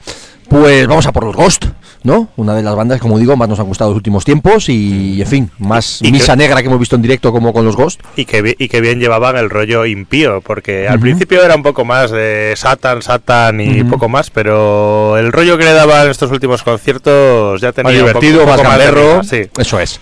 Pues 0.49 0.87
vamos 0.87 1.05
a 1.05 1.11
por 1.11 1.25
los 1.25 1.35
Ghost, 1.35 1.65
¿no? 2.03 2.29
Una 2.37 2.53
de 2.55 2.63
las 2.63 2.73
bandas, 2.75 3.01
como 3.01 3.19
digo, 3.19 3.35
más 3.35 3.49
nos 3.49 3.59
han 3.59 3.65
gustado 3.67 3.89
los 3.91 3.97
últimos 3.97 4.23
tiempos 4.23 4.69
y, 4.69 5.21
en 5.21 5.27
fin, 5.27 5.51
más 5.59 6.01
Y 6.01 6.11
misa 6.11 6.33
que- 6.33 6.37
negra 6.37 6.61
que 6.61 6.67
hemos 6.67 6.79
visto 6.79 6.95
en 6.95 7.01
directo 7.01 7.31
como 7.33 7.51
con 7.51 7.65
los 7.65 7.75
Ghost. 7.75 7.99
Y 8.15 8.25
que, 8.25 8.55
y 8.57 8.67
que 8.69 8.79
bien 8.81 8.99
llevaban 8.99 9.35
el 9.35 9.49
rollo 9.49 9.85
impío, 9.85 10.39
porque 10.41 10.87
al 10.87 10.99
principio 10.99 11.43
era 11.43 11.55
un 11.55 11.63
poco 11.63 11.83
más 11.83 12.11
de 12.11 12.53
Satan, 12.55 13.01
Satan 13.01 13.59
y 13.59 13.83
poco 13.83 14.07
más, 14.07 14.29
pero 14.29 15.17
el 15.17 15.31
rollo 15.33 15.57
que 15.57 15.65
le 15.65 15.73
daban 15.73 16.09
estos 16.09 16.31
últimos 16.31 16.63
conciertos 16.63 17.59
ya 17.59 17.73
tenía 17.73 17.91
más 17.91 18.01
un 18.01 18.07
poco- 18.07 18.19
divertido, 18.21 18.43
un 18.43 18.49
más 18.49 18.57
poco 18.61 18.69
miga, 18.71 19.23
sí. 19.23 19.49
Eso 19.57 19.79
es. 19.79 19.99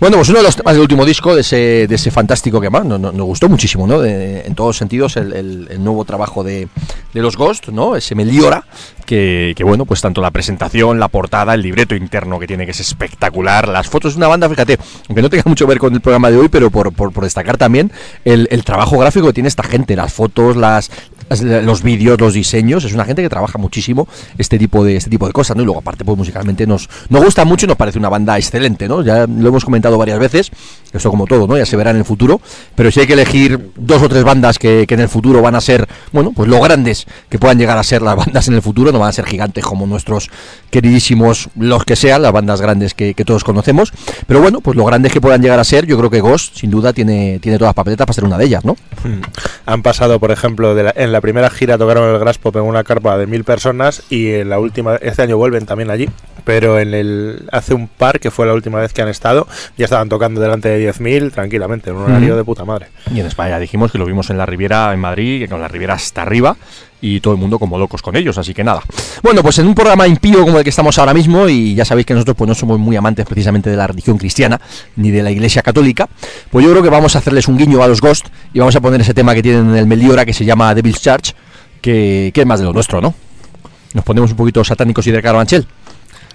Bueno, 0.00 0.16
pues 0.16 0.28
uno 0.28 0.38
de 0.38 0.44
los 0.44 0.56
temas 0.56 0.74
del 0.74 0.82
último 0.82 1.04
disco, 1.04 1.34
de 1.34 1.40
ese, 1.42 1.86
de 1.88 1.94
ese 1.94 2.10
fantástico 2.10 2.60
que 2.60 2.70
más 2.70 2.84
nos, 2.84 3.00
gustó 3.26 3.48
muchísimo, 3.48 3.86
¿no? 3.86 4.00
De- 4.00 4.40
en 4.46 4.54
todos 4.54 4.76
sentidos, 4.76 5.16
el, 5.16 5.68
nuevo 5.82 6.04
trabajo 6.04 6.44
de, 6.44 6.68
de 7.14 7.20
los 7.22 7.36
Ghost, 7.36 7.68
¿no? 7.68 7.96
Ese 7.96 8.14
Meliora, 8.14 8.64
que, 9.04 9.54
bueno, 9.64 9.84
pues 9.86 10.00
tanto 10.00 10.20
la 10.20 10.30
presentación, 10.30 10.98
la 10.98 11.08
portada, 11.08 11.54
el 11.54 11.62
libreto 11.62 11.94
interno 11.94 12.38
que 12.38 12.46
tiene, 12.46 12.64
que 12.64 12.72
es 12.72 12.80
espectacular, 12.80 13.68
las 13.68 13.88
fotos 13.88 14.14
de 14.14 14.18
una 14.18 14.28
banda, 14.28 14.48
fíjate, 14.48 14.78
aunque 15.08 15.22
no 15.22 15.30
tenga 15.30 15.44
mucho 15.46 15.64
que 15.66 15.70
ver 15.70 15.78
con 15.78 15.94
el 15.94 16.00
programa 16.00 16.30
de 16.30 16.36
hoy, 16.38 16.48
pero 16.48 16.70
por, 16.70 16.92
por- 16.92 17.12
por 17.12 17.24
destacar 17.24 17.56
también 17.56 17.90
el, 18.24 18.48
el 18.50 18.64
trabajo 18.64 18.98
gráfico 18.98 19.26
que 19.28 19.32
tiene 19.32 19.48
esta 19.48 19.62
gente, 19.62 19.94
las 19.96 20.12
fotos, 20.12 20.56
las- 20.56 20.90
los 21.28 21.82
vídeos, 21.82 22.20
los 22.20 22.34
diseños, 22.34 22.84
es 22.84 22.92
una 22.92 23.04
gente 23.04 23.22
que 23.22 23.28
trabaja 23.28 23.58
muchísimo 23.58 24.08
este 24.38 24.58
tipo 24.58 24.84
de 24.84 24.96
este 24.96 25.10
tipo 25.10 25.26
de 25.26 25.32
cosas, 25.32 25.56
¿no? 25.56 25.62
Y 25.62 25.64
luego 25.64 25.80
aparte 25.80 26.04
pues 26.04 26.16
musicalmente 26.16 26.66
nos 26.66 26.88
nos 27.08 27.24
gusta 27.24 27.44
mucho 27.44 27.66
y 27.66 27.68
nos 27.68 27.76
parece 27.76 27.98
una 27.98 28.08
banda 28.08 28.36
excelente, 28.36 28.88
¿no? 28.88 29.02
Ya 29.02 29.26
lo 29.26 29.48
hemos 29.48 29.64
comentado 29.64 29.98
varias 29.98 30.18
veces, 30.18 30.50
esto 30.92 31.10
como 31.10 31.26
todo, 31.26 31.46
¿no? 31.46 31.56
Ya 31.56 31.66
se 31.66 31.76
verá 31.76 31.90
en 31.90 31.96
el 31.98 32.04
futuro, 32.04 32.40
pero 32.74 32.90
si 32.90 33.00
hay 33.00 33.06
que 33.06 33.14
elegir 33.14 33.72
dos 33.76 34.02
o 34.02 34.08
tres 34.08 34.24
bandas 34.24 34.58
que, 34.58 34.86
que 34.86 34.94
en 34.94 35.00
el 35.00 35.08
futuro 35.08 35.42
van 35.42 35.54
a 35.54 35.60
ser, 35.60 35.88
bueno, 36.12 36.32
pues 36.34 36.48
lo 36.48 36.60
grandes 36.60 37.06
que 37.28 37.38
puedan 37.38 37.58
llegar 37.58 37.78
a 37.78 37.82
ser 37.82 38.02
las 38.02 38.16
bandas 38.16 38.48
en 38.48 38.54
el 38.54 38.62
futuro, 38.62 38.92
no 38.92 38.98
van 38.98 39.08
a 39.08 39.12
ser 39.12 39.26
gigantes 39.26 39.64
como 39.64 39.86
nuestros 39.86 40.30
queridísimos, 40.70 41.48
los 41.56 41.84
que 41.84 41.96
sean, 41.96 42.22
las 42.22 42.32
bandas 42.32 42.60
grandes 42.60 42.94
que, 42.94 43.14
que 43.14 43.24
todos 43.24 43.44
conocemos, 43.44 43.92
pero 44.26 44.40
bueno, 44.40 44.60
pues 44.60 44.76
lo 44.76 44.84
grandes 44.84 45.12
que 45.12 45.20
puedan 45.20 45.42
llegar 45.42 45.58
a 45.58 45.64
ser, 45.64 45.86
yo 45.86 45.96
creo 45.98 46.10
que 46.10 46.20
Ghost 46.20 46.56
sin 46.56 46.70
duda 46.70 46.92
tiene, 46.92 47.38
tiene 47.40 47.58
todas 47.58 47.70
las 47.70 47.74
papeletas 47.74 48.06
para 48.06 48.14
ser 48.14 48.24
una 48.24 48.38
de 48.38 48.44
ellas, 48.44 48.64
¿no? 48.64 48.76
Han 49.66 49.82
pasado, 49.82 50.18
por 50.20 50.30
ejemplo, 50.30 50.74
de 50.74 50.92
en 50.94 51.12
la 51.12 51.15
primera 51.20 51.50
gira 51.50 51.78
tocaron 51.78 52.12
el 52.12 52.18
Grass 52.18 52.38
Pop 52.38 52.56
en 52.56 52.62
una 52.62 52.84
carpa 52.84 53.16
de 53.18 53.26
mil 53.26 53.44
personas 53.44 54.02
y 54.10 54.32
en 54.32 54.48
la 54.48 54.58
última, 54.58 54.96
este 54.96 55.22
año 55.22 55.36
vuelven 55.36 55.66
también 55.66 55.90
allí, 55.90 56.08
pero 56.44 56.78
en 56.78 56.94
el 56.94 57.48
hace 57.52 57.74
un 57.74 57.88
par, 57.88 58.20
que 58.20 58.30
fue 58.30 58.46
la 58.46 58.54
última 58.54 58.80
vez 58.80 58.92
que 58.92 59.02
han 59.02 59.08
estado, 59.08 59.46
ya 59.76 59.84
estaban 59.84 60.08
tocando 60.08 60.40
delante 60.40 60.68
de 60.68 60.92
10.000 60.92 61.32
tranquilamente, 61.32 61.90
en 61.90 61.96
un 61.96 62.04
horario 62.04 62.36
de 62.36 62.44
puta 62.44 62.64
madre. 62.64 62.88
Y 63.12 63.20
en 63.20 63.26
España 63.26 63.58
dijimos 63.58 63.92
que 63.92 63.98
lo 63.98 64.06
vimos 64.06 64.30
en 64.30 64.38
la 64.38 64.46
Riviera 64.46 64.92
en 64.92 65.00
Madrid, 65.00 65.40
que 65.40 65.48
con 65.48 65.60
la 65.60 65.68
Riviera 65.68 65.94
hasta 65.94 66.22
arriba 66.22 66.56
y 67.00 67.20
todo 67.20 67.34
el 67.34 67.40
mundo 67.40 67.58
como 67.58 67.78
locos 67.78 68.02
con 68.02 68.16
ellos, 68.16 68.38
así 68.38 68.54
que 68.54 68.64
nada. 68.64 68.82
Bueno, 69.22 69.42
pues 69.42 69.58
en 69.58 69.66
un 69.66 69.74
programa 69.74 70.06
impío 70.06 70.44
como 70.44 70.58
el 70.58 70.64
que 70.64 70.70
estamos 70.70 70.98
ahora 70.98 71.14
mismo 71.14 71.48
y 71.48 71.74
ya 71.74 71.84
sabéis 71.84 72.06
que 72.06 72.14
nosotros 72.14 72.36
pues 72.36 72.48
no 72.48 72.54
somos 72.54 72.78
muy 72.78 72.96
amantes 72.96 73.26
precisamente 73.26 73.70
de 73.70 73.76
la 73.76 73.86
religión 73.86 74.18
cristiana 74.18 74.60
ni 74.96 75.10
de 75.10 75.22
la 75.22 75.30
Iglesia 75.30 75.62
católica, 75.62 76.08
pues 76.50 76.64
yo 76.64 76.70
creo 76.70 76.82
que 76.82 76.90
vamos 76.90 77.14
a 77.14 77.18
hacerles 77.18 77.48
un 77.48 77.56
guiño 77.58 77.82
a 77.82 77.88
los 77.88 78.00
Ghost 78.00 78.26
y 78.52 78.58
vamos 78.58 78.74
a 78.76 78.80
poner 78.80 79.00
ese 79.00 79.14
tema 79.14 79.34
que 79.34 79.42
tienen 79.42 79.70
en 79.70 79.76
el 79.76 79.86
Meliora 79.86 80.24
que 80.24 80.32
se 80.32 80.44
llama 80.44 80.74
Devil's 80.74 81.00
Church, 81.00 81.34
que, 81.80 82.30
que 82.34 82.40
es 82.40 82.46
más 82.46 82.60
de 82.60 82.66
lo 82.66 82.72
nuestro, 82.72 83.00
¿no? 83.00 83.14
Nos 83.94 84.04
ponemos 84.04 84.30
un 84.30 84.36
poquito 84.36 84.64
satánicos 84.64 85.06
y 85.06 85.10
de 85.10 85.22
Carabanchel. 85.22 85.66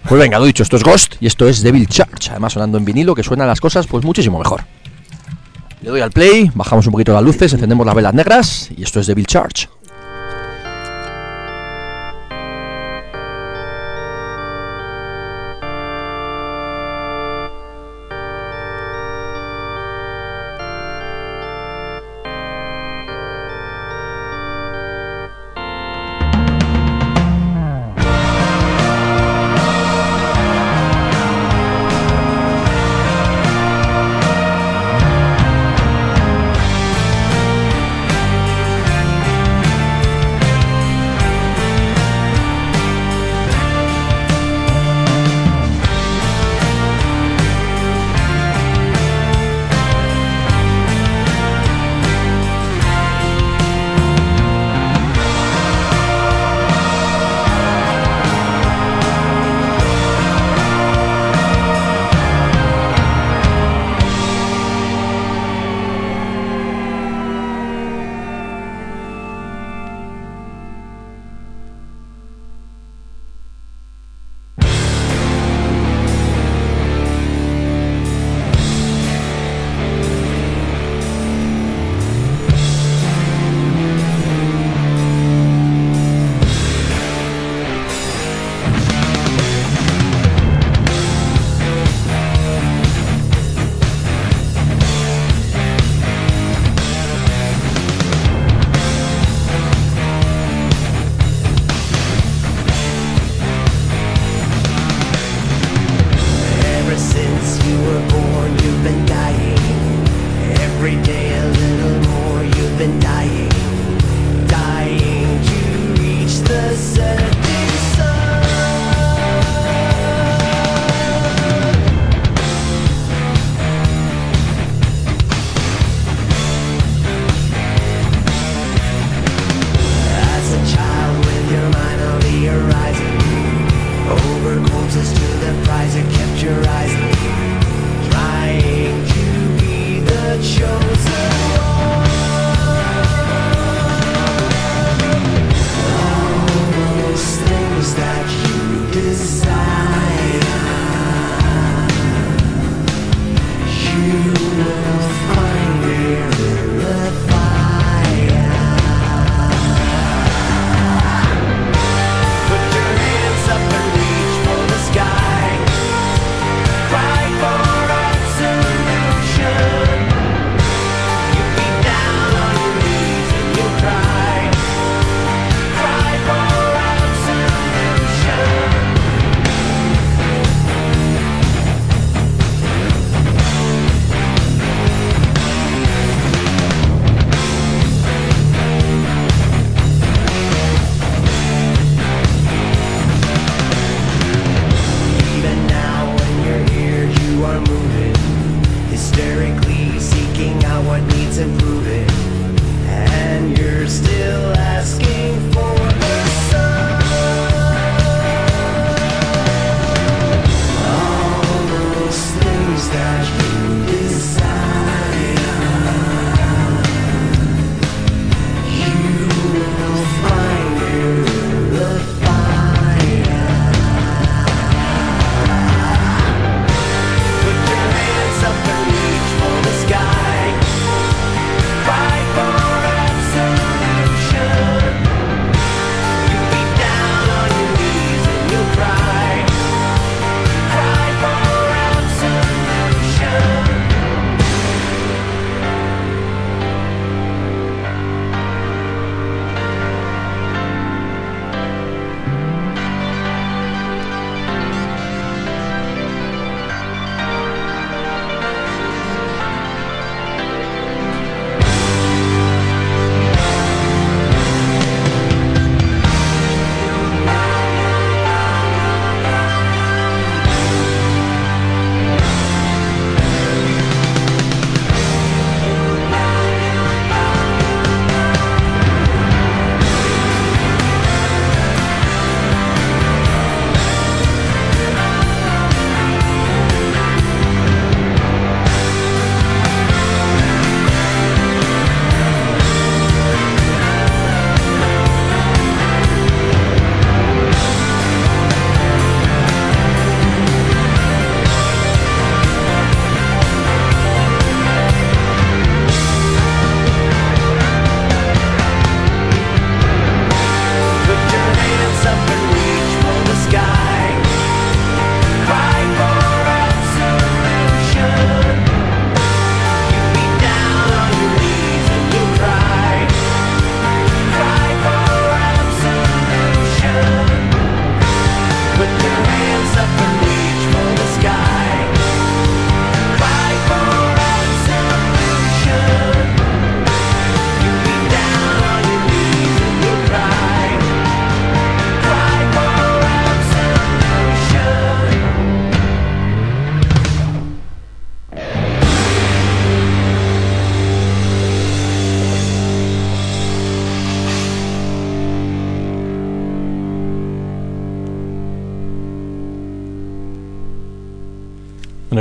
Pues 0.07 0.19
venga, 0.19 0.39
lo 0.39 0.45
dicho, 0.45 0.63
esto 0.63 0.77
es 0.77 0.83
Ghost 0.83 1.15
y 1.19 1.27
esto 1.27 1.47
es 1.47 1.61
Devil 1.61 1.87
Church, 1.87 2.29
además 2.31 2.53
sonando 2.53 2.77
en 2.77 2.85
vinilo 2.85 3.13
que 3.13 3.23
suenan 3.23 3.47
las 3.47 3.61
cosas 3.61 3.85
pues 3.87 4.03
muchísimo 4.03 4.39
mejor. 4.39 4.63
Le 5.81 5.89
doy 5.89 6.01
al 6.01 6.11
play, 6.11 6.51
bajamos 6.53 6.85
un 6.87 6.91
poquito 6.91 7.13
las 7.13 7.23
luces, 7.23 7.53
encendemos 7.53 7.85
las 7.85 7.95
velas 7.95 8.13
negras 8.13 8.69
y 8.75 8.83
esto 8.83 8.99
es 8.99 9.07
Devil 9.07 9.25
Charge. 9.25 9.67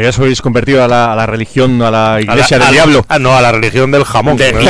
Bueno, 0.00 0.12
ya 0.12 0.12
sois 0.16 0.40
convertido 0.40 0.82
a 0.82 0.88
la, 0.88 1.12
a 1.12 1.16
la 1.16 1.26
religión, 1.26 1.82
a 1.82 1.90
la 1.90 2.20
iglesia 2.22 2.56
A 2.56 2.60
la- 2.60 2.66
del 2.66 2.68
a- 2.68 2.72
diablo. 2.72 3.04
Ah, 3.08 3.18
no, 3.18 3.36
a 3.36 3.42
la 3.42 3.52
religión 3.52 3.90
del 3.90 4.04
jamón. 4.04 4.36
De- 4.38 4.50
¿no? 4.54 4.60
y. 4.62 4.66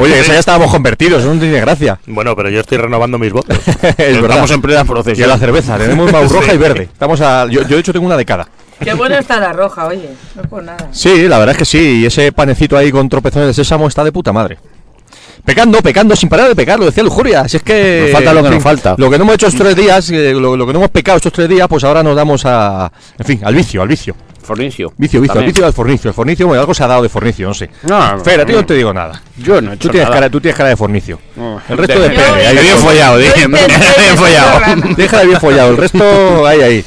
Oye, 0.00 0.20
eso 0.20 0.32
ya 0.32 0.38
estábamos 0.38 0.70
convertidos, 0.70 1.22
eso 1.22 1.34
no 1.34 1.38
tiene 1.38 1.60
gracia. 1.60 1.98
Bueno, 2.06 2.34
pero 2.34 2.48
yo 2.48 2.60
estoy 2.60 2.78
renovando 2.78 3.18
mis 3.18 3.32
votos. 3.32 3.58
es 3.66 3.96
verdad. 3.96 4.22
Estamos 4.30 4.50
en 4.52 4.62
plena 4.62 4.80
Y 4.80 4.82
a 4.82 4.84
procesión. 4.86 5.28
la 5.28 5.36
cerveza, 5.38 5.76
tenemos 5.76 6.10
mau 6.10 6.26
roja 6.28 6.50
Sí. 6.50 6.54
y 6.54 6.58
verde. 6.58 6.82
Estamos 6.84 7.20
a, 7.20 7.46
yo, 7.48 7.62
yo 7.62 7.68
de 7.76 7.78
hecho 7.80 7.92
tengo 7.92 8.06
una 8.06 8.16
de 8.16 8.24
cada. 8.24 8.48
Qué 8.82 8.94
buena 8.94 9.18
está 9.18 9.38
la 9.38 9.52
roja, 9.52 9.86
oye. 9.88 10.08
No 10.34 10.42
por 10.44 10.62
nada. 10.62 10.88
Sí, 10.90 11.28
la 11.28 11.36
verdad 11.38 11.52
es 11.52 11.58
que 11.58 11.64
sí. 11.66 12.00
Y 12.00 12.06
ese 12.06 12.32
panecito 12.32 12.78
ahí 12.78 12.90
con 12.90 13.10
tropezones 13.10 13.48
de 13.48 13.52
sésamo 13.54 13.88
está 13.88 14.02
de 14.04 14.10
puta 14.12 14.32
madre. 14.32 14.56
Pecando, 15.44 15.78
pecando, 15.80 16.14
sin 16.16 16.28
parar 16.28 16.48
de 16.48 16.54
pecar, 16.54 16.78
lo 16.78 16.84
decía 16.86 17.02
Lujuria. 17.02 17.48
Si 17.48 17.56
es 17.58 17.62
que. 17.62 18.00
Nos 18.04 18.12
falta 18.12 18.32
lo 18.34 18.40
que 18.42 18.48
en 18.48 18.54
nos 18.54 18.62
falta. 18.62 18.94
Lo 18.98 19.10
que 19.10 19.16
no 19.18 19.24
hemos 19.24 19.34
hecho 19.36 19.46
estos 19.48 19.60
tres 19.62 19.74
días, 19.76 20.10
eh, 20.10 20.32
lo, 20.34 20.56
lo 20.56 20.66
que 20.66 20.72
no 20.72 20.78
hemos 20.80 20.90
pecado 20.90 21.16
estos 21.16 21.32
tres 21.32 21.48
días, 21.48 21.66
pues 21.68 21.82
ahora 21.84 22.02
nos 22.02 22.14
damos 22.16 22.42
a. 22.44 22.90
En 23.18 23.24
fin, 23.26 23.40
al 23.42 23.54
vicio, 23.54 23.80
al 23.82 23.88
vicio. 23.88 24.14
Fornicio. 24.50 24.92
Vicio, 24.96 25.20
vicio, 25.20 25.40
vicio 25.42 25.64
al 25.64 25.72
fornicio. 25.72 26.08
El 26.08 26.14
fornicio, 26.14 26.44
bueno, 26.48 26.60
algo 26.60 26.74
se 26.74 26.82
ha 26.82 26.88
dado 26.88 27.04
de 27.04 27.08
fornicio, 27.08 27.46
no 27.46 27.54
sé. 27.54 27.70
No, 27.84 28.16
no, 28.16 28.24
Fer, 28.24 28.40
a 28.40 28.44
ti 28.44 28.50
no 28.50 28.58
no. 28.62 28.66
te 28.66 28.74
digo 28.74 28.92
nada. 28.92 29.22
Yo 29.36 29.60
no 29.60 29.70
he 29.70 29.74
hecho 29.76 29.82
Tú 29.86 29.92
tienes, 29.92 30.08
nada. 30.08 30.16
cara, 30.20 30.28
tú 30.30 30.40
tienes 30.40 30.56
cara 30.56 30.70
de 30.70 30.76
fornicio. 30.76 31.20
No. 31.36 31.62
El 31.68 31.78
resto 31.78 32.00
de 32.00 32.08
ahí 32.18 32.58
bien 32.62 32.76
follado, 32.78 33.18
dije. 33.18 33.46
Bien 33.46 34.16
follado. 34.16 34.60
de 34.96 35.26
bien 35.26 35.40
follado. 35.40 35.70
El 35.70 35.76
resto, 35.76 36.46
ahí, 36.48 36.60
ahí. 36.62 36.84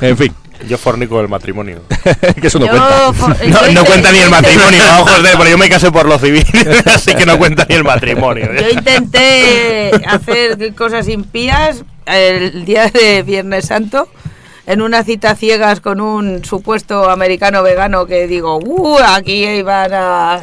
En 0.00 0.16
fin, 0.16 0.32
Yo 0.66 0.78
fornico 0.78 1.20
el 1.20 1.28
matrimonio. 1.28 1.82
que 2.40 2.46
eso 2.46 2.58
no 2.58 2.64
Yo 2.64 2.72
cuenta. 2.72 3.72
No, 3.72 3.84
cuenta 3.84 4.10
ni 4.10 4.20
el 4.20 4.30
matrimonio, 4.30 4.78
intenté- 4.78 5.00
ojos 5.02 5.22
de, 5.22 5.28
pero 5.36 5.50
yo 5.50 5.58
me 5.58 5.68
casé 5.68 5.92
por 5.92 6.06
lo 6.06 6.18
civil, 6.18 6.46
así 6.86 7.14
que 7.14 7.26
no 7.26 7.36
cuenta 7.38 7.66
ni 7.68 7.74
el 7.74 7.84
matrimonio. 7.84 8.48
Yo 8.58 8.70
intenté 8.70 9.90
hacer 10.06 10.74
cosas 10.74 11.08
impías 11.08 11.84
el 12.06 12.64
día 12.64 12.88
de 12.88 13.22
Viernes 13.22 13.66
Santo 13.66 14.08
en 14.70 14.82
una 14.82 15.02
cita 15.02 15.34
ciegas 15.34 15.80
con 15.80 16.00
un 16.00 16.44
supuesto 16.44 17.10
americano 17.10 17.62
vegano 17.64 18.06
que 18.06 18.28
digo, 18.28 18.58
uh, 18.58 18.98
aquí 19.00 19.44
iban 19.44 19.92
a... 19.92 20.40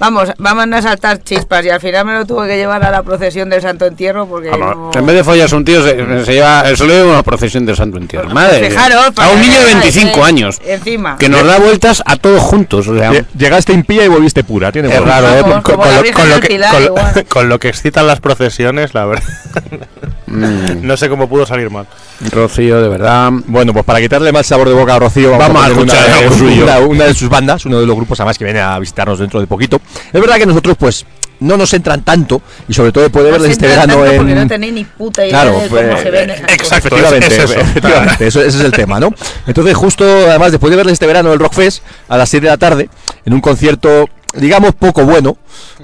Vamos, 0.00 0.30
van 0.38 0.74
a 0.74 0.82
saltar 0.82 1.22
chispas 1.22 1.64
y 1.64 1.70
al 1.70 1.80
final 1.80 2.04
me 2.04 2.14
lo 2.14 2.26
tuve 2.26 2.48
que 2.48 2.56
llevar 2.56 2.84
a 2.84 2.90
la 2.90 3.04
procesión 3.04 3.48
del 3.48 3.62
Santo 3.62 3.86
Entierro 3.86 4.26
porque 4.26 4.50
no... 4.50 4.90
En 4.92 5.06
vez 5.06 5.14
de 5.14 5.22
follarse 5.22 5.54
un 5.54 5.64
tío, 5.64 5.80
se, 5.80 6.24
se 6.24 6.32
lleva, 6.32 6.64
se 6.74 6.84
lo 6.84 6.92
lleva 6.92 7.10
a 7.10 7.12
una 7.12 7.22
procesión 7.22 7.64
de 7.64 7.76
Santo 7.76 7.98
Entierro. 7.98 8.28
Madre 8.30 8.62
mía. 8.62 8.70
Fijaros, 8.70 9.12
a 9.16 9.28
un 9.28 9.40
niño 9.40 9.60
de 9.60 9.66
que- 9.66 9.74
25 9.74 10.18
eh, 10.18 10.22
años. 10.24 10.60
Encima. 10.66 11.16
Que 11.18 11.28
nos 11.28 11.46
da 11.46 11.58
vueltas 11.60 12.02
a 12.04 12.16
todos 12.16 12.42
juntos. 12.42 12.88
O 12.88 12.98
sea, 12.98 13.12
Lle- 13.12 13.26
Llegaste 13.38 13.72
impía 13.72 14.04
y 14.04 14.08
volviste 14.08 14.42
pura. 14.42 14.72
Tiene 14.72 14.92
Es 14.92 15.00
raro, 15.00 15.28
¿eh? 15.28 15.40
La 15.40 15.62
lo 15.62 16.02
del 16.02 16.42
que, 16.42 17.24
con 17.28 17.48
lo 17.48 17.60
que 17.60 17.68
excitan 17.68 18.08
las 18.08 18.18
procesiones, 18.18 18.94
la 18.94 19.04
verdad. 19.04 19.22
mm, 20.32 20.86
No 20.86 20.96
sé 20.96 21.08
cómo 21.08 21.28
pudo 21.28 21.46
salir 21.46 21.70
mal. 21.70 21.86
Rocío, 22.30 22.80
de 22.80 22.88
verdad. 22.88 23.30
Bueno, 23.46 23.72
pues 23.72 23.84
para 23.84 24.00
quitarle 24.00 24.32
mal 24.32 24.44
sabor 24.44 24.68
de 24.68 24.74
boca 24.74 24.94
a 24.94 24.98
Rocío, 24.98 25.36
Vamos 25.36 25.64
a 25.64 25.68
escuchar 25.68 26.04
una, 26.26 26.36
de- 26.46 26.62
una- 26.62 26.78
una 26.80 27.04
de 27.06 27.14
sus 27.14 27.28
bandas, 27.28 27.64
uno 27.66 27.80
de 27.80 27.86
los 27.86 27.96
grupos 27.96 28.18
además 28.20 28.38
que 28.38 28.44
viene 28.44 28.60
a 28.60 28.78
visitarnos 28.78 29.18
dentro 29.18 29.40
de 29.40 29.46
poquito. 29.46 29.80
Es 30.12 30.20
verdad 30.20 30.36
que 30.36 30.46
nosotros, 30.46 30.76
pues, 30.78 31.04
no 31.40 31.56
nos 31.56 31.74
entran 31.74 32.02
tanto 32.04 32.40
y 32.68 32.72
sobre 32.72 32.92
todo 32.92 33.10
puede 33.10 33.26
No 33.26 33.32
verles 33.32 33.50
este 33.52 33.66
verano 33.66 34.06
en. 34.06 34.16
Porque 34.16 34.34
no 34.36 34.46
tenéis 34.46 34.72
ni 34.74 34.84
puta 34.84 35.26
idea 35.26 35.42
Claro, 35.42 35.58
de 35.58 35.68
cómo 35.68 35.80
pues, 35.88 36.00
se 36.02 36.10
ven 36.12 36.30
exacto. 36.30 36.76
Efectivamente, 36.88 37.26
es 37.26 37.32
eso. 37.42 37.54
efectivamente, 37.60 38.26
eso- 38.28 38.40
ese 38.42 38.58
es 38.58 38.64
el 38.64 38.70
tema, 38.72 39.00
¿no? 39.00 39.12
Entonces, 39.48 39.74
justo, 39.74 40.04
además, 40.04 40.52
después 40.52 40.70
de 40.70 40.76
verles 40.76 40.92
este 40.92 41.06
verano 41.08 41.32
el 41.32 41.40
Rockfest 41.40 41.82
a 42.08 42.16
las 42.16 42.28
7 42.28 42.46
de 42.46 42.50
la 42.52 42.58
tarde, 42.58 42.88
en 43.24 43.32
un 43.32 43.40
concierto, 43.40 44.08
digamos, 44.34 44.74
poco 44.74 45.04
bueno, 45.04 45.36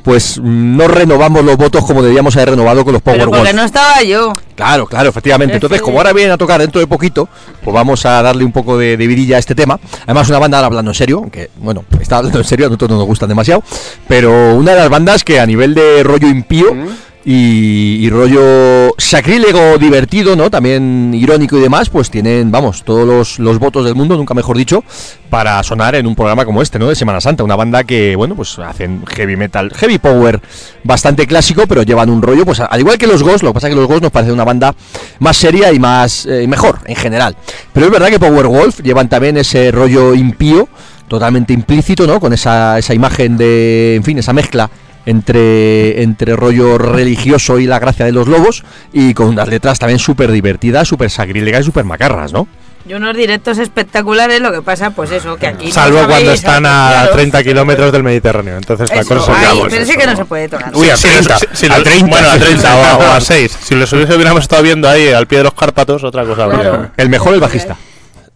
pues 0.04 0.38
mm, 0.38 0.76
no 0.76 0.88
renovamos 0.88 1.44
los 1.44 1.56
votos 1.56 1.84
como 1.84 2.02
debíamos 2.02 2.36
haber 2.36 2.50
renovado 2.50 2.84
con 2.84 2.92
los 2.92 3.02
Power 3.02 3.18
Pero 3.18 3.30
porque 3.30 3.52
no 3.52 3.62
estaba 3.64 4.02
yo. 4.02 4.32
Claro, 4.54 4.86
claro, 4.86 5.08
efectivamente. 5.10 5.52
Es 5.54 5.56
Entonces, 5.56 5.78
que- 5.80 5.84
como 5.84 5.98
ahora 5.98 6.12
vienen 6.12 6.32
a 6.32 6.38
tocar 6.38 6.60
dentro 6.60 6.80
de 6.80 6.86
poquito, 6.86 7.28
pues 7.62 7.74
vamos 7.74 8.04
a 8.06 8.22
darle 8.22 8.44
un 8.44 8.52
poco 8.52 8.76
de, 8.78 8.96
de 8.96 9.06
vidilla 9.06 9.36
a 9.36 9.38
este 9.38 9.54
tema. 9.54 9.78
Además, 10.04 10.28
una 10.28 10.38
banda 10.38 10.58
ahora 10.58 10.66
hablando 10.66 10.90
en 10.90 10.94
serio, 10.94 11.18
aunque, 11.18 11.50
bueno, 11.58 11.84
está 12.00 12.18
hablando 12.18 12.38
en 12.38 12.44
serio, 12.44 12.66
a 12.66 12.68
nosotros 12.68 12.90
no 12.90 12.96
nos 12.98 13.06
gustan 13.06 13.28
demasiado, 13.28 13.62
pero 14.08 14.54
una 14.54 14.72
de 14.72 14.78
las 14.78 14.88
bandas 14.88 15.24
que 15.24 15.38
a 15.40 15.46
nivel 15.46 15.74
de 15.74 16.02
rollo 16.02 16.28
impío 16.28 16.68
y, 17.30 18.06
y 18.06 18.08
rollo 18.08 18.94
sacrílego 18.96 19.76
divertido, 19.76 20.34
¿no? 20.34 20.50
También 20.50 21.12
irónico 21.12 21.58
y 21.58 21.60
demás, 21.60 21.90
pues 21.90 22.10
tienen, 22.10 22.50
vamos, 22.50 22.84
todos 22.84 23.06
los, 23.06 23.38
los 23.38 23.58
votos 23.58 23.84
del 23.84 23.94
mundo, 23.94 24.16
nunca 24.16 24.32
mejor 24.32 24.56
dicho, 24.56 24.82
para 25.28 25.62
sonar 25.62 25.94
en 25.94 26.06
un 26.06 26.14
programa 26.14 26.46
como 26.46 26.62
este, 26.62 26.78
¿no? 26.78 26.88
De 26.88 26.94
Semana 26.94 27.20
Santa. 27.20 27.44
Una 27.44 27.54
banda 27.54 27.84
que, 27.84 28.16
bueno, 28.16 28.34
pues 28.34 28.58
hacen 28.58 29.04
heavy 29.14 29.36
metal, 29.36 29.70
heavy 29.74 29.98
power 29.98 30.40
bastante 30.84 31.26
clásico, 31.26 31.66
pero 31.66 31.82
llevan 31.82 32.08
un 32.08 32.22
rollo, 32.22 32.46
pues 32.46 32.60
al 32.60 32.80
igual 32.80 32.96
que 32.96 33.06
los 33.06 33.22
Ghost, 33.22 33.42
lo 33.42 33.50
que 33.50 33.54
pasa 33.54 33.68
es 33.68 33.74
que 33.74 33.80
los 33.80 33.88
Ghost 33.88 34.04
nos 34.04 34.10
parece 34.10 34.32
una 34.32 34.44
banda 34.44 34.74
más 35.18 35.36
seria 35.36 35.70
y 35.70 35.78
más 35.78 36.24
eh, 36.24 36.46
mejor 36.48 36.78
en 36.86 36.96
general. 36.96 37.36
Pero 37.74 37.84
es 37.84 37.92
verdad 37.92 38.08
que 38.08 38.18
Power 38.18 38.46
Wolf 38.46 38.80
llevan 38.80 39.10
también 39.10 39.36
ese 39.36 39.70
rollo 39.70 40.14
impío, 40.14 40.66
totalmente 41.08 41.52
implícito, 41.52 42.06
¿no? 42.06 42.20
Con 42.20 42.32
esa, 42.32 42.78
esa 42.78 42.94
imagen 42.94 43.36
de, 43.36 43.96
en 43.96 44.02
fin, 44.02 44.16
esa 44.16 44.32
mezcla 44.32 44.70
entre, 45.08 46.02
entre 46.02 46.36
rollo 46.36 46.76
religioso 46.76 47.58
y 47.58 47.66
la 47.66 47.78
gracia 47.78 48.04
de 48.04 48.12
los 48.12 48.28
lobos 48.28 48.62
y 48.92 49.14
con 49.14 49.28
unas 49.28 49.48
letras 49.48 49.78
también 49.78 49.98
súper 49.98 50.30
divertidas, 50.30 50.86
súper 50.86 51.10
sacrílegas 51.10 51.62
y 51.62 51.64
súper 51.64 51.84
macarras, 51.84 52.32
¿no? 52.32 52.46
Y 52.86 52.94
unos 52.94 53.16
directos 53.16 53.58
espectaculares, 53.58 54.40
lo 54.40 54.52
que 54.52 54.62
pasa, 54.62 54.90
pues 54.90 55.10
eso, 55.10 55.36
que 55.36 55.46
aquí. 55.46 55.72
Salvo 55.72 56.06
cuando 56.06 56.32
están 56.32 56.64
a 56.64 56.88
apreciaros. 56.88 57.16
30 57.16 57.42
kilómetros 57.42 57.92
del 57.92 58.02
Mediterráneo. 58.02 58.56
Entonces 58.56 58.88
la 58.90 59.04
cosa 59.04 59.32
ay, 59.36 59.62
pero 59.68 59.84
sí 59.84 59.96
que 59.96 60.06
no 60.06 60.16
se 60.16 60.24
puede 60.24 60.48
tocar. 60.48 60.74
Uy, 60.74 60.88
a 60.88 60.94
30. 60.94 61.34
a 61.34 61.82
30. 61.82 62.06
Bueno, 62.06 62.30
a 62.30 62.38
30 62.38 62.76
o 62.76 62.84
a, 62.84 62.96
o 62.96 63.12
a 63.12 63.20
6. 63.20 63.58
Si 63.62 63.74
los 63.74 63.92
hubiéramos 63.92 64.42
estado 64.42 64.62
viendo 64.62 64.88
ahí 64.88 65.08
al 65.08 65.26
pie 65.26 65.38
de 65.38 65.44
los 65.44 65.54
Cárpatos, 65.54 66.04
otra 66.04 66.24
cosa 66.24 66.44
habría. 66.44 66.60
Claro. 66.60 66.90
El 66.96 67.08
mejor 67.08 67.34
el 67.34 67.40
bajista. 67.40 67.76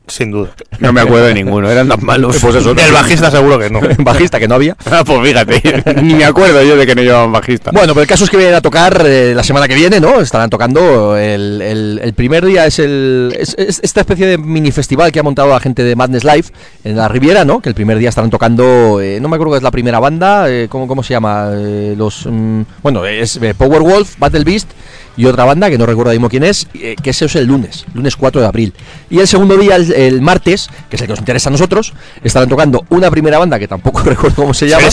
Sin 0.08 0.30
duda. 0.32 0.50
No 0.80 0.92
me 0.92 1.00
acuerdo 1.00 1.26
de 1.26 1.34
ninguno, 1.34 1.70
eran 1.70 1.88
tan 1.88 2.04
malos. 2.04 2.36
Pues 2.40 2.56
eso, 2.56 2.72
El 2.72 2.92
bajista 2.92 3.30
seguro 3.30 3.58
que 3.58 3.70
no. 3.70 3.80
bajista 3.98 4.40
que 4.40 4.48
no 4.48 4.56
había. 4.56 4.76
Ah, 4.90 5.04
pues 5.06 5.20
fíjate, 5.26 5.62
ni 6.02 6.14
me 6.14 6.24
acuerdo 6.24 6.62
yo 6.62 6.76
de 6.76 6.84
que 6.86 6.94
no 6.94 7.02
llevaban 7.02 7.30
bajista. 7.32 7.70
Bueno, 7.70 7.94
pero 7.94 8.02
el 8.02 8.08
caso 8.08 8.24
es 8.24 8.30
que 8.30 8.36
vienen 8.36 8.54
a 8.56 8.60
tocar 8.60 9.00
eh, 9.06 9.32
la 9.34 9.42
semana 9.44 9.68
que 9.68 9.74
viene, 9.76 10.00
¿no? 10.00 10.20
Estarán 10.20 10.50
tocando. 10.50 11.16
El, 11.16 11.62
el- 11.62 12.00
el 12.02 12.12
primer 12.14 12.44
día 12.44 12.66
es, 12.66 12.78
el, 12.80 13.34
es, 13.38 13.54
es 13.56 13.80
esta 13.82 14.00
especie 14.00 14.26
de 14.26 14.38
mini 14.38 14.72
festival 14.72 15.12
que 15.12 15.20
ha 15.20 15.22
montado 15.22 15.48
la 15.48 15.60
gente 15.60 15.84
de 15.84 15.94
Madness 15.94 16.24
Live 16.24 16.44
en 16.84 16.96
la 16.96 17.06
Riviera, 17.08 17.44
¿no? 17.44 17.60
Que 17.60 17.68
el 17.68 17.74
primer 17.74 17.96
día 17.98 18.08
estarán 18.08 18.30
tocando. 18.30 19.00
eh, 19.00 19.18
no 19.20 19.28
me 19.28 19.36
acuerdo 19.36 19.52
que 19.52 19.58
es 19.58 19.62
la 19.62 19.70
primera 19.70 20.00
banda. 20.00 20.50
eh, 20.50 20.66
¿cómo, 20.68 20.88
¿Cómo 20.88 21.02
se 21.04 21.14
llama? 21.14 21.50
Eh, 21.54 21.94
los. 21.96 22.26
mm, 22.28 22.62
bueno, 22.82 23.06
es 23.06 23.36
eh, 23.40 23.54
Power 23.54 23.82
Wolf, 23.82 24.16
Battle 24.18 24.44
Beast 24.44 24.68
y 25.14 25.26
otra 25.26 25.44
banda 25.44 25.68
que 25.68 25.76
no 25.76 25.84
recuerdo 25.84 26.10
mismo 26.12 26.28
quién 26.30 26.42
es. 26.42 26.66
eh, 26.74 26.96
que 27.02 27.10
ese 27.10 27.26
es 27.26 27.36
el 27.36 27.44
lunes, 27.46 27.84
lunes 27.94 28.16
4 28.16 28.40
de 28.40 28.46
abril. 28.46 28.72
Y 29.10 29.18
el 29.20 29.28
segundo 29.28 29.56
día, 29.58 29.76
el, 29.76 29.91
el 29.92 30.20
martes, 30.20 30.68
que 30.90 30.96
es 30.96 31.02
el 31.02 31.06
que 31.06 31.12
nos 31.12 31.18
interesa 31.20 31.48
a 31.48 31.52
nosotros, 31.52 31.92
estarán 32.24 32.48
tocando 32.48 32.84
una 32.88 33.10
primera 33.10 33.38
banda 33.38 33.58
que 33.58 33.68
tampoco 33.68 34.00
recuerdo 34.04 34.36
cómo 34.36 34.54
se 34.54 34.68
llama. 34.68 34.88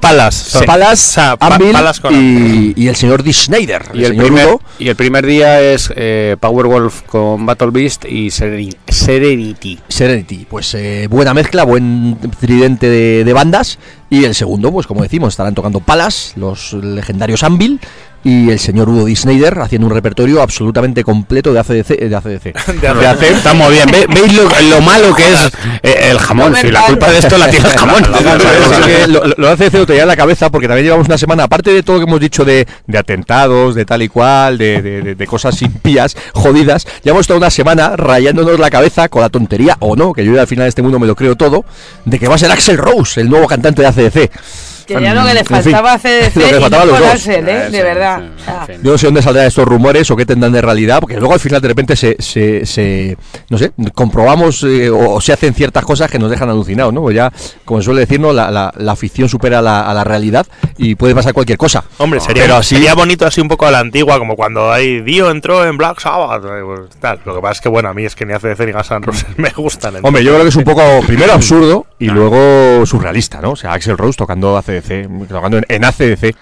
Palas. 0.00 0.50
Palas, 0.66 2.00
y, 2.10 2.72
y 2.82 2.88
el 2.88 2.96
señor 2.96 3.22
Dee 3.22 3.32
Snyder. 3.32 3.82
y, 3.94 4.04
el 4.04 4.16
primer, 4.16 4.48
y 4.78 4.88
el 4.88 4.96
primer 4.96 5.26
día 5.26 5.60
es 5.60 5.92
eh, 5.94 6.36
Powerwolf 6.40 7.02
con 7.02 7.44
Battle 7.46 7.70
Beast 7.70 8.04
y 8.06 8.28
Sereni- 8.28 8.74
Serenity. 8.88 9.78
Serenity, 9.88 10.46
pues 10.48 10.74
eh, 10.74 11.06
buena 11.10 11.32
mezcla, 11.34 11.64
buen 11.64 12.16
tridente 12.40 12.88
de, 12.88 13.24
de 13.24 13.32
bandas. 13.32 13.78
Y 14.08 14.24
el 14.24 14.34
segundo, 14.36 14.70
pues 14.70 14.86
como 14.86 15.02
decimos, 15.02 15.32
estarán 15.34 15.54
tocando 15.54 15.80
Palas, 15.80 16.32
los 16.36 16.72
legendarios 16.74 17.42
Anvil 17.42 17.80
y 18.28 18.50
el 18.50 18.58
señor 18.58 18.88
Udo 18.88 19.04
Dee 19.04 19.14
Snyder 19.14 19.56
haciendo 19.60 19.86
un 19.86 19.94
repertorio 19.94 20.42
absolutamente 20.42 21.04
completo 21.04 21.52
de 21.52 21.60
ACDC. 21.60 21.90
eh, 21.92 22.08
De 22.08 22.16
ACDC. 22.16 22.42
De 22.80 22.88
ACDC. 23.06 23.22
Está 23.22 23.54
muy 23.54 23.70
bien. 23.72 23.88
Ve- 23.90 24.06
¿Veis 24.12 24.34
lo, 24.34 24.48
lo 24.68 24.80
malo 24.80 25.14
que 25.14 25.22
es 25.22 25.38
eh, 25.84 26.08
el 26.10 26.18
jamón? 26.18 26.56
Si 26.56 26.70
la 26.72 26.82
culpa 26.82 27.08
de 27.10 27.18
esto 27.18 27.38
la 27.38 27.48
tiene 27.48 27.68
el 27.68 27.74
jamón. 27.78 28.02
Lo, 29.08 29.24
lo 29.36 29.48
hace 29.48 29.70
lo 29.70 29.86
tenía 29.86 30.02
en 30.02 30.08
la 30.08 30.16
cabeza 30.16 30.50
porque 30.50 30.66
también 30.66 30.86
llevamos 30.86 31.06
una 31.06 31.18
semana, 31.18 31.44
aparte 31.44 31.72
de 31.72 31.82
todo 31.84 31.96
lo 31.98 32.04
que 32.04 32.08
hemos 32.10 32.20
dicho 32.20 32.44
de, 32.44 32.66
de 32.86 32.98
atentados, 32.98 33.74
de 33.76 33.84
tal 33.84 34.02
y 34.02 34.08
cual, 34.08 34.58
de, 34.58 34.82
de- 34.82 35.02
de- 35.02 35.14
de 35.14 35.26
cosas 35.26 35.62
impías, 35.62 36.16
jodidas, 36.34 36.84
llevamos 37.04 37.26
toda 37.28 37.38
una 37.38 37.50
semana 37.50 37.94
rayándonos 37.96 38.58
la 38.58 38.70
cabeza 38.70 39.08
con 39.08 39.22
la 39.22 39.28
tontería, 39.28 39.76
o 39.80 39.94
no, 39.94 40.12
que 40.12 40.24
yo 40.24 40.40
al 40.40 40.46
final 40.48 40.64
de 40.64 40.70
este 40.70 40.82
mundo 40.82 40.98
me 40.98 41.06
lo 41.06 41.14
creo 41.14 41.36
todo, 41.36 41.64
de 42.04 42.18
que 42.18 42.26
va 42.26 42.34
a 42.34 42.38
ser 42.38 42.50
Axel 42.50 42.76
Rose, 42.76 43.20
el 43.20 43.30
nuevo 43.30 43.46
cantante 43.46 43.82
de 43.82 43.88
ACDC. 43.88 44.30
Que 44.86 45.00
ya 45.00 45.14
lo 45.14 45.26
que 45.26 45.34
le 45.34 45.44
faltaba 45.44 45.92
a 45.94 45.98
CDC 45.98 46.36
lo 46.36 46.42
que 46.44 46.52
le 46.52 46.58
y 46.58 46.60
faltaba 46.60 46.82
a 46.82 46.86
no 46.86 46.92
los 46.92 47.00
por 47.00 47.06
dos. 47.08 47.14
Axel, 47.16 47.48
¿eh? 47.48 47.70
De 47.70 47.82
verdad. 47.82 48.22
fin. 48.66 48.76
Yo 48.82 48.92
no 48.92 48.98
sé 48.98 49.06
dónde 49.06 49.22
saldrán 49.22 49.46
estos 49.46 49.66
rumores 49.66 50.10
o 50.10 50.16
qué 50.16 50.24
tendrán 50.24 50.52
de 50.52 50.62
realidad, 50.62 51.00
porque 51.00 51.16
luego 51.18 51.34
al 51.34 51.40
final 51.40 51.60
de 51.60 51.68
repente 51.68 51.96
se, 51.96 52.16
se, 52.20 52.64
se- 52.66 53.16
no 53.50 53.58
sé, 53.58 53.72
comprobamos 53.94 54.62
eh, 54.62 54.88
o, 54.90 55.14
o 55.14 55.20
se 55.20 55.32
hacen 55.32 55.54
ciertas 55.54 55.84
cosas 55.84 56.10
que 56.10 56.18
nos 56.18 56.30
dejan 56.30 56.48
alucinados, 56.48 56.92
¿no? 56.92 57.02
Pues 57.02 57.16
ya, 57.16 57.32
como 57.64 57.80
se 57.80 57.86
suele 57.86 58.00
decirnos, 58.00 58.34
la, 58.34 58.50
la, 58.50 58.72
la 58.76 58.96
ficción 58.96 59.28
supera 59.28 59.60
la, 59.62 59.80
a 59.82 59.94
la 59.94 60.04
realidad 60.04 60.46
y 60.78 60.94
puede 60.94 61.14
pasar 61.14 61.32
cualquier 61.32 61.58
cosa. 61.58 61.84
Hombre, 61.98 62.20
sería, 62.20 62.44
Pero 62.44 62.56
así- 62.56 62.76
sería 62.76 62.94
bonito 62.94 63.26
así 63.26 63.40
un 63.40 63.48
poco 63.48 63.66
a 63.66 63.70
la 63.70 63.80
antigua, 63.80 64.18
como 64.18 64.36
cuando 64.36 64.70
ahí 64.72 65.00
Dio 65.00 65.30
entró 65.30 65.64
en 65.66 65.76
Black 65.76 66.00
Sabbath. 66.00 66.44
eh, 66.44 66.62
pues, 66.64 66.90
tal. 67.00 67.20
Lo 67.24 67.34
que 67.34 67.40
pasa 67.40 67.52
es 67.54 67.60
que, 67.60 67.68
bueno, 67.68 67.88
a 67.88 67.94
mí 67.94 68.04
es 68.04 68.14
que 68.14 68.24
ni 68.26 68.32
ACDC 68.34 68.60
ni 68.66 68.72
Guns 68.72 68.90
N' 68.90 69.00
Roses 69.04 69.26
me 69.36 69.50
gustan. 69.50 69.94
Hombre, 70.02 70.22
yo 70.22 70.30
creo 70.32 70.42
que 70.42 70.50
es 70.50 70.56
un 70.56 70.64
poco, 70.64 70.82
primero 71.06 71.32
absurdo 71.32 71.86
y 71.98 72.06
luego 72.10 72.84
surrealista, 72.86 73.40
¿no? 73.40 73.50
O 73.52 73.56
sea, 73.56 73.72
Axel 73.72 73.96
Rose 73.98 74.16
tocando 74.16 74.56
ACDC, 74.78 74.90
en, 74.90 75.64
en 75.68 75.84
ACDC. 75.84 76.36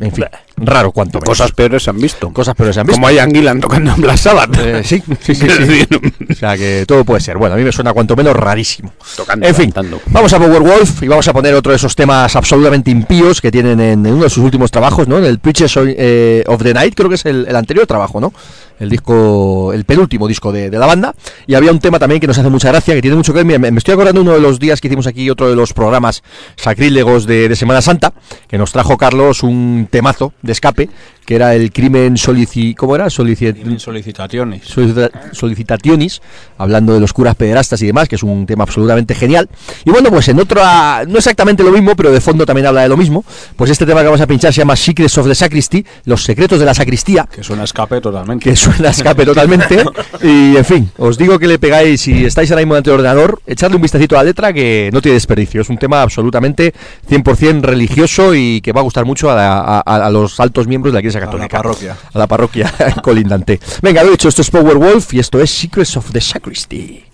En 0.00 0.12
fin, 0.12 0.24
raro 0.58 0.92
cuanto 0.92 1.18
menos. 1.18 1.30
Cosas 1.30 1.52
peores 1.52 1.82
se 1.82 1.90
han 1.90 1.98
visto. 1.98 2.30
Cosas 2.32 2.54
peores 2.54 2.74
se 2.74 2.80
han 2.80 2.86
visto. 2.86 2.96
Como 2.96 3.06
hay 3.06 3.18
Anguilan 3.18 3.60
tocando 3.60 3.92
en 3.94 4.00
Black 4.02 4.16
Sabbath. 4.18 4.54
Eh, 4.58 4.82
sí, 4.84 5.02
sí, 5.20 5.34
sí, 5.34 5.46
sí. 5.48 5.86
O 6.30 6.34
sea 6.34 6.56
que 6.58 6.84
todo 6.86 7.04
puede 7.04 7.20
ser. 7.20 7.38
Bueno, 7.38 7.54
a 7.54 7.58
mí 7.58 7.64
me 7.64 7.72
suena 7.72 7.92
cuanto 7.94 8.14
menos 8.14 8.36
rarísimo. 8.36 8.92
Tocando, 9.16 9.46
En 9.46 9.54
fin, 9.54 9.70
cantando. 9.70 10.00
vamos 10.08 10.30
a 10.32 10.38
Powerwolf 10.38 11.02
y 11.02 11.08
vamos 11.08 11.26
a 11.28 11.32
poner 11.32 11.54
otro 11.54 11.72
de 11.72 11.76
esos 11.76 11.94
temas 11.96 12.36
absolutamente 12.36 12.90
impíos 12.90 13.40
que 13.40 13.50
tienen 13.50 13.80
en, 13.80 14.04
en 14.04 14.12
uno 14.14 14.24
de 14.24 14.30
sus 14.30 14.44
últimos 14.44 14.70
trabajos, 14.70 15.08
¿no? 15.08 15.16
En 15.18 15.24
el 15.24 15.38
Preachers 15.38 15.76
of, 15.78 15.86
eh, 15.88 16.44
of 16.46 16.62
the 16.62 16.74
Night, 16.74 16.94
creo 16.94 17.08
que 17.08 17.14
es 17.14 17.24
el, 17.24 17.46
el 17.48 17.56
anterior 17.56 17.86
trabajo, 17.86 18.20
¿no? 18.20 18.32
El 18.82 18.90
disco, 18.90 19.72
el 19.72 19.84
penúltimo 19.84 20.26
disco 20.26 20.50
de, 20.50 20.68
la 20.68 20.86
banda. 20.86 21.14
Y 21.46 21.54
había 21.54 21.70
un 21.70 21.78
tema 21.78 22.00
también 22.00 22.20
que 22.20 22.26
nos 22.26 22.36
hace 22.36 22.50
mucha 22.50 22.68
gracia, 22.68 22.94
que 22.94 23.00
tiene 23.00 23.16
mucho 23.16 23.32
que 23.32 23.44
ver. 23.44 23.60
Me, 23.60 23.70
me 23.70 23.78
estoy 23.78 23.94
acordando 23.94 24.20
uno 24.22 24.32
de 24.32 24.40
los 24.40 24.58
días 24.58 24.80
que 24.80 24.88
hicimos 24.88 25.06
aquí, 25.06 25.30
otro 25.30 25.48
de 25.48 25.54
los 25.54 25.72
programas 25.72 26.24
sacrílegos 26.56 27.24
de, 27.24 27.48
de 27.48 27.54
Semana 27.54 27.80
Santa, 27.80 28.12
que 28.48 28.58
nos 28.58 28.72
trajo 28.72 28.98
Carlos 28.98 29.44
un 29.44 29.86
temazo 29.88 30.32
de 30.42 30.50
escape, 30.50 30.90
que 31.24 31.34
era 31.36 31.54
el 31.54 31.72
crimen 31.72 32.16
solici... 32.16 32.74
¿Cómo 32.74 32.94
era? 32.96 33.08
Solici... 33.10 33.52
Solicitaciones. 33.78 34.62
Solicita- 34.66 35.10
solicitationis, 35.32 36.20
hablando 36.58 36.94
de 36.94 37.00
los 37.00 37.12
curas 37.12 37.34
pederastas 37.34 37.80
y 37.82 37.86
demás, 37.86 38.08
que 38.08 38.16
es 38.16 38.22
un 38.22 38.46
tema 38.46 38.64
absolutamente 38.64 39.14
genial. 39.14 39.48
Y 39.84 39.90
bueno, 39.90 40.10
pues 40.10 40.28
en 40.28 40.40
otra, 40.40 41.04
no 41.06 41.18
exactamente 41.18 41.62
lo 41.62 41.70
mismo, 41.72 41.94
pero 41.96 42.10
de 42.10 42.20
fondo 42.20 42.46
también 42.46 42.66
habla 42.66 42.82
de 42.82 42.88
lo 42.88 42.96
mismo. 42.96 43.24
Pues 43.56 43.70
este 43.70 43.86
tema 43.86 44.00
que 44.00 44.06
vamos 44.06 44.20
a 44.20 44.26
pinchar 44.26 44.52
se 44.52 44.58
llama 44.60 44.76
Secrets 44.76 45.16
of 45.18 45.26
the 45.28 45.34
Sacristy, 45.34 45.84
los 46.04 46.24
secretos 46.24 46.58
de 46.58 46.64
la 46.66 46.74
sacristía, 46.74 47.28
Que 47.34 47.42
suena 47.42 47.62
a 47.62 47.64
escape 47.66 48.00
totalmente. 48.00 48.48
que 48.48 48.56
suena 48.56 48.88
a 48.88 48.90
escape 48.92 49.24
totalmente. 49.24 49.84
Y 50.22 50.56
en 50.56 50.64
fin, 50.64 50.90
os 50.98 51.18
digo 51.18 51.38
que 51.38 51.46
le 51.48 51.58
pegáis, 51.58 52.00
si 52.02 52.24
estáis 52.24 52.50
ahora 52.50 52.62
mismo 52.62 52.74
ante 52.76 52.90
el 52.90 52.94
ordenador, 52.94 53.40
echarle 53.46 53.76
un 53.76 53.82
vistacito 53.82 54.14
a 54.16 54.18
la 54.18 54.24
letra 54.24 54.52
que 54.52 54.90
no 54.92 55.00
tiene 55.02 55.14
desperdicio. 55.14 55.60
Es 55.60 55.68
un 55.68 55.78
tema 55.78 56.00
absolutamente 56.02 56.72
100% 57.08 57.60
religioso 57.62 58.34
y 58.34 58.60
que 58.60 58.72
va 58.72 58.80
a 58.80 58.84
gustar 58.84 59.04
mucho 59.04 59.30
a, 59.30 59.34
la- 59.34 59.58
a- 59.58 59.82
a- 59.84 60.06
a 60.06 60.10
los 60.10 60.38
altos 60.40 60.66
miembros 60.68 60.92
de 60.92 60.96
la 60.96 61.00
Iglesia 61.00 61.11
A 61.18 61.20
la 61.22 61.26
Católica. 61.26 61.56
parroquia. 61.58 61.96
A 62.12 62.18
la 62.18 62.26
parroquia 62.26 62.72
colindante. 63.02 63.60
Venga, 63.80 64.02
lo 64.02 64.08
he 64.08 64.12
dicho, 64.12 64.28
esto 64.28 64.42
es 64.42 64.50
Powerwolf 64.50 65.12
y 65.14 65.18
esto 65.18 65.40
es 65.40 65.50
Secrets 65.50 65.96
of 65.96 66.10
the 66.12 66.20
Sacristy. 66.20 67.04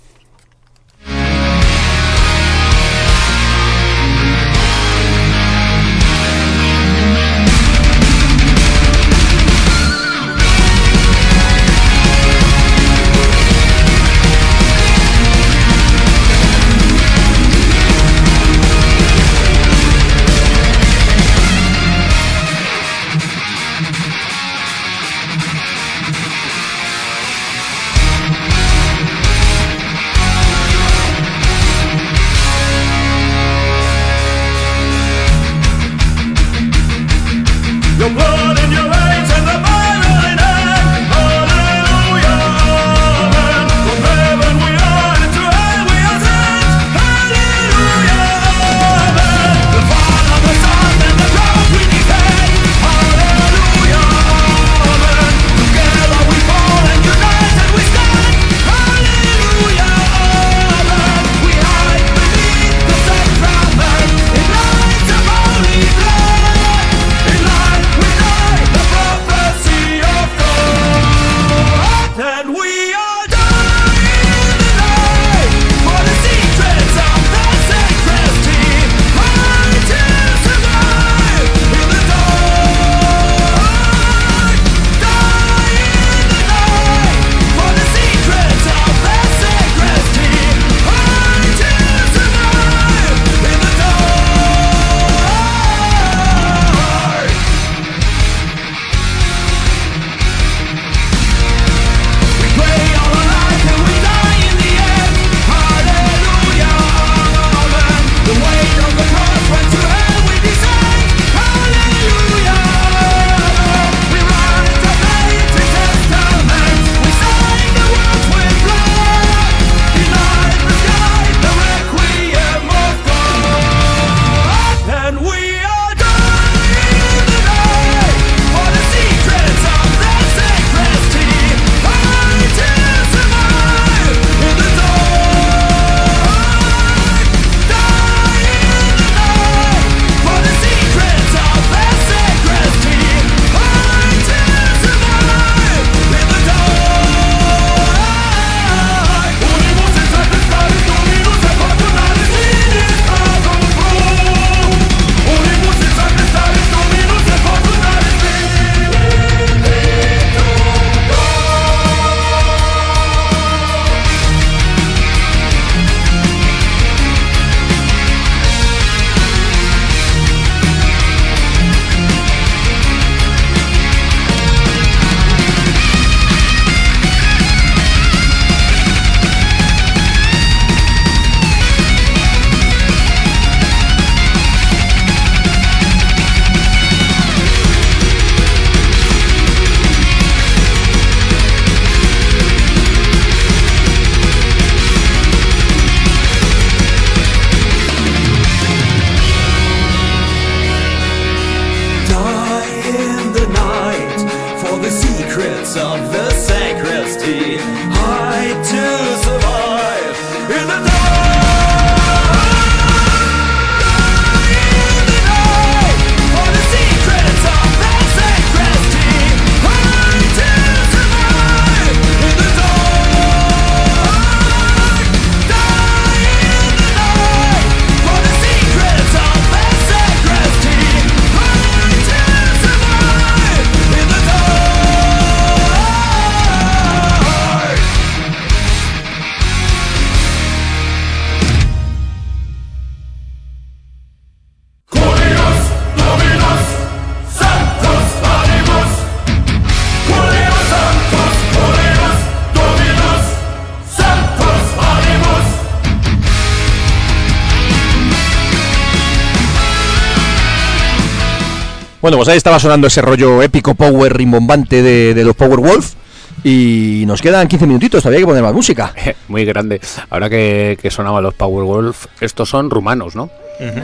Pues 262.18 262.30
ahí 262.30 262.36
estaba 262.36 262.58
sonando 262.58 262.88
ese 262.88 263.00
rollo 263.00 263.44
épico 263.44 263.76
power 263.76 264.12
rimbombante 264.12 264.82
de, 264.82 265.14
de 265.14 265.24
los 265.24 265.36
Power 265.36 265.60
Wolf. 265.60 265.94
Y 266.42 267.04
nos 267.06 267.22
quedan 267.22 267.46
15 267.46 267.64
minutitos, 267.66 268.02
todavía 268.02 268.18
hay 268.18 268.22
que 268.22 268.26
poner 268.26 268.42
más 268.42 268.52
música. 268.52 268.92
Muy 269.28 269.44
grande. 269.44 269.80
Ahora 270.10 270.28
que, 270.28 270.76
que 270.82 270.90
sonaban 270.90 271.22
los 271.22 271.34
Powerwolf, 271.34 272.06
estos 272.20 272.48
son 272.48 272.70
rumanos, 272.70 273.14
¿no? 273.14 273.30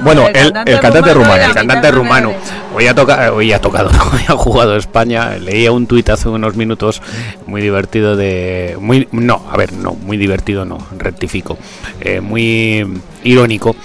Bueno, 0.02 0.26
el, 0.28 0.52
el 0.66 0.80
cantante 0.80 1.14
rumano. 1.14 1.44
El 1.44 1.54
cantante 1.54 1.90
rumano. 1.92 2.32
Hoy 2.74 2.88
ha, 2.88 2.94
toca, 2.94 3.32
hoy 3.32 3.52
ha 3.52 3.60
tocado, 3.60 3.90
hoy 4.12 4.22
ha 4.26 4.32
jugado 4.32 4.76
España. 4.76 5.36
Leía 5.36 5.70
un 5.70 5.86
tuit 5.86 6.08
hace 6.10 6.28
unos 6.28 6.56
minutos 6.56 7.02
muy 7.46 7.60
divertido 7.60 8.16
de... 8.16 8.76
muy 8.80 9.08
No, 9.12 9.44
a 9.48 9.56
ver, 9.56 9.72
no, 9.72 9.92
muy 9.94 10.16
divertido 10.16 10.64
no, 10.64 10.78
rectifico. 10.98 11.56
Eh, 12.00 12.20
muy 12.20 12.84
irónico 13.22 13.76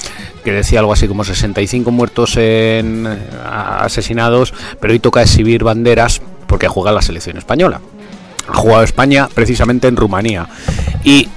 que 0.44 0.52
decía 0.52 0.80
algo 0.80 0.94
así 0.94 1.08
como 1.08 1.24
65 1.24 1.92
muertos 1.92 2.38
en 2.38 3.06
asesinados, 3.84 4.54
pero 4.80 4.94
hoy 4.94 5.00
toca 5.00 5.22
exhibir 5.22 5.64
banderas 5.64 6.22
porque 6.48 6.68
juega 6.68 6.92
la 6.92 7.02
selección 7.02 7.38
española. 7.38 7.82
Ha 8.48 8.56
jugado 8.56 8.84
España 8.84 9.28
precisamente 9.34 9.88
en 9.88 9.96
Rumanía. 9.96 10.48
Y 11.04 11.28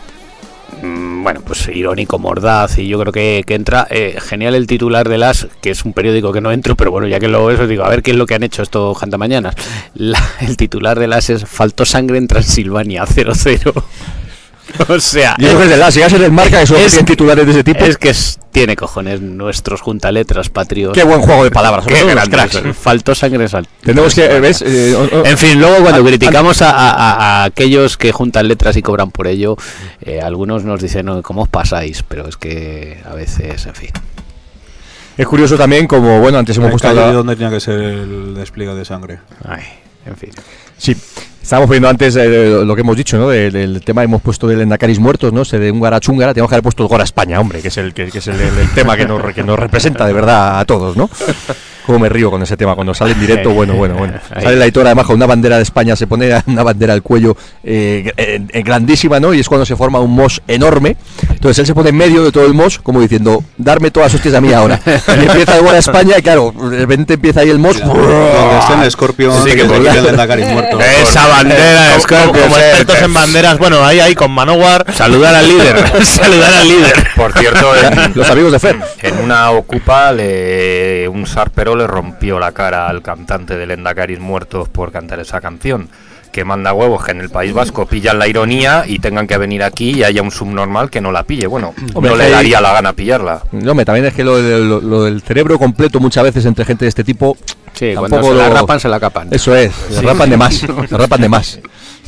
mm, 0.83 1.23
bueno, 1.23 1.41
pues 1.45 1.69
irónico, 1.69 2.19
mordaz, 2.19 2.79
y 2.79 2.89
yo 2.89 2.99
creo 2.99 3.13
que, 3.13 3.45
que 3.47 3.55
entra 3.55 3.87
eh, 3.91 4.17
genial 4.21 4.55
el 4.55 4.67
titular 4.67 5.09
de 5.09 5.19
las, 5.19 5.47
que 5.61 5.71
es 5.71 5.85
un 5.85 5.93
periódico 5.93 6.33
que 6.33 6.41
no 6.41 6.51
entro, 6.53 6.75
pero 6.77 6.91
bueno, 6.91 7.07
ya 7.07 7.21
que 7.21 7.29
lo 7.29 7.51
eso 7.51 7.67
digo, 7.67 7.85
a 7.85 7.89
ver 7.91 8.03
qué 8.03 8.13
es 8.13 8.17
lo 8.17 8.27
que 8.27 8.35
han 8.35 8.43
hecho 8.43 8.63
estos 8.63 8.97
jantamañanas. 8.99 9.55
La- 9.95 10.23
el 10.41 10.57
titular 10.57 10.99
de 10.99 11.07
las 11.09 11.29
es 11.31 11.45
Faltó 11.45 11.85
sangre 11.85 12.17
en 12.19 12.29
Transilvania, 12.29 13.05
0-0. 13.05 13.73
o 14.89 15.01
sea, 15.01 15.35
Y 15.39 15.45
eso 15.47 15.59
que 15.59 15.65
es 15.65 15.71
de 15.71 15.77
la, 15.77 15.91
si 15.91 16.01
ya 16.01 16.07
es 16.07 16.13
el 16.13 16.31
marca, 16.33 16.61
que 16.61 16.67
tienen 16.67 17.05
titulares 17.05 17.45
de 17.47 17.53
ese 17.53 17.65
tipo. 17.65 17.85
es 17.85 17.97
que 17.99 18.11
es- 18.11 18.39
tiene 18.53 18.77
cojones 18.77 19.21
nuestros 19.23 19.81
juntaletras 19.81 20.51
patrios. 20.51 20.93
Qué 20.93 21.05
buen 21.05 21.21
juego 21.23 21.43
de 21.45 21.51
palabras, 21.51 21.87
Qué 21.87 22.05
grandes 22.05 22.29
cracks. 22.29 22.53
son. 22.53 22.75
Faltó 22.75 23.15
sangre 23.15 23.45
en 23.45 23.49
sal- 23.49 23.67
Tenemos 23.83 24.15
que, 24.15 24.29
¿ves? 24.41 24.63
Eh, 24.63 24.95
En 25.25 25.39
fin, 25.39 25.59
luego 25.59 25.77
cuando 25.79 26.01
An- 26.01 26.07
criticamos 26.07 26.61
a, 26.63 26.71
a- 26.71 27.41
a 27.41 27.45
aquellos 27.45 27.97
que 27.97 28.13
juntan 28.13 28.49
letras 28.49 28.77
y 28.77 28.83
cobran 28.83 29.11
por 29.11 29.27
ello, 29.27 29.57
eh, 30.03 30.21
algunos 30.21 30.65
nos 30.65 30.83
dicen, 30.83 31.07
"No, 31.07 31.23
¿cómo 31.23 31.43
os 31.43 31.49
pasáis? 31.49 32.03
Pero 32.07 32.29
es 32.29 32.37
que 32.37 33.01
a 33.11 33.15
veces, 33.15 33.65
en 33.67 33.75
fin. 33.75 33.91
Es 35.17 35.27
curioso 35.27 35.57
también, 35.57 35.87
como, 35.87 36.21
bueno, 36.21 36.39
antes 36.39 36.57
hemos 36.57 36.83
la- 36.83 37.13
donde 37.13 37.37
tenía 37.37 37.51
que 37.51 37.61
ser 37.61 37.81
el 37.81 38.35
despliegue 38.35 38.75
de 38.75 38.85
sangre. 38.85 39.19
Ay, 39.49 39.63
en 40.07 40.17
fin. 40.17 40.31
Sí, 40.77 40.95
estábamos 41.43 41.69
poniendo 41.69 41.89
antes 41.89 42.15
eh, 42.17 42.63
lo 42.65 42.75
que 42.75 42.81
hemos 42.83 42.97
dicho, 42.97 43.19
¿no? 43.19 43.29
Del, 43.29 43.53
del 43.53 43.81
tema, 43.83 44.03
hemos 44.03 44.23
puesto 44.23 44.47
del 44.47 44.61
Endacaris 44.61 44.99
muertos, 44.99 45.33
¿no? 45.33 45.43
Ese 45.43 45.59
de 45.59 45.71
Húngara 45.71 46.01
Chúngara, 46.01 46.33
tenemos 46.35 46.49
que 46.49 46.55
haber 46.55 46.63
puesto 46.63 46.83
el 46.83 46.89
Gora 46.89 47.05
España, 47.05 47.41
hombre, 47.41 47.61
que 47.61 47.69
es 47.69 47.77
el, 47.77 47.93
que, 47.93 48.07
que 48.11 48.19
es 48.19 48.27
el- 48.29 48.41
el 48.41 48.71
tema 48.75 48.97
que 48.97 49.05
nos, 49.07 49.23
que 49.35 49.43
nos 49.43 49.59
representa 49.59 50.07
de 50.07 50.13
verdad 50.13 50.61
a 50.61 50.65
todos, 50.65 50.97
¿no? 50.97 51.11
Cómo 51.87 51.99
me 51.99 52.09
río 52.09 52.31
con 52.31 52.43
ese 52.43 52.57
tema 52.57 52.75
cuando 52.75 52.95
sale 52.95 53.13
en 53.13 53.21
directo, 53.21 53.51
bueno, 53.51 53.75
bueno, 53.75 53.95
bueno. 53.97 54.15
Sale 54.41 54.57
la 54.57 54.65
editora 54.65 54.89
además 54.91 55.07
con 55.07 55.17
una 55.17 55.27
bandera 55.27 55.57
de 55.57 55.63
España, 55.63 55.97
se 55.97 56.07
pone 56.07 56.31
una 56.47 56.63
bandera 56.63 56.93
al 56.93 57.03
cuello 57.03 57.37
eh, 57.65 58.05
gr- 58.07 58.15
eh, 58.17 58.43
eh, 58.53 58.63
grandísima, 58.63 59.19
¿no? 59.21 59.35
Y 59.35 59.41
es 59.41 59.49
cuando 59.49 59.67
se 59.67 59.75
forma 59.77 59.99
un 60.01 60.13
mos 60.15 60.41
enorme. 60.47 60.97
Entonces 61.29 61.59
él 61.61 61.67
se 61.67 61.75
pone 61.75 61.91
en 61.91 61.97
medio 61.97 62.23
de 62.25 62.31
todo 62.33 62.47
el 62.47 62.55
mos, 62.55 62.79
como 62.79 63.01
diciendo, 63.01 63.43
darme 63.59 63.91
todas 63.91 64.15
hostias 64.15 64.35
a 64.35 64.41
mí 64.41 64.53
ahora. 64.53 64.81
Y 64.87 65.27
empieza 65.27 65.57
el 65.57 65.63
Gora 65.65 65.79
España 65.79 66.15
y 66.19 66.23
claro, 66.23 66.53
de 66.71 66.79
repente 66.79 67.15
empieza 67.15 67.41
ahí 67.41 67.51
el 67.51 67.59
mos. 67.59 67.77
En 67.81 68.91
Scorpion, 68.91 69.45
Sí, 69.45 69.55
que 69.57 69.65
por. 69.65 69.77
Esa 71.03 71.27
bandera 71.27 71.83
de 71.83 71.89
como, 71.91 72.01
Scorpio, 72.01 72.43
como 72.43 72.59
expertos 72.59 73.03
en 73.03 73.15
banderas, 73.15 73.59
bueno, 73.59 73.85
ahí, 73.85 74.01
ahí 74.01 74.15
con 74.15 74.31
Manowar. 74.31 74.87
Saludar 74.95 75.35
al 75.35 75.49
líder, 75.49 76.05
saludar 76.05 76.53
al 76.55 76.69
líder. 76.69 77.09
Por 77.17 77.33
cierto, 77.33 77.73
en, 77.77 78.13
Los 78.15 78.31
amigos 78.31 78.53
de 78.53 78.59
Fer. 78.59 78.77
en 79.03 79.19
una 79.19 79.51
ocupa 79.51 80.13
le, 80.13 81.09
un 81.09 81.27
sarpero 81.27 81.72
le 81.77 81.87
rompió 81.87 82.39
la 82.39 82.53
cara 82.53 82.89
al 82.89 83.03
cantante 83.03 83.57
de 83.57 83.67
Lendacaris 83.67 84.21
Muertos 84.21 84.69
por 84.69 84.93
cantar 84.93 85.21
esa 85.21 85.41
canción. 85.41 85.89
Que 86.33 86.45
manda 86.47 86.73
huevos 86.73 87.05
que 87.05 87.11
en 87.11 87.21
el 87.21 87.29
País 87.29 87.53
Vasco 87.53 87.85
pillan 87.85 88.19
la 88.19 88.27
ironía 88.27 88.85
y 88.87 89.01
tengan 89.01 89.27
que 89.27 89.37
venir 89.37 89.63
aquí 89.63 89.91
y 89.91 90.03
haya 90.03 90.23
un 90.23 90.31
subnormal 90.31 90.89
que 90.89 91.03
no 91.03 91.13
la 91.13 91.25
pille. 91.25 91.47
Bueno, 91.47 91.75
Hombre, 91.93 92.11
no 92.11 92.17
le 92.17 92.31
daría 92.31 92.59
la 92.63 92.73
gana 92.73 92.95
pillarla. 92.95 93.43
No, 93.53 93.73
hombre, 93.73 93.85
también 93.85 94.07
es 94.07 94.15
que 94.15 94.25
lo, 94.25 94.39
de- 94.39 94.65
lo- 94.65 94.81
lo 94.81 95.05
del 95.05 95.21
cerebro 95.21 95.59
completo 95.59 96.01
muchas 96.01 96.25
veces 96.25 96.47
entre 96.47 96.65
gente 96.65 96.87
de 96.87 96.89
este 96.89 97.05
tipo. 97.05 97.37
Sí, 97.75 97.91
tampoco 97.93 98.09
cuando 98.09 98.29
se 98.31 98.35
la 98.35 98.49
lo- 98.49 98.55
rapan, 98.55 98.81
se 98.81 98.89
la 98.89 98.99
capan. 98.99 99.29
Eso 99.31 99.55
es, 99.55 99.73
se 99.75 100.01
rapan 100.01 100.31
de 100.31 100.37
más. 100.39 100.55
Se 100.89 100.97
rapan 100.97 101.21
de 101.21 101.29
más. 101.29 101.61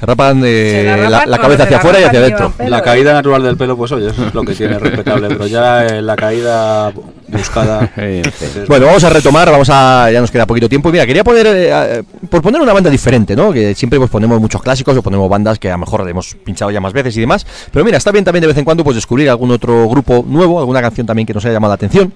Se 0.05 0.83
rapan 0.87 1.03
Se 1.03 1.09
la 1.11 1.19
rapan 1.21 1.41
cabeza 1.41 1.63
hacia 1.65 1.77
afuera 1.79 2.01
y 2.01 2.05
hacia 2.05 2.19
adentro. 2.21 2.53
La 2.69 2.83
caída 2.83 3.13
natural 3.13 3.43
del 3.43 3.57
pelo, 3.57 3.77
pues 3.77 3.93
oye, 3.93 4.09
eso 4.11 4.27
es 4.27 4.35
lo 4.35 4.43
que 4.43 4.55
tiene 4.55 4.79
respetable, 4.79 5.29
pero 5.29 5.47
ya 5.47 5.87
eh, 5.87 6.03
la 6.03 6.17
caída 6.17 6.93
buscada. 7.29 7.91
es- 7.97 8.69
Bueno, 8.69 8.87
vamos 8.87 9.05
a 9.05 9.11
retomar, 9.11 9.51
vamos 9.51 9.69
a 9.71 10.11
ya 10.11 10.21
nos 10.21 10.31
queda 10.31 10.47
poquito 10.47 10.69
tiempo. 10.69 10.89
Y 10.89 10.93
Mira, 10.93 11.07
quería 11.07 11.25
poner 11.25 11.47
eh, 11.47 11.71
eh, 11.73 12.03
por 12.31 12.43
poner 12.43 12.61
una 12.61 12.73
banda 12.73 12.91
diferente, 12.91 13.35
¿no? 13.37 13.53
Que 13.53 13.75
siempre 13.75 13.99
pues 13.99 14.11
ponemos 14.11 14.41
muchos 14.41 14.63
clásicos 14.63 14.97
o 14.97 15.03
ponemos 15.03 15.29
bandas 15.29 15.59
que 15.59 15.69
a 15.69 15.73
lo 15.73 15.79
mejor 15.79 16.09
hemos 16.09 16.35
pinchado 16.45 16.71
ya 16.71 16.81
más 16.81 16.93
veces 16.93 17.17
y 17.17 17.21
demás. 17.21 17.47
Pero 17.73 17.85
mira, 17.85 17.97
está 17.99 18.13
bien 18.13 18.25
también 18.25 18.43
de 18.43 18.49
vez 18.49 18.57
en 18.59 18.65
cuando 18.65 18.85
pues 18.85 18.95
descubrir 18.97 19.29
algún 19.31 19.51
otro 19.51 19.89
grupo 19.89 20.25
nuevo, 20.27 20.59
alguna 20.61 20.81
canción 20.81 21.07
también 21.07 21.27
que 21.27 21.35
nos 21.35 21.45
haya 21.45 21.55
llamado 21.55 21.71
la 21.73 21.77
atención. 21.77 22.13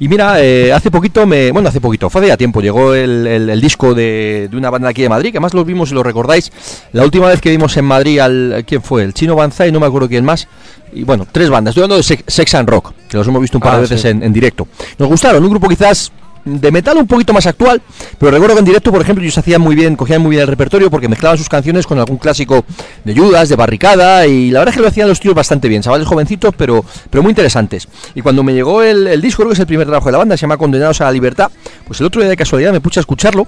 Y 0.00 0.08
mira, 0.08 0.40
eh, 0.42 0.72
hace 0.72 0.90
poquito 0.90 1.26
me, 1.26 1.50
bueno, 1.50 1.68
hace 1.68 1.80
poquito, 1.80 2.08
fue 2.10 2.20
hace 2.20 2.28
ya 2.28 2.36
tiempo, 2.36 2.60
llegó 2.60 2.94
el, 2.94 3.26
el- 3.26 3.50
el 3.50 3.60
disco 3.60 3.94
de, 3.94 4.48
de 4.50 4.56
una 4.56 4.70
banda 4.70 4.86
de 4.88 4.90
aquí 4.90 5.02
de 5.02 5.08
Madrid, 5.08 5.30
que 5.32 5.38
además 5.38 5.54
los 5.54 5.64
vimos, 5.64 5.88
si 5.88 5.94
lo 5.94 6.02
recordáis, 6.02 6.52
la 6.92 7.04
última 7.04 7.27
vez 7.30 7.40
que 7.40 7.50
vimos 7.50 7.76
en 7.76 7.84
Madrid 7.84 8.18
al 8.20 8.64
¿quién 8.66 8.82
fue? 8.82 9.04
El 9.04 9.14
Chino 9.14 9.34
Banzai, 9.36 9.70
no 9.72 9.80
me 9.80 9.86
acuerdo 9.86 10.08
quién 10.08 10.24
más. 10.24 10.48
Y 10.92 11.04
bueno, 11.04 11.26
tres 11.30 11.50
bandas. 11.50 11.72
Estoy 11.72 11.82
hablando 11.84 11.96
de 12.02 12.22
Sex, 12.26 12.54
and 12.54 12.68
Rock, 12.68 12.92
que 13.08 13.16
los 13.18 13.26
hemos 13.28 13.42
visto 13.42 13.58
un 13.58 13.62
par 13.62 13.72
de 13.72 13.78
Ah, 13.78 13.80
veces 13.82 14.00
sí. 14.00 14.08
en, 14.08 14.22
en 14.22 14.32
directo. 14.32 14.66
Nos 14.98 15.08
gustaron, 15.08 15.42
un 15.44 15.50
grupo 15.50 15.68
quizás 15.68 16.10
de 16.48 16.72
metal 16.72 16.96
un 16.96 17.06
poquito 17.06 17.32
más 17.32 17.46
actual, 17.46 17.82
pero 18.18 18.30
recuerdo 18.30 18.54
que 18.54 18.60
en 18.60 18.64
directo, 18.64 18.90
por 18.90 19.02
ejemplo, 19.02 19.22
ellos 19.22 19.36
hacían 19.38 19.60
muy 19.60 19.74
bien, 19.74 19.96
cogían 19.96 20.22
muy 20.22 20.30
bien 20.30 20.42
el 20.42 20.48
repertorio 20.48 20.90
porque 20.90 21.08
mezclaban 21.08 21.38
sus 21.38 21.48
canciones 21.48 21.86
con 21.86 21.98
algún 21.98 22.16
clásico 22.16 22.64
de 23.04 23.14
Judas, 23.14 23.48
de 23.48 23.56
Barricada, 23.56 24.26
y 24.26 24.50
la 24.50 24.60
verdad 24.60 24.72
es 24.72 24.76
que 24.76 24.82
lo 24.82 24.88
hacían 24.88 25.08
los 25.08 25.20
tíos 25.20 25.34
bastante 25.34 25.68
bien, 25.68 25.82
chavales 25.82 26.06
jovencitos, 26.06 26.54
pero, 26.56 26.84
pero 27.10 27.22
muy 27.22 27.30
interesantes. 27.30 27.88
Y 28.14 28.22
cuando 28.22 28.42
me 28.42 28.54
llegó 28.54 28.82
el, 28.82 29.20
disco, 29.20 29.42
creo 29.42 29.50
que 29.50 29.54
es 29.54 29.60
el 29.60 29.66
primer 29.66 29.86
trabajo 29.86 30.06
de 30.06 30.12
la 30.12 30.18
banda, 30.18 30.36
se 30.36 30.42
llama 30.42 30.56
Condenados 30.56 31.00
a 31.00 31.04
la 31.04 31.12
Libertad, 31.12 31.50
pues 31.86 32.00
el 32.00 32.06
otro 32.06 32.20
día 32.20 32.30
de 32.30 32.36
casualidad 32.36 32.72
me 32.72 32.80
puse 32.80 33.00
a 33.00 33.02
escucharlo. 33.02 33.46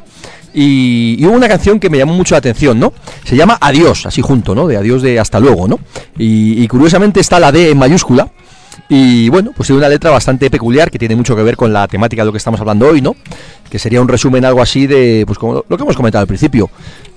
Y, 0.53 1.15
y 1.17 1.27
hubo 1.27 1.37
una 1.37 1.49
canción 1.49 1.79
que 1.79 1.89
me 1.89 1.99
llamó 1.99 2.13
mucho 2.13 2.35
la 2.35 2.39
atención, 2.39 2.81
¿no? 2.81 2.93
Se 3.25 3.37
llama 3.37 3.57
Adiós, 3.61 4.07
así 4.07 4.21
junto, 4.21 4.53
¿no? 4.53 4.67
De 4.67 4.77
adiós 4.77 5.01
de 5.01 5.21
hasta 5.21 5.39
luego, 5.39 5.69
¿no? 5.69 5.79
Y, 6.19 6.61
y 6.61 6.67
curiosamente 6.67 7.21
está 7.21 7.39
la 7.39 7.53
D 7.53 7.71
en 7.71 7.79
mayúscula, 7.79 8.29
y 8.93 9.29
bueno, 9.29 9.53
pues 9.57 9.69
tiene 9.69 9.79
una 9.79 9.89
letra 9.89 10.11
bastante 10.11 10.51
peculiar 10.51 10.91
que 10.91 10.99
tiene 10.99 11.15
mucho 11.15 11.37
que 11.37 11.45
ver 11.45 11.57
con 11.57 11.73
la 11.73 11.87
temática 11.87 12.23
de 12.23 12.27
lo 12.27 12.33
que 12.33 12.39
estamos 12.39 12.61
hablando 12.61 12.89
hoy, 12.89 13.01
¿no? 13.01 13.15
Que 13.71 13.79
sería 13.79 14.01
un 14.01 14.09
resumen 14.09 14.45
algo 14.45 14.61
así 14.61 14.89
de, 14.89 15.23
pues 15.29 15.39
como 15.39 15.65
lo 15.69 15.77
que 15.77 15.83
hemos 15.85 15.97
comentado 15.97 16.23
al 16.23 16.27
principio. 16.27 16.69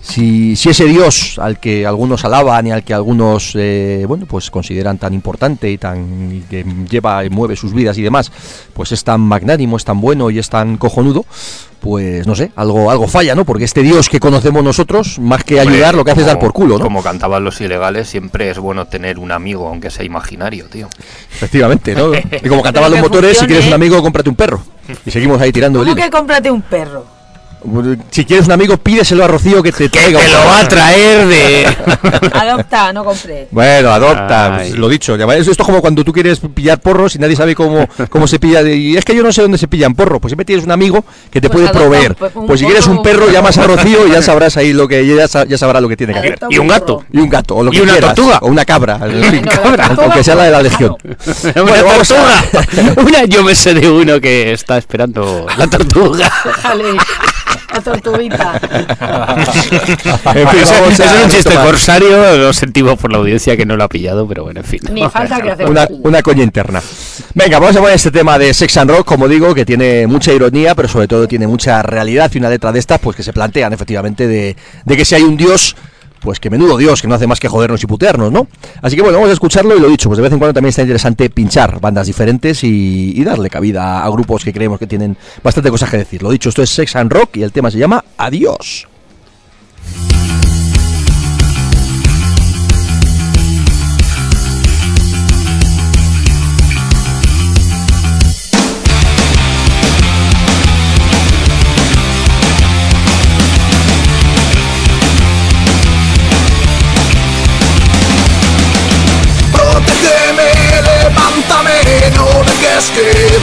Si, 0.03 0.57
si 0.57 0.69
ese 0.69 0.83
Dios 0.85 1.39
al 1.39 1.59
que 1.59 1.87
algunos 1.87 2.25
alaban 2.25 2.67
y 2.67 2.71
al 2.71 2.83
que 2.83 2.93
algunos, 2.93 3.53
eh, 3.55 4.03
bueno, 4.05 4.25
pues 4.25 4.51
consideran 4.51 4.97
tan 4.97 5.13
importante 5.13 5.71
y 5.71 5.77
tan 5.77 6.29
y 6.33 6.41
que 6.41 6.65
lleva 6.89 7.23
y 7.23 7.29
mueve 7.29 7.55
sus 7.55 7.73
vidas 7.73 7.97
y 7.97 8.01
demás, 8.03 8.29
pues 8.73 8.91
es 8.91 9.03
tan 9.05 9.21
magnánimo, 9.21 9.77
es 9.77 9.85
tan 9.85 10.01
bueno 10.01 10.29
y 10.29 10.39
es 10.39 10.49
tan 10.49 10.75
cojonudo, 10.75 11.25
pues 11.79 12.27
no 12.27 12.35
sé, 12.35 12.51
algo, 12.57 12.91
algo 12.91 13.07
falla, 13.07 13.33
¿no? 13.33 13.45
Porque 13.45 13.63
este 13.63 13.81
Dios 13.81 14.09
que 14.09 14.19
conocemos 14.19 14.61
nosotros, 14.61 15.19
más 15.19 15.45
que 15.45 15.59
Hombre, 15.59 15.75
ayudar, 15.75 15.95
lo 15.95 16.03
que 16.03 16.11
hace 16.11 16.21
es 16.21 16.27
dar 16.27 16.37
por 16.37 16.51
culo, 16.51 16.77
¿no? 16.77 16.83
Como 16.83 17.01
cantaban 17.01 17.43
los 17.43 17.61
ilegales, 17.61 18.09
siempre 18.09 18.49
es 18.49 18.59
bueno 18.59 18.85
tener 18.87 19.17
un 19.17 19.31
amigo, 19.31 19.69
aunque 19.69 19.89
sea 19.89 20.03
imaginario, 20.03 20.65
tío. 20.65 20.89
Efectivamente, 21.33 21.95
¿no? 21.95 22.11
Y 22.43 22.49
como 22.49 22.61
cantaban 22.61 22.91
los 22.91 22.99
motores, 22.99 23.37
si 23.37 23.45
quieres 23.47 23.67
un 23.67 23.73
amigo, 23.73 24.01
cómprate 24.01 24.29
un 24.29 24.35
perro. 24.35 24.61
Y 25.05 25.11
seguimos 25.11 25.39
ahí 25.39 25.53
tirando 25.53 25.79
el 25.79 25.85
¿Cómo 25.85 25.97
hilo. 25.97 26.05
que 26.05 26.11
cómprate 26.11 26.51
un 26.51 26.61
perro? 26.61 27.22
Si 28.11 28.25
quieres 28.25 28.45
un 28.47 28.51
amigo, 28.51 28.77
pídeselo 28.77 29.23
a 29.23 29.27
Rocío 29.27 29.63
que 29.63 29.71
te 29.71 29.89
traiga 29.89 30.19
un 30.19 30.31
lo 30.31 30.37
va 30.45 30.59
a 30.59 30.67
traer 30.67 31.27
de... 31.27 31.65
Adopta, 32.33 32.91
no 32.91 33.05
compré. 33.05 33.47
Bueno, 33.51 33.91
adopta, 33.91 34.57
Ay. 34.57 34.69
pues, 34.69 34.79
lo 34.79 34.89
dicho. 34.89 35.15
ya 35.15 35.25
Esto 35.35 35.51
es 35.51 35.57
como 35.57 35.81
cuando 35.81 36.03
tú 36.03 36.11
quieres 36.11 36.39
pillar 36.53 36.79
porros 36.79 37.15
y 37.15 37.19
nadie 37.19 37.35
sabe 37.35 37.55
cómo, 37.55 37.87
cómo 38.09 38.27
se 38.27 38.39
pilla. 38.39 38.61
Y 38.63 38.97
es 38.97 39.05
que 39.05 39.15
yo 39.15 39.23
no 39.23 39.31
sé 39.31 39.41
dónde 39.41 39.57
se 39.57 39.67
pillan 39.67 39.95
porros. 39.95 40.19
Pues 40.19 40.31
siempre 40.31 40.45
tienes 40.45 40.65
un 40.65 40.71
amigo 40.71 41.03
que 41.31 41.39
te 41.39 41.49
Pues 41.49 41.51
puede 41.51 41.67
adopta 41.69 41.79
proveer. 41.79 42.15
un 42.35 42.47
Pues 42.47 42.59
si 42.59 42.65
quieres 42.65 42.87
un 42.87 43.01
perro, 43.01 43.27
un 43.27 43.31
llamas 43.31 43.57
a. 43.57 43.63
Rocío 43.63 44.07
y 44.07 44.11
ya 44.11 44.21
sabrás 44.23 44.57
ahí 44.57 44.73
lo 44.73 44.87
que 44.87 45.05
ya, 45.05 45.25
ya 45.45 45.57
sabrá 45.57 45.79
lo 45.79 45.87
que 45.87 45.95
tiene 45.97 46.13
que 46.13 46.19
hacer. 46.19 46.39
Y 46.49 46.57
un 46.57 46.67
gato. 46.67 47.05
Y 47.11 47.19
un 47.19 47.29
gato, 47.29 47.55
o 47.55 47.63
lo 47.63 47.71
Y 47.71 47.77
que 47.77 47.81
una 47.83 47.93
quieras, 47.93 48.15
tortuga. 48.15 48.39
O 48.41 48.47
una 48.47 48.65
cabra. 48.65 48.97
No, 48.97 50.03
aunque 50.03 50.23
sea 50.23 50.35
la 50.35 50.43
de 50.43 50.51
la 50.51 50.61
legión. 50.61 50.95
Una 51.55 51.63
Bueno, 51.63 51.87
a-. 51.89 53.01
Una, 53.01 53.25
yo 53.25 53.43
me 53.43 53.55
sé 53.55 53.73
de 53.73 53.89
uno 53.89 54.19
que 54.19 54.51
está 54.51 54.77
esperando 54.77 55.45
la 55.57 55.67
tortuga. 55.67 56.31
La 57.73 57.81
tortuguita. 57.81 58.59
En 60.35 60.47
fin, 60.47 60.59
es 60.61 61.23
un 61.23 61.29
chiste 61.29 61.53
corsario, 61.55 62.37
lo 62.37 62.53
sentimos 62.53 62.97
por 62.97 63.11
la 63.11 63.17
audiencia 63.19 63.55
que 63.55 63.65
no 63.65 63.75
lo 63.75 63.83
ha 63.83 63.87
pillado, 63.87 64.27
pero 64.27 64.43
bueno, 64.43 64.61
en 64.61 64.65
fin. 64.65 64.79
Ni 64.91 65.07
falta 65.09 65.41
que 65.41 65.51
hacer. 65.51 65.69
una, 65.69 65.87
una 65.89 66.21
coña 66.21 66.43
interna. 66.43 66.81
Venga, 67.33 67.59
vamos 67.59 67.75
a 67.75 67.79
poner 67.79 67.95
este 67.95 68.11
tema 68.11 68.37
de 68.37 68.53
Sex 68.53 68.77
and 68.77 68.91
Rock, 68.91 69.05
como 69.05 69.27
digo, 69.27 69.53
que 69.53 69.65
tiene 69.65 70.07
mucha 70.07 70.33
ironía, 70.33 70.75
pero 70.75 70.87
sobre 70.87 71.07
todo 71.07 71.27
tiene 71.27 71.47
mucha 71.47 71.81
realidad 71.81 72.31
y 72.33 72.37
una 72.37 72.49
letra 72.49 72.71
de 72.71 72.79
estas, 72.79 72.99
pues 72.99 73.15
que 73.15 73.23
se 73.23 73.33
plantean 73.33 73.73
efectivamente 73.73 74.27
de, 74.27 74.55
de 74.85 74.97
que 74.97 75.05
si 75.05 75.15
hay 75.15 75.23
un 75.23 75.37
dios, 75.37 75.75
pues 76.23 76.39
que 76.39 76.49
menudo 76.49 76.77
Dios, 76.77 77.01
que 77.01 77.07
no 77.07 77.15
hace 77.15 77.27
más 77.27 77.39
que 77.39 77.49
jodernos 77.49 77.83
y 77.83 77.85
putearnos, 77.85 78.31
¿no? 78.31 78.47
Así 78.81 78.95
que 78.95 79.01
bueno, 79.01 79.17
vamos 79.17 79.29
a 79.29 79.33
escucharlo 79.33 79.75
y 79.75 79.79
lo 79.79 79.89
dicho, 79.89 80.09
pues 80.09 80.17
de 80.17 80.23
vez 80.23 80.31
en 80.31 80.39
cuando 80.39 80.53
también 80.53 80.69
está 80.69 80.81
interesante 80.81 81.29
pinchar 81.29 81.79
bandas 81.79 82.07
diferentes 82.07 82.63
y, 82.63 83.23
darle 83.23 83.49
cabida 83.49 84.03
a 84.03 84.09
grupos 84.09 84.43
que 84.43 84.51
creemos 84.51 84.77
que 84.77 84.85
tienen 84.85 85.15
bastante 85.41 85.69
cosas 85.69 85.89
que 85.89 85.97
decir. 85.97 86.21
Lo 86.21 86.29
dicho, 86.29 86.49
esto 86.49 86.61
es 86.61 86.69
Sex 86.69 86.95
and 86.97 87.11
Rock 87.11 87.37
y 87.37 87.43
el 87.43 87.53
tema 87.53 87.71
se 87.71 87.77
llama 87.77 88.03
Adiós. 88.17 88.87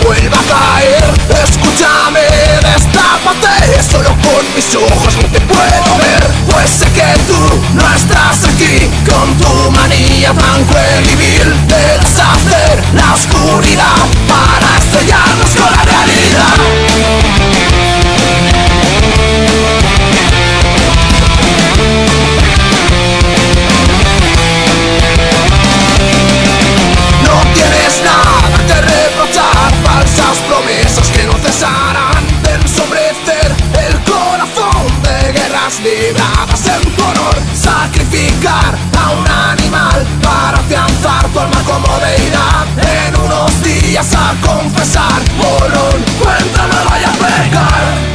Vuelva 0.04 0.38
a 0.38 0.44
caer. 0.44 1.04
Escúchame, 1.44 2.20
destápate, 2.62 3.82
solo 3.82 4.10
con 4.22 4.42
mis 4.54 4.74
ojos 4.74 5.16
no 5.16 5.28
te 5.28 5.40
puedo 5.40 5.98
ver. 5.98 6.22
Pues 6.50 6.70
sé 6.70 6.86
que 6.92 7.14
tú 7.26 7.40
no 7.74 7.94
estás 7.94 8.44
aquí 8.44 8.90
con 9.08 9.36
tu 9.38 9.70
manía 9.72 10.32
tan 10.32 10.60
y 11.04 11.16
vil 11.16 11.66
de 11.68 11.98
deshacer 11.98 12.82
la 12.94 13.14
oscuridad 13.14 14.06
para 14.28 14.78
estrellarnos 14.78 15.50
con 15.56 15.70
la 15.72 15.82
realidad. 15.84 17.19
Sacrificar 37.62 38.74
a 38.98 39.10
un 39.10 39.26
animal 39.28 40.06
para 40.22 40.58
afianzar 40.58 41.24
alma 41.26 41.62
como 41.64 41.98
deidad. 41.98 42.66
En 42.78 43.20
unos 43.20 43.62
días 43.62 44.08
a 44.14 44.34
confesar, 44.46 45.20
bolón, 45.36 46.04
cuéntame, 46.22 46.74
vaya 46.88 47.08
a 47.08 47.12
pecar. 47.12 48.10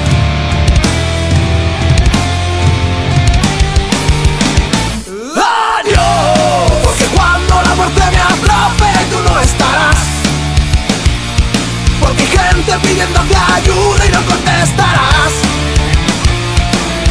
No 12.68 12.82
pidiéndote 12.82 13.36
ayuda 13.36 14.06
y 14.06 14.10
no 14.10 14.26
contestarás. 14.26 15.34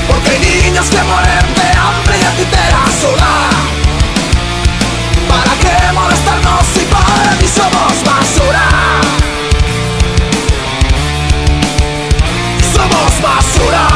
Porque 0.06 0.30
hay 0.30 0.62
niños 0.62 0.86
que 0.90 1.02
mueren 1.04 1.54
de 1.54 1.73
¿Para 5.28 5.54
qué 5.62 5.92
molestarnos 5.92 6.66
si 6.74 6.80
para 6.86 7.38
ti 7.38 7.46
somos 7.46 8.02
basura? 8.04 8.66
Somos 12.74 13.12
basura. 13.22 13.88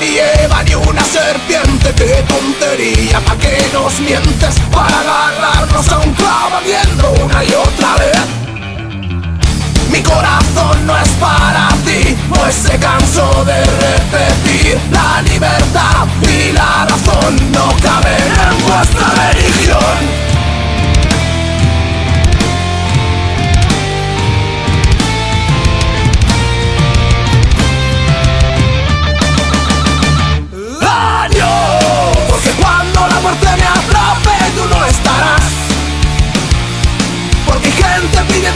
Ni 0.00 0.46
una 0.76 1.02
serpiente 1.04 1.92
Qué 1.94 2.24
tontería, 2.28 3.20
¿para 3.20 3.38
qué 3.38 3.68
nos 3.72 3.98
mientes? 4.00 4.54
Para 4.72 5.00
agarrarnos 5.00 5.88
a 5.88 5.98
un 5.98 6.12
clavo 6.14 6.56
viendo 6.64 7.24
una 7.24 7.44
y 7.44 7.52
otra 7.54 7.96
vez 7.96 8.18
Mi 9.90 10.02
corazón 10.02 10.86
no 10.86 10.96
es 10.96 11.08
para 11.20 11.68
ti 11.84 12.16
Pues 12.28 12.54
se 12.54 12.78
cansó 12.78 13.44
de 13.44 13.64
repetir 13.64 14.78
La 14.90 15.22
libertad 15.22 16.06
y 16.22 16.52
la 16.52 16.86
razón 16.88 17.52
no 17.52 17.68
caben 17.82 18.32
en 18.50 18.66
vuestra 18.66 19.32
religión 19.32 20.25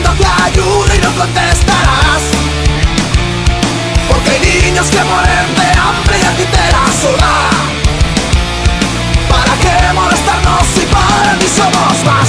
gente 0.00 0.10
pidiéndote 0.10 0.26
ayuda 0.44 0.94
y 0.94 0.98
no 0.98 1.14
contestarás. 1.14 2.22
Porque 4.08 4.30
hay 4.30 4.62
niños 4.62 4.86
que 4.88 5.02
mueren 5.04 5.54
de 5.54 5.78
hambre 5.78 6.18
y 6.18 6.24
a 6.24 6.36
ti 6.36 6.44
te 6.44 6.72
la 6.72 6.86
suda. 7.00 7.50
¿Para 9.28 9.54
qué 9.60 9.92
molestarnos 9.94 10.66
si 10.74 10.86
para 10.86 11.38
ti 11.38 11.46
somos 11.46 12.04
basura? 12.04 12.19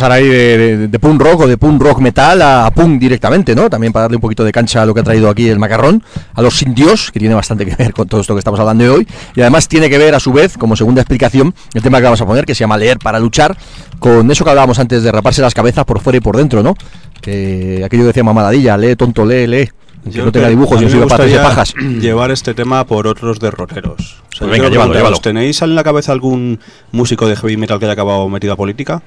Pasar 0.00 0.12
ahí 0.12 0.26
de, 0.26 0.58
de- 0.78 0.88
de 0.88 0.98
punk 0.98 1.20
rock 1.20 1.40
o 1.42 1.46
de 1.46 1.58
punk 1.58 1.82
rock 1.82 1.98
metal 2.00 2.40
a, 2.40 2.64
a 2.66 2.70
punk 2.70 2.98
directamente, 2.98 3.54
¿no? 3.54 3.68
También 3.68 3.92
para 3.92 4.04
darle 4.04 4.16
un 4.16 4.20
poquito 4.22 4.44
de 4.44 4.50
cancha 4.52 4.80
a 4.82 4.86
lo 4.86 4.94
que 4.94 5.00
ha 5.00 5.02
traído 5.02 5.28
aquí 5.28 5.46
el 5.48 5.58
macarrón, 5.58 6.02
a 6.34 6.40
los 6.40 6.62
indios, 6.62 7.10
que 7.12 7.18
tiene 7.20 7.34
bastante 7.34 7.66
que 7.66 7.74
ver 7.76 7.92
con 7.92 8.08
todo 8.08 8.22
esto 8.22 8.34
que 8.34 8.38
estamos 8.38 8.58
hablando 8.58 8.82
de 8.84 8.90
hoy. 8.90 9.08
Y 9.36 9.40
además 9.42 9.68
tiene 9.68 9.90
que 9.90 9.98
ver, 9.98 10.14
a 10.14 10.20
su 10.20 10.32
vez, 10.32 10.56
como 10.56 10.74
segunda 10.74 11.02
explicación, 11.02 11.54
el 11.74 11.82
tema 11.82 11.98
que 11.98 12.04
vamos 12.04 12.20
a 12.22 12.26
poner, 12.26 12.46
que 12.46 12.54
se 12.54 12.60
llama 12.60 12.78
leer 12.78 12.98
para 12.98 13.18
luchar, 13.20 13.56
con 13.98 14.30
eso 14.30 14.42
que 14.44 14.50
hablábamos 14.50 14.78
antes 14.78 15.02
de 15.02 15.12
raparse 15.12 15.42
las 15.42 15.52
cabezas 15.52 15.84
por 15.84 16.00
fuera 16.00 16.16
y 16.16 16.20
por 16.20 16.36
dentro, 16.36 16.62
¿no? 16.62 16.74
Que 17.20 17.82
aquello 17.84 18.04
que 18.04 18.08
decía 18.08 18.24
mamadadilla, 18.24 18.76
lee 18.78 18.96
tonto, 18.96 19.24
lee, 19.26 19.46
lee. 19.46 19.68
Que 20.02 20.10
Yo 20.12 20.24
no 20.24 20.32
tenga 20.32 20.48
dibujos 20.48 20.78
a 20.78 20.82
y 20.82 20.86
mí 20.86 20.92
no 20.92 21.00
me 21.00 21.02
sirva 21.04 21.16
para 21.18 21.24
de 21.26 21.36
pajas. 21.36 21.74
llevar 22.00 22.30
este 22.30 22.54
tema 22.54 22.86
por 22.86 23.06
otros 23.06 23.38
derroteros. 23.38 23.92
O 24.32 24.36
sea, 24.36 24.48
Pues 24.48 24.50
venga, 24.52 24.64
yo 24.64 24.70
llévalo, 24.70 24.92
preguntaros, 24.92 24.96
llévalo. 24.96 25.16
¿Tenéis 25.20 25.60
en 25.60 25.74
la 25.74 25.84
cabeza 25.84 26.12
algún 26.12 26.58
músico 26.90 27.28
de 27.28 27.36
heavy 27.36 27.58
metal 27.58 27.78
que 27.78 27.84
haya 27.84 27.92
acabado 27.92 28.26
metido 28.30 28.54
a 28.54 28.56
política? 28.56 29.02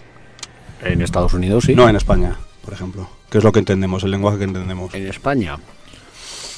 En 0.83 1.01
Estados 1.01 1.33
Unidos 1.33 1.63
sí. 1.65 1.75
No, 1.75 1.87
en 1.89 1.95
España, 1.95 2.35
por 2.63 2.73
ejemplo. 2.73 3.09
Que 3.29 3.37
es 3.39 3.43
lo 3.43 3.51
que 3.51 3.59
entendemos, 3.59 4.03
el 4.03 4.11
lenguaje 4.11 4.37
que 4.37 4.43
entendemos. 4.43 4.93
En 4.93 5.07
España. 5.07 5.57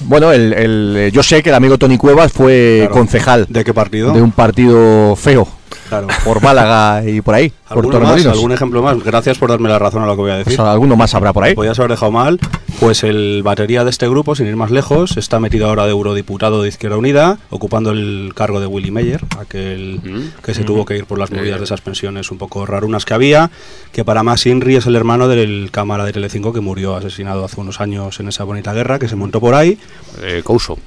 Bueno, 0.01 0.31
el, 0.33 0.51
el- 0.53 0.95
eh, 0.97 1.11
yo 1.11 1.23
sé 1.23 1.41
que 1.41 1.49
el 1.49 1.55
amigo 1.55 1.77
Tony 1.77 1.97
Cuevas 1.97 2.31
fue 2.33 2.79
Claro. 2.81 2.93
concejal 2.95 3.45
¿De 3.49 3.63
qué 3.63 3.73
partido? 3.73 4.11
de 4.13 4.21
un 4.21 4.31
partido 4.33 5.15
feo 5.15 5.47
Claro. 5.89 6.07
por 6.23 6.41
Málaga 6.41 7.03
y 7.07 7.21
por 7.21 7.35
ahí, 7.35 7.51
por 7.69 7.85
¿Alguno 7.85 7.99
más? 7.99 8.25
¿Algún 8.25 8.51
ejemplo 8.51 8.81
más? 8.81 9.03
Gracias 9.03 9.37
por 9.37 9.49
darme 9.49 9.69
la 9.69 9.79
razón 9.79 10.03
a 10.03 10.05
lo 10.05 10.15
que 10.15 10.21
voy 10.21 10.31
a 10.31 10.37
decir. 10.37 10.59
Alguno 10.59 10.95
más 10.95 11.13
habrá 11.15 11.33
por 11.33 11.43
ahí. 11.43 11.55
Podías 11.55 11.77
haber 11.79 11.91
dejado 11.91 12.11
mal. 12.11 12.39
Pues 12.79 13.03
el 13.03 13.41
batería 13.41 13.85
de 13.85 13.89
este 13.89 14.07
grupo, 14.09 14.35
sin 14.35 14.47
ir 14.47 14.55
más 14.57 14.69
lejos, 14.69 15.15
está 15.15 15.39
metido 15.39 15.67
ahora 15.67 15.85
de 15.85 15.91
eurodiputado 15.91 16.61
de 16.61 16.67
Izquierda 16.67 16.97
Unida, 16.97 17.37
ocupando 17.49 17.91
el 17.91 18.33
cargo 18.35 18.59
de 18.59 18.65
Willy 18.65 18.91
Meyer, 18.91 19.21
aquel 19.39 20.01
que 20.43 20.53
se 20.53 20.63
tuvo 20.65 20.83
que 20.83 20.97
ir 20.97 21.05
por 21.05 21.17
las 21.17 21.31
movidas 21.31 21.59
de 21.59 21.63
esas 21.63 21.81
pensiones 21.81 22.31
un 22.31 22.37
poco 22.37 22.65
rarunas 22.65 23.05
que 23.05 23.13
había, 23.13 23.49
que 23.93 24.03
para 24.03 24.23
más 24.23 24.45
Inri 24.45 24.75
es 24.75 24.85
el 24.87 24.95
hermano 24.95 25.29
del 25.29 25.69
cámara 25.71 26.03
de 26.03 26.11
Telecinco 26.11 26.51
que 26.51 26.59
murió 26.59 26.95
asesinado 26.97 27.45
hace 27.45 27.61
unos 27.61 27.79
años 27.79 28.19
en 28.19 28.27
esa 28.27 28.43
bonita 28.43 28.73
guerra, 28.73 28.99
que 28.99 29.07
se 29.07 29.15
montó 29.15 29.39
por 29.39 29.55
ahí. 29.55 29.77
Eh, 30.21 30.41
Couso. 30.43 30.77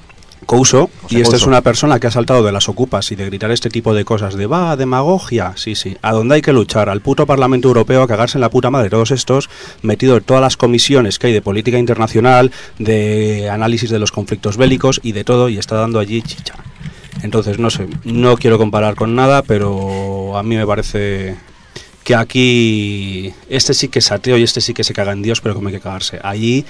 Couso, 0.45 0.89
José 1.01 1.17
y 1.17 1.21
esta 1.21 1.35
es 1.35 1.45
una 1.45 1.61
persona 1.61 1.99
que 1.99 2.07
ha 2.07 2.11
saltado 2.11 2.43
de 2.43 2.51
las 2.51 2.69
ocupas 2.69 3.11
y 3.11 3.15
de 3.15 3.25
gritar 3.25 3.51
este 3.51 3.69
tipo 3.69 3.93
de 3.93 4.05
cosas 4.05 4.35
de 4.35 4.47
va, 4.47 4.75
demagogia, 4.75 5.53
sí, 5.55 5.75
sí, 5.75 5.97
a 6.01 6.11
dónde 6.11 6.35
hay 6.35 6.41
que 6.41 6.53
luchar, 6.53 6.89
al 6.89 7.01
puto 7.01 7.25
Parlamento 7.25 7.67
Europeo, 7.67 8.01
a 8.01 8.07
cagarse 8.07 8.37
en 8.37 8.41
la 8.41 8.49
puta 8.49 8.71
madre 8.71 8.89
todos 8.89 9.11
estos, 9.11 9.49
metido 9.81 10.17
en 10.17 10.23
todas 10.23 10.41
las 10.41 10.57
comisiones 10.57 11.19
que 11.19 11.27
hay 11.27 11.33
de 11.33 11.41
política 11.41 11.77
internacional, 11.77 12.51
de 12.77 13.49
análisis 13.49 13.89
de 13.89 13.99
los 13.99 14.11
conflictos 14.11 14.57
bélicos 14.57 14.99
y 15.03 15.11
de 15.11 15.23
todo, 15.23 15.49
y 15.49 15.57
está 15.57 15.75
dando 15.75 15.99
allí 15.99 16.21
chicha. 16.21 16.55
Entonces, 17.21 17.59
no 17.59 17.69
sé, 17.69 17.87
no 18.03 18.37
quiero 18.37 18.57
comparar 18.57 18.95
con 18.95 19.15
nada, 19.15 19.43
pero 19.43 20.37
a 20.37 20.43
mí 20.43 20.55
me 20.55 20.65
parece 20.65 21.35
que 22.03 22.15
aquí 22.15 23.33
este 23.49 23.73
sí 23.73 23.89
que 23.89 23.99
es 23.99 24.11
ateo 24.11 24.37
y 24.37 24.43
este 24.43 24.61
sí 24.61 24.73
que 24.73 24.83
se 24.83 24.93
caga 24.93 25.11
en 25.11 25.21
Dios, 25.21 25.41
pero 25.41 25.53
como 25.53 25.67
hay 25.67 25.75
que 25.75 25.81
cagarse. 25.81 26.19
Allí 26.23 26.65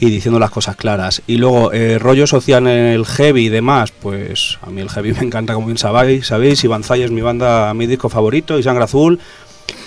y 0.00 0.10
diciendo 0.10 0.38
las 0.38 0.50
cosas 0.50 0.76
claras. 0.76 1.22
Y 1.26 1.36
luego, 1.36 1.72
eh, 1.72 1.98
rollo 1.98 2.26
social 2.26 2.66
en 2.66 2.86
el 2.86 3.06
heavy 3.06 3.46
y 3.46 3.48
demás, 3.48 3.92
pues 3.92 4.58
a 4.62 4.70
mí 4.70 4.80
el 4.80 4.90
heavy 4.90 5.12
me 5.12 5.26
encanta, 5.26 5.54
como 5.54 5.66
bien 5.66 5.78
sabéis, 5.78 6.26
sabéis, 6.26 6.64
y 6.64 6.68
Banzai 6.68 7.02
es 7.02 7.10
mi 7.10 7.20
banda, 7.20 7.72
mi 7.74 7.86
disco 7.86 8.08
favorito, 8.08 8.58
y 8.58 8.62
Sangre 8.62 8.84
Azul, 8.84 9.20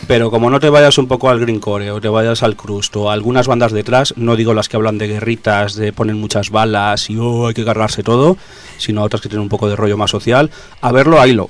pero 0.07 0.29
como 0.29 0.49
no 0.49 0.59
te 0.59 0.69
vayas 0.69 0.97
un 0.97 1.07
poco 1.07 1.29
al 1.29 1.39
greencore 1.39 1.91
o 1.91 1.99
te 1.99 2.07
vayas 2.07 2.43
al 2.43 2.55
crust 2.55 2.95
o 2.95 3.09
algunas 3.09 3.47
bandas 3.47 3.71
detrás, 3.71 4.13
no 4.17 4.35
digo 4.35 4.53
las 4.53 4.69
que 4.69 4.77
hablan 4.77 4.97
de 4.97 5.07
guerritas, 5.07 5.75
de 5.75 5.93
ponen 5.93 6.19
muchas 6.19 6.49
balas 6.49 7.09
y 7.09 7.17
oh, 7.17 7.47
hay 7.47 7.53
que 7.53 7.65
cargarse 7.65 8.03
todo, 8.03 8.37
sino 8.77 9.03
otras 9.03 9.21
que 9.21 9.29
tienen 9.29 9.43
un 9.43 9.49
poco 9.49 9.67
de 9.67 9.75
rollo 9.75 9.97
más 9.97 10.11
social, 10.11 10.51
a 10.81 10.91
verlo, 10.91 11.19
haylo. 11.19 11.49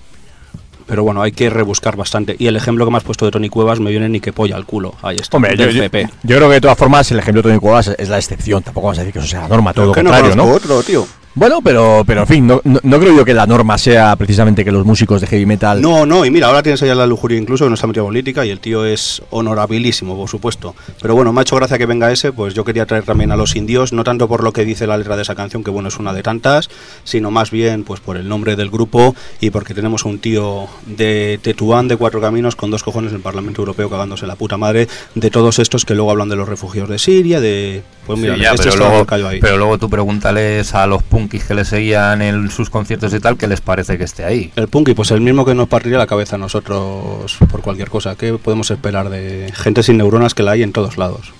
Pero 0.87 1.03
bueno, 1.03 1.21
hay 1.21 1.31
que 1.31 1.49
rebuscar 1.49 1.95
bastante. 1.95 2.35
Y 2.37 2.47
el 2.47 2.55
ejemplo 2.55 2.85
que 2.85 2.91
me 2.91 2.97
has 2.97 3.03
puesto 3.03 3.25
de 3.25 3.31
Tony 3.31 3.49
Cuevas 3.49 3.79
me 3.79 3.89
viene 3.91 4.07
ni 4.07 4.19
que 4.19 4.31
polla 4.33 4.55
al 4.55 4.65
culo. 4.65 4.93
Ahí 5.01 5.15
está. 5.19 5.35
Hombre, 5.37 5.57
yo, 5.57 5.69
yo- 5.69 5.89
creo 5.89 6.47
que 6.47 6.53
de 6.55 6.61
todas 6.61 6.77
formas 6.77 7.11
el 7.11 7.19
ejemplo 7.19 7.41
de 7.41 7.49
Tony 7.49 7.59
Cuevas 7.59 7.87
es 7.97 8.09
la 8.09 8.17
excepción. 8.17 8.61
Tampoco 8.61 8.87
vamos 8.87 8.99
a 8.99 9.01
decir 9.01 9.13
que 9.13 9.19
eso 9.19 9.27
sea 9.27 9.41
la 9.41 9.47
norma, 9.47 9.73
todo 9.73 9.87
lo 9.87 9.93
contrario, 9.93 10.35
¿no? 10.35 10.45
otro, 10.45 10.83
tío. 10.83 11.07
Bueno, 11.37 11.59
pero, 11.61 12.03
pero 12.07 12.21
en 12.21 12.27
fin, 12.27 12.47
no, 12.47 12.61
no- 12.63 12.99
creo 12.99 13.13
yo 13.13 13.25
que 13.25 13.33
la 13.33 13.45
norma 13.45 13.77
sea 13.77 14.15
precisamente 14.15 14.63
que 14.63 14.71
los 14.71 14.85
músicos 14.85 15.19
de 15.19 15.27
heavy 15.27 15.45
metal. 15.45 15.81
No, 15.81 16.05
no, 16.05 16.23
y 16.25 16.31
mira, 16.31 16.47
ahora 16.47 16.63
tienes 16.63 16.81
allá 16.81 16.95
la 16.95 17.05
lujuria 17.05 17.37
incluso, 17.37 17.65
que 17.65 17.69
no 17.69 17.75
está 17.75 17.87
metido 17.87 18.05
política 18.05 18.45
y 18.45 18.51
el 18.51 18.61
tío 18.61 18.85
es 18.85 19.21
honorabilísimo, 19.31 20.15
por 20.15 20.29
supuesto. 20.29 20.75
Pero 21.01 21.13
bueno, 21.13 21.33
me 21.33 21.39
ha 21.39 21.43
hecho 21.43 21.57
gracia 21.57 21.77
que 21.77 21.85
venga 21.85 22.09
ese, 22.09 22.31
pues 22.31 22.53
yo 22.53 22.63
quería 22.63 22.85
traer 22.85 23.03
también 23.03 23.33
a 23.33 23.35
los 23.35 23.57
indios, 23.57 23.91
no 23.91 24.05
tanto 24.05 24.29
por 24.29 24.43
lo 24.45 24.53
que 24.53 24.63
dice 24.63 24.87
la 24.87 24.97
letra 24.97 25.17
de 25.17 25.23
esa 25.23 25.35
canción, 25.35 25.61
que 25.61 25.71
bueno, 25.71 25.89
es 25.89 25.99
una 25.99 26.13
de 26.13 26.23
tantas, 26.23 26.69
sino 27.03 27.31
más 27.31 27.51
bien 27.51 27.83
pues 27.83 27.99
por 27.99 28.15
el 28.15 28.29
nombre 28.29 28.55
del 28.55 28.69
grupo 28.69 29.13
y 29.41 29.49
porque 29.49 29.73
tenemos 29.73 30.05
un 30.05 30.19
tío 30.19 30.67
de 30.85 31.37
Tetuán 31.41 31.89
de 31.89 31.97
Cuatro 31.97 32.21
Caminos 32.21 32.55
con 32.55 32.71
dos 32.71 32.81
cojones 32.81 33.11
en 33.11 33.17
el 33.17 33.21
Parlamento 33.23 33.61
Europeo 33.61 33.89
cagándose 33.89 34.25
la 34.25 34.37
puta 34.37 34.55
madre 34.55 34.87
de 35.15 35.29
todos 35.29 35.59
estos 35.59 35.83
que 35.83 35.95
luego 35.95 36.11
hablan 36.11 36.29
de 36.29 36.37
los 36.37 36.47
refugiados 36.47 36.89
de 36.89 36.97
Siria, 36.97 37.41
de... 37.41 37.83
Pues 38.05 38.19
mira, 38.19 38.35
Sí, 38.35 38.41
ya, 38.41 38.51
este 38.51 38.69
pero, 38.69 38.75
luego, 38.77 39.27
ahí. 39.27 39.39
pero 39.39 39.57
luego 39.57 39.77
tú 39.77 39.89
pregúntales 39.89 40.73
a 40.75 40.85
los 40.85 41.01
punkis 41.03 41.43
que 41.43 41.53
le 41.55 41.65
seguían 41.65 42.21
en 42.21 42.49
sus 42.51 42.69
conciertos 42.69 43.13
y 43.13 43.19
tal, 43.19 43.37
¿qué 43.37 43.47
les 43.47 43.61
parece 43.61 43.97
que 43.97 44.03
esté 44.03 44.23
ahí? 44.25 44.51
El 44.55 44.67
punky, 44.67 44.93
pues 44.93 45.11
el 45.11 45.21
mismo 45.21 45.43
que 45.45 45.55
nos 45.55 45.67
partiría 45.67 45.97
la 45.97 46.05
cabeza 46.07 46.35
a 46.35 46.39
nosotros 46.39 47.37
por 47.49 47.61
cualquier 47.61 47.89
cosa. 47.89 48.15
¿Qué 48.15 48.33
podemos 48.33 48.69
esperar 48.71 49.09
de 49.09 49.51
gente 49.55 49.81
sin 49.83 49.97
neuronas 49.97 50.33
que 50.33 50.43
la 50.43 50.51
hay 50.51 50.63
en 50.63 50.71
todos 50.71 50.97
lados? 50.97 51.33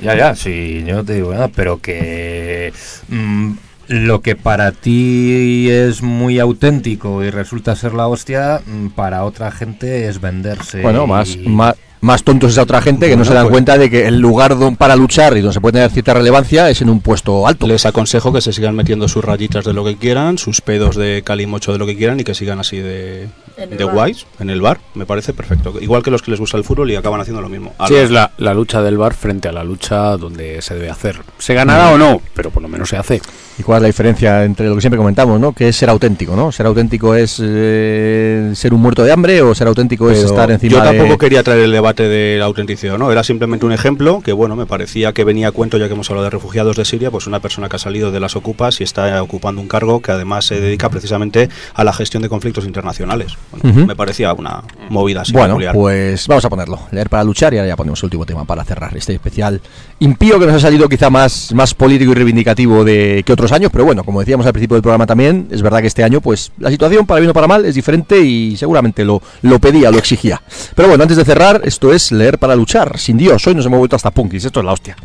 Ya, 0.00 0.16
ya, 0.16 0.34
sí, 0.34 0.84
yo 0.86 1.04
te 1.04 1.14
digo 1.14 1.32
nada, 1.32 1.48
pero 1.48 1.80
que 1.80 2.72
mm, 3.08 3.52
lo 3.88 4.20
que 4.20 4.36
para 4.36 4.72
ti 4.72 5.68
es 5.70 6.02
muy 6.02 6.38
auténtico 6.38 7.22
y 7.24 7.30
resulta 7.30 7.76
ser 7.76 7.94
la 7.94 8.08
hostia, 8.08 8.60
mm, 8.66 8.88
para 8.88 9.24
otra 9.24 9.50
gente 9.50 10.08
es 10.08 10.20
venderse. 10.20 10.80
Bueno, 10.82 11.06
más, 11.06 11.36
y- 11.36 11.48
más, 11.48 11.74
más 12.00 12.22
tontos 12.22 12.52
es 12.52 12.58
a 12.58 12.62
otra 12.62 12.82
gente 12.82 13.08
que 13.08 13.16
no 13.16 13.24
se 13.24 13.32
dan 13.34 13.44
pues- 13.44 13.52
cuenta 13.52 13.78
de 13.78 13.88
que 13.90 14.06
el 14.06 14.18
lugar 14.20 14.56
don- 14.58 14.76
para 14.76 14.94
luchar 14.96 15.36
y 15.36 15.40
donde 15.40 15.54
se 15.54 15.60
puede 15.60 15.72
tener 15.74 15.90
cierta 15.90 16.14
relevancia 16.14 16.68
es 16.70 16.80
en 16.82 16.90
un 16.90 17.00
puesto 17.00 17.46
alto. 17.48 17.66
Les 17.66 17.84
aconsejo 17.86 18.32
que 18.32 18.40
se 18.40 18.52
sigan 18.52 18.76
metiendo 18.76 19.08
sus 19.08 19.24
rayitas 19.24 19.64
de 19.64 19.72
lo 19.72 19.84
que 19.84 19.96
quieran, 19.96 20.38
sus 20.38 20.60
pedos 20.60 20.94
de 20.94 21.22
calimocho 21.24 21.72
de 21.72 21.78
lo 21.78 21.86
que 21.86 21.96
quieran 21.96 22.20
y 22.20 22.24
que 22.24 22.34
sigan 22.34 22.60
así 22.60 22.76
de, 22.78 23.28
de 23.56 23.84
guays 23.84 24.26
en 24.38 24.50
el 24.50 24.60
bar. 24.60 24.78
Me 24.94 25.06
parece 25.06 25.32
perfecto. 25.32 25.74
Igual 25.80 26.02
que 26.02 26.10
los 26.10 26.22
que 26.22 26.30
les 26.30 26.38
gusta 26.38 26.58
el 26.58 26.64
fútbol 26.64 26.90
y 26.90 26.96
acaban 26.96 27.20
haciendo 27.20 27.40
lo 27.42 27.48
mismo. 27.48 27.74
Sí, 27.88 27.94
es 27.94 28.10
la, 28.10 28.30
la 28.38 28.52
lucha 28.54 28.82
del 28.82 28.98
bar 28.98 29.14
frente 29.14 29.48
a 29.48 29.52
la 29.52 29.64
lucha 29.64 30.16
donde 30.16 30.60
se 30.62 30.74
debe 30.74 30.90
hacer. 30.90 31.16
Se 31.38 31.54
ganará 31.54 31.90
o 31.92 31.98
no, 31.98 32.20
pero 32.34 32.50
por 32.50 32.62
lo 32.62 32.68
menos 32.68 32.88
se 32.90 32.98
hace. 32.98 33.20
¿Y 33.58 33.62
cuál 33.62 33.78
es 33.78 33.82
la 33.82 33.86
diferencia 33.86 34.44
entre 34.44 34.68
lo 34.68 34.74
que 34.74 34.80
siempre 34.82 34.98
comentamos, 34.98 35.40
¿no? 35.40 35.52
Que 35.52 35.68
es 35.68 35.76
ser 35.76 35.88
auténtico, 35.88 36.36
¿no? 36.36 36.52
Ser 36.52 36.66
auténtico 36.66 37.14
es 37.14 37.40
eh, 37.42 38.52
ser 38.54 38.74
un 38.74 38.82
muerto 38.82 39.02
de 39.02 39.12
hambre 39.12 39.40
o 39.40 39.54
ser 39.54 39.66
auténtico 39.66 40.10
es 40.10 40.22
estar 40.22 40.50
encima 40.50 40.72
yo 40.72 40.82
tampoco 40.82 41.12
de... 41.12 41.18
quería 41.18 41.42
traer 41.42 41.60
el 41.60 41.72
debate 41.72 42.08
de 42.08 42.38
la 42.38 42.44
autenticidad, 42.44 42.98
¿no? 42.98 43.10
Era 43.10 43.24
simplemente 43.24 43.64
un 43.64 43.72
ejemplo 43.72 44.20
que, 44.22 44.32
bueno, 44.32 44.56
me 44.56 44.66
parecía 44.66 45.12
que 45.12 45.24
venía 45.24 45.48
a 45.48 45.52
cuento, 45.52 45.78
ya 45.78 45.86
que 45.86 45.94
hemos 45.94 46.10
hablado 46.10 46.24
de 46.24 46.30
refugiados 46.30 46.76
de 46.76 46.84
Siria, 46.84 47.10
pues 47.10 47.26
una 47.26 47.40
persona 47.40 47.68
que 47.68 47.76
ha 47.76 47.78
salido 47.78 48.10
de 48.10 48.20
las 48.20 48.36
ocupas 48.36 48.80
y 48.80 48.84
está 48.84 49.22
ocupando 49.22 49.60
un 49.60 49.68
cargo 49.68 50.00
que 50.00 50.12
además 50.12 50.44
se 50.44 50.60
dedica 50.60 50.90
precisamente 50.90 51.48
a 51.74 51.84
la 51.84 51.92
gestión 51.92 52.22
de 52.22 52.28
conflictos 52.28 52.66
internacionales. 52.66 53.36
Bueno. 53.50 53.86
Me 53.86 53.96
parecía 53.96 54.32
una 54.34 54.62
movida 54.90 55.22
así 55.22 55.32
Bueno, 55.32 55.54
peculiar. 55.54 55.74
pues 55.74 56.26
vamos 56.26 56.44
a 56.44 56.50
ponerlo. 56.50 56.80
Leer 56.90 57.08
para 57.08 57.24
luchar 57.24 57.54
y 57.54 57.58
ahora 57.58 57.68
ya 57.68 57.76
ponemos 57.76 58.00
el 58.00 58.06
último 58.06 58.26
tema 58.26 58.44
para 58.44 58.64
cerrar 58.64 58.96
este 58.96 59.14
especial 59.14 59.60
impío 59.98 60.38
que 60.38 60.46
nos 60.46 60.56
ha 60.56 60.60
salido 60.60 60.88
quizá 60.88 61.08
más, 61.08 61.52
más 61.54 61.72
político 61.72 62.12
y 62.12 62.14
reivindicativo 62.14 62.84
de 62.84 63.22
que 63.24 63.32
otros 63.32 63.45
años, 63.52 63.70
pero 63.72 63.84
bueno, 63.84 64.04
como 64.04 64.20
decíamos 64.20 64.46
al 64.46 64.52
principio 64.52 64.74
del 64.74 64.82
programa 64.82 65.06
también, 65.06 65.48
es 65.50 65.62
verdad 65.62 65.80
que 65.80 65.86
este 65.86 66.04
año 66.04 66.20
pues 66.20 66.52
la 66.58 66.70
situación 66.70 67.06
para 67.06 67.20
bien 67.20 67.30
o 67.30 67.34
para 67.34 67.46
mal 67.46 67.64
es 67.64 67.74
diferente 67.74 68.20
y 68.20 68.56
seguramente 68.56 69.04
lo, 69.04 69.22
lo 69.42 69.58
pedía, 69.58 69.90
lo 69.90 69.98
exigía. 69.98 70.42
Pero 70.74 70.88
bueno, 70.88 71.02
antes 71.02 71.16
de 71.16 71.24
cerrar, 71.24 71.60
esto 71.64 71.92
es 71.92 72.12
leer 72.12 72.38
para 72.38 72.56
luchar, 72.56 72.98
sin 72.98 73.16
Dios, 73.16 73.46
hoy 73.46 73.54
nos 73.54 73.66
hemos 73.66 73.78
vuelto 73.78 73.96
hasta 73.96 74.10
punkis, 74.10 74.44
esto 74.44 74.60
es 74.60 74.66
la 74.66 74.72
hostia. 74.72 74.96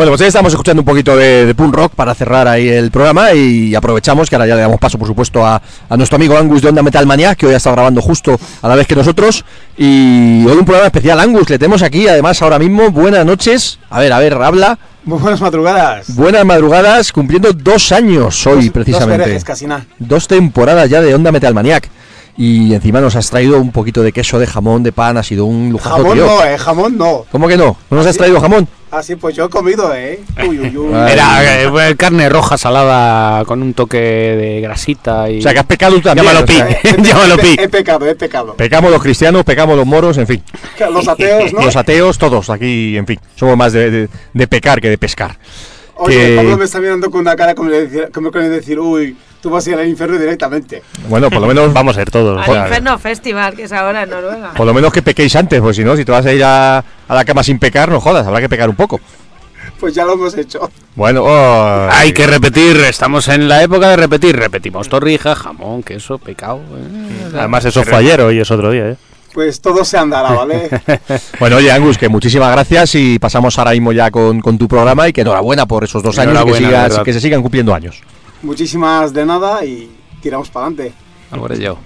Bueno, 0.00 0.12
pues 0.12 0.20
ya 0.22 0.28
estamos 0.28 0.50
escuchando 0.50 0.80
un 0.80 0.86
poquito 0.86 1.14
de, 1.14 1.44
de 1.44 1.54
punk 1.54 1.74
rock 1.74 1.92
para 1.94 2.14
cerrar 2.14 2.48
ahí 2.48 2.66
el 2.70 2.90
programa 2.90 3.34
y 3.34 3.74
aprovechamos 3.74 4.30
que 4.30 4.34
ahora 4.34 4.46
ya 4.46 4.54
le 4.54 4.62
damos 4.62 4.80
paso, 4.80 4.96
por 4.96 5.06
supuesto, 5.06 5.44
a, 5.44 5.60
a 5.90 5.96
nuestro 5.98 6.16
amigo 6.16 6.38
Angus 6.38 6.62
de 6.62 6.70
Onda 6.70 6.82
Metal 6.82 7.04
Manía, 7.04 7.34
que 7.34 7.44
hoy 7.44 7.52
ha 7.52 7.58
estado 7.58 7.76
grabando 7.76 8.00
justo 8.00 8.40
a 8.62 8.68
la 8.68 8.76
vez 8.76 8.86
que 8.86 8.96
nosotros. 8.96 9.44
Y 9.76 10.46
hoy 10.46 10.56
un 10.56 10.64
programa 10.64 10.86
especial, 10.86 11.20
Angus, 11.20 11.50
le 11.50 11.58
tenemos 11.58 11.82
aquí, 11.82 12.08
además, 12.08 12.40
ahora 12.40 12.58
mismo. 12.58 12.90
Buenas 12.90 13.26
noches. 13.26 13.78
A 13.90 14.00
ver, 14.00 14.10
a 14.14 14.18
ver, 14.20 14.32
habla. 14.32 14.78
Muy 15.04 15.18
buenas 15.18 15.42
madrugadas. 15.42 16.14
Buenas 16.16 16.46
madrugadas, 16.46 17.12
cumpliendo 17.12 17.52
dos 17.52 17.92
años 17.92 18.46
hoy, 18.46 18.64
Dos 18.64 18.70
precisamente. 18.72 19.18
verejes, 19.18 19.44
casi 19.44 19.66
nada. 19.66 19.84
Dos 19.98 20.26
temporadas 20.26 20.88
ya 20.88 21.02
de 21.02 21.14
Onda 21.14 21.30
Metal 21.30 21.52
Maniac. 21.52 21.90
Y 22.42 22.72
encima 22.72 23.02
nos 23.02 23.16
has 23.16 23.28
traído 23.28 23.60
un 23.60 23.70
poquito 23.70 24.02
de 24.02 24.12
queso, 24.12 24.38
de 24.38 24.46
jamón, 24.46 24.82
de 24.82 24.92
pan, 24.92 25.18
ha 25.18 25.22
sido 25.22 25.44
un 25.44 25.68
lujazo, 25.70 25.98
Jamón 25.98 26.14
tío. 26.14 26.24
no, 26.24 26.42
eh, 26.42 26.56
jamón 26.56 26.96
no. 26.96 27.26
¿Cómo 27.30 27.46
que 27.46 27.58
no? 27.58 27.76
¿No 27.90 27.98
nos 27.98 28.06
has 28.06 28.16
traído 28.16 28.40
jamón? 28.40 28.66
Ah, 28.90 29.02
sí, 29.02 29.14
pues 29.16 29.36
yo 29.36 29.44
he 29.44 29.48
comido, 29.50 29.94
eh. 29.94 30.20
Uy, 30.48 30.58
uy, 30.58 30.74
uy. 30.74 30.94
Era 31.10 31.62
eh, 31.64 31.96
carne 31.98 32.30
roja 32.30 32.56
salada 32.56 33.44
con 33.44 33.62
un 33.62 33.74
toque 33.74 33.98
de 33.98 34.60
grasita 34.62 35.28
y... 35.28 35.40
O 35.40 35.42
sea, 35.42 35.52
que 35.52 35.58
has 35.58 35.66
pecado 35.66 35.96
tú 35.96 36.00
también. 36.00 36.26
Llámalo 36.26 36.44
o 36.44 36.46
pi, 36.46 36.54
sea, 36.82 36.96
llámalo 37.02 37.36
pi. 37.36 37.56
He 37.58 37.68
pecado, 37.68 38.06
he 38.06 38.14
pecado. 38.14 38.54
Pecamos 38.56 38.90
los 38.90 39.02
cristianos, 39.02 39.44
pecamos 39.44 39.76
los 39.76 39.84
moros, 39.86 40.16
en 40.16 40.26
fin. 40.26 40.42
Los 40.94 41.08
ateos, 41.08 41.52
¿no? 41.52 41.60
Los 41.60 41.76
ateos, 41.76 42.16
todos 42.16 42.48
aquí, 42.48 42.96
en 42.96 43.06
fin. 43.06 43.20
Somos 43.36 43.54
más 43.58 43.74
de, 43.74 43.90
de- 43.90 44.08
de 44.32 44.46
pecar 44.48 44.80
que 44.80 44.88
de 44.88 44.96
pescar. 44.96 45.36
Oye, 46.04 46.26
que- 46.30 46.36
Pablo 46.36 46.56
me 46.58 46.64
está 46.64 46.80
mirando 46.80 47.10
con 47.10 47.20
una 47.20 47.36
cara 47.36 47.54
como, 47.54 47.70
de 47.70 47.86
decir, 47.86 48.10
como 48.12 48.30
de 48.30 48.48
decir, 48.48 48.78
uy, 48.78 49.16
tú 49.40 49.50
vas 49.50 49.66
a 49.66 49.70
ir 49.70 49.76
al 49.76 49.88
infierno 49.88 50.18
directamente. 50.18 50.82
Bueno, 51.08 51.30
por 51.30 51.40
lo 51.40 51.46
menos 51.46 51.72
Vamos 51.74 51.96
a 51.96 52.02
ir 52.02 52.10
todos. 52.10 52.46
Al 52.46 52.66
Inferno 52.66 52.98
Festival, 52.98 53.54
que 53.54 53.64
es 53.64 53.72
ahora 53.72 54.02
en 54.04 54.10
Noruega. 54.10 54.52
Por 54.54 54.66
lo 54.66 54.74
menos 54.74 54.92
que 54.92 55.02
pequéis 55.02 55.34
antes, 55.36 55.60
pues 55.60 55.76
si 55.76 55.84
no, 55.84 55.96
si 55.96 56.04
te 56.04 56.12
vas 56.12 56.24
a 56.26 56.32
ir 56.32 56.42
a, 56.44 56.78
a 56.78 57.14
la 57.14 57.24
cama 57.24 57.42
sin 57.42 57.58
pecar, 57.58 57.90
no 57.90 58.00
jodas, 58.00 58.26
habrá 58.26 58.40
que 58.40 58.48
pecar 58.48 58.68
un 58.68 58.76
poco. 58.76 59.00
Pues 59.78 59.94
ya 59.94 60.04
lo 60.04 60.12
hemos 60.12 60.36
hecho. 60.36 60.70
Bueno, 60.94 61.22
oh, 61.24 61.88
Hay 61.90 62.12
que 62.12 62.26
repetir, 62.26 62.76
estamos 62.80 63.28
en 63.28 63.48
la 63.48 63.62
época 63.62 63.88
de 63.88 63.96
repetir. 63.96 64.36
Repetimos 64.36 64.88
torrija, 64.90 65.34
jamón, 65.34 65.82
queso, 65.82 66.18
pecado. 66.18 66.60
eh. 66.76 67.30
Además, 67.38 67.64
eso 67.64 67.82
fue 67.82 67.96
ayer, 67.96 68.20
hoy 68.20 68.40
es 68.40 68.50
otro 68.50 68.70
día, 68.70 68.90
¿eh? 68.90 68.96
Pues 69.32 69.60
todo 69.60 69.84
se 69.84 69.96
andará, 69.96 70.30
¿vale? 70.32 70.68
Bueno, 71.38 71.56
oye, 71.56 71.70
Angus, 71.70 71.96
que 71.98 72.08
muchísimas 72.08 72.50
gracias 72.52 72.94
y 72.96 73.18
pasamos 73.18 73.56
ahora 73.58 73.70
mismo 73.72 73.92
ya 73.92 74.10
con, 74.10 74.40
con 74.40 74.58
tu 74.58 74.66
programa 74.66 75.08
y 75.08 75.12
que 75.12 75.20
enhorabuena 75.20 75.66
por 75.66 75.84
esos 75.84 76.02
dos 76.02 76.18
años 76.18 76.42
y 76.42 76.52
que, 76.52 76.58
sigas- 76.58 77.02
que 77.04 77.12
se 77.12 77.20
sigan 77.20 77.40
cumpliendo 77.42 77.74
años. 77.74 78.00
Muchísimas 78.42 79.12
de 79.12 79.24
nada 79.26 79.64
y 79.64 79.90
tiramos 80.22 80.48
para 80.50 80.66
adelante. 80.66 80.92
Algo 81.30 81.48
yo. 81.54 81.78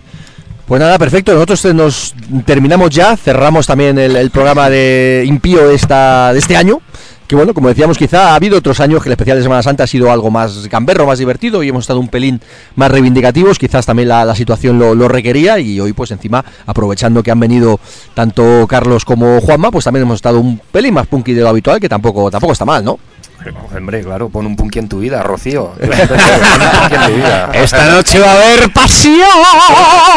Pues 0.66 0.80
nada, 0.80 0.98
perfecto. 0.98 1.34
Nosotros 1.34 1.62
nos 1.74 2.14
terminamos 2.46 2.88
ya, 2.90 3.16
cerramos 3.18 3.66
también 3.66 3.98
el, 3.98 4.16
el 4.16 4.30
programa 4.30 4.70
de 4.70 5.22
Impío 5.26 5.68
de, 5.68 5.74
esta, 5.74 6.32
de 6.32 6.38
este 6.38 6.56
año. 6.56 6.80
Que 7.26 7.36
bueno, 7.36 7.54
como 7.54 7.68
decíamos, 7.68 7.96
quizá 7.96 8.30
ha 8.30 8.34
habido 8.34 8.58
otros 8.58 8.80
años 8.80 9.02
que 9.02 9.08
el 9.08 9.12
especial 9.12 9.38
de 9.38 9.42
Semana 9.42 9.62
Santa 9.62 9.84
ha 9.84 9.86
sido 9.86 10.12
algo 10.12 10.30
más 10.30 10.68
gamberro, 10.68 11.06
más 11.06 11.18
divertido 11.18 11.62
y 11.62 11.70
hemos 11.70 11.84
estado 11.84 11.98
un 11.98 12.08
pelín 12.08 12.40
más 12.76 12.90
reivindicativos. 12.90 13.58
Quizás 13.58 13.86
también 13.86 14.08
la, 14.08 14.26
la 14.26 14.34
situación 14.34 14.78
lo, 14.78 14.94
lo 14.94 15.08
requería 15.08 15.58
y 15.58 15.80
hoy, 15.80 15.94
pues 15.94 16.10
encima, 16.10 16.44
aprovechando 16.66 17.22
que 17.22 17.30
han 17.30 17.40
venido 17.40 17.80
tanto 18.12 18.66
Carlos 18.68 19.06
como 19.06 19.40
Juanma, 19.40 19.70
pues 19.70 19.86
también 19.86 20.02
hemos 20.02 20.16
estado 20.16 20.38
un 20.38 20.60
pelín 20.70 20.92
más 20.92 21.06
punky 21.06 21.32
de 21.32 21.40
lo 21.40 21.48
habitual, 21.48 21.80
que 21.80 21.88
tampoco, 21.88 22.30
tampoco 22.30 22.52
está 22.52 22.66
mal, 22.66 22.84
¿no? 22.84 22.98
Hombre, 23.76 24.02
claro, 24.02 24.28
pon 24.28 24.46
un 24.46 24.56
punky 24.56 24.78
en 24.78 24.88
tu 24.88 25.00
vida, 25.00 25.22
Rocío. 25.22 25.72
Esta 27.52 27.90
noche 27.90 28.18
va 28.18 28.32
a 28.32 28.34
haber 28.34 28.72
pasión. 28.72 29.28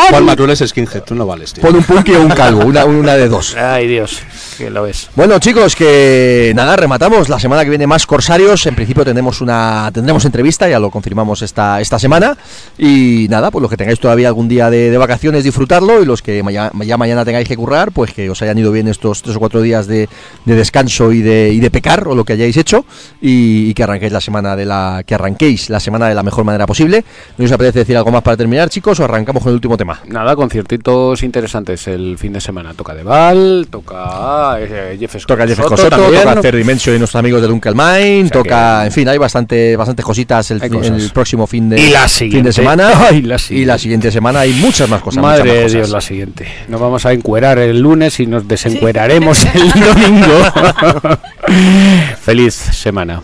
Juanma, 0.10 0.36
tú 0.36 0.46
eres 0.46 0.64
skinhead, 0.66 1.04
tú 1.04 1.16
no 1.16 1.26
vales, 1.26 1.54
tío. 1.54 1.62
Pon 1.64 1.76
un 1.76 1.84
punky 1.84 2.14
o 2.14 2.22
un 2.22 2.30
calvo, 2.30 2.66
una, 2.66 2.86
una 2.86 3.16
de 3.16 3.28
dos. 3.28 3.56
Ay, 3.56 3.88
Dios, 3.88 4.22
que 4.58 4.70
lo 4.70 4.84
ves. 4.84 5.10
Bueno 5.16 5.40
chicos, 5.40 5.76
que 5.76 6.52
nada, 6.56 6.76
rematamos. 6.76 7.30
La 7.30 7.40
semana 7.40 7.64
que 7.64 7.70
viene 7.70 7.88
más 7.88 8.06
Corsarios. 8.06 8.66
En 8.66 8.76
principio 8.76 9.04
tendremos 9.04 9.42
una 9.42 9.90
tendremos 9.94 10.26
entrevista, 10.26 10.68
ya 10.68 10.80
lo 10.80 10.90
confirmamos 10.92 11.42
esta, 11.42 11.82
esta 11.82 12.00
semana. 12.00 12.38
Y 12.78 13.28
nada, 13.30 13.52
pues 13.52 13.62
los 13.62 13.70
que 13.70 13.78
tengáis 13.78 14.00
todavía 14.00 14.28
algún 14.28 14.48
día 14.48 14.70
de, 14.70 14.90
de 14.90 14.98
vacaciones, 14.98 15.44
disfrutarlo. 15.44 16.02
Y 16.02 16.06
los 16.06 16.22
que 16.22 16.44
ya 16.86 16.98
mañana 16.98 17.26
tengáis 17.26 17.48
que 17.48 17.58
currar, 17.58 17.92
pues 17.92 18.14
que 18.14 18.30
os 18.30 18.42
hayan 18.42 18.58
ido 18.58 18.72
bien 18.72 18.88
estos 18.88 19.22
tres 19.22 19.36
o 19.36 19.40
cuatro 19.40 19.62
días 19.62 19.88
de, 19.88 20.10
de 20.46 20.56
descanso 20.56 21.12
y 21.12 21.22
de, 21.22 21.52
y 21.54 21.60
de 21.60 21.72
pecar, 21.72 22.08
o 22.08 22.16
lo 22.16 22.24
que 22.24 22.34
hayáis 22.34 22.58
hecho. 22.58 22.86
Y, 23.22 23.70
y 23.70 23.74
que 23.74 23.84
arranquéis 23.84 24.12
la 24.14 24.22
semana 24.22 24.56
de 24.56 24.66
la. 24.66 25.04
que 25.06 25.16
arranquéis 25.16 25.70
la 25.70 25.80
semana 25.80 26.08
de 26.08 26.14
la 26.16 26.24
mejor 26.24 26.44
manera 26.46 26.66
posible. 26.68 27.04
¿No 27.38 27.46
os 27.46 27.52
apetece 27.52 27.80
decir 27.80 27.98
algo 27.98 28.12
más 28.12 28.22
para 28.22 28.38
terminar, 28.38 28.70
chicos? 28.70 29.00
O 29.00 29.04
arrancamos 29.06 29.42
con 29.44 29.50
el 29.52 29.56
último 29.56 29.76
tema. 29.78 30.00
Nada, 30.08 30.36
conciertitos 30.36 31.24
interesantes 31.24 31.88
el 31.88 32.18
fin 32.20 32.34
de 32.34 32.42
semana. 32.42 32.74
Toca 32.76 32.94
de 32.94 33.04
Val, 33.04 33.68
toca 33.72 34.58
eh, 34.60 34.98
Jeff 35.00 35.14
Scott 35.18 35.28
Toca 35.28 35.48
Jeff 35.48 35.58
Soto 35.58 35.70
Scott 35.70 35.80
Soto, 35.80 35.90
también. 36.04 36.24
toca 36.24 36.42
Third 36.42 36.58
Dimension 36.58 36.96
y 36.96 37.00
nuestros 37.00 37.20
amigos 37.20 37.42
de 37.42 37.48
Dunkel 37.48 37.74
Mine, 37.76 38.22
sea 38.24 38.30
toca, 38.32 38.80
que- 38.82 38.86
en 38.88 38.92
fin, 38.92 39.10
hay 39.10 39.18
bastante, 39.18 39.76
bastantes 39.76 40.06
cositas 40.06 40.52
el, 40.52 40.62
fin- 40.62 41.10
próximo 41.14 41.48
fin 41.48 41.70
de, 41.70 41.80
Y 41.80 41.90
la 41.90 42.02
fin 42.02 42.10
siguiente. 42.10 42.50
de 42.50 42.54
semana. 42.54 42.92
Ay, 43.10 43.22
la 43.24 43.36
y 43.36 43.40
siguiente. 43.40 43.68
la 43.68 43.78
siguiente 43.78 44.12
semana 44.12 44.40
hay 44.42 44.54
muchas 44.54 44.88
más 44.90 45.02
cosas. 45.02 45.22
Madre 45.24 45.44
más 45.44 45.48
de 45.54 45.56
cosas. 45.64 45.72
Dios, 45.74 45.90
la 45.90 46.02
siguiente. 46.02 46.48
Nos 46.68 46.80
vamos 46.80 47.06
a 47.06 47.14
encuerar 47.14 47.58
el 47.60 47.80
lunes 47.80 48.20
y 48.20 48.28
nos 48.28 48.48
desencueraremos 48.48 49.44
el 49.46 49.70
domingo. 49.72 51.18
Feliz 52.28 52.56
semana. 52.56 53.22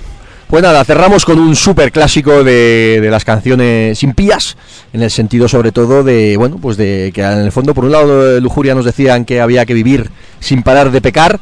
Pues 0.47 0.63
nada, 0.63 0.85
cerramos 0.85 1.25
con 1.25 1.37
un 1.37 1.57
super 1.57 1.91
clásico 1.91 2.41
de, 2.41 3.01
de 3.01 3.11
las 3.11 3.25
canciones 3.25 4.01
impías, 4.01 4.55
en 4.93 5.01
el 5.01 5.11
sentido 5.11 5.49
sobre 5.49 5.73
todo 5.73 6.05
de, 6.05 6.37
bueno, 6.37 6.55
pues 6.55 6.77
de 6.77 7.11
que 7.13 7.21
en 7.21 7.39
el 7.39 7.51
fondo, 7.51 7.73
por 7.73 7.83
un 7.83 7.91
lado, 7.91 8.35
de 8.35 8.39
Lujuria 8.39 8.73
nos 8.73 8.85
decían 8.85 9.25
que 9.25 9.41
había 9.41 9.65
que 9.65 9.73
vivir 9.73 10.09
sin 10.39 10.63
parar 10.63 10.89
de 10.89 11.01
pecar, 11.01 11.41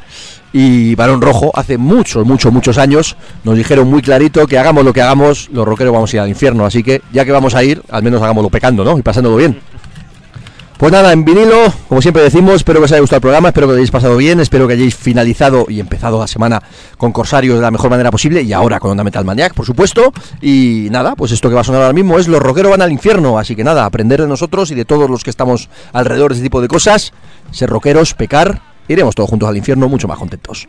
y 0.52 0.96
Barón 0.96 1.22
Rojo, 1.22 1.52
hace 1.54 1.78
muchos, 1.78 2.26
muchos, 2.26 2.52
muchos 2.52 2.78
años, 2.78 3.16
nos 3.44 3.56
dijeron 3.56 3.88
muy 3.88 4.02
clarito 4.02 4.44
que 4.48 4.58
hagamos 4.58 4.84
lo 4.84 4.92
que 4.92 5.02
hagamos, 5.02 5.48
los 5.52 5.64
rockeros 5.64 5.92
vamos 5.92 6.12
a 6.12 6.16
ir 6.16 6.20
al 6.20 6.28
infierno, 6.30 6.66
así 6.66 6.82
que 6.82 7.00
ya 7.12 7.24
que 7.24 7.30
vamos 7.30 7.54
a 7.54 7.62
ir, 7.62 7.80
al 7.90 8.02
menos 8.02 8.20
hagámoslo 8.22 8.50
pecando, 8.50 8.84
¿no? 8.84 8.98
Y 8.98 9.02
pasándolo 9.02 9.36
bien. 9.36 9.60
Pues 10.78 10.90
nada, 10.90 11.12
en 11.12 11.24
vinilo, 11.24 11.72
como 11.88 12.02
siempre 12.02 12.24
decimos, 12.24 12.56
espero 12.56 12.80
que 12.80 12.86
os 12.86 12.92
haya 12.92 13.00
gustado 13.00 13.18
el 13.18 13.22
programa, 13.22 13.48
espero 13.50 13.68
que 13.68 13.72
lo 13.72 13.76
hayáis 13.76 13.92
pasado 13.92 14.16
bien, 14.16 14.40
espero 14.40 14.66
que 14.66 14.74
hayáis 14.74 14.96
finalizado 14.96 15.66
y 15.68 15.78
empezado 15.78 16.18
la 16.18 16.26
semana 16.26 16.60
con 16.98 17.12
Corsarios 17.12 17.54
de 17.54 17.62
la 17.62 17.70
mejor 17.70 17.88
manera 17.88 18.10
posible 18.10 18.42
y 18.42 18.52
ahora 18.52 18.80
con 18.80 18.90
Onda 18.90 19.04
Metal 19.04 19.24
Maniac, 19.24 19.54
por 19.54 19.64
supuesto. 19.64 20.12
Y 20.40 20.88
nada, 20.90 21.14
pues 21.14 21.30
esto 21.30 21.48
que 21.48 21.54
va 21.54 21.60
a 21.60 21.64
sonar 21.64 21.82
ahora 21.82 21.92
mismo 21.92 22.18
es 22.18 22.26
Los 22.26 22.40
rockeros 22.40 22.72
van 22.72 22.82
al 22.82 22.90
infierno, 22.90 23.38
así 23.38 23.54
que 23.54 23.62
nada, 23.62 23.84
aprender 23.84 24.20
de 24.22 24.26
nosotros 24.26 24.72
y 24.72 24.74
de 24.74 24.84
todos 24.84 25.08
los 25.08 25.22
que 25.22 25.30
estamos 25.30 25.68
alrededor 25.92 26.32
de 26.32 26.38
este 26.38 26.46
tipo 26.46 26.60
de 26.60 26.66
cosas, 26.66 27.12
ser 27.52 27.70
rockeros, 27.70 28.14
pecar, 28.14 28.60
iremos 28.88 29.14
todos 29.14 29.30
juntos 29.30 29.48
al 29.48 29.56
infierno 29.56 29.88
mucho 29.88 30.08
más 30.08 30.18
contentos. 30.18 30.66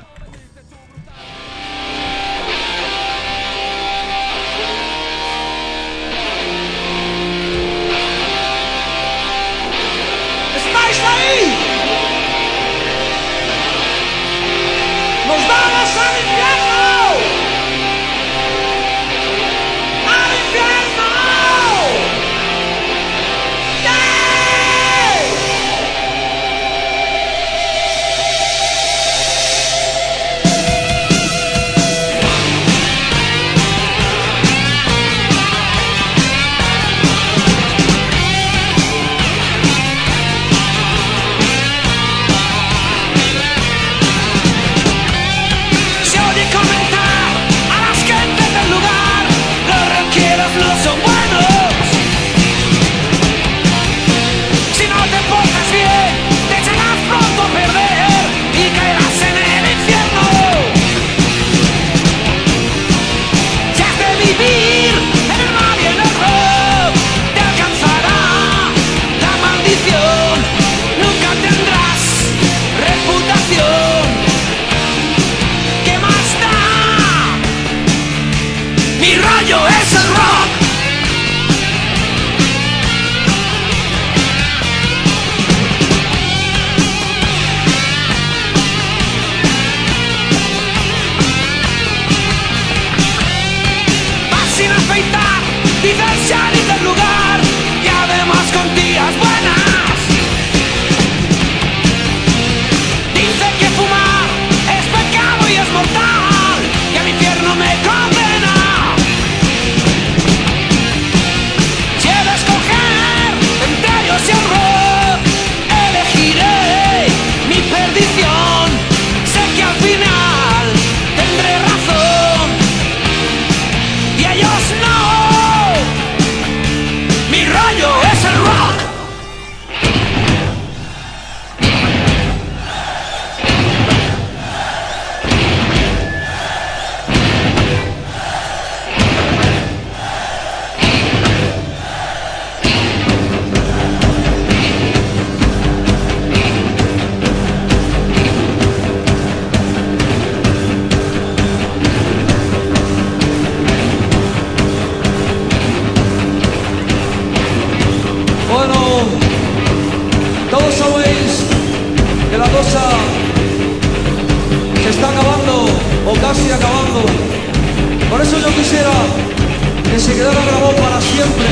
Que 169.93 169.99
se 169.99 170.15
quedara 170.15 170.41
grabado 170.41 170.75
para 170.77 170.99
siempre 170.99 171.49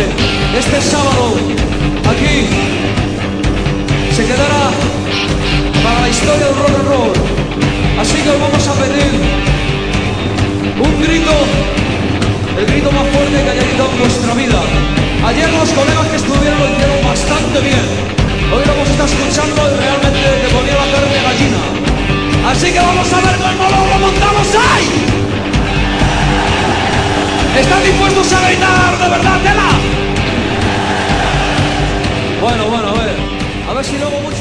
este 0.58 0.82
sábado 0.82 1.38
aquí. 2.10 2.50
Se 4.16 4.26
quedará 4.26 4.74
para 5.86 6.02
la 6.02 6.10
historia 6.10 6.48
del 6.50 6.56
rock 6.58 6.74
and 6.74 6.88
roll. 6.90 7.14
Así 8.02 8.18
que 8.18 8.30
os 8.34 8.42
vamos 8.42 8.66
a 8.66 8.74
pedir 8.82 9.14
un 10.74 10.94
grito, 11.06 11.34
el 12.58 12.66
grito 12.66 12.92
más 12.92 13.06
fuerte 13.14 13.38
que 13.46 13.50
haya 13.54 13.62
gritado 13.62 13.90
en 13.94 14.00
vuestra 14.02 14.34
vida. 14.34 14.62
Ayer 15.22 15.50
los 15.54 15.70
colegas 15.78 16.08
que 16.10 16.18
estuvieron 16.18 16.58
lo 16.58 16.66
hicieron 16.66 17.00
bastante 17.06 17.62
bien. 17.62 17.86
Hoy 18.50 18.62
lo 18.66 18.74
hemos 18.74 18.90
estado 18.90 19.06
escuchando 19.06 19.60
y 19.70 19.74
realmente 19.86 20.26
te 20.42 20.50
ponía 20.50 20.76
la 20.82 20.88
carne 20.90 21.18
gallina. 21.30 21.62
Así 22.50 22.74
que 22.74 22.80
vamos 22.82 23.06
a 23.06 23.20
ver 23.22 23.38
cómo 23.38 23.86
lo 23.86 23.98
montamos 24.02 24.48
ahí. 24.58 25.11
¿Están 27.60 27.84
dispuestos 27.84 28.34
a 28.34 28.48
gritar 28.48 28.98
de 28.98 29.10
verdad, 29.10 29.42
tela? 29.42 29.70
Bueno, 32.42 32.66
bueno, 32.66 32.88
a 32.88 32.94
ver. 32.94 33.16
A 33.70 33.74
ver 33.74 33.86
si 33.86 33.98
luego 33.98 34.20
mucho. 34.22 34.41